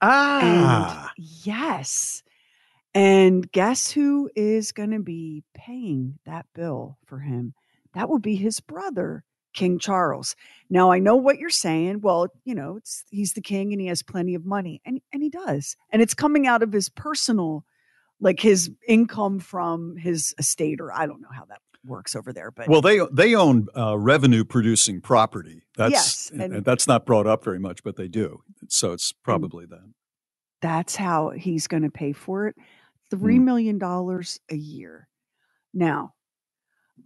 Ah. 0.00 1.10
And 1.16 1.24
yes. 1.44 2.22
And 2.94 3.50
guess 3.52 3.90
who 3.90 4.30
is 4.34 4.72
going 4.72 4.92
to 4.92 5.00
be 5.00 5.44
paying 5.54 6.18
that 6.26 6.46
bill 6.54 6.98
for 7.06 7.18
him? 7.18 7.54
That 7.94 8.08
would 8.08 8.22
be 8.22 8.36
his 8.36 8.60
brother, 8.60 9.24
King 9.52 9.78
Charles. 9.78 10.34
Now 10.70 10.90
I 10.90 10.98
know 10.98 11.16
what 11.16 11.38
you're 11.38 11.50
saying. 11.50 12.00
Well, 12.00 12.28
you 12.44 12.54
know, 12.54 12.76
it's 12.76 13.04
he's 13.10 13.34
the 13.34 13.40
king 13.40 13.72
and 13.72 13.80
he 13.80 13.88
has 13.88 14.02
plenty 14.02 14.34
of 14.34 14.44
money. 14.44 14.80
And 14.84 15.00
and 15.12 15.22
he 15.22 15.30
does. 15.30 15.76
And 15.90 16.00
it's 16.02 16.14
coming 16.14 16.46
out 16.46 16.62
of 16.62 16.72
his 16.72 16.88
personal 16.88 17.64
like 18.20 18.40
his 18.40 18.70
income 18.86 19.38
from 19.38 19.96
his 19.96 20.34
estate 20.38 20.80
or 20.80 20.92
I 20.92 21.06
don't 21.06 21.20
know 21.20 21.28
how 21.32 21.44
that 21.46 21.60
works 21.88 22.14
over 22.14 22.32
there, 22.32 22.50
but 22.50 22.68
Well, 22.68 22.80
they 22.82 23.00
they 23.10 23.34
own 23.34 23.66
uh, 23.76 23.98
revenue 23.98 24.44
producing 24.44 25.00
property. 25.00 25.62
That's 25.76 25.92
Yes, 25.92 26.30
and, 26.32 26.54
and- 26.54 26.64
that's 26.64 26.86
not 26.86 27.06
brought 27.06 27.26
up 27.26 27.42
very 27.44 27.58
much, 27.58 27.82
but 27.82 27.96
they 27.96 28.08
do. 28.08 28.42
So 28.68 28.92
it's 28.92 29.12
probably 29.12 29.66
that. 29.66 29.90
that's 30.60 30.94
how 30.96 31.30
he's 31.30 31.66
going 31.66 31.84
to 31.84 31.90
pay 31.90 32.12
for 32.12 32.46
it 32.48 32.56
$3 33.12 33.40
million 33.40 33.80
a 34.50 34.54
year 34.56 35.08
now 35.72 36.12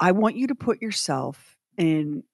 i 0.00 0.10
want 0.10 0.36
you 0.36 0.46
to 0.48 0.54
put 0.54 0.80
yourself 0.82 1.56
in 1.76 2.24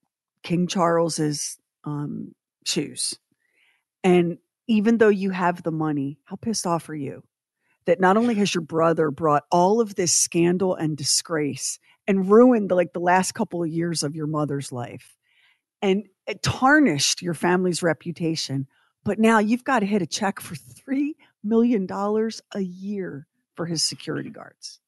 king 0.42 0.66
charles's 0.68 1.58
um, 1.84 2.34
shoes 2.64 3.18
and 4.04 4.38
even 4.68 4.98
though 4.98 5.08
you 5.08 5.30
have 5.30 5.62
the 5.64 5.72
money 5.72 6.18
how 6.24 6.36
pissed 6.36 6.66
off 6.66 6.88
are 6.88 6.94
you 6.94 7.22
that 7.86 8.00
not 8.00 8.16
only 8.16 8.34
has 8.36 8.54
your 8.54 8.62
brother 8.62 9.10
brought 9.10 9.42
all 9.50 9.80
of 9.80 9.94
this 9.96 10.14
scandal 10.14 10.74
and 10.76 10.96
disgrace 10.96 11.78
and 12.08 12.28
ruined 12.28 12.72
like 12.72 12.92
the 12.92 12.98
last 12.98 13.32
couple 13.32 13.62
of 13.62 13.68
years 13.68 14.02
of 14.02 14.16
your 14.16 14.26
mother's 14.26 14.72
life 14.72 15.16
and 15.80 16.08
it 16.26 16.42
tarnished 16.42 17.22
your 17.22 17.34
family's 17.34 17.82
reputation 17.82 18.66
but 19.04 19.18
now 19.18 19.38
you've 19.38 19.64
got 19.64 19.80
to 19.80 19.86
hit 19.86 20.02
a 20.02 20.06
check 20.06 20.40
for 20.40 20.54
$3 20.54 21.12
million 21.42 21.86
a 21.90 22.60
year 22.60 23.26
for 23.54 23.64
his 23.66 23.82
security 23.82 24.30
guards. 24.30 24.80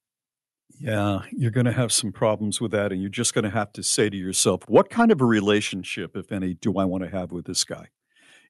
Yeah, 0.79 1.23
you're 1.33 1.51
going 1.51 1.67
to 1.67 1.73
have 1.73 1.91
some 1.91 2.13
problems 2.13 2.61
with 2.61 2.71
that, 2.73 2.93
and 2.93 3.01
you're 3.01 3.11
just 3.11 3.35
going 3.35 3.45
to 3.45 3.51
have 3.51 3.73
to 3.73 3.83
say 3.83 4.09
to 4.09 4.17
yourself, 4.17 4.63
what 4.69 4.89
kind 4.89 5.11
of 5.11 5.21
a 5.21 5.25
relationship, 5.25 6.17
if 6.17 6.33
any, 6.33 6.55
do 6.55 6.79
I 6.79 6.85
want 6.85 7.03
to 7.05 7.11
have 7.11 7.33
with 7.33 7.47
this 7.47 7.65
guy? 7.65 7.89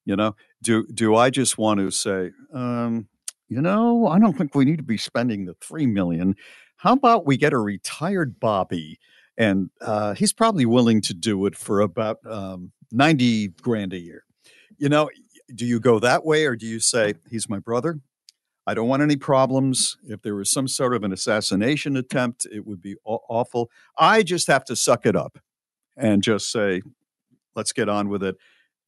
You 0.04 0.16
know, 0.16 0.34
do 0.62 0.86
do 0.88 1.14
I 1.14 1.30
just 1.30 1.58
want 1.58 1.78
to 1.80 1.90
say, 1.90 2.30
um, 2.52 3.08
you 3.48 3.60
know, 3.60 4.06
I 4.06 4.18
don't 4.18 4.36
think 4.36 4.54
we 4.54 4.64
need 4.64 4.78
to 4.78 4.82
be 4.82 4.96
spending 4.96 5.44
the 5.44 5.54
three 5.60 5.86
million. 5.86 6.36
How 6.80 6.94
about 6.94 7.26
we 7.26 7.36
get 7.36 7.52
a 7.52 7.58
retired 7.58 8.40
Bobby, 8.40 8.98
and 9.36 9.68
uh, 9.82 10.14
he's 10.14 10.32
probably 10.32 10.64
willing 10.64 11.02
to 11.02 11.12
do 11.12 11.44
it 11.44 11.54
for 11.54 11.80
about 11.80 12.18
um, 12.26 12.72
ninety 12.90 13.48
grand 13.48 13.92
a 13.92 13.98
year. 13.98 14.24
You 14.78 14.88
know, 14.88 15.10
do 15.54 15.66
you 15.66 15.78
go 15.78 15.98
that 15.98 16.24
way, 16.24 16.46
or 16.46 16.56
do 16.56 16.66
you 16.66 16.80
say 16.80 17.14
he's 17.28 17.50
my 17.50 17.58
brother? 17.58 18.00
I 18.66 18.72
don't 18.72 18.88
want 18.88 19.02
any 19.02 19.16
problems. 19.16 19.98
If 20.04 20.22
there 20.22 20.34
was 20.34 20.50
some 20.50 20.68
sort 20.68 20.94
of 20.94 21.02
an 21.02 21.12
assassination 21.12 21.98
attempt, 21.98 22.46
it 22.50 22.66
would 22.66 22.80
be 22.80 22.96
aw- 23.04 23.18
awful. 23.28 23.70
I 23.98 24.22
just 24.22 24.46
have 24.46 24.64
to 24.66 24.76
suck 24.76 25.04
it 25.04 25.16
up 25.16 25.38
and 25.98 26.22
just 26.22 26.50
say, 26.50 26.80
let's 27.54 27.74
get 27.74 27.90
on 27.90 28.08
with 28.08 28.22
it, 28.22 28.36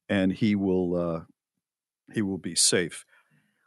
and 0.08 0.32
he 0.32 0.54
will 0.54 0.96
uh, 0.96 1.20
he 2.14 2.22
will 2.22 2.38
be 2.38 2.54
safe. 2.54 3.04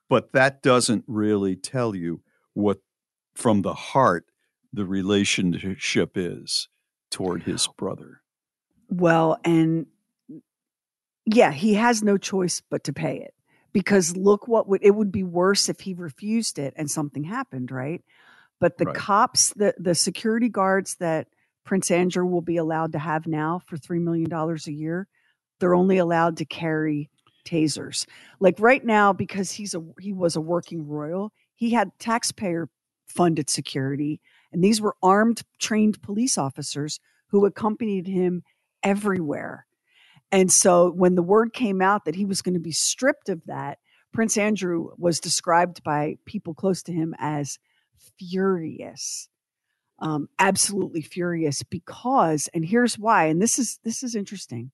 But 0.09 0.31
that 0.33 0.63
doesn't 0.63 1.03
really 1.05 1.55
tell 1.55 1.95
you 1.95 2.21
what, 2.53 2.79
from 3.35 3.61
the 3.61 3.73
heart, 3.73 4.25
the 4.73 4.85
relationship 4.85 6.11
is 6.15 6.69
toward 7.11 7.43
his 7.43 7.67
brother. 7.67 8.21
Well, 8.89 9.37
and 9.43 9.87
yeah, 11.25 11.51
he 11.51 11.73
has 11.75 12.03
no 12.03 12.17
choice 12.17 12.61
but 12.69 12.83
to 12.85 12.93
pay 12.93 13.17
it 13.19 13.33
because 13.73 14.15
look 14.15 14.47
what 14.47 14.67
would 14.67 14.83
it 14.83 14.91
would 14.91 15.11
be 15.11 15.23
worse 15.23 15.69
if 15.69 15.79
he 15.81 15.93
refused 15.93 16.59
it 16.59 16.73
and 16.77 16.89
something 16.89 17.23
happened, 17.23 17.71
right? 17.71 18.03
But 18.59 18.77
the 18.77 18.85
Right. 18.85 18.87
cops, 18.87 19.53
the 19.55 19.73
the 19.79 19.95
security 19.95 20.49
guards 20.49 20.95
that 20.97 21.27
Prince 21.65 21.91
Andrew 21.91 22.25
will 22.25 22.41
be 22.41 22.57
allowed 22.57 22.93
to 22.93 22.99
have 22.99 23.27
now 23.27 23.61
for 23.67 23.77
3 23.77 23.99
million 23.99 24.29
dollars 24.29 24.67
a 24.67 24.73
year, 24.73 25.07
they're 25.59 25.75
only 25.75 25.97
allowed 25.99 26.37
to 26.37 26.45
carry 26.45 27.09
tasers. 27.45 28.07
Like 28.39 28.55
right 28.59 28.85
now 28.85 29.13
because 29.13 29.51
he's 29.51 29.75
a 29.75 29.83
he 29.99 30.13
was 30.13 30.35
a 30.35 30.41
working 30.41 30.87
royal, 30.87 31.31
he 31.55 31.71
had 31.71 31.91
taxpayer 31.99 32.69
funded 33.07 33.49
security 33.49 34.19
and 34.55 34.63
these 34.63 34.79
were 34.79 34.95
armed 35.03 35.41
trained 35.59 36.01
police 36.01 36.37
officers 36.37 37.01
who 37.27 37.45
accompanied 37.45 38.07
him 38.07 38.41
everywhere. 38.83 39.67
And 40.31 40.49
so 40.49 40.91
when 40.91 41.15
the 41.15 41.21
word 41.21 41.51
came 41.51 41.81
out 41.81 42.05
that 42.05 42.15
he 42.15 42.23
was 42.23 42.41
going 42.41 42.53
to 42.53 42.61
be 42.61 42.71
stripped 42.71 43.27
of 43.27 43.41
that, 43.47 43.79
Prince 44.13 44.37
Andrew 44.37 44.91
was 44.97 45.19
described 45.19 45.83
by 45.83 46.15
people 46.25 46.53
close 46.53 46.81
to 46.83 46.93
him 46.93 47.13
as 47.19 47.59
furious. 48.17 49.27
Um, 49.99 50.29
absolutely 50.39 51.01
furious 51.01 51.61
because 51.63 52.49
and 52.53 52.65
here's 52.65 52.99
why 52.99 53.25
and 53.25 53.41
this 53.41 53.57
is 53.57 53.79
this 53.85 54.03
is 54.03 54.13
interesting 54.13 54.71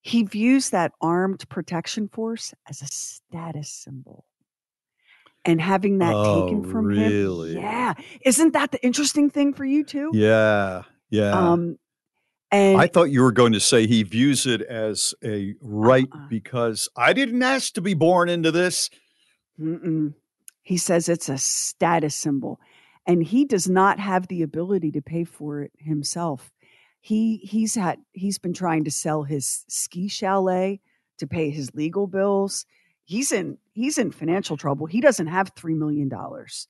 he 0.00 0.22
views 0.22 0.70
that 0.70 0.92
armed 1.02 1.46
protection 1.50 2.08
force 2.08 2.54
as 2.66 2.80
a 2.80 2.86
status 2.86 3.70
symbol 3.70 4.24
and 5.44 5.60
having 5.60 5.98
that 5.98 6.14
Oh, 6.14 6.46
taken 6.46 6.70
from 6.70 6.86
really? 6.86 7.54
him 7.54 7.62
yeah 7.62 7.94
isn't 8.24 8.52
that 8.52 8.72
the 8.72 8.84
interesting 8.84 9.30
thing 9.30 9.52
for 9.54 9.64
you 9.64 9.84
too 9.84 10.10
Yeah, 10.14 10.82
yeah. 11.10 11.30
um 11.52 11.78
and 12.52 12.80
I 12.80 12.88
thought 12.88 13.04
you 13.12 13.22
were 13.22 13.30
going 13.32 13.52
to 13.52 13.60
say 13.60 13.86
he 13.86 14.02
views 14.02 14.44
it 14.44 14.60
as 14.62 15.14
a 15.22 15.54
right 15.60 16.08
because 16.28 16.88
I 16.96 17.12
didn't 17.12 17.42
ask 17.44 17.74
to 17.74 17.80
be 17.80 17.94
born 17.94 18.28
into 18.28 18.50
this. 18.50 18.90
Mm-mm. 19.60 20.14
He 20.62 20.76
says 20.76 21.08
it's 21.08 21.28
a 21.28 21.38
status 21.38 22.14
symbol, 22.16 22.58
and 23.06 23.22
he 23.22 23.44
does 23.44 23.68
not 23.68 24.00
have 24.00 24.26
the 24.26 24.42
ability 24.42 24.90
to 24.92 25.00
pay 25.02 25.22
for 25.22 25.62
it 25.62 25.72
himself. 25.78 26.50
He 27.00 27.36
he's 27.38 27.76
had 27.76 27.98
he's 28.12 28.38
been 28.38 28.52
trying 28.52 28.82
to 28.84 28.90
sell 28.90 29.22
his 29.22 29.64
ski 29.68 30.08
chalet 30.08 30.80
to 31.18 31.26
pay 31.28 31.50
his 31.50 31.72
legal 31.74 32.06
bills. 32.08 32.66
He's 33.10 33.32
in 33.32 33.58
he's 33.72 33.98
in 33.98 34.12
financial 34.12 34.56
trouble. 34.56 34.86
He 34.86 35.00
doesn't 35.00 35.26
have 35.26 35.50
three 35.56 35.74
million 35.74 36.08
dollars. 36.08 36.68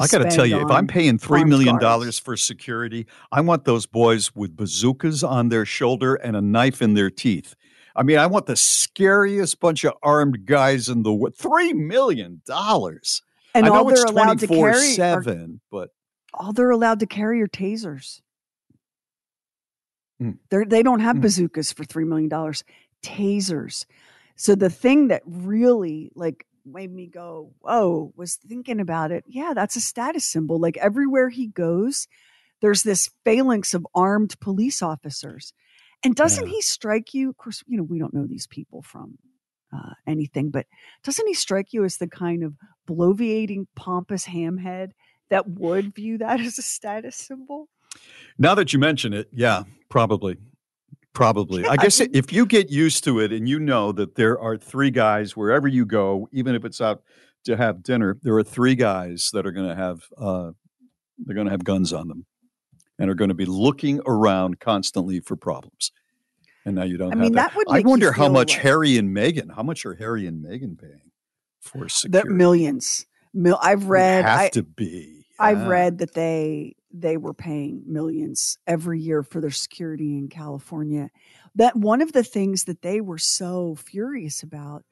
I 0.00 0.06
got 0.06 0.20
to 0.20 0.30
tell 0.30 0.46
you, 0.46 0.58
if 0.58 0.70
I'm 0.70 0.86
paying 0.86 1.18
three 1.18 1.44
million 1.44 1.78
dollars 1.78 2.18
for 2.18 2.34
security, 2.34 3.06
I 3.30 3.42
want 3.42 3.66
those 3.66 3.84
boys 3.84 4.34
with 4.34 4.56
bazookas 4.56 5.22
on 5.22 5.50
their 5.50 5.66
shoulder 5.66 6.14
and 6.14 6.34
a 6.34 6.40
knife 6.40 6.80
in 6.80 6.94
their 6.94 7.10
teeth. 7.10 7.54
I 7.94 8.04
mean, 8.04 8.16
I 8.16 8.26
want 8.26 8.46
the 8.46 8.56
scariest 8.56 9.60
bunch 9.60 9.84
of 9.84 9.92
armed 10.02 10.46
guys 10.46 10.88
in 10.88 11.02
the 11.02 11.12
world. 11.12 11.36
Three 11.36 11.74
million 11.74 12.40
dollars. 12.46 13.20
And 13.54 13.66
I 13.66 13.68
know 13.68 13.74
all 13.74 13.90
it's 13.90 14.00
they're 14.02 14.10
allowed 14.10 14.38
to 14.38 14.46
carry 14.46 14.98
are- 14.98 15.46
but 15.70 15.90
All 16.32 16.54
they're 16.54 16.70
allowed 16.70 17.00
to 17.00 17.06
carry 17.06 17.42
are 17.42 17.48
tasers. 17.48 18.22
Hmm. 20.18 20.30
They're, 20.48 20.64
they 20.64 20.82
don't 20.82 21.00
have 21.00 21.16
Hmm. 21.16 21.22
bazookas 21.22 21.70
for 21.74 21.84
$3 21.84 22.06
million, 22.06 22.30
tasers. 23.02 23.84
So 24.36 24.54
the 24.54 24.70
thing 24.70 25.08
that 25.08 25.22
really 25.26 26.10
like 26.14 26.46
made 26.64 26.92
me 26.92 27.06
go, 27.06 27.52
whoa, 27.60 28.12
was 28.16 28.36
thinking 28.36 28.80
about 28.80 29.10
it. 29.10 29.24
Yeah, 29.26 29.52
that's 29.54 29.76
a 29.76 29.80
status 29.80 30.24
symbol. 30.24 30.58
Like 30.60 30.76
everywhere 30.76 31.28
he 31.28 31.46
goes, 31.46 32.06
there's 32.60 32.82
this 32.82 33.10
phalanx 33.24 33.74
of 33.74 33.86
armed 33.94 34.38
police 34.40 34.82
officers. 34.82 35.52
And 36.04 36.14
doesn't 36.16 36.46
he 36.46 36.60
strike 36.60 37.14
you? 37.14 37.30
Of 37.30 37.36
course, 37.36 37.62
you 37.66 37.76
know, 37.76 37.84
we 37.84 37.98
don't 37.98 38.14
know 38.14 38.26
these 38.26 38.48
people 38.48 38.82
from 38.82 39.18
uh, 39.72 39.94
anything, 40.06 40.50
but 40.50 40.66
doesn't 41.04 41.26
he 41.26 41.34
strike 41.34 41.72
you 41.72 41.84
as 41.84 41.98
the 41.98 42.08
kind 42.08 42.42
of 42.42 42.54
bloviating, 42.88 43.66
pompous 43.76 44.26
hamhead 44.26 44.90
that 45.30 45.48
would 45.48 45.94
view 45.94 46.18
that 46.18 46.40
as 46.40 46.58
a 46.58 46.62
status 46.62 47.16
symbol? 47.16 47.68
now 48.38 48.54
that 48.54 48.72
you 48.72 48.78
mention 48.78 49.12
it, 49.12 49.28
yeah, 49.32 49.64
probably. 49.88 50.38
Probably. 51.14 51.64
I 51.66 51.72
Yeah, 51.72 51.76
guess 51.76 52.00
if 52.00 52.32
you 52.32 52.46
get 52.46 52.70
used 52.70 53.04
to 53.04 53.20
it 53.20 53.32
and 53.32 53.48
you 53.48 53.58
know 53.60 53.92
that 53.92 54.14
there 54.14 54.38
are 54.40 54.56
three 54.56 54.90
guys 54.90 55.36
wherever 55.36 55.68
you 55.68 55.84
go, 55.84 56.28
even 56.32 56.54
if 56.54 56.64
it's 56.64 56.80
out 56.80 57.02
to 57.44 57.56
have 57.56 57.82
dinner, 57.82 58.16
there 58.22 58.34
are 58.36 58.42
three 58.44 58.74
guys 58.74 59.30
that 59.32 59.46
are 59.46 59.52
going 59.52 59.68
to 59.68 59.74
have 59.74 60.00
uh, 60.16 60.52
they're 61.18 61.34
going 61.34 61.46
to 61.46 61.50
have 61.50 61.64
guns 61.64 61.92
on 61.92 62.08
them 62.08 62.24
and 62.98 63.10
are 63.10 63.14
going 63.14 63.28
to 63.28 63.34
be 63.34 63.44
looking 63.44 64.00
around 64.06 64.58
constantly 64.60 65.20
for 65.20 65.36
problems. 65.36 65.92
And 66.64 66.76
now 66.76 66.84
you 66.84 66.96
don't. 66.96 67.08
I 67.12 67.16
have 67.16 67.18
mean, 67.18 67.32
that. 67.32 67.50
that 67.50 67.56
would 67.56 67.66
I 67.70 67.80
wonder 67.80 68.12
how 68.12 68.28
much 68.28 68.52
like- 68.54 68.62
Harry 68.62 68.96
and 68.96 69.14
Meghan. 69.16 69.54
How 69.54 69.62
much 69.64 69.84
are 69.84 69.94
Harry 69.94 70.26
and 70.26 70.44
Meghan 70.44 70.78
paying 70.80 71.10
for 71.60 71.88
security? 71.88 72.30
millions. 72.30 73.04
Mil- 73.34 73.58
I've 73.60 73.82
Would 73.84 73.90
read. 73.90 74.24
have 74.24 74.40
I, 74.40 74.48
to 74.50 74.62
be. 74.62 75.26
I've 75.40 75.66
read 75.66 75.98
that 75.98 76.14
they 76.14 76.76
they 76.92 77.16
were 77.16 77.34
paying 77.34 77.82
millions 77.86 78.58
every 78.66 79.00
year 79.00 79.22
for 79.22 79.40
their 79.40 79.50
security 79.50 80.18
in 80.18 80.28
California. 80.28 81.10
That 81.54 81.76
one 81.76 82.00
of 82.00 82.12
the 82.12 82.22
things 82.24 82.64
that 82.64 82.82
they 82.82 83.00
were 83.00 83.18
so 83.18 83.74
furious 83.74 84.42
about 84.42 84.84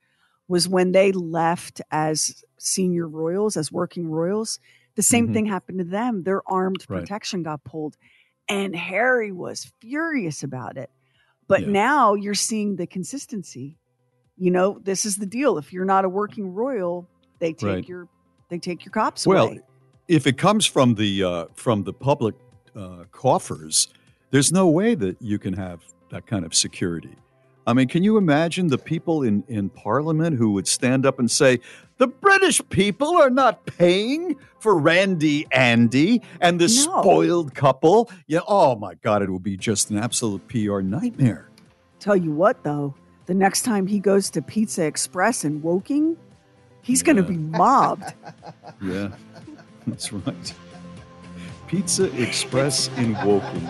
was 0.48 0.68
when 0.68 0.93
they 0.93 1.12
left 1.12 1.81
as 1.90 2.43
senior 2.59 3.09
royals, 3.09 3.56
as 3.56 3.70
working 3.70 4.06
royals. 4.09 4.59
The 4.97 5.02
same 5.02 5.28
Mhm. 5.28 5.32
thing 5.32 5.47
happened 5.47 5.78
to 5.78 5.85
them. 5.85 6.24
Their 6.24 6.43
armed 6.51 6.85
Right. 6.89 7.01
protection 7.01 7.43
got 7.43 7.62
pulled, 7.64 7.97
and 8.48 8.74
Harry 8.74 9.31
was 9.31 9.70
furious 9.81 10.43
about 10.43 10.77
it. 10.77 10.90
But 11.47 11.62
Yeah. 11.62 11.70
now 11.70 12.14
you're 12.14 12.35
seeing 12.35 12.77
the 12.77 12.86
consistency. 12.86 13.78
You 14.36 14.51
know, 14.51 14.78
this 14.82 15.05
is 15.05 15.16
the 15.16 15.27
deal. 15.27 15.59
If 15.59 15.72
you're 15.72 15.85
not 15.85 16.05
a 16.05 16.09
working 16.09 16.48
royal, 16.48 17.09
they 17.39 17.52
take 17.52 17.62
Right. 17.62 17.89
your 17.89 18.09
they 18.48 18.59
take 18.59 18.85
your 18.85 18.90
cops 18.90 19.27
Well, 19.28 19.47
away. 19.47 19.60
If 20.11 20.27
it 20.27 20.37
comes 20.37 20.66
from 20.66 20.95
the 20.97 21.23
uh, 21.24 21.45
from 21.55 21.85
the 21.85 21.93
public 21.93 22.35
uh, 22.77 23.05
coffers, 23.12 23.89
there's 24.31 24.53
no 24.53 24.69
way 24.69 24.95
that 24.97 25.16
you 25.23 25.39
can 25.39 25.55
have 25.55 25.81
that 26.11 26.27
kind 26.27 26.45
of 26.45 26.55
security. 26.55 27.15
I 27.66 27.73
mean, 27.73 27.87
can 27.89 28.03
you 28.03 28.16
imagine 28.16 28.66
the 28.69 28.78
people 28.78 29.23
in, 29.23 29.45
in 29.47 29.69
Parliament 29.69 30.37
who 30.37 30.51
would 30.53 30.66
stand 30.66 31.07
up 31.07 31.19
and 31.20 31.31
say, 31.31 31.61
the 31.99 32.09
British 32.09 32.61
people 32.70 33.16
are 33.19 33.31
not 33.31 33.65
paying 33.66 34.35
for 34.59 34.77
Randy 34.77 35.47
Andy 35.53 36.23
and 36.41 36.61
this 36.61 36.87
No. 36.87 37.01
spoiled 37.03 37.55
couple? 37.55 38.11
Yeah, 38.27 38.41
oh 38.49 38.74
my 38.77 38.95
God, 38.95 39.23
it 39.23 39.31
would 39.31 39.43
be 39.45 39.57
just 39.57 39.91
an 39.91 39.99
absolute 39.99 40.49
PR 40.49 40.81
nightmare. 40.81 41.49
Tell 42.01 42.16
you 42.16 42.32
what, 42.32 42.65
though, 42.65 42.95
the 43.27 43.35
next 43.35 43.62
time 43.62 43.87
he 43.87 44.01
goes 44.01 44.31
to 44.31 44.43
Pizza 44.43 44.85
Express 44.85 45.45
in 45.45 45.62
Woking, 45.62 46.16
he's 46.82 47.03
going 47.03 47.16
to 47.16 47.23
be 47.23 47.37
mobbed. 47.37 48.12
Yeah, 48.82 49.11
that's 49.86 50.12
right. 50.12 50.55
Pizza 51.66 52.05
Express 52.20 52.89
in 52.97 53.15
Woking. 53.24 53.69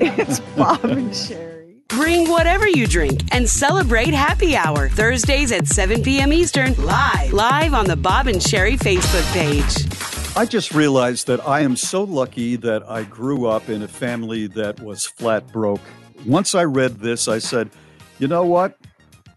it's 0.00 0.40
Bob 0.56 0.84
and 0.84 1.10
Sheri. 1.10 1.76
Bring 1.88 2.28
whatever 2.30 2.68
you 2.68 2.86
drink 2.86 3.22
and 3.32 3.48
celebrate 3.48 4.14
happy 4.14 4.56
hour 4.56 4.88
Thursdays 4.88 5.52
at 5.52 5.66
7 5.66 6.02
p.m. 6.02 6.32
Eastern 6.32 6.74
live 6.84 7.32
live 7.32 7.74
on 7.74 7.86
the 7.86 7.96
Bob 7.96 8.26
and 8.26 8.38
Sheri 8.38 8.78
Facebook 8.78 9.30
page. 9.32 10.36
I 10.36 10.46
just 10.46 10.72
realized 10.72 11.26
that 11.26 11.46
I 11.46 11.60
am 11.60 11.76
so 11.76 12.04
lucky 12.04 12.56
that 12.56 12.82
I 12.88 13.04
grew 13.04 13.46
up 13.46 13.68
in 13.68 13.82
a 13.82 13.88
family 13.88 14.46
that 14.48 14.80
was 14.80 15.04
flat 15.04 15.52
broke. 15.52 15.82
Once 16.26 16.54
I 16.54 16.64
read 16.64 17.00
this, 17.00 17.28
I 17.28 17.38
said, 17.38 17.70
"You 18.18 18.28
know 18.28 18.44
what? 18.44 18.78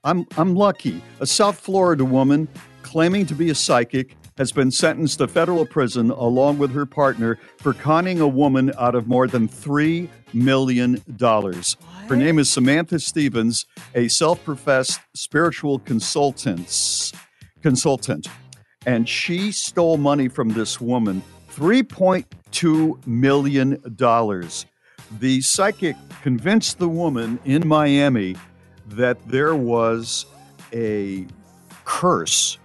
I'm 0.05 0.25
I'm 0.37 0.55
lucky. 0.55 1.01
A 1.19 1.25
South 1.25 1.59
Florida 1.59 2.05
woman 2.05 2.47
claiming 2.83 3.25
to 3.25 3.35
be 3.35 3.49
a 3.49 3.55
psychic 3.55 4.15
has 4.37 4.51
been 4.51 4.71
sentenced 4.71 5.19
to 5.19 5.27
federal 5.27 5.65
prison 5.65 6.11
along 6.11 6.57
with 6.57 6.71
her 6.73 6.85
partner 6.85 7.39
for 7.57 7.73
conning 7.73 8.19
a 8.19 8.27
woman 8.27 8.71
out 8.77 8.95
of 8.95 9.07
more 9.07 9.27
than 9.27 9.47
3 9.47 10.09
million 10.33 11.01
dollars. 11.15 11.77
Her 12.07 12.15
name 12.15 12.39
is 12.39 12.51
Samantha 12.51 12.99
Stevens, 12.99 13.65
a 13.93 14.07
self-professed 14.07 14.99
spiritual 15.13 15.79
consultant. 15.79 17.11
Consultant 17.61 18.27
and 18.85 19.09
she 19.09 19.51
stole 19.51 19.97
money 19.97 20.27
from 20.27 20.49
this 20.49 20.79
woman 20.79 21.21
$3.2 21.51 23.07
million. 23.07 23.81
The 25.19 25.41
psychic 25.41 25.95
convinced 26.21 26.79
the 26.79 26.89
woman 26.89 27.39
in 27.45 27.67
Miami 27.67 28.35
that 28.89 29.17
there 29.27 29.55
was 29.55 30.25
a 30.73 31.25
curse 31.85 32.57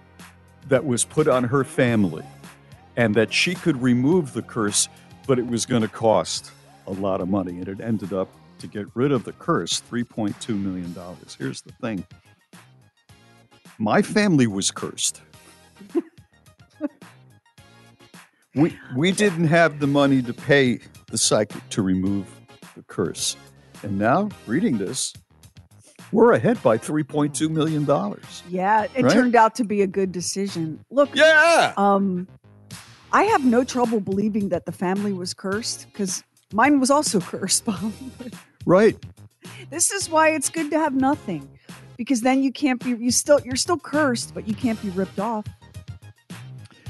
that 0.71 0.85
was 0.85 1.03
put 1.03 1.27
on 1.27 1.43
her 1.43 1.65
family 1.65 2.23
and 2.95 3.13
that 3.13 3.33
she 3.33 3.53
could 3.55 3.81
remove 3.81 4.31
the 4.31 4.41
curse, 4.41 4.87
but 5.27 5.37
it 5.37 5.45
was 5.45 5.65
going 5.65 5.81
to 5.81 5.87
cost 5.89 6.49
a 6.87 6.91
lot 6.91 7.19
of 7.19 7.27
money. 7.27 7.59
And 7.59 7.67
it 7.67 7.81
ended 7.81 8.13
up 8.13 8.29
to 8.59 8.67
get 8.67 8.87
rid 8.93 9.11
of 9.11 9.25
the 9.25 9.33
curse 9.33 9.83
$3.2 9.91 10.57
million. 10.57 10.95
Here's 11.37 11.61
the 11.61 11.73
thing 11.73 12.05
my 13.79 14.01
family 14.01 14.47
was 14.47 14.71
cursed. 14.71 15.21
we 18.55 18.77
we 18.95 19.11
didn't 19.11 19.47
have 19.47 19.79
the 19.79 19.87
money 19.87 20.21
to 20.21 20.33
pay 20.33 20.79
the 21.07 21.17
psychic 21.17 21.67
to 21.71 21.81
remove 21.81 22.27
the 22.77 22.83
curse. 22.83 23.35
And 23.83 23.99
now, 23.99 24.29
reading 24.47 24.77
this, 24.77 25.13
we're 26.11 26.33
ahead 26.33 26.61
by 26.63 26.77
3.2 26.77 27.49
million 27.49 27.85
dollars. 27.85 28.43
Yeah, 28.49 28.87
it 28.95 29.03
Right? 29.03 29.11
turned 29.13 29.35
out 29.35 29.55
to 29.55 29.63
be 29.63 29.81
a 29.81 29.87
good 29.87 30.11
decision. 30.11 30.83
Look, 30.89 31.15
Yeah. 31.15 31.73
um, 31.77 32.27
I 33.13 33.23
have 33.23 33.43
no 33.45 33.63
trouble 33.63 33.99
believing 33.99 34.49
that 34.49 34.65
the 34.65 34.71
family 34.71 35.13
was 35.13 35.33
cursed 35.33 35.87
because 35.91 36.23
mine 36.53 36.79
was 36.79 36.89
also 36.91 37.19
cursed, 37.31 37.65
Bob. 37.65 37.91
Right. 38.65 38.97
this 39.69 39.91
is 39.91 40.09
why 40.09 40.29
it's 40.29 40.49
good 40.49 40.69
to 40.71 40.77
have 40.79 40.93
nothing 40.95 41.47
because 41.97 42.21
then 42.21 42.41
you 42.43 42.51
can't 42.51 42.83
be 42.83 42.91
you 42.91 43.11
still 43.11 43.39
you're 43.41 43.55
still 43.55 43.77
cursed, 43.79 44.33
but 44.33 44.47
you 44.47 44.53
can't 44.55 44.81
be 44.81 44.89
ripped 44.91 45.19
off. 45.19 45.45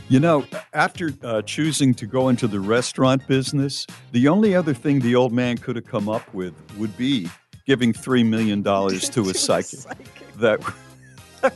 You 0.09 0.19
know, 0.19 0.43
after 0.73 1.13
uh, 1.23 1.41
choosing 1.43 1.93
to 1.93 2.05
go 2.05 2.27
into 2.27 2.45
the 2.47 2.59
restaurant 2.59 3.25
business, 3.27 3.87
the 4.11 4.27
only 4.27 4.53
other 4.53 4.73
thing 4.73 4.99
the 4.99 5.15
old 5.15 5.31
man 5.31 5.57
could 5.57 5.77
have 5.77 5.85
come 5.85 6.09
up 6.09 6.33
with 6.33 6.53
would 6.77 6.95
be 6.97 7.29
giving 7.65 7.93
$3 7.93 8.25
million 8.25 8.63
to 8.63 9.29
a 9.29 9.33
psychic. 9.33 9.79
That 10.37 10.59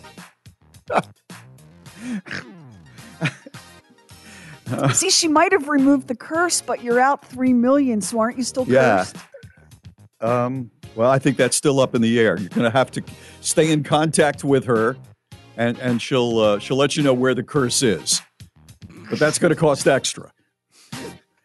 See, 4.93 5.09
she 5.11 5.27
might 5.27 5.51
have 5.51 5.67
removed 5.69 6.07
the 6.07 6.15
curse, 6.15 6.61
but 6.61 6.83
you're 6.83 6.99
out 6.99 7.23
three 7.25 7.53
million, 7.53 8.01
so 8.01 8.19
aren't 8.19 8.37
you 8.37 8.43
still 8.43 8.65
Yeah. 8.67 8.97
cursed? 8.99 9.15
Um, 10.21 10.71
well, 10.95 11.11
I 11.11 11.19
think 11.19 11.37
that's 11.37 11.55
still 11.55 11.79
up 11.79 11.93
in 11.93 12.01
the 12.01 12.19
air. 12.19 12.37
You're 12.39 12.49
going 12.49 12.63
to 12.63 12.75
have 12.75 12.89
to 12.91 13.03
stay 13.41 13.71
in 13.71 13.83
contact 13.83 14.43
with 14.43 14.65
her, 14.65 14.97
and 15.57 15.77
and 15.79 16.01
she'll 16.01 16.39
uh, 16.39 16.57
she'll 16.59 16.77
let 16.77 16.97
you 16.97 17.03
know 17.03 17.13
where 17.13 17.35
the 17.35 17.43
curse 17.43 17.83
is. 17.83 18.21
But 19.09 19.19
that's 19.19 19.37
going 19.37 19.53
to 19.53 19.59
cost 19.59 19.87
extra. 19.87 20.31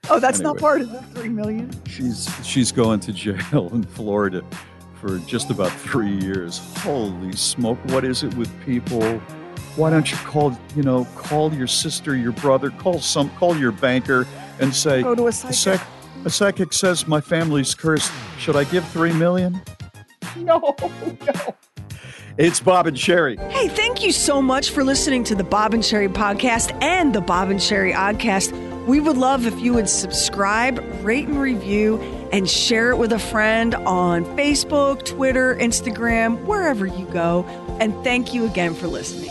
Oh, 0.08 0.18
that's 0.18 0.40
not 0.40 0.58
part 0.58 0.80
of 0.80 0.90
the 0.90 1.02
three 1.14 1.28
million. 1.28 1.70
She's 1.86 2.28
she's 2.44 2.72
going 2.72 3.00
to 3.00 3.12
jail 3.12 3.68
in 3.72 3.82
Florida 3.84 4.42
for 4.94 5.18
just 5.20 5.50
about 5.50 5.70
three 5.72 6.16
years. 6.18 6.58
Holy 6.78 7.32
smoke! 7.32 7.78
What 7.86 8.04
is 8.04 8.22
it 8.22 8.34
with 8.34 8.50
people? 8.64 9.18
Why 9.76 9.90
don't 9.90 10.10
you 10.10 10.16
call 10.18 10.58
you 10.74 10.82
know 10.82 11.04
call 11.14 11.52
your 11.54 11.66
sister, 11.68 12.16
your 12.16 12.32
brother, 12.32 12.70
call 12.70 13.00
some 13.00 13.30
call 13.36 13.56
your 13.56 13.72
banker, 13.72 14.26
and 14.58 14.74
say 14.74 15.02
Go 15.02 15.14
to 15.14 15.24
a 15.24 15.26
"A 15.28 15.32
psychic. 15.32 15.54
psych- 15.56 15.86
a 16.24 16.30
psychic 16.30 16.72
says 16.72 17.06
my 17.06 17.20
family's 17.20 17.74
cursed. 17.74 18.12
Should 18.38 18.56
I 18.56 18.64
give 18.64 18.86
three 18.88 19.12
million? 19.12 19.60
No, 20.36 20.74
no. 20.80 21.54
It's 22.36 22.58
Bob 22.60 22.86
and 22.86 22.96
Sheri. 22.96 23.38
Hey, 23.50 23.68
thank 23.68 24.02
you 24.02 24.12
so 24.12 24.40
much 24.42 24.70
for 24.70 24.82
listening 24.82 25.24
to 25.24 25.34
the 25.34 25.44
Bob 25.44 25.72
and 25.74 25.82
Sheri 25.82 26.08
podcast 26.08 26.76
and 26.82 27.14
the 27.14 27.20
Bob 27.20 27.50
and 27.50 27.60
Sheri 27.60 27.92
Oddcast. 27.94 28.50
We 28.90 28.98
would 28.98 29.16
love 29.16 29.46
if 29.46 29.60
you 29.60 29.74
would 29.74 29.88
subscribe, 29.88 30.84
rate, 31.04 31.28
and 31.28 31.40
review, 31.40 32.00
and 32.32 32.50
share 32.50 32.90
it 32.90 32.96
with 32.96 33.12
a 33.12 33.20
friend 33.20 33.72
on 33.76 34.24
Facebook, 34.36 35.04
Twitter, 35.04 35.54
Instagram, 35.54 36.44
wherever 36.44 36.86
you 36.86 37.06
go. 37.06 37.44
And 37.78 37.94
thank 38.02 38.34
you 38.34 38.46
again 38.46 38.74
for 38.74 38.88
listening. 38.88 39.30